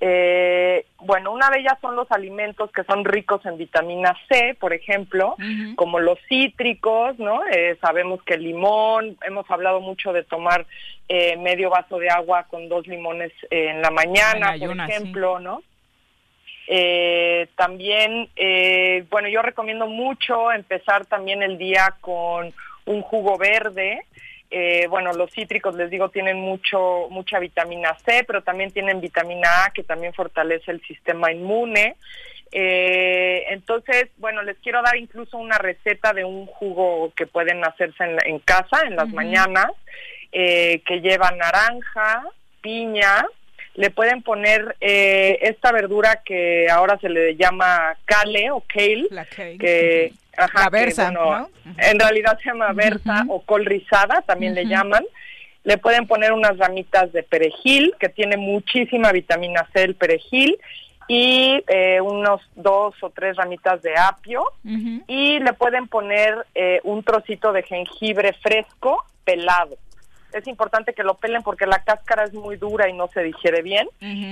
Eh, 0.00 0.84
bueno, 0.98 1.30
una 1.30 1.48
de 1.48 1.60
ellas 1.60 1.78
son 1.80 1.94
los 1.94 2.10
alimentos 2.10 2.72
que 2.72 2.82
son 2.82 3.04
ricos 3.04 3.46
en 3.46 3.56
vitamina 3.56 4.16
C, 4.28 4.56
por 4.58 4.72
ejemplo, 4.72 5.36
como 5.76 6.00
los 6.00 6.18
cítricos, 6.28 7.16
¿no? 7.20 7.46
Eh, 7.46 7.76
sabemos 7.80 8.20
que 8.24 8.34
el 8.34 8.42
limón, 8.42 9.16
hemos 9.24 9.48
hablado 9.48 9.80
mucho 9.80 10.12
de 10.12 10.24
tomar 10.24 10.66
eh, 11.08 11.36
medio 11.36 11.70
vaso 11.70 11.98
de 11.98 12.10
agua 12.10 12.46
con 12.50 12.68
dos 12.68 12.84
limones 12.88 13.32
eh, 13.50 13.68
en 13.70 13.80
la 13.80 13.90
mañana, 13.90 14.56
En 14.56 14.66
por 14.66 14.74
sí. 14.74 14.92
ejemplo, 14.92 15.38
¿no? 15.38 15.62
Eh, 16.66 17.46
también, 17.54 18.28
eh, 18.34 19.04
bueno, 19.08 19.28
yo 19.28 19.40
recomiendo 19.40 19.86
mucho 19.86 20.50
empezar 20.50 21.06
también 21.06 21.44
el 21.44 21.58
día 21.58 21.94
con 22.00 22.52
un 22.86 23.02
jugo 23.02 23.38
verde. 23.38 24.02
Eh, 24.50 24.86
bueno, 24.88 25.12
los 25.12 25.30
cítricos, 25.30 25.74
les 25.74 25.90
digo, 25.90 26.08
tienen 26.08 26.40
mucho 26.40 27.08
mucha 27.10 27.38
vitamina 27.38 27.96
C, 28.04 28.24
pero 28.26 28.42
también 28.42 28.70
tienen 28.70 29.00
vitamina 29.00 29.64
A, 29.64 29.70
que 29.70 29.82
también 29.82 30.14
fortalece 30.14 30.70
el 30.70 30.80
sistema 30.82 31.30
inmune. 31.32 31.96
Eh, 32.50 33.44
entonces, 33.50 34.08
bueno, 34.16 34.42
les 34.42 34.56
quiero 34.58 34.80
dar 34.82 34.96
incluso 34.96 35.36
una 35.36 35.58
receta 35.58 36.14
de 36.14 36.24
un 36.24 36.46
jugo 36.46 37.12
que 37.14 37.26
pueden 37.26 37.62
hacerse 37.62 38.04
en, 38.04 38.16
en 38.24 38.38
casa 38.38 38.86
en 38.86 38.96
las 38.96 39.08
mañanas, 39.10 39.66
eh, 40.32 40.82
que 40.86 41.00
lleva 41.00 41.30
naranja, 41.30 42.22
piña, 42.62 43.26
le 43.78 43.90
pueden 43.90 44.22
poner 44.22 44.76
eh, 44.80 45.38
esta 45.42 45.70
verdura 45.70 46.22
que 46.24 46.66
ahora 46.68 46.98
se 46.98 47.08
le 47.08 47.36
llama 47.36 47.96
kale 48.06 48.50
o 48.50 48.60
kale, 48.66 49.08
que 49.58 50.12
ajá, 50.38 50.64
La 50.64 50.64
que, 50.64 50.70
berza, 50.70 51.10
bueno, 51.10 51.50
¿no? 51.64 51.74
en 51.78 51.98
realidad 51.98 52.38
se 52.38 52.48
llama 52.48 52.72
berza 52.72 53.24
o 53.28 53.42
col 53.42 53.64
rizada, 53.64 54.22
también 54.22 54.54
le 54.54 54.66
llaman. 54.66 55.04
Le 55.64 55.76
pueden 55.76 56.06
poner 56.06 56.32
unas 56.32 56.56
ramitas 56.56 57.12
de 57.12 57.22
perejil, 57.22 57.94
que 57.98 58.08
tiene 58.08 58.36
muchísima 58.36 59.12
vitamina 59.12 59.68
C 59.72 59.82
el 59.82 59.94
perejil, 59.96 60.58
y 61.08 61.62
eh, 61.66 62.00
unos 62.00 62.40
dos 62.54 62.94
o 63.02 63.10
tres 63.10 63.36
ramitas 63.36 63.82
de 63.82 63.96
apio, 63.98 64.44
y 65.06 65.40
le 65.40 65.52
pueden 65.54 65.88
poner 65.88 66.46
eh, 66.54 66.80
un 66.84 67.02
trocito 67.02 67.52
de 67.52 67.62
jengibre 67.62 68.32
fresco 68.34 69.04
pelado. 69.24 69.76
Es 70.32 70.46
importante 70.46 70.92
que 70.92 71.02
lo 71.02 71.14
pelen 71.14 71.42
porque 71.42 71.66
la 71.66 71.82
cáscara 71.82 72.24
es 72.24 72.34
muy 72.34 72.56
dura 72.56 72.88
y 72.88 72.92
no 72.92 73.08
se 73.08 73.22
digiere 73.22 73.62
bien. 73.62 73.88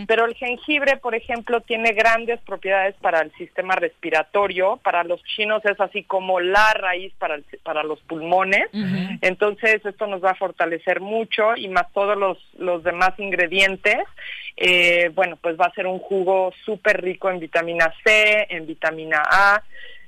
Pero 0.06 0.26
el 0.26 0.34
jengibre, 0.34 0.96
por 0.98 1.14
ejemplo, 1.14 1.60
tiene 1.62 1.92
grandes 1.92 2.38
propiedades 2.42 2.94
para 3.00 3.20
el 3.22 3.32
sistema 3.32 3.74
respiratorio. 3.76 4.78
Para 4.82 5.04
los 5.04 5.22
chinos 5.24 5.64
es 5.64 5.80
así 5.80 6.02
como 6.02 6.38
la 6.40 6.72
raíz 6.74 7.12
para, 7.18 7.36
el- 7.36 7.44
para 7.62 7.82
los 7.82 8.00
pulmones. 8.00 8.66
Entonces, 9.22 9.84
esto 9.84 10.06
nos 10.06 10.22
va 10.22 10.30
a 10.32 10.34
fortalecer 10.36 11.00
mucho 11.00 11.56
y 11.56 11.68
más 11.68 11.90
todos 11.92 12.16
los, 12.16 12.38
los 12.58 12.82
demás 12.84 13.10
ingredientes. 13.18 13.96
eh, 14.58 15.10
bueno, 15.14 15.36
pues 15.36 15.56
va 15.60 15.66
a 15.66 15.72
ser 15.74 15.86
un 15.86 15.98
jugo 15.98 16.50
súper 16.64 17.02
rico 17.02 17.28
en 17.30 17.40
vitamina 17.40 17.92
C, 18.04 18.46
en 18.48 18.66
vitamina 18.66 19.22
A. 19.30 19.62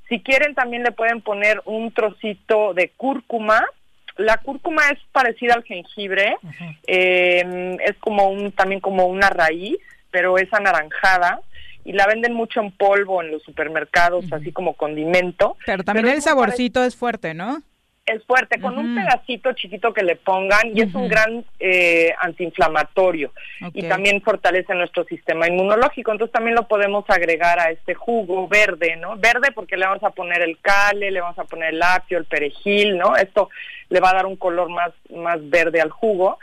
Si 0.09 0.21
quieren, 0.21 0.55
también 0.55 0.83
le 0.85 0.93
pueden 0.93 1.21
poner 1.21 1.61
un 1.67 1.93
trocito 1.93 2.73
de 2.73 2.89
cúrcuma. 2.97 3.63
La 4.19 4.37
cúrcuma 4.37 4.83
es 4.91 4.99
parecida 5.13 5.55
al 5.55 5.65
jengibre, 5.65 6.37
eh, 6.87 7.77
es 7.87 7.97
como 7.99 8.29
un, 8.29 8.53
también 8.53 8.81
como 8.81 9.07
una 9.07 9.31
raíz, 9.31 9.79
pero 10.11 10.39
es 10.39 10.53
anaranjada 10.53 11.41
y 11.85 11.93
la 11.93 12.07
venden 12.07 12.35
mucho 12.35 12.61
en 12.61 12.71
polvo 12.73 13.23
en 13.23 13.31
los 13.31 13.43
supermercados, 13.43 14.31
así 14.33 14.53
como 14.53 14.75
condimento. 14.75 15.57
Pero 15.65 15.85
también 15.85 16.05
Pero 16.05 16.17
el 16.17 16.23
saborcito 16.23 16.85
es 16.85 16.95
fuerte, 16.95 17.33
¿no? 17.33 17.63
Es 18.09 18.25
fuerte, 18.25 18.61
con 18.61 18.79
un 18.79 18.95
pedacito 18.95 19.53
chiquito 19.53 19.93
que 19.93 20.03
le 20.03 20.17
pongan 20.17 20.77
y 20.77 20.83
es 20.83 20.95
un 20.95 21.09
gran 21.09 21.45
eh, 21.59 22.13
antiinflamatorio 22.21 23.33
y 23.73 23.83
también 23.85 24.23
fortalece 24.23 24.75
nuestro 24.75 25.05
sistema 25.05 25.49
inmunológico. 25.49 26.13
Entonces 26.13 26.33
también 26.33 26.57
lo 26.57 26.67
podemos 26.69 27.05
agregar 27.09 27.59
a 27.59 27.71
este 27.71 27.95
jugo 27.95 28.49
verde, 28.49 28.97
¿no? 28.97 29.17
Verde 29.17 29.53
porque 29.55 29.77
le 29.77 29.87
vamos 29.87 30.03
a 30.03 30.11
poner 30.11 30.43
el 30.43 30.59
cale, 30.61 31.11
le 31.11 31.21
vamos 31.21 31.39
a 31.39 31.45
poner 31.45 31.75
el 31.75 31.83
apio, 31.83 32.19
el 32.19 32.25
perejil, 32.25 32.99
¿no? 32.99 33.17
Esto 33.17 33.51
le 33.91 34.01
va 34.01 34.11
a 34.11 34.15
dar 34.15 34.27
un 34.27 34.37
color 34.37 34.69
más, 34.69 34.93
más 35.15 35.39
verde 35.49 35.81
al 35.81 35.91
jugo. 35.91 36.39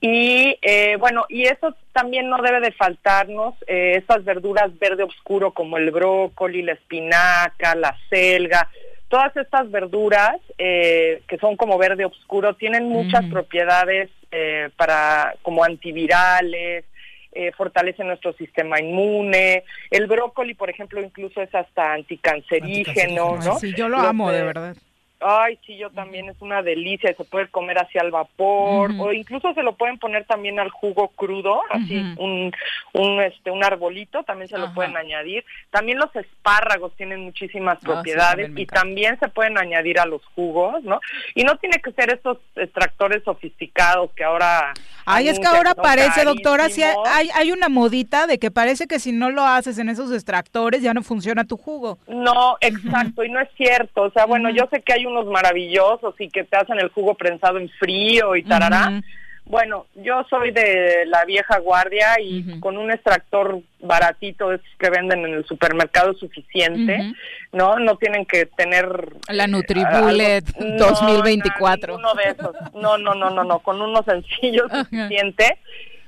Y 0.00 0.58
eh, 0.60 0.96
bueno, 0.98 1.24
y 1.28 1.44
eso 1.44 1.74
también 1.92 2.28
no 2.28 2.40
debe 2.42 2.60
de 2.60 2.72
faltarnos, 2.72 3.54
eh, 3.66 4.02
esas 4.02 4.24
verduras 4.24 4.78
verde 4.78 5.02
oscuro 5.02 5.52
como 5.52 5.78
el 5.78 5.90
brócoli, 5.90 6.62
la 6.62 6.72
espinaca, 6.72 7.74
la 7.74 7.96
selga, 8.08 8.68
todas 9.12 9.36
estas 9.36 9.70
verduras 9.70 10.40
eh, 10.56 11.20
que 11.28 11.36
son 11.36 11.58
como 11.58 11.76
verde 11.76 12.06
oscuro 12.06 12.54
tienen 12.54 12.88
muchas 12.88 13.22
propiedades 13.26 14.08
eh, 14.30 14.70
para 14.74 15.34
como 15.42 15.62
antivirales, 15.62 16.86
eh, 17.32 17.52
fortalece 17.54 18.04
nuestro 18.04 18.32
sistema 18.32 18.80
inmune. 18.80 19.64
El 19.90 20.06
brócoli, 20.06 20.54
por 20.54 20.70
ejemplo, 20.70 20.98
incluso 21.02 21.42
es 21.42 21.54
hasta 21.54 21.92
anticancerígeno, 21.92 23.36
¿no? 23.36 23.58
Sí, 23.58 23.74
yo 23.76 23.90
lo 23.90 23.98
amo, 23.98 24.32
de 24.32 24.44
verdad. 24.44 24.76
Ay, 25.22 25.58
sí, 25.66 25.76
yo 25.76 25.90
también, 25.90 26.28
es 26.28 26.40
una 26.40 26.62
delicia, 26.62 27.14
se 27.14 27.24
puede 27.24 27.48
comer 27.48 27.78
así 27.78 27.98
al 27.98 28.10
vapor, 28.10 28.90
o 28.98 29.12
incluso 29.12 29.52
se 29.54 29.62
lo 29.62 29.74
pueden 29.74 29.98
poner 29.98 30.24
también 30.24 30.58
al 30.58 30.70
jugo 30.70 31.08
crudo, 31.08 31.62
así 31.70 31.96
un, 32.18 32.52
un, 32.92 33.20
este, 33.20 33.50
un 33.50 33.64
arbolito, 33.64 34.22
también 34.24 34.48
se 34.48 34.58
lo 34.58 34.72
pueden 34.72 34.96
añadir. 34.96 35.44
También 35.70 35.98
los 35.98 36.14
espárragos 36.14 36.94
tienen 36.96 37.20
muchísimas 37.20 37.72
Ah, 37.72 37.80
propiedades 37.80 38.50
y 38.56 38.66
también 38.66 39.18
se 39.18 39.28
pueden 39.28 39.58
añadir 39.58 39.98
a 39.98 40.06
los 40.06 40.24
jugos, 40.34 40.82
¿no? 40.84 41.00
Y 41.34 41.44
no 41.44 41.56
tiene 41.56 41.80
que 41.80 41.92
ser 41.92 42.12
estos 42.12 42.38
extractores 42.56 43.22
sofisticados 43.24 44.10
que 44.12 44.24
ahora... 44.24 44.72
Ay, 45.04 45.28
es 45.28 45.40
que 45.40 45.46
ahora 45.46 45.74
parece, 45.74 46.24
doctora, 46.24 46.68
sí 46.68 46.82
hay, 46.82 46.94
hay, 47.06 47.28
hay 47.34 47.50
una 47.50 47.68
modita 47.68 48.26
de 48.26 48.38
que 48.38 48.52
parece 48.52 48.86
que 48.86 49.00
si 49.00 49.10
no 49.10 49.30
lo 49.30 49.42
haces 49.42 49.78
en 49.78 49.88
esos 49.88 50.12
extractores 50.12 50.80
ya 50.80 50.94
no 50.94 51.02
funciona 51.02 51.44
tu 51.44 51.56
jugo. 51.56 51.98
No, 52.06 52.56
exacto, 52.60 53.24
y 53.24 53.30
no 53.30 53.40
es 53.40 53.48
cierto. 53.56 54.02
O 54.02 54.10
sea, 54.10 54.26
bueno, 54.26 54.50
yo 54.50 54.68
sé 54.70 54.80
que 54.82 54.92
hay 54.92 55.06
unos 55.12 55.26
maravillosos 55.26 56.14
y 56.18 56.28
que 56.28 56.44
te 56.44 56.56
hacen 56.56 56.78
el 56.80 56.88
jugo 56.88 57.14
prensado 57.14 57.58
en 57.58 57.68
frío 57.70 58.34
y 58.36 58.42
tarará. 58.42 59.00
Bueno, 59.44 59.86
yo 59.96 60.24
soy 60.30 60.52
de 60.52 61.04
la 61.06 61.24
vieja 61.24 61.58
guardia 61.58 62.18
y 62.20 62.60
con 62.60 62.78
un 62.78 62.92
extractor 62.92 63.60
baratito 63.80 64.48
de 64.48 64.56
esos 64.56 64.68
que 64.78 64.88
venden 64.88 65.26
en 65.26 65.34
el 65.34 65.44
supermercado 65.44 66.12
es 66.12 66.18
suficiente. 66.18 67.12
¿no? 67.52 67.78
No 67.78 67.96
tienen 67.96 68.24
que 68.24 68.46
tener... 68.46 68.86
La 69.28 69.44
eh, 69.44 69.48
Nutribullet 69.48 70.44
algo- 70.56 70.64
No, 70.78 70.86
2024. 70.86 71.98
no, 71.98 71.98
ninguno 71.98 72.14
de 72.14 72.30
esos. 72.30 72.74
No, 72.74 72.98
no, 72.98 73.14
no, 73.14 73.30
no, 73.30 73.42
no, 73.44 73.58
con 73.58 73.82
uno 73.82 74.02
sencillo 74.04 74.66
es 74.66 74.78
suficiente 74.88 75.58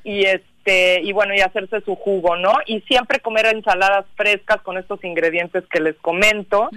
y 0.04 0.24
este 0.26 0.53
y 1.02 1.12
bueno 1.12 1.34
y 1.34 1.40
hacerse 1.40 1.80
su 1.82 1.94
jugo 1.96 2.36
no 2.36 2.52
y 2.66 2.80
siempre 2.82 3.20
comer 3.20 3.46
ensaladas 3.46 4.06
frescas 4.16 4.60
con 4.62 4.78
estos 4.78 5.02
ingredientes 5.04 5.64
que 5.70 5.80
les 5.80 5.94
comento. 5.96 6.70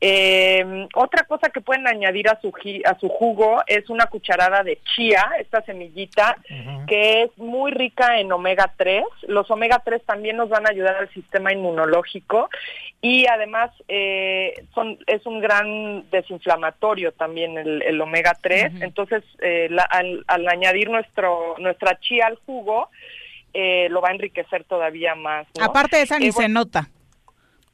Eh, 0.00 0.86
otra 0.94 1.24
cosa 1.24 1.50
que 1.50 1.60
pueden 1.60 1.86
añadir 1.86 2.28
a 2.28 2.40
su 2.40 2.52
a 2.84 2.98
su 2.98 3.08
jugo 3.08 3.62
es 3.66 3.88
una 3.90 4.06
cucharada 4.06 4.62
de 4.62 4.78
chía 4.94 5.26
esta 5.38 5.62
semillita 5.62 6.36
que 6.86 7.22
es 7.24 7.38
muy 7.38 7.70
rica 7.72 8.18
en 8.18 8.32
omega 8.32 8.72
3 8.76 9.04
los 9.28 9.50
omega 9.50 9.80
3 9.84 10.02
también 10.04 10.36
nos 10.36 10.48
van 10.48 10.66
a 10.66 10.70
ayudar 10.70 10.96
al 10.96 11.08
sistema 11.12 11.52
inmunológico 11.52 12.48
y 13.02 13.26
además 13.26 13.70
eh, 13.88 14.64
son 14.74 14.98
es 15.06 15.24
un 15.26 15.40
gran 15.40 16.08
desinflamatorio 16.10 17.12
también 17.12 17.56
el, 17.58 17.82
el 17.82 18.00
omega 18.00 18.36
3 18.40 18.72
entonces 18.82 19.22
eh, 19.40 19.68
la- 19.70 19.84
al, 19.84 20.24
al 20.26 20.48
añadir 20.48 20.90
nuestro 20.90 21.54
nuestra 21.58 21.98
chía 22.00 22.26
al 22.26 22.36
jugo 22.46 22.88
eh, 23.54 23.88
lo 23.90 24.00
va 24.00 24.08
a 24.08 24.12
enriquecer 24.12 24.64
todavía 24.64 25.14
más 25.14 25.46
¿no? 25.58 25.64
Aparte 25.64 25.96
de 25.96 26.02
esa 26.02 26.18
ni 26.18 26.26
Eh, 26.28 26.32
se 26.32 26.48
nota. 26.48 26.88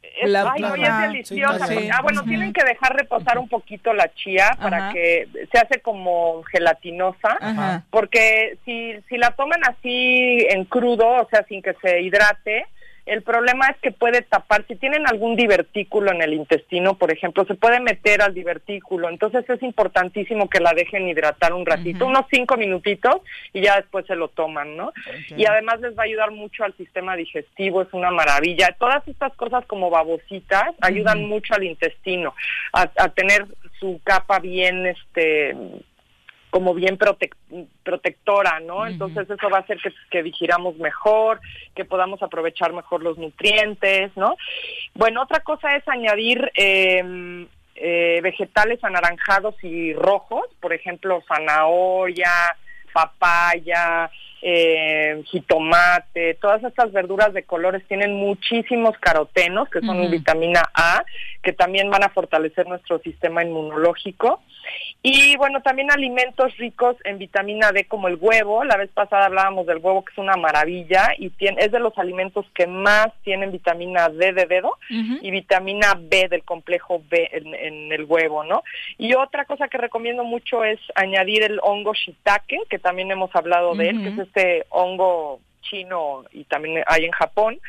es, 0.03 0.31
La- 0.31 0.51
ay, 0.53 0.61
no, 0.63 0.69
Ajá. 0.69 1.05
es 1.05 1.13
deliciosa. 1.13 1.53
Sí, 1.67 1.75
porque- 1.75 1.81
sí. 1.83 1.91
ah, 1.93 2.01
bueno, 2.03 2.23
tienen 2.25 2.53
que 2.55 2.65
dejar 2.65 2.95
reposar 2.97 3.39
un 3.39 3.49
poquito 3.49 3.93
la 3.93 4.13
chía 4.15 4.57
para 4.61 4.91
que 4.93 5.29
se 5.53 5.59
hace 5.59 5.81
como 5.83 6.43
gelatinosa, 6.45 7.83
porque 7.91 8.57
si, 8.65 8.95
si 9.09 9.19
la 9.19 9.33
toman 9.33 9.61
así 9.69 10.47
en 10.49 10.65
crudo, 10.65 11.07
o 11.07 11.29
sea, 11.29 11.45
sin 11.49 11.61
que 11.61 11.75
se 11.83 12.01
hidrate, 12.01 12.65
el 13.07 13.23
problema 13.23 13.69
es 13.69 13.77
que 13.79 13.93
puede 13.93 14.23
tapar, 14.23 14.65
si 14.67 14.75
tienen 14.75 15.07
algún 15.07 15.37
divertículo 15.37 16.11
en 16.11 16.23
el 16.23 16.35
intestino, 16.35 16.95
por 16.99 17.13
ejemplo, 17.13 17.45
se 17.45 17.55
puede 17.55 17.79
meter 17.81 18.21
al 18.21 18.35
divertículo, 18.35 19.09
entonces 19.09 19.49
es 19.49 19.63
importantísimo 19.63 20.49
que 20.49 20.59
la 20.59 20.73
dejen 20.73 21.09
hidratar 21.09 21.53
un 21.53 21.65
ratito, 21.65 22.07
unos 22.07 22.27
cinco 22.31 22.57
minutitos 22.57 23.17
y 23.53 23.63
ya 23.63 23.77
después 23.77 24.07
se 24.07 24.17
lo 24.17 24.29
toman, 24.29 24.77
¿no? 24.77 24.93
Y 25.37 25.47
además 25.47 25.81
les 25.81 25.97
va 25.97 26.03
a 26.03 26.07
ayudar 26.07 26.33
mucho 26.33 26.65
al 26.65 26.77
sistema 26.77 27.15
digestivo, 27.15 27.83
es 27.83 27.93
una 27.93 28.11
maravilla. 28.11 28.75
Todas 28.79 29.07
estas 29.07 29.33
cosas 29.35 29.65
como 29.67 29.89
babositas 29.89 30.75
ayudan 30.81 31.25
mucho 31.27 31.55
al 31.55 31.63
intestino 31.63 32.35
a, 32.73 32.91
a 32.97 33.09
tener 33.11 33.47
su 33.79 34.01
capa 34.03 34.41
bien, 34.41 34.87
este 34.87 35.55
como 36.57 36.73
bien 36.73 36.97
protec- 36.97 37.37
protectora, 37.83 38.61
¿no? 38.61 38.87
Entonces 38.87 39.29
eso 39.29 39.51
va 39.51 39.59
a 39.59 39.61
hacer 39.61 39.77
que, 39.77 39.93
que 40.11 40.23
digiramos 40.23 40.79
mejor, 40.79 41.39
que 41.75 41.85
podamos 41.85 42.23
aprovechar 42.23 42.73
mejor 42.73 43.03
los 43.03 43.19
nutrientes, 43.19 44.11
¿no? 44.17 44.37
Bueno, 44.95 45.21
otra 45.21 45.41
cosa 45.41 45.77
es 45.77 45.87
añadir 45.87 46.51
eh, 46.57 47.47
eh, 47.75 48.21
vegetales 48.23 48.83
anaranjados 48.83 49.55
y 49.63 49.93
rojos, 49.93 50.47
por 50.59 50.73
ejemplo, 50.73 51.23
zanahoria, 51.29 52.33
papaya, 52.91 54.11
eh, 54.41 55.23
jitomate, 55.27 56.35
todas 56.41 56.65
estas 56.65 56.91
verduras 56.93 57.35
de 57.35 57.43
colores 57.43 57.87
tienen 57.87 58.15
muchísimos 58.15 58.97
carotenos, 58.99 59.69
que 59.69 59.81
son 59.81 60.11
vitamina 60.11 60.63
A, 60.73 61.05
que 61.47 61.53
también 61.53 61.89
van 61.91 62.03
a 62.03 62.09
fortalecer 62.09 62.67
nuestro 62.67 62.99
sistema 62.99 63.45
inmunológico. 63.45 64.43
Y 65.01 65.37
bueno, 65.37 65.63
también 65.63 65.93
alimentos 65.93 66.57
ricos 66.57 66.97
en 67.05 67.19
vitamina 67.19 67.71
D 67.71 67.85
como 67.85 68.09
el 68.09 68.19
huevo. 68.21 68.65
La 68.65 68.77
vez 68.77 68.91
pasada 68.91 69.27
hablábamos 69.27 69.65
del 69.65 69.79
huevo, 69.79 70.05
que 70.05 70.11
es 70.11 70.19
una 70.19 70.35
maravilla 70.35 71.11
y 71.17 71.31
tiene, 71.31 71.63
es 71.63 71.71
de 71.71 71.79
los 71.79 71.97
alimentos 71.99 72.47
que 72.53 72.67
más 72.67 73.13
tienen 73.23 73.53
vitamina 73.53 74.09
D 74.09 74.33
de 74.33 74.47
dedo 74.47 74.77
y 74.91 75.31
vitamina 75.31 75.95
B 75.97 76.27
del 76.29 76.43
complejo 76.43 77.01
B 77.09 77.31
en, 77.31 77.55
en 77.55 77.93
el 77.93 78.07
huevo, 78.07 78.43
¿no? 78.43 78.65
Y 78.99 79.15
otra 79.15 79.45
cosa 79.45 79.69
que 79.69 79.79
recomiendo 79.79 80.25
mucho 80.25 80.65
es 80.65 80.81
añadir 80.97 81.45
el 81.45 81.61
hongo 81.63 81.95
shiitake, 81.95 82.59
que 82.69 82.81
también 82.81 83.13
hemos 83.13 83.31
hablado 83.37 83.77
de 83.77 83.91
él, 83.91 84.03
que 84.03 84.09
es 84.09 84.19
este 84.19 84.67
hongo 84.71 85.39
chino 85.61 86.25
y 86.33 86.43
también 86.43 86.83
hay 86.89 87.05
en 87.05 87.13
Japón, 87.13 87.61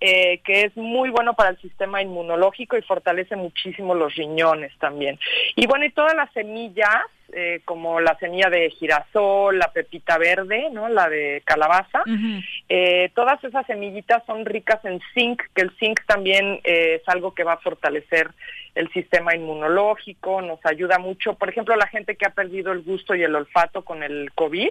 eh, 0.00 0.40
que 0.44 0.62
es 0.62 0.76
muy 0.76 1.10
bueno 1.10 1.34
para 1.34 1.50
el 1.50 1.60
sistema 1.60 2.00
inmunológico 2.00 2.76
y 2.76 2.82
fortalece 2.82 3.36
muchísimo 3.36 3.94
los 3.94 4.14
riñones 4.14 4.72
también. 4.78 5.18
Y 5.56 5.66
bueno, 5.66 5.84
y 5.84 5.90
todas 5.90 6.14
las 6.14 6.32
semillas, 6.32 7.02
eh, 7.32 7.60
como 7.64 8.00
la 8.00 8.18
semilla 8.18 8.50
de 8.50 8.70
girasol, 8.70 9.58
la 9.58 9.72
pepita 9.72 10.18
verde, 10.18 10.68
¿no? 10.72 10.88
La 10.88 11.08
de 11.08 11.42
calabaza, 11.44 12.02
eh, 12.68 13.10
todas 13.14 13.42
esas 13.44 13.66
semillitas 13.66 14.24
son 14.26 14.44
ricas 14.44 14.84
en 14.84 15.00
zinc, 15.14 15.42
que 15.54 15.62
el 15.62 15.70
zinc 15.78 16.00
también 16.06 16.60
eh, 16.64 17.00
es 17.00 17.08
algo 17.08 17.32
que 17.32 17.44
va 17.44 17.54
a 17.54 17.58
fortalecer 17.58 18.30
el 18.74 18.90
sistema 18.92 19.34
inmunológico, 19.34 20.42
nos 20.42 20.64
ayuda 20.64 20.98
mucho. 20.98 21.34
Por 21.34 21.48
ejemplo, 21.48 21.76
la 21.76 21.86
gente 21.86 22.16
que 22.16 22.26
ha 22.26 22.30
perdido 22.30 22.72
el 22.72 22.82
gusto 22.82 23.14
y 23.14 23.22
el 23.22 23.34
olfato 23.34 23.82
con 23.82 24.02
el 24.02 24.32
COVID, 24.34 24.70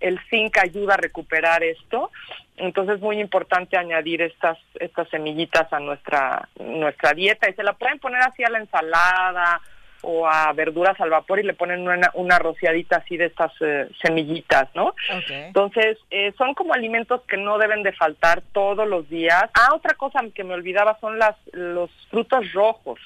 el 0.00 0.20
zinc 0.30 0.58
ayuda 0.58 0.94
a 0.94 0.98
recuperar 0.98 1.62
esto. 1.62 2.10
Entonces 2.56 2.96
es 2.96 3.00
muy 3.02 3.20
importante 3.20 3.76
añadir 3.76 4.22
estas 4.22 4.58
estas 4.80 5.08
semillitas 5.10 5.72
a 5.72 5.78
nuestra 5.78 6.48
nuestra 6.58 7.12
dieta 7.12 7.48
y 7.48 7.54
se 7.54 7.62
la 7.62 7.74
pueden 7.74 7.98
poner 7.98 8.20
así 8.22 8.42
a 8.42 8.50
la 8.50 8.58
ensalada 8.58 9.60
o 10.02 10.26
a 10.26 10.52
verduras 10.52 11.00
al 11.00 11.10
vapor 11.10 11.40
y 11.40 11.42
le 11.42 11.54
ponen 11.54 11.80
una, 11.80 12.10
una 12.14 12.38
rociadita 12.38 12.96
así 12.96 13.16
de 13.16 13.26
estas 13.26 13.52
eh, 13.60 13.88
semillitas, 14.00 14.68
¿no? 14.74 14.94
Entonces, 15.28 15.98
eh, 16.10 16.32
son 16.38 16.54
como 16.54 16.74
alimentos 16.74 17.22
que 17.22 17.36
no 17.36 17.58
deben 17.58 17.82
de 17.82 17.92
faltar 17.92 18.42
todos 18.52 18.86
los 18.86 19.08
días. 19.08 19.44
Ah, 19.54 19.74
otra 19.74 19.94
cosa 19.94 20.20
que 20.34 20.44
me 20.44 20.54
olvidaba 20.54 20.98
son 21.00 21.18
las 21.18 21.36
los 21.52 21.90
frutos 22.10 22.52
rojos, 22.52 23.00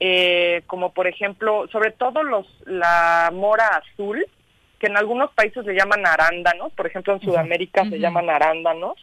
eh, 0.00 0.62
como 0.66 0.92
por 0.92 1.06
ejemplo, 1.06 1.68
sobre 1.70 1.90
todo 1.90 2.22
los 2.22 2.46
la 2.66 3.30
mora 3.32 3.66
azul, 3.66 4.26
que 4.78 4.86
en 4.86 4.96
algunos 4.96 5.30
países 5.32 5.64
le 5.64 5.74
llaman 5.74 6.06
arándanos, 6.06 6.72
por 6.72 6.86
ejemplo 6.86 7.12
en 7.12 7.20
Sudamérica 7.20 7.84
se 7.88 8.00
llaman 8.00 8.28
arándanos, 8.28 8.96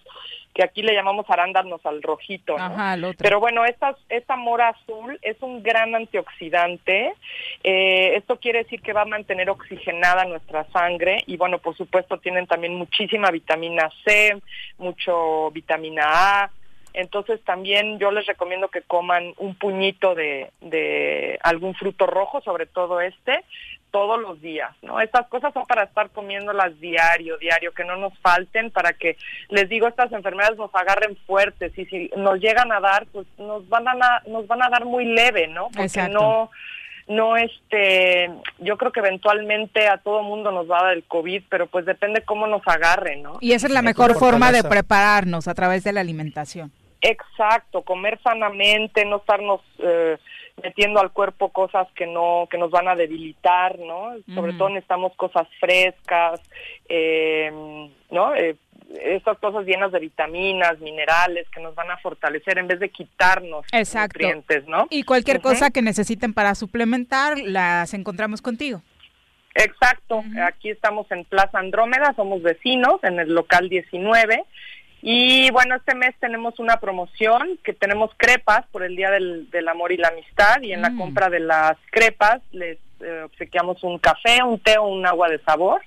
que 0.60 0.65
aquí 0.65 0.81
le 0.81 0.94
llamamos 0.94 1.26
arándanos 1.30 1.86
al 1.86 2.03
rojito, 2.03 2.57
¿no? 2.57 2.65
Ajá, 2.65 2.95
el 2.95 3.06
otro. 3.06 3.19
Pero 3.23 3.40
bueno, 3.40 3.64
esta, 3.64 3.95
esta 4.10 4.36
mora 4.36 4.68
azul 4.68 5.18
es 5.22 5.41
un 5.41 5.64
gran 5.64 5.95
antioxidante. 5.95 7.14
Eh, 7.64 8.18
esto 8.18 8.41
quiere 8.41 8.64
decir 8.64 8.81
que 8.81 8.91
va 8.91 9.03
a 9.03 9.06
mantener 9.06 9.49
oxigenada 9.49 10.26
nuestra 10.26 10.65
sangre 10.72 11.23
y 11.27 11.38
bueno, 11.38 11.60
por 11.60 11.77
supuesto 11.77 12.18
tienen 12.18 12.45
también 12.45 12.76
muchísima 12.76 13.31
vitamina 13.31 13.90
C, 14.03 14.38
mucho 14.77 15.49
vitamina 15.52 16.03
A. 16.44 16.52
Entonces 16.91 17.41
también 17.45 17.98
yo 17.98 18.11
les 18.11 18.26
recomiendo 18.26 18.68
que 18.68 18.81
coman 18.81 19.34
un 19.38 19.56
puñito 19.56 20.14
de, 20.14 20.52
de 20.60 21.40
algún 21.41 21.73
fruto 21.73 22.06
rojo, 22.06 22.41
sobre 22.41 22.65
todo 22.65 22.99
este, 22.99 23.45
todos 23.91 24.20
los 24.20 24.41
días, 24.41 24.72
¿no? 24.82 24.99
Estas 24.99 25.28
cosas 25.28 25.53
son 25.53 25.66
para 25.66 25.84
estar 25.84 26.10
comiéndolas 26.10 26.80
diario, 26.80 27.38
diario, 27.38 27.72
que 27.74 27.84
no 27.84 27.98
nos 27.98 28.18
falten, 28.20 28.72
para 28.72 28.94
que, 28.94 29.18
les 29.49 29.68
digo, 29.70 29.88
estas 29.88 30.11
enfermedades 30.11 30.57
nos 30.57 30.74
agarren 30.74 31.18
fuertes 31.26 31.78
y 31.78 31.86
si 31.86 32.11
nos 32.16 32.40
llegan 32.40 32.72
a 32.72 32.80
dar, 32.80 33.06
pues 33.07 33.28
nos 33.38 33.68
van 33.70 33.88
a, 33.88 34.22
nos 34.28 34.48
van 34.48 34.64
a 34.64 34.70
dar 34.70 34.86
muy 34.86 35.06
leve, 35.06 35.48
¿no? 35.48 35.66
Porque 35.66 35.84
Exacto. 35.84 36.14
no 36.14 36.52
no 37.10 37.38
este 37.38 38.30
yo 38.60 38.78
creo 38.78 38.91
que 38.91 38.99
eventualmente 38.99 39.88
a 39.88 39.98
todo 39.98 40.22
mundo 40.22 40.52
nos 40.52 40.70
va 40.70 40.80
a 40.80 40.84
dar 40.84 40.94
el 40.94 41.03
covid 41.03 41.41
pero 41.49 41.66
pues 41.66 41.84
depende 41.86 42.22
cómo 42.22 42.45
nos 42.45 42.61
agarre 42.68 43.18
no 43.18 43.40
Y 43.41 43.53
esa 43.53 43.66
es 43.66 43.74
la 43.74 43.82
mejor 43.82 44.14
forma 44.14 44.52
de 44.52 44.64
prepararnos 44.64 45.48
a 45.48 45.56
través 45.56 45.84
de 45.84 45.91
la 45.91 46.02
alimentación. 46.02 46.72
Exacto, 47.02 47.82
comer 47.82 48.20
sanamente, 48.22 49.06
no 49.06 49.18
estarnos 49.18 49.61
eh, 49.80 50.18
metiendo 50.64 50.99
al 50.99 51.11
cuerpo 51.11 51.49
cosas 51.49 51.88
que 51.95 52.06
no 52.06 52.48
que 52.49 52.57
nos 52.57 52.72
van 52.72 52.88
a 52.88 52.95
debilitar, 52.95 53.77
¿no? 53.80 54.14
Sobre 54.34 54.52
Ujú. 54.52 54.57
todo 54.57 54.69
necesitamos 54.69 55.15
cosas 55.15 55.48
frescas, 55.60 56.41
eh, 56.88 57.52
¿no? 58.11 58.36
Eh, 58.36 58.56
estas 59.03 59.38
cosas 59.38 59.65
llenas 59.65 59.91
de 59.91 59.99
vitaminas, 59.99 60.80
minerales 60.80 61.48
que 61.49 61.61
nos 61.61 61.76
van 61.76 61.91
a 61.91 61.98
fortalecer 61.98 62.57
en 62.57 62.68
vez 62.68 62.80
de 62.80 62.90
quitarnos 62.90 63.65
Exacto. 63.72 64.18
nutrientes, 64.18 64.68
¿no? 64.68 64.88
Y 64.90 65.03
cualquier 65.03 65.41
cosa 65.41 65.69
que 65.69 65.81
necesiten 65.81 66.34
para 66.34 66.56
suplementar, 66.56 67.38
las 67.40 67.94
encontramos 67.94 68.41
contigo. 68.41 68.81
Exacto, 69.56 70.23
aquí 70.45 70.69
estamos 70.69 71.11
en 71.11 71.26
Plaza 71.26 71.60
Andrómeda, 71.60 72.14
somos 72.15 72.41
vecinos 72.41 73.03
en 73.03 73.19
el 73.19 73.34
local 73.34 73.68
19 73.68 74.44
y 75.01 75.49
bueno, 75.51 75.76
este 75.76 75.95
mes 75.95 76.13
tenemos 76.19 76.59
una 76.59 76.77
promoción 76.77 77.57
que 77.63 77.73
tenemos 77.73 78.11
crepas 78.17 78.65
por 78.71 78.84
el 78.84 78.95
Día 78.95 79.11
del, 79.11 79.49
del 79.49 79.67
Amor 79.67 79.91
y 79.91 79.97
la 79.97 80.09
Amistad 80.09 80.61
y 80.61 80.73
en 80.73 80.81
la 80.81 80.89
Mm. 80.89 80.97
compra 80.97 81.30
de 81.30 81.39
las 81.39 81.77
crepas 81.91 82.41
les 82.51 82.77
eh, 83.01 83.21
obsequiamos 83.23 83.81
un 83.84 83.97
café, 83.97 84.43
un 84.43 84.59
té 84.59 84.77
o 84.77 84.88
un 84.88 85.05
agua 85.05 85.30
de 85.30 85.39
sabor. 85.39 85.81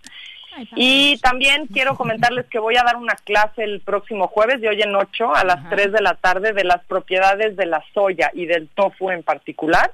Y 0.77 1.17
también 1.19 1.67
quiero 1.67 1.97
comentarles 1.97 2.45
que 2.47 2.59
voy 2.59 2.77
a 2.77 2.83
dar 2.83 2.97
una 2.97 3.15
clase 3.15 3.65
el 3.65 3.81
próximo 3.81 4.29
jueves 4.29 4.61
de 4.61 4.69
hoy 4.69 4.83
en 4.83 4.95
8 4.95 5.35
a 5.35 5.45
las 5.45 5.71
3 5.71 5.93
de 5.93 6.03
la 6.03 6.15
tarde 6.15 6.53
de 6.53 6.65
las 6.65 6.85
propiedades 6.85 7.57
de 7.57 7.65
la 7.65 7.83
soya 7.95 8.31
y 8.35 8.45
del 8.45 8.69
tofu 8.69 9.11
en 9.11 9.23
particular. 9.23 9.93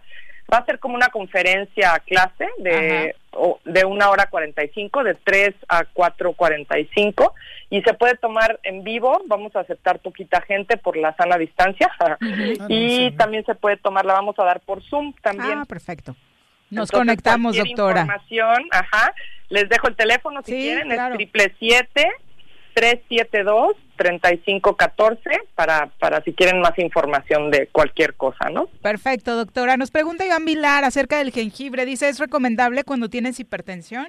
Va 0.52 0.58
a 0.58 0.64
ser 0.64 0.78
como 0.78 0.94
una 0.94 1.08
conferencia 1.08 1.98
clase 2.06 2.48
de, 2.58 3.14
o- 3.32 3.60
de 3.66 3.84
una 3.84 4.08
hora 4.08 4.26
45, 4.30 5.04
de 5.04 5.14
3 5.14 5.54
a 5.68 5.84
4.45 5.92 7.32
y 7.70 7.82
se 7.82 7.92
puede 7.94 8.16
tomar 8.16 8.58
en 8.62 8.82
vivo, 8.82 9.20
vamos 9.26 9.54
a 9.56 9.60
aceptar 9.60 9.98
poquita 9.98 10.40
gente 10.40 10.76
por 10.78 10.96
la 10.96 11.14
sana 11.16 11.36
distancia 11.36 11.90
y 12.68 13.10
también 13.12 13.44
se 13.44 13.54
puede 13.54 13.76
tomar, 13.76 14.06
la 14.06 14.14
vamos 14.14 14.38
a 14.38 14.44
dar 14.44 14.60
por 14.60 14.82
Zoom 14.84 15.12
también. 15.22 15.58
Ah, 15.58 15.64
perfecto. 15.66 16.12
Nos 16.70 16.88
Entonces, 16.90 16.98
conectamos, 16.98 17.56
doctora. 17.56 18.00
Información, 18.02 18.68
ajá. 18.70 19.14
Les 19.50 19.68
dejo 19.68 19.88
el 19.88 19.96
teléfono 19.96 20.42
si 20.42 20.52
Sí, 20.52 20.60
quieren, 20.62 20.88
claro. 20.88 21.14
es 21.14 21.16
triple 21.18 21.54
siete 21.58 22.10
372 22.78 23.74
3514 23.96 25.40
para 25.56 25.88
para 25.98 26.22
si 26.22 26.32
quieren 26.32 26.60
más 26.60 26.78
información 26.78 27.50
de 27.50 27.66
cualquier 27.66 28.14
cosa, 28.14 28.50
¿no? 28.50 28.68
Perfecto, 28.80 29.34
doctora. 29.34 29.76
Nos 29.76 29.90
pregunta 29.90 30.24
Iván 30.24 30.44
Vilar 30.44 30.84
acerca 30.84 31.18
del 31.18 31.32
jengibre. 31.32 31.84
Dice, 31.84 32.08
¿es 32.08 32.20
recomendable 32.20 32.84
cuando 32.84 33.08
tienes 33.10 33.40
hipertensión? 33.40 34.06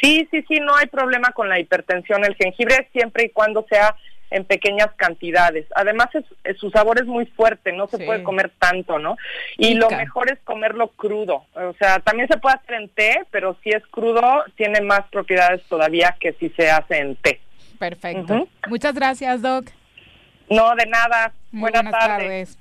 Sí, 0.00 0.28
sí, 0.30 0.44
sí, 0.46 0.60
no 0.60 0.76
hay 0.76 0.86
problema 0.86 1.30
con 1.30 1.48
la 1.48 1.58
hipertensión. 1.58 2.24
El 2.24 2.36
jengibre 2.36 2.88
siempre 2.92 3.24
y 3.24 3.30
cuando 3.30 3.66
sea 3.68 3.96
en 4.34 4.44
pequeñas 4.44 4.88
cantidades. 4.96 5.66
Además, 5.74 6.08
es, 6.14 6.24
es- 6.44 6.58
su 6.58 6.70
sabor 6.70 6.98
es 7.00 7.06
muy 7.06 7.26
fuerte, 7.26 7.72
no 7.72 7.86
se 7.86 7.98
Sí. 7.98 8.04
puede 8.04 8.22
comer 8.22 8.50
tanto, 8.58 8.98
¿no? 8.98 9.16
Y 9.56 9.74
lo 9.74 9.88
mejor 9.90 10.30
es 10.32 10.38
comerlo 10.44 10.88
crudo. 10.88 11.44
O 11.54 11.72
sea, 11.78 12.00
también 12.00 12.28
se 12.28 12.36
puede 12.38 12.56
hacer 12.56 12.74
en 12.74 12.88
té, 12.88 13.24
pero 13.30 13.56
si 13.62 13.70
es 13.70 13.82
crudo, 13.90 14.22
tiene 14.56 14.80
más 14.80 15.02
propiedades 15.10 15.62
todavía 15.68 16.16
que 16.20 16.32
si 16.34 16.50
se 16.50 16.70
hace 16.70 16.98
en 16.98 17.16
té. 17.16 17.40
Perfecto. 17.78 18.48
Muchas 18.68 18.94
gracias, 18.94 19.40
Doc. 19.42 19.66
No, 20.50 20.74
de 20.76 20.86
nada. 20.86 21.32
Muy 21.52 21.70
Buenas, 21.70 21.82
buenas 21.84 22.00
tardes. 22.06 22.56
tardes. 22.56 22.58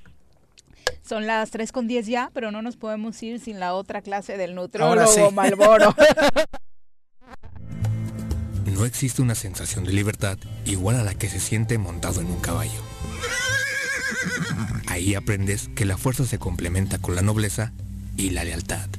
Son 1.02 1.28
las 1.28 1.52
3 1.52 1.72
con 1.72 1.88
10 1.88 2.08
ya, 2.08 2.30
pero 2.34 2.52
no 2.52 2.62
nos 2.62 2.78
podemos 2.78 3.22
ir 3.24 3.40
sin 3.40 3.60
la 3.60 3.74
otra 3.74 4.02
clase 4.02 4.38
del 4.38 4.52
Ahora 4.52 4.62
nutriólogo 4.62 5.08
sí. 5.08 5.22
Malboro. 5.36 5.94
No 8.74 8.86
existe 8.86 9.22
una 9.22 9.36
sensación 9.36 9.84
de 9.84 9.94
libertad 9.94 10.38
igual 10.66 10.96
a 10.96 11.04
la 11.04 11.14
que 11.14 11.30
se 11.30 11.40
siente 11.40 11.78
montado 11.78 12.22
en 12.22 12.28
un 12.28 12.40
caballo. 12.40 12.82
Ahí 14.88 15.14
aprendes 15.14 15.70
que 15.76 15.86
la 15.86 15.96
fuerza 15.96 16.26
se 16.26 16.40
complementa 16.40 16.98
con 16.98 17.16
la 17.16 17.22
nobleza 17.22 17.72
y 18.18 18.32
la 18.32 18.44
lealtad. 18.44 18.90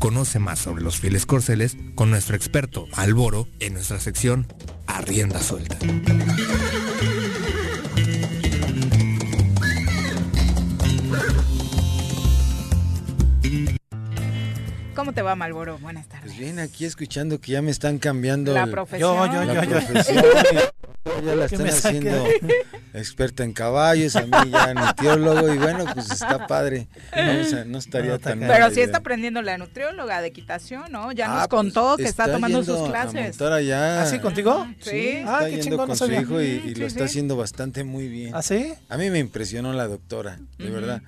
Conoce 0.00 0.40
más 0.40 0.58
sobre 0.58 0.82
los 0.82 0.98
fieles 0.98 1.24
corceles 1.24 1.76
con 1.94 2.10
nuestro 2.10 2.34
experto 2.34 2.86
Alboro 2.92 3.46
en 3.60 3.74
nuestra 3.74 4.00
sección 4.00 4.46
A 4.88 5.00
Rienda 5.02 5.40
Suelta. 5.40 5.78
¿Cómo 15.10 15.16
te 15.16 15.22
va, 15.22 15.34
Malboro? 15.34 15.76
Buenas 15.78 16.06
tardes. 16.08 16.26
Pues 16.26 16.38
bien, 16.38 16.60
aquí 16.60 16.84
escuchando 16.84 17.40
que 17.40 17.50
ya 17.50 17.62
me 17.62 17.72
están 17.72 17.98
cambiando 17.98 18.52
La 18.54 18.62
el- 18.62 18.70
profesión. 18.70 19.16
Yo, 19.32 19.32
yo, 19.32 19.44
la 19.44 19.54
yo, 19.54 19.62
yo. 19.64 19.70
profesión. 19.86 20.24
Ya 21.24 21.34
la 21.34 21.46
están 21.46 21.66
haciendo 21.66 22.26
experta 22.92 23.42
en 23.42 23.54
caballos, 23.54 24.16
a 24.16 24.22
mí 24.26 24.50
ya 24.52 24.74
nutriólogo 24.74 25.52
y 25.52 25.56
bueno, 25.56 25.86
pues 25.94 26.10
está 26.10 26.46
padre. 26.46 26.88
Vamos 27.16 27.52
a- 27.54 27.64
no 27.64 27.78
estaría 27.78 28.18
tan 28.18 28.38
mal 28.40 28.48
Pero 28.50 28.66
sí 28.68 28.74
idea. 28.74 28.84
está 28.84 28.98
aprendiendo 28.98 29.40
la 29.42 29.56
nutrióloga 29.58 30.20
de 30.20 30.28
equitación, 30.28 30.92
¿no? 30.92 31.10
Ya 31.12 31.32
Ah, 31.32 31.38
nos 31.38 31.48
contó 31.48 31.94
pues, 31.96 32.04
que 32.04 32.10
está, 32.10 32.30
tomando 32.30 32.58
yendo 32.60 32.78
sus 32.78 32.88
clases. 32.90 33.40
allá. 33.40 34.02
¿Ah, 34.02 34.06
sí, 34.06 34.18
contigo? 34.18 34.66
Sí, 34.80 34.90
Sí. 34.90 35.08
está 35.08 35.38
Ah, 35.38 35.44
qué 35.44 35.50
yendo 35.52 35.64
chingón, 35.64 35.78
con 35.78 35.88
no 35.88 35.96
su 35.96 36.12
hijo 36.12 36.40
y, 36.42 36.44
y 36.46 36.60
Sí, 36.60 36.74
lo 36.76 36.86
está 36.86 36.98
sí. 37.00 37.04
haciendo 37.06 37.36
bastante 37.36 37.82
muy 37.82 38.06
bien. 38.06 38.34
¿Ah, 38.34 38.42
sí? 38.42 38.74
A 38.90 38.96
mí 38.98 39.08
me 39.10 39.18
impresionó 39.18 39.72
la 39.72 39.88
doctora, 39.88 40.38
de 40.58 40.64
Ujú. 40.66 40.74
verdad. 40.74 41.02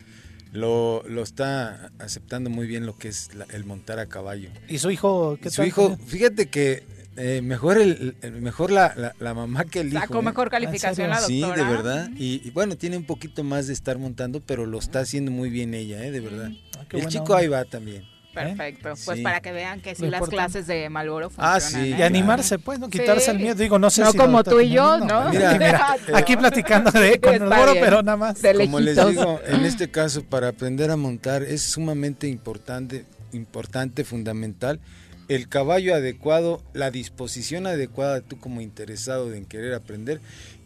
Lo, 0.53 1.03
lo 1.09 1.23
está 1.23 1.91
aceptando 1.99 2.51
muy 2.51 2.67
bien 2.67 2.85
lo 2.85 2.97
que 2.97 3.09
es 3.09 3.35
la- 3.35 3.47
el 3.51 3.65
montar 3.65 3.99
a 3.99 4.07
caballo. 4.07 4.51
¿Y 4.69 4.79
su 4.79 4.91
hijo 4.91 5.39
qué 5.43 5.49
Su 5.51 5.57
tal? 5.57 5.69
hijo, 5.69 5.97
fíjate 6.07 6.49
que 6.51 6.85
eh, 7.17 7.41
mejor 7.43 7.79
el, 7.79 8.17
el- 8.23 8.41
mejor 8.43 8.71
la, 8.71 8.93
la- 8.97 9.15
la 9.19 9.33
mamá 9.35 9.65
que 9.65 9.81
el 9.81 9.89
hijo. 9.89 9.99
Sacó 10.01 10.19
¿eh? 10.21 10.23
mejor 10.23 10.51
calificación 10.51 11.09
la 11.11 11.21
Sí, 11.21 11.41
doctora. 11.41 11.65
de 11.65 11.71
verdad. 11.71 12.11
Y, 12.17 12.47
y 12.47 12.51
bueno, 12.51 12.77
tiene 12.77 12.97
un 12.99 13.05
poquito 13.05 13.43
más 13.45 13.67
de 13.67 13.73
estar 13.73 13.99
montando, 13.99 14.41
pero 14.41 14.67
lo 14.67 14.79
está 14.79 15.01
haciendo 15.01 15.31
muy 15.31 15.49
bien 15.51 15.73
ella, 15.75 16.05
¿eh? 16.05 16.11
de 16.11 16.21
verdad. 16.21 16.51
Ah, 16.79 16.85
el 16.91 17.07
chico 17.09 17.25
onda. 17.25 17.39
ahí 17.39 17.49
va 17.49 17.65
también. 17.65 18.05
Perfecto. 18.35 18.95
Pues 19.05 19.19
Sí. 19.19 19.23
para 19.23 19.41
que 19.41 19.53
vean 19.53 19.81
que 19.81 19.95
sí 19.95 20.07
las 20.09 20.29
clases 20.29 20.67
de 20.67 20.89
Malboro 20.89 21.31
Ah, 21.37 21.61
funcionan. 21.61 21.87
sí, 21.87 21.93
¿eh? 21.93 21.97
Y 21.99 22.03
animarse, 22.03 22.59
pues, 22.59 22.79
¿no? 22.79 22.89
Quitarse 22.89 23.27
Sí. 23.27 23.31
el 23.33 23.39
miedo. 23.39 23.55
Digo, 23.55 23.79
no 23.79 23.91
sé 23.91 24.03
No 24.03 24.13
si 24.13 24.19
como 24.19 24.43
tú 24.45 24.61
y 24.61 24.71
yo, 24.71 24.99
¿no? 24.99 25.29
Mira, 25.31 25.53
Mira, 25.59 25.97
eh, 26.09 26.13
aquí 26.15 26.37
platicando 26.37 26.91
de, 26.91 27.21
con 27.21 27.35
el 27.35 27.43
Está 27.43 27.59
boro, 27.59 27.73
bien. 27.73 27.85
pero 27.85 28.03
nada 28.03 28.17
más. 28.17 28.41
De 28.43 28.55
Como 28.55 28.81
les 28.81 28.97
digo, 29.07 29.41
en 29.47 29.65
este 29.65 29.91
caso, 29.91 30.23
para 30.25 30.49
aprender 30.49 30.91
a 30.91 30.97
montar 30.97 31.43
es 31.43 31.63
sumamente 31.63 32.27
importante, 32.29 33.05
importante, 33.33 34.05
fundamental, 34.05 34.81
el 35.29 35.49
caballo 35.49 35.95
adecuado, 35.95 36.63
la 36.75 36.91
disposición 36.91 37.67
adecuada, 37.67 38.21
tú 38.21 38.39
como 38.39 38.61
interesado 38.61 39.33
en 39.33 39.45
querer 39.47 39.75
aprender, 39.75 40.21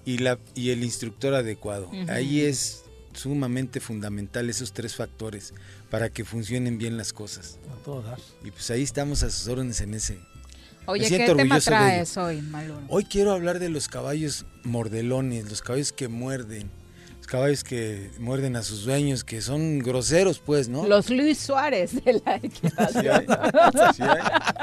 y, 0.05 0.19
la, 0.19 0.39
y 0.55 0.71
el 0.71 0.85
instructor 0.85 1.35
adecuado. 1.35 1.91
Ahí 2.09 2.41
es 2.43 2.85
sumamente 3.17 3.81
fundamental 3.81 4.49
esos 4.49 4.73
tres 4.73 4.95
factores 4.95 5.55
para 5.91 6.11
que 6.11 6.25
funcionen 6.25 6.79
bien 6.79 6.97
las 6.97 7.13
cosas. 7.13 7.59
A 7.73 7.85
todo 7.85 8.03
dar. 8.03 8.19
Y 8.45 8.51
pues 8.51 8.71
ahí 8.71 8.83
estamos 8.83 9.23
a 9.23 9.31
sus 9.31 9.49
órdenes 9.49 9.81
en 9.81 9.95
ese. 9.95 10.19
Oye, 10.87 11.11
Me 11.11 11.19
¿qué 11.19 11.35
tema 11.35 11.61
traes 11.61 12.17
hoy? 12.17 12.43
Hoy 12.89 13.05
quiero 13.05 13.33
hablar 13.33 13.59
de 13.59 13.69
los 13.69 13.89
caballos 13.89 14.47
mordelones, 14.63 15.51
los 15.51 15.61
caballos 15.61 15.93
que 15.93 16.07
muerden, 16.07 16.71
caballos 17.27 17.65
que 17.65 18.11
muerden 18.19 18.57
a 18.57 18.63
sus 18.63 18.85
dueños, 18.85 19.25
que 19.25 19.41
son 19.41 19.81
groseros, 19.81 20.39
pues, 20.39 20.69
¿no? 20.69 20.87
Los 20.87 21.11
Luis 21.11 21.39
Suárez 21.39 22.03
de 22.05 22.15
la 22.25 22.39
Sí 22.41 23.09
hay, 23.09 23.27
sí 23.95 24.03
hay, 24.03 24.19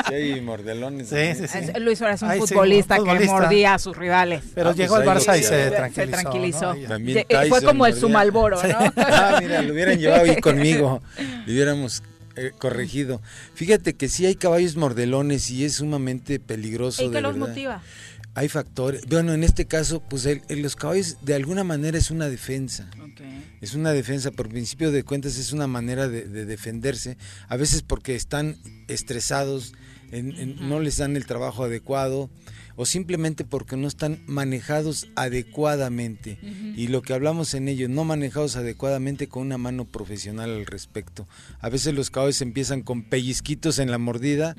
sí 0.07 0.14
hay 0.14 0.41
mordelones. 0.41 1.10
Sí, 1.10 1.15
sí, 1.35 1.48
sí. 1.48 1.57
Es- 1.57 1.80
Luis 1.81 1.99
Suárez 1.99 2.18
es 2.18 2.22
un 2.23 2.30
Ay, 2.31 2.41
sí, 2.41 2.48
futbolista, 2.48 2.95
un 2.95 3.02
futbolista. 3.02 3.26
que 3.35 3.41
mordía 3.41 3.73
a 3.76 3.80
sus 3.80 3.95
rivales. 3.98 4.44
Pero 4.56 4.69
Ah, 4.69 4.73
llegó 4.73 4.95
pues 4.95 5.07
al 5.07 5.18
Barça 5.18 5.38
y 5.38 5.41
lo- 5.41 5.48
se 5.48 5.64
se 5.64 5.72
tranquilizó. 5.72 6.11
tranquilizó. 6.22 6.73
¿no? 6.76 6.88
También 6.88 7.18
Ye- 7.19 7.26
fue 7.30 7.60
Tyson 7.60 7.65
como 7.65 7.85
el 7.85 7.94
su 7.94 7.99
mordía. 8.02 8.14
Malboro, 8.18 8.64
¿no? 8.64 8.80
Ah, 8.98 9.38
mira, 9.41 9.61
lo 9.61 9.73
hubieran 9.73 9.99
llevado 9.99 10.23
ahí 10.23 10.40
conmigo, 10.41 11.02
le 11.45 11.53
hubiéramos 11.53 12.02
eh, 12.35 12.52
corregido. 12.57 13.22
Fíjate 13.53 13.94
que 13.94 14.10
sí 14.10 14.26
hay 14.26 14.34
caballos 14.35 14.76
mordelones 14.76 15.52
y 15.52 15.65
es 15.65 15.73
sumamente 15.76 16.40
peligroso. 16.40 17.03
¿Y 17.03 17.11
qué 17.11 17.22
los 17.22 17.34
verdad. 17.35 17.48
motiva? 17.49 17.81
Hay 18.35 18.49
factores. 18.49 19.05
Bueno, 19.07 19.31
en 19.34 19.43
este 19.43 19.68
caso, 19.68 20.01
pues 20.01 20.26
el- 20.26 20.41
el- 20.49 20.61
los 20.64 20.76
caballos 20.76 21.18
de 21.22 21.35
alguna 21.35 21.64
manera 21.64 21.97
es 21.99 22.10
una 22.10 22.27
defensa. 22.30 22.89
Es 23.61 23.76
una 23.76 23.91
defensa, 23.91 24.31
por 24.31 24.49
principio 24.49 24.91
de 24.91 25.03
cuentas 25.03 25.38
es 25.38 25.53
una 25.53 25.68
manera 25.68 26.07
de, 26.07 26.27
de 26.27 26.45
defenderse, 26.45 27.18
a 27.47 27.57
veces 27.57 27.84
porque 27.84 28.15
están 28.15 28.57
estresados, 28.88 29.73
no 30.11 30.80
les 30.80 30.97
dan 30.97 31.15
el 31.15 31.26
trabajo 31.26 31.64
adecuado 31.64 32.30
o 32.75 32.85
simplemente 32.85 33.43
porque 33.43 33.77
no 33.77 33.87
están 33.87 34.21
manejados 34.25 35.07
adecuadamente. 35.15 36.37
Y 36.75 36.87
lo 36.87 37.01
que 37.01 37.13
hablamos 37.13 37.53
en 37.53 37.67
ellos, 37.67 37.89
no 37.89 38.03
manejados 38.03 38.55
adecuadamente 38.55 39.27
con 39.27 39.43
una 39.43 39.57
mano 39.57 39.85
profesional 39.85 40.49
al 40.49 40.65
respecto. 40.65 41.27
A 41.61 41.69
veces 41.69 41.93
los 41.93 42.09
caballos 42.09 42.41
empiezan 42.41 42.81
con 42.81 43.03
pellizquitos 43.03 43.79
en 43.79 43.91
la 43.91 43.97
mordida 43.97 44.55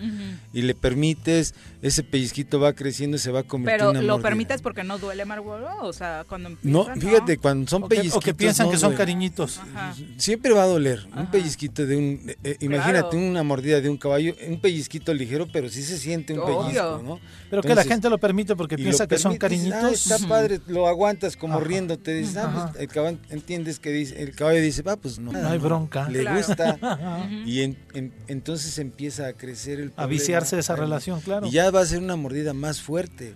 y 0.52 0.62
le 0.62 0.74
permites, 0.74 1.54
ese 1.82 2.02
pellizquito 2.02 2.60
va 2.60 2.72
creciendo 2.74 3.16
y 3.16 3.20
se 3.20 3.30
va 3.30 3.40
a 3.40 3.42
convertir 3.42 3.78
Pero 3.78 3.90
en 3.90 3.96
una 3.98 4.06
lo 4.06 4.12
mordida. 4.14 4.28
permites 4.28 4.62
porque 4.62 4.84
no 4.84 4.98
duele 4.98 5.24
Marlboro, 5.24 5.68
o 5.82 5.92
sea, 5.92 6.24
cuando 6.28 6.50
No, 6.62 6.84
fíjate, 6.94 7.38
cuando 7.38 7.68
son 7.68 7.82
O 7.84 7.88
que- 7.88 7.94
o 7.96 7.98
que 7.98 8.00
pellizquitos. 8.02 8.34
piensan 8.36 8.66
no 8.66 8.72
que 8.72 8.78
son 8.78 8.90
duele. 8.90 8.98
cariñitos. 8.98 9.58
Ajá. 9.58 9.94
Siempre 10.16 10.52
va 10.52 10.62
a 10.62 10.66
doler. 10.66 11.06
Un 11.16 11.30
pellizquito 11.30 11.86
de 11.86 11.96
un. 11.96 12.04
eh, 12.28 12.36
eh, 12.44 12.56
imagínate 12.60 13.10
Claro. 13.10 13.18
una 13.18 13.42
mordida 13.42 13.80
de 13.80 13.88
un 13.88 13.96
caballo, 13.96 14.34
un 14.48 14.60
pellizquito 14.60 15.12
ligero, 15.14 15.48
pero 15.52 15.68
sí 15.68 15.82
se 15.82 15.98
siente 15.98 16.32
un 16.34 16.40
Obvio. 16.40 16.60
pellizco, 16.62 17.02
¿no? 17.04 17.20
Pero 17.50 17.62
que 17.62 17.68
la 17.68 17.72
Entonces, 17.74 17.88
gente 18.04 18.10
lo 18.10 18.18
permite 18.18 18.54
porque 18.56 18.76
piensa 18.76 19.06
que 19.06 19.18
son 19.18 19.36
permites, 19.38 19.70
cariñitos. 19.72 20.10
"Ah, 20.10 20.14
está 20.16 20.28
padre, 20.28 20.60
lo 20.66 20.86
aguantas 20.86 21.36
como 21.36 21.58
riéndote. 21.60 22.14
Dices, 22.14 22.36
ah, 22.36 22.44
Ajá. 22.46 22.70
pues, 22.72 22.82
el 22.82 22.88
caballo, 22.88 23.18
entiendes 23.30 23.78
que 23.78 23.90
dice, 23.90 24.22
el 24.22 24.34
caballo 24.34 24.60
dice, 24.60 24.82
va, 24.82 24.96
pues 24.96 25.18
no. 25.18 25.32
No 25.32 25.48
hay 25.48 25.58
bronca. 25.58 26.08
Le 26.08 26.20
Claro. 26.20 26.36
gusta. 26.38 26.78
Ajá. 26.82 27.28
y 27.46 27.62
en- 27.62 27.78
en- 27.94 28.12
entonces 28.28 28.78
empieza 28.78 29.26
a 29.28 29.32
crecer 29.32 29.80
el 29.80 29.92
A 29.96 30.06
viciarse 30.06 30.58
esa 30.58 30.76
relación, 30.76 31.20
claro. 31.20 31.46
Y 31.46 31.50
ya 31.50 31.70
va 31.70 31.80
a 31.80 31.86
ser 31.86 31.98
una 32.00 32.16
mordida 32.16 32.52
más 32.54 32.80
fuerte. 32.80 33.34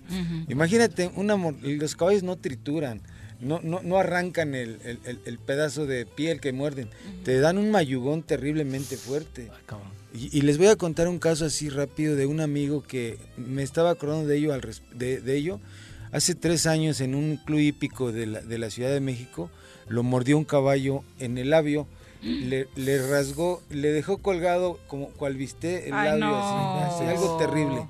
Imagínate, 0.48 1.10
una 1.16 1.36
los 1.62 1.96
caballos 1.96 2.22
no 2.22 2.36
trituran. 2.36 3.00
No, 3.40 3.60
no, 3.62 3.80
no 3.84 3.98
arrancan 3.98 4.56
el, 4.56 4.80
el- 4.84 4.98
el- 5.04 5.20
el 5.24 5.38
pedazo 5.38 5.86
de 5.86 6.06
piel 6.06 6.40
que 6.40 6.52
muerden. 6.52 6.90
Te 7.24 7.38
dan 7.38 7.56
un 7.56 7.70
mayugón 7.70 8.24
terriblemente 8.24 8.96
fuerte. 8.96 9.48
Y, 10.14 10.36
y 10.38 10.40
les 10.42 10.56
voy 10.58 10.68
a 10.68 10.76
contar 10.76 11.06
un 11.08 11.18
caso 11.18 11.44
así 11.44 11.68
rápido 11.68 12.16
de 12.16 12.26
un 12.26 12.40
amigo 12.40 12.82
que 12.82 13.18
me 13.36 13.62
estaba 13.62 13.90
acordando 13.90 14.26
de 14.26 14.38
ello, 14.38 14.52
al 14.54 14.62
de, 14.94 15.20
de 15.20 15.36
ello. 15.36 15.60
Hace 16.12 16.34
tres 16.34 16.66
años 16.66 17.00
en 17.02 17.14
un 17.14 17.36
club 17.36 17.58
hípico 17.58 18.10
de 18.12 18.26
la, 18.26 18.40
de 18.40 18.56
la 18.58 18.70
Ciudad 18.70 18.90
de 18.90 19.00
México 19.00 19.50
lo 19.88 20.02
mordió 20.02 20.38
un 20.38 20.44
caballo 20.44 21.02
en 21.18 21.36
el 21.38 21.50
labio, 21.50 21.86
le, 22.22 22.68
le 22.76 23.06
rasgó, 23.06 23.62
le 23.70 23.90
dejó 23.92 24.18
colgado 24.18 24.78
como 24.86 25.08
cual 25.10 25.36
viste 25.36 25.88
el 25.88 25.94
Ay, 25.94 26.10
labio 26.18 26.26
no. 26.26 26.36
así, 26.88 26.94
así, 27.04 27.08
algo 27.10 27.36
terrible. 27.36 27.86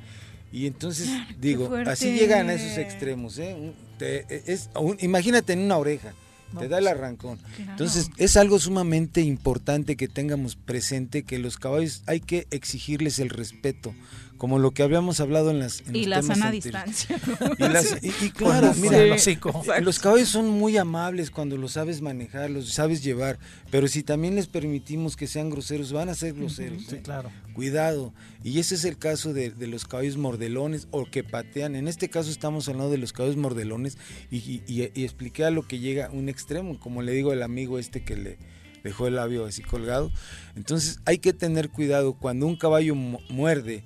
Y 0.52 0.66
entonces 0.66 1.08
digo, 1.40 1.66
fuerte. 1.68 1.90
así 1.90 2.12
llegan 2.18 2.48
a 2.48 2.54
esos 2.54 2.78
extremos, 2.78 3.38
¿eh? 3.38 3.54
Un- 3.58 3.74
te- 3.98 4.26
es, 4.52 4.70
un- 4.74 4.96
imagínate 5.00 5.52
en 5.52 5.60
una 5.60 5.76
oreja, 5.76 6.12
No, 6.52 6.60
te 6.60 6.68
da 6.68 6.78
pues, 6.78 6.80
el 6.80 6.88
arrancón. 6.88 7.38
claro. 7.56 7.70
Entonces 7.72 8.10
es 8.16 8.36
algo 8.36 8.58
sumamente 8.58 9.20
importante 9.20 9.96
que 9.96 10.08
tengamos 10.08 10.56
presente 10.56 11.22
que 11.22 11.38
los 11.38 11.58
caballos 11.58 12.02
hay 12.06 12.20
que 12.20 12.46
exigirles 12.50 13.18
el 13.18 13.30
respeto, 13.30 13.94
como 14.38 14.58
lo 14.58 14.70
que 14.70 14.82
habíamos 14.82 15.20
hablado 15.20 15.50
en 15.50 15.58
las 15.58 15.80
en 15.86 15.96
Y 15.96 16.06
los 16.06 16.08
la 16.08 16.20
temas 16.22 16.38
sana 16.38 16.50
anteriores. 16.50 17.08
distancia. 17.08 17.18
Y, 17.58 17.68
las- 17.72 17.98
y- 18.02 18.24
y 18.26 18.30
claro, 18.30 18.72
mira, 18.80 18.98
el 18.98 19.12
hocico. 19.12 19.62
los 19.82 19.98
caballos 19.98 20.28
son 20.28 20.48
muy 20.48 20.76
amables 20.78 21.30
cuando 21.30 21.56
los 21.56 21.72
sabes 21.72 22.00
manejar, 22.00 22.48
los 22.50 22.70
sabes 22.72 23.02
llevar, 23.02 23.38
pero 23.70 23.88
si 23.88 24.02
también 24.02 24.34
les 24.36 24.46
permitimos 24.46 25.16
que 25.16 25.26
sean 25.26 25.50
groseros, 25.50 25.92
van 25.92 26.08
a 26.08 26.14
ser 26.14 26.32
groseros. 26.34 26.84
Sí, 26.88 26.96
¿eh? 26.96 27.00
claro. 27.02 27.30
Cuidado. 27.52 28.14
Y 28.44 28.60
ese 28.60 28.76
es 28.76 28.84
el 28.84 28.96
caso 28.96 29.32
de, 29.32 29.50
de 29.50 29.66
los 29.66 29.84
caballos 29.84 30.16
mordelones 30.16 30.86
o 30.92 31.04
que 31.04 31.24
patean. 31.24 31.74
En 31.74 31.88
este 31.88 32.08
caso 32.08 32.30
estamos 32.30 32.68
hablando 32.68 32.90
de 32.92 32.98
los 32.98 33.12
caballos 33.12 33.36
mordelones 33.36 33.98
y, 34.30 34.36
y- 34.38 34.62
y- 34.68 34.90
y 34.94 35.04
expliqué 35.04 35.44
a 35.44 35.50
lo 35.50 35.66
que 35.66 35.80
llega 35.80 36.06
a 36.06 36.10
un 36.10 36.28
extremo, 36.28 36.78
como 36.78 37.02
le 37.02 37.12
digo 37.12 37.32
al 37.32 37.42
amigo 37.42 37.78
este 37.80 38.04
que 38.04 38.16
le 38.16 38.38
dejó 38.84 39.08
el 39.08 39.16
labio 39.16 39.44
así 39.44 39.62
colgado. 39.62 40.12
Entonces 40.54 41.00
hay 41.04 41.18
que 41.18 41.32
tener 41.32 41.68
cuidado 41.68 42.14
cuando 42.14 42.46
un 42.46 42.54
caballo 42.56 42.94
mu- 42.94 43.18
muerde. 43.28 43.82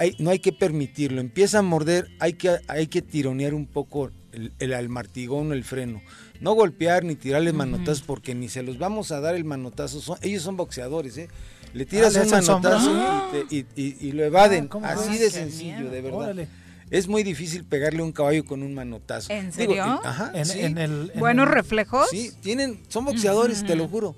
Hay, 0.00 0.16
no 0.18 0.30
hay 0.30 0.38
que 0.38 0.52
permitirlo. 0.52 1.20
Empieza 1.20 1.58
a 1.58 1.62
morder, 1.62 2.08
hay 2.20 2.32
que, 2.32 2.56
hay 2.68 2.86
que 2.86 3.02
tironear 3.02 3.52
un 3.52 3.66
poco 3.66 4.10
el, 4.32 4.50
el 4.58 4.72
al 4.72 4.88
martigón 4.88 5.50
o 5.50 5.54
el 5.54 5.62
freno. 5.62 6.00
No 6.40 6.54
golpear 6.54 7.04
ni 7.04 7.16
tirarles 7.16 7.52
manotazos 7.52 8.00
porque 8.02 8.34
ni 8.34 8.48
se 8.48 8.62
los 8.62 8.78
vamos 8.78 9.12
a 9.12 9.20
dar 9.20 9.34
el 9.34 9.44
manotazo. 9.44 10.00
Son- 10.00 10.16
ellos 10.22 10.42
son 10.42 10.56
boxeadores, 10.56 11.18
¿eh? 11.18 11.28
Le 11.74 11.84
tiras 11.84 12.16
Ah, 12.16 12.22
un 12.22 12.30
manotazo 12.30 12.90
y, 12.90 13.46
te- 13.46 13.54
y- 13.56 13.66
y- 13.76 14.08
y 14.08 14.12
lo 14.12 14.24
evaden. 14.24 14.64
Ah, 14.64 14.68
¿cómo 14.70 14.86
Así 14.86 15.18
de 15.18 15.30
sencillo, 15.30 15.76
miedo. 15.80 15.90
de 15.90 16.00
verdad. 16.00 16.18
Órale. 16.18 16.48
Es 16.90 17.06
muy 17.06 17.22
difícil 17.22 17.64
pegarle 17.64 18.00
a 18.00 18.04
un 18.04 18.12
caballo 18.12 18.44
con 18.44 18.62
un 18.62 18.74
manotazo. 18.74 19.32
¿En 19.32 19.50
Digo, 19.52 19.72
serio? 19.74 19.84
en- 19.84 20.06
ajá, 20.08 20.32
En- 20.34 20.44
sí. 20.46 20.58
en 20.60 20.76
el- 20.78 21.10
en 21.14 21.20
¿Buenos 21.20 21.46
el- 21.46 21.52
reflejos? 21.54 22.08
Sí, 22.10 22.32
tienen, 22.42 22.80
son 22.88 23.04
boxeadores, 23.04 23.64
te 23.64 23.76
lo 23.76 23.86
juro. 23.88 24.16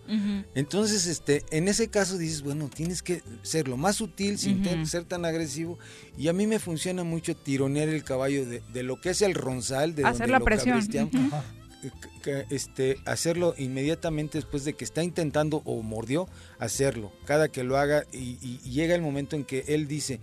Entonces, 0.55 1.07
este, 1.07 1.45
en 1.51 1.69
ese 1.69 1.89
caso 1.89 2.17
dices, 2.19 2.43
bueno, 2.43 2.71
tienes 2.75 3.03
que 3.03 3.23
ser 3.43 3.69
lo 3.69 3.77
más 3.77 3.97
sutil 3.97 4.39
sin 4.39 4.65
ser 4.87 5.05
tan 5.05 5.25
agresivo. 5.25 5.79
Y 6.17 6.29
a 6.29 6.33
mí 6.33 6.47
me 6.47 6.59
funciona 6.59 7.05
mucho 7.05 7.37
tironear 7.37 7.89
el 7.89 8.05
caballo 8.05 8.47
de, 8.47 8.63
de 8.73 8.83
lo 8.83 9.01
que 9.01 9.11
es 9.11 9.23
el 9.23 9.35
ronzal, 9.35 9.95
de 9.95 10.05
Hacer 10.05 10.13
donde 10.21 10.33
la 10.33 10.39
lo 10.39 10.45
presión. 10.45 10.79
eh, 10.79 11.91
que- 12.23 12.45
este, 12.51 12.97
hacerlo 13.07 13.55
inmediatamente 13.59 14.39
después 14.39 14.65
de 14.65 14.75
que 14.75 14.85
está 14.85 15.03
intentando 15.03 15.63
o 15.65 15.83
mordió, 15.83 16.29
hacerlo. 16.61 17.13
Cada 17.27 17.49
que 17.49 17.65
lo 17.65 17.77
haga 17.77 18.05
y 18.13 18.37
llega 18.61 18.95
el 18.95 19.03
momento 19.03 19.35
en 19.35 19.45
que 19.45 19.65
él 19.67 19.89
dice, 19.89 20.21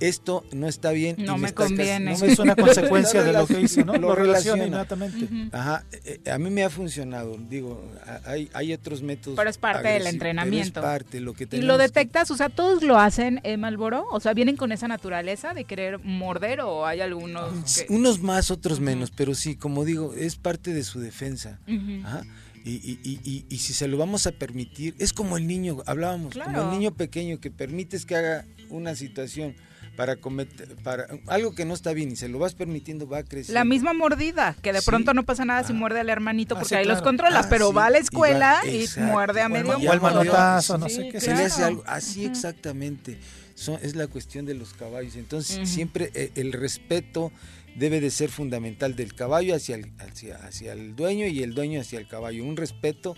esto 0.00 0.44
no 0.52 0.66
está 0.66 0.90
bien. 0.92 1.16
y 1.18 1.22
No 1.22 1.38
me 1.38 1.52
conviene. 1.54 2.16
me- 2.18 2.26
Es 2.32 2.38
una 2.38 2.56
consecuencia 2.56 3.22
de 3.22 3.32
lo 3.32 3.46
que 3.46 3.54
relaciona, 3.54 3.64
hizo, 3.64 3.84
¿no? 3.84 3.96
Lo 3.98 4.14
relaciona 4.14 4.64
inmediatamente. 4.66 5.28
Ajá, 5.52 5.84
eh, 5.92 6.20
eh, 6.24 6.30
a 6.30 6.38
mí 6.38 6.50
me 6.50 6.64
ha 6.64 6.70
funcionado, 6.70 7.36
digo, 7.48 7.84
hay, 8.24 8.48
hay 8.54 8.72
otros 8.72 9.02
métodos. 9.02 9.36
Pero 9.36 9.50
es 9.50 9.58
parte 9.58 9.88
del 9.88 10.06
entrenamiento. 10.06 10.80
es 10.80 10.84
parte, 10.84 11.20
lo 11.20 11.34
que 11.34 11.44
¿Y 11.44 11.46
tenemos 11.46 11.68
lo 11.68 11.76
que- 11.76 11.82
detectas? 11.84 12.30
O 12.30 12.36
sea, 12.36 12.48
¿todos 12.48 12.82
lo 12.82 12.98
hacen, 12.98 13.40
eh, 13.44 13.56
Malboro? 13.56 14.06
O 14.10 14.20
sea, 14.20 14.32
¿vienen 14.34 14.56
con 14.56 14.72
esa 14.72 14.88
naturaleza 14.88 15.54
de 15.54 15.64
querer 15.64 15.98
morder 15.98 16.60
o 16.62 16.86
hay 16.86 17.00
algunos 17.00 17.52
que... 17.86 17.92
Unos 17.92 18.20
más, 18.20 18.50
otros 18.50 18.80
menos, 18.80 19.10
pero 19.10 19.34
sí, 19.34 19.56
como 19.56 19.84
digo, 19.84 20.14
es 20.14 20.36
parte 20.36 20.72
de 20.72 20.82
su 20.84 21.00
defensa. 21.00 21.60
Ajá. 22.04 22.22
Y, 22.64 22.72
y- 22.72 23.00
y- 23.02 23.20
y- 23.24 23.46
y 23.48 23.58
si 23.58 23.72
se 23.72 23.88
lo 23.88 23.96
vamos 23.96 24.26
a 24.26 24.32
permitir, 24.32 24.94
es 24.98 25.14
como 25.14 25.38
el 25.38 25.46
niño, 25.46 25.78
hablábamos, 25.86 26.36
como 26.36 26.60
el 26.62 26.70
niño 26.78 26.92
pequeño 26.94 27.40
que 27.40 27.50
permites 27.50 28.04
que 28.04 28.16
haga 28.16 28.44
una 28.68 28.94
situación 28.94 29.54
para 29.96 30.16
cometer, 30.16 30.76
para 30.82 31.06
algo 31.26 31.54
que 31.54 31.64
no 31.64 31.74
está 31.74 31.92
bien 31.92 32.10
y 32.12 32.16
se 32.16 32.28
lo 32.28 32.38
vas 32.38 32.54
permitiendo, 32.54 33.06
va 33.08 33.18
a 33.18 33.22
crecer. 33.24 33.52
La 33.54 33.64
misma 33.64 33.92
mordida, 33.92 34.56
que 34.62 34.72
de 34.72 34.80
Sí. 34.80 34.86
pronto 34.86 35.12
no 35.14 35.24
pasa 35.24 35.44
nada 35.44 35.62
si 35.64 35.72
muerde 35.72 36.00
al 36.00 36.08
hermanito 36.08 36.54
Ah, 36.54 36.58
porque 36.60 36.70
sí, 36.70 36.74
ahí 36.76 36.84
los 36.86 37.02
controlas, 37.02 37.46
Ah, 37.46 37.48
pero 37.50 37.68
sí, 37.68 37.74
va 37.74 37.86
a 37.86 37.90
la 37.90 37.98
y 37.98 38.00
va- 38.00 38.04
escuela 38.04 38.60
y, 38.66 39.00
muerde 39.00 39.40
a 39.42 39.48
medio 39.48 39.78
mundo. 39.78 39.78
mordió, 40.00 40.00
manotazo, 40.00 40.78
no 40.78 40.88
sé 40.88 41.08
qué 41.10 41.20
se 41.20 41.34
le 41.34 41.44
hace 41.44 41.64
algo 41.64 41.82
así 41.86 42.24
exactamente. 42.24 43.18
Son- 43.54 43.78
es 43.82 43.94
la 43.94 44.06
cuestión 44.06 44.46
de 44.46 44.54
los 44.54 44.72
caballos. 44.72 45.16
Entonces, 45.16 45.68
siempre 45.68 46.10
eh, 46.14 46.30
el 46.34 46.52
respeto 46.52 47.30
debe 47.76 48.00
de 48.00 48.10
ser 48.10 48.30
fundamental 48.30 48.96
del 48.96 49.14
caballo 49.14 49.54
hacia 49.54 49.74
el, 49.76 49.92
hacia, 49.98 50.36
hacia 50.36 50.72
el 50.72 50.96
dueño 50.96 51.26
y 51.26 51.42
el 51.42 51.52
dueño 51.54 51.80
hacia 51.80 51.98
el 51.98 52.08
caballo. 52.08 52.42
Un 52.44 52.56
respeto 52.56 53.14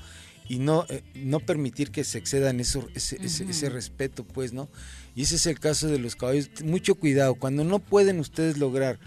y 0.48 0.58
no, 0.58 0.84
eh, 0.88 1.02
no 1.14 1.38
permitir 1.38 1.92
que 1.92 2.02
se 2.02 2.18
excedan 2.18 2.58
eso, 2.58 2.88
ese, 2.94 3.16
ese- 3.24 3.44
ese 3.44 3.66
Ujú. 3.66 3.74
respeto, 3.76 4.24
pues, 4.24 4.52
¿no? 4.52 4.68
Y 5.14 5.22
ese 5.22 5.36
es 5.36 5.46
el 5.46 5.58
caso 5.60 5.88
de 5.88 5.98
los 5.98 6.16
caballos. 6.16 6.48
Mucho 6.64 6.94
cuidado, 6.94 7.34
cuando 7.34 7.64
no 7.64 7.78
pueden 7.78 8.18
ustedes 8.20 8.58
lograr 8.58 8.98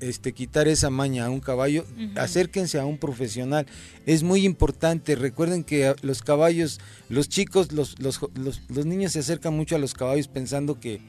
este, 0.00 0.32
quitar 0.32 0.68
esa 0.68 0.90
maña 0.90 1.26
a 1.26 1.30
un 1.30 1.40
caballo, 1.40 1.84
acérquense 2.16 2.78
a 2.78 2.84
un 2.86 2.98
profesional. 2.98 3.66
Es 4.06 4.22
muy 4.22 4.44
importante. 4.44 5.14
Recuerden 5.16 5.64
que 5.64 5.86
a- 5.88 5.96
los 6.02 6.22
caballos, 6.22 6.80
los 7.08 7.28
chicos, 7.28 7.72
los, 7.72 7.98
los, 8.00 8.20
los- 8.34 8.60
los 8.68 8.86
niños 8.86 9.12
se 9.12 9.20
acercan 9.20 9.56
mucho 9.56 9.76
a 9.76 9.78
los 9.78 9.94
caballos 9.94 10.28
pensando 10.28 10.78
que 10.80 11.00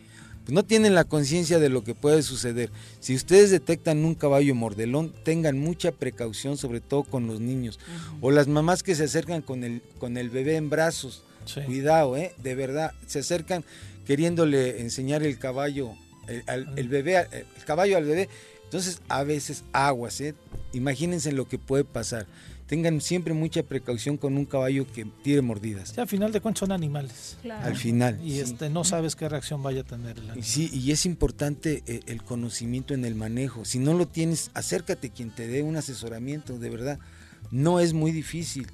pues, 0.45 0.53
no 0.53 0.63
tienen 0.63 0.95
la 0.95 1.03
conciencia 1.03 1.59
de 1.59 1.69
lo 1.69 1.83
que 1.83 1.93
puede 1.95 2.21
suceder. 2.23 2.71
Si 2.99 3.13
ustedes 3.15 3.51
detectan 3.51 4.05
un 4.05 4.15
caballo 4.15 4.55
mordelón, 4.55 5.13
tengan 5.23 5.59
mucha 5.59 5.91
precaución, 5.91 6.57
sobre 6.57 6.79
todo 6.79 7.03
con 7.03 7.27
los 7.27 7.39
niños. 7.41 7.79
O 8.21 8.31
las 8.31 8.47
mamás 8.47 8.81
que 8.83 8.95
se 8.95 9.03
acercan 9.03 9.41
con 9.41 9.63
el, 9.63 9.81
con 9.99 10.15
el 10.17 10.29
bebé 10.29 10.55
en 10.55 10.69
brazos. 10.69 11.23
Sí. 11.45 11.61
Cuidado, 11.65 12.15
¿eh? 12.17 12.33
De 12.41 12.53
verdad. 12.55 12.93
Se 13.07 13.19
acercan 13.19 13.63
queriéndole 14.13 14.81
enseñar 14.81 15.21
el 15.21 15.37
caballo, 15.37 15.91
el, 16.27 16.41
al- 16.47 16.73
el 16.79 16.87
bebé, 16.89 17.17
al- 17.17 17.27
el 17.31 17.45
caballo 17.63 17.95
al 17.95 18.05
bebé. 18.05 18.27
Entonces, 18.63 19.01
a 19.07 19.23
veces 19.23 19.63
aguas, 19.71 20.19
¿eh? 20.19 20.33
Imagínense 20.73 21.31
lo 21.31 21.47
que 21.47 21.59
puede 21.59 21.83
pasar. 21.83 22.25
Tengan 22.65 23.01
siempre 23.01 23.35
mucha 23.35 23.61
precaución 23.61 24.17
con 24.17 24.35
un 24.35 24.45
caballo 24.45 24.87
que 24.91 25.05
tire 25.23 25.43
mordidas. 25.43 25.89
Sí, 25.89 26.01
al 26.01 26.07
final 26.07 26.31
de 26.31 26.41
cuentas 26.41 26.59
son 26.61 26.71
animales. 26.71 27.37
Al 27.61 27.75
final. 27.75 28.19
Y 28.23 28.31
sí. 28.31 28.39
este 28.39 28.69
no 28.71 28.83
sabes 28.83 29.15
qué 29.15 29.29
reacción 29.29 29.61
vaya 29.61 29.81
a 29.81 29.83
tener 29.83 30.17
el 30.17 30.23
Y 30.23 30.29
animal. 30.29 30.43
Sí, 30.43 30.71
y 30.73 30.91
es 30.91 31.05
importante 31.05 31.83
eh, 31.85 31.99
el 32.07 32.23
conocimiento 32.23 32.95
en 32.95 33.05
el 33.05 33.13
manejo. 33.13 33.63
Si 33.63 33.77
no 33.77 33.93
lo 33.93 34.07
tienes, 34.07 34.49
acércate 34.55 35.11
quien 35.11 35.29
te 35.29 35.47
dé 35.47 35.61
un 35.61 35.75
asesoramiento, 35.77 36.57
de 36.57 36.69
verdad. 36.71 36.99
No 37.51 37.79
es 37.79 37.93
muy 37.93 38.11
difícil. 38.11 38.65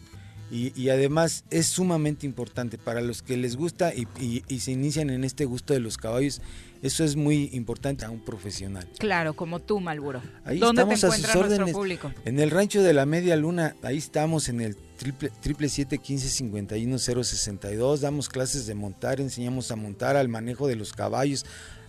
Y, 0.51 0.79
y 0.79 0.89
además 0.89 1.43
es 1.49 1.65
sumamente 1.65 2.25
importante 2.27 2.77
para 2.77 3.01
los 3.01 3.23
que 3.23 3.35
les 3.35 3.55
gusta 3.55 3.93
y, 3.95 4.07
y- 4.19 4.43
y 4.47 4.59
se 4.59 4.71
inician 4.71 5.09
en 5.09 5.23
este 5.23 5.45
gusto 5.45 5.73
de 5.73 5.79
los 5.79 5.97
caballos. 5.97 6.39
Eso 6.83 7.03
es 7.03 7.15
muy 7.15 7.49
importante 7.53 8.05
a 8.05 8.11
un 8.11 8.19
profesional. 8.23 8.87
Claro, 8.99 9.33
como 9.33 9.59
tú, 9.59 9.79
Malboro. 9.79 10.21
Ahí 10.43 10.59
¿Dónde 10.59 10.85
te 10.85 10.93
estamos 10.93 11.15
a 11.23 11.27
sus 11.27 11.35
órdenes. 11.35 11.73
público? 11.73 12.11
En 12.25 12.39
el 12.39 12.51
rancho 12.51 12.83
de 12.83 12.93
la 12.93 13.07
Media 13.07 13.35
Luna, 13.37 13.75
ahí 13.81 13.97
estamos 13.97 14.47
en 14.49 14.61
el 14.61 14.75
triple 14.97 15.31
triple 15.41 15.67
siete 15.67 15.97
quince 15.97 16.29
cincuenta 16.29 16.77
y 16.77 16.85
uno 16.85 16.99
cero 16.99 17.23
sesenta 17.23 17.71
y 17.71 17.75
dos. 17.75 18.01
Damos 18.01 18.29
clases 18.29 18.67
de 18.67 18.75
montar, 18.75 19.19
enseñamos 19.19 19.71
a 19.71 19.75
montar, 19.75 20.15
al 20.15 20.29
manejo 20.29 20.67
de 20.67 20.75
los 20.75 20.93
caballos, 20.93 21.43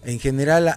en 0.07 0.19
general 0.21 0.75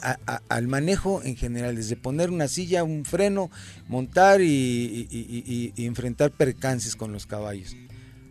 al 0.49 0.67
manejo 0.67 1.21
en 1.23 1.37
general, 1.37 1.75
desde 1.75 1.95
poner 1.95 2.31
una 2.31 2.47
silla, 2.47 2.83
un 2.83 3.05
freno, 3.05 3.49
montar 3.87 4.41
y 4.41 5.71
enfrentar 5.77 6.31
percances 6.31 6.95
con 6.95 7.13
los 7.13 7.25
caballos. 7.25 7.75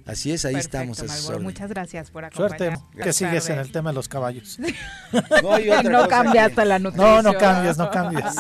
Así 0.08 0.32
es, 0.32 0.46
ahí 0.46 0.54
estamos. 0.54 1.04
Muchas 1.42 1.68
gracias 1.68 2.10
por 2.10 2.24
acompañarnos. 2.24 2.80
Suerte, 2.80 3.04
que 3.04 3.12
sigues 3.12 3.50
en 3.50 3.58
el 3.58 3.70
tema 3.70 3.90
de 3.90 3.94
los 3.94 4.08
caballos. 4.08 4.58
no, 5.42 5.82
no 5.82 6.08
cambias 6.08 6.48
hasta 6.48 6.64
la 6.64 6.78
nutrición. 6.78 7.22
No, 7.24 7.32
no 7.32 7.38
cambias, 7.38 7.76
no 7.76 7.90
cambias. 7.90 8.34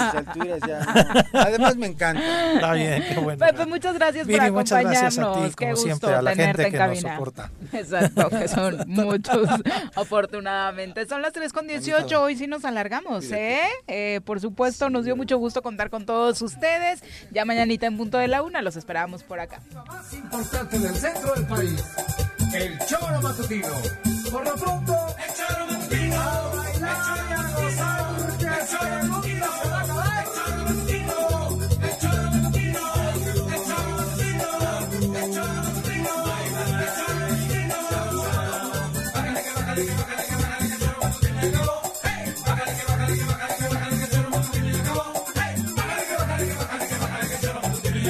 Además 1.34 1.76
me 1.76 1.88
encanta. 1.88 2.54
Está 2.54 2.72
bien, 2.72 3.04
qué 3.06 3.20
bueno. 3.20 3.44
Pepe, 3.44 3.66
muchas 3.66 3.94
gracias 3.94 4.26
por 4.26 4.40
acompañarnos. 4.40 4.54
Muchas 4.54 4.82
gracias 4.82 5.18
a 5.18 5.32
ti, 5.34 5.54
como 5.54 5.76
siempre, 5.76 6.14
a 6.14 6.22
la 6.22 6.34
gente 6.34 6.70
que 6.70 6.78
nos 6.78 7.00
soporta. 7.00 7.50
Exacto, 7.70 8.30
que 8.30 8.48
son 8.48 8.84
muchos, 8.86 9.48
afortunadamente. 9.94 11.06
Son 11.06 11.20
las 11.20 11.34
3 11.34 11.52
con 11.52 11.66
18, 11.66 12.22
hoy 12.22 12.34
sí 12.34 12.46
nos 12.46 12.64
alargamos, 12.64 13.30
¿eh? 13.30 13.60
¿eh? 13.86 14.22
Por 14.24 14.40
supuesto, 14.40 14.88
nos 14.88 15.04
dio 15.04 15.16
mucho 15.16 15.36
gusto 15.36 15.60
contar 15.60 15.90
con 15.90 16.06
todos 16.06 16.40
ustedes. 16.40 17.02
Ya 17.30 17.44
mañanita 17.44 17.84
en 17.84 17.98
punto 17.98 18.16
de 18.16 18.28
la 18.28 18.42
una, 18.42 18.62
los 18.62 18.76
esperamos 18.76 19.22
por 19.22 19.38
acá. 19.38 19.60
más 19.86 20.14
importante 20.14 20.78
del 20.78 20.94
centro 20.94 21.34
del 21.34 21.46
país 21.46 21.57
el 21.58 22.78
choro 22.86 23.20
matutino. 23.20 23.66
Por 24.30 24.44
lo 24.44 24.54
pronto, 24.54 24.94
el 25.18 25.34
choro 25.34 25.66
matutino. 25.66 26.20
A 26.20 26.54
bailar 26.54 26.88
el 26.88 28.68
choro 28.68 28.84
a 28.84 29.08
matutino. 29.08 29.46
El 31.82 31.90
choro 31.90 32.28
matutino. 32.28 32.38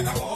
Hey, 0.05 0.27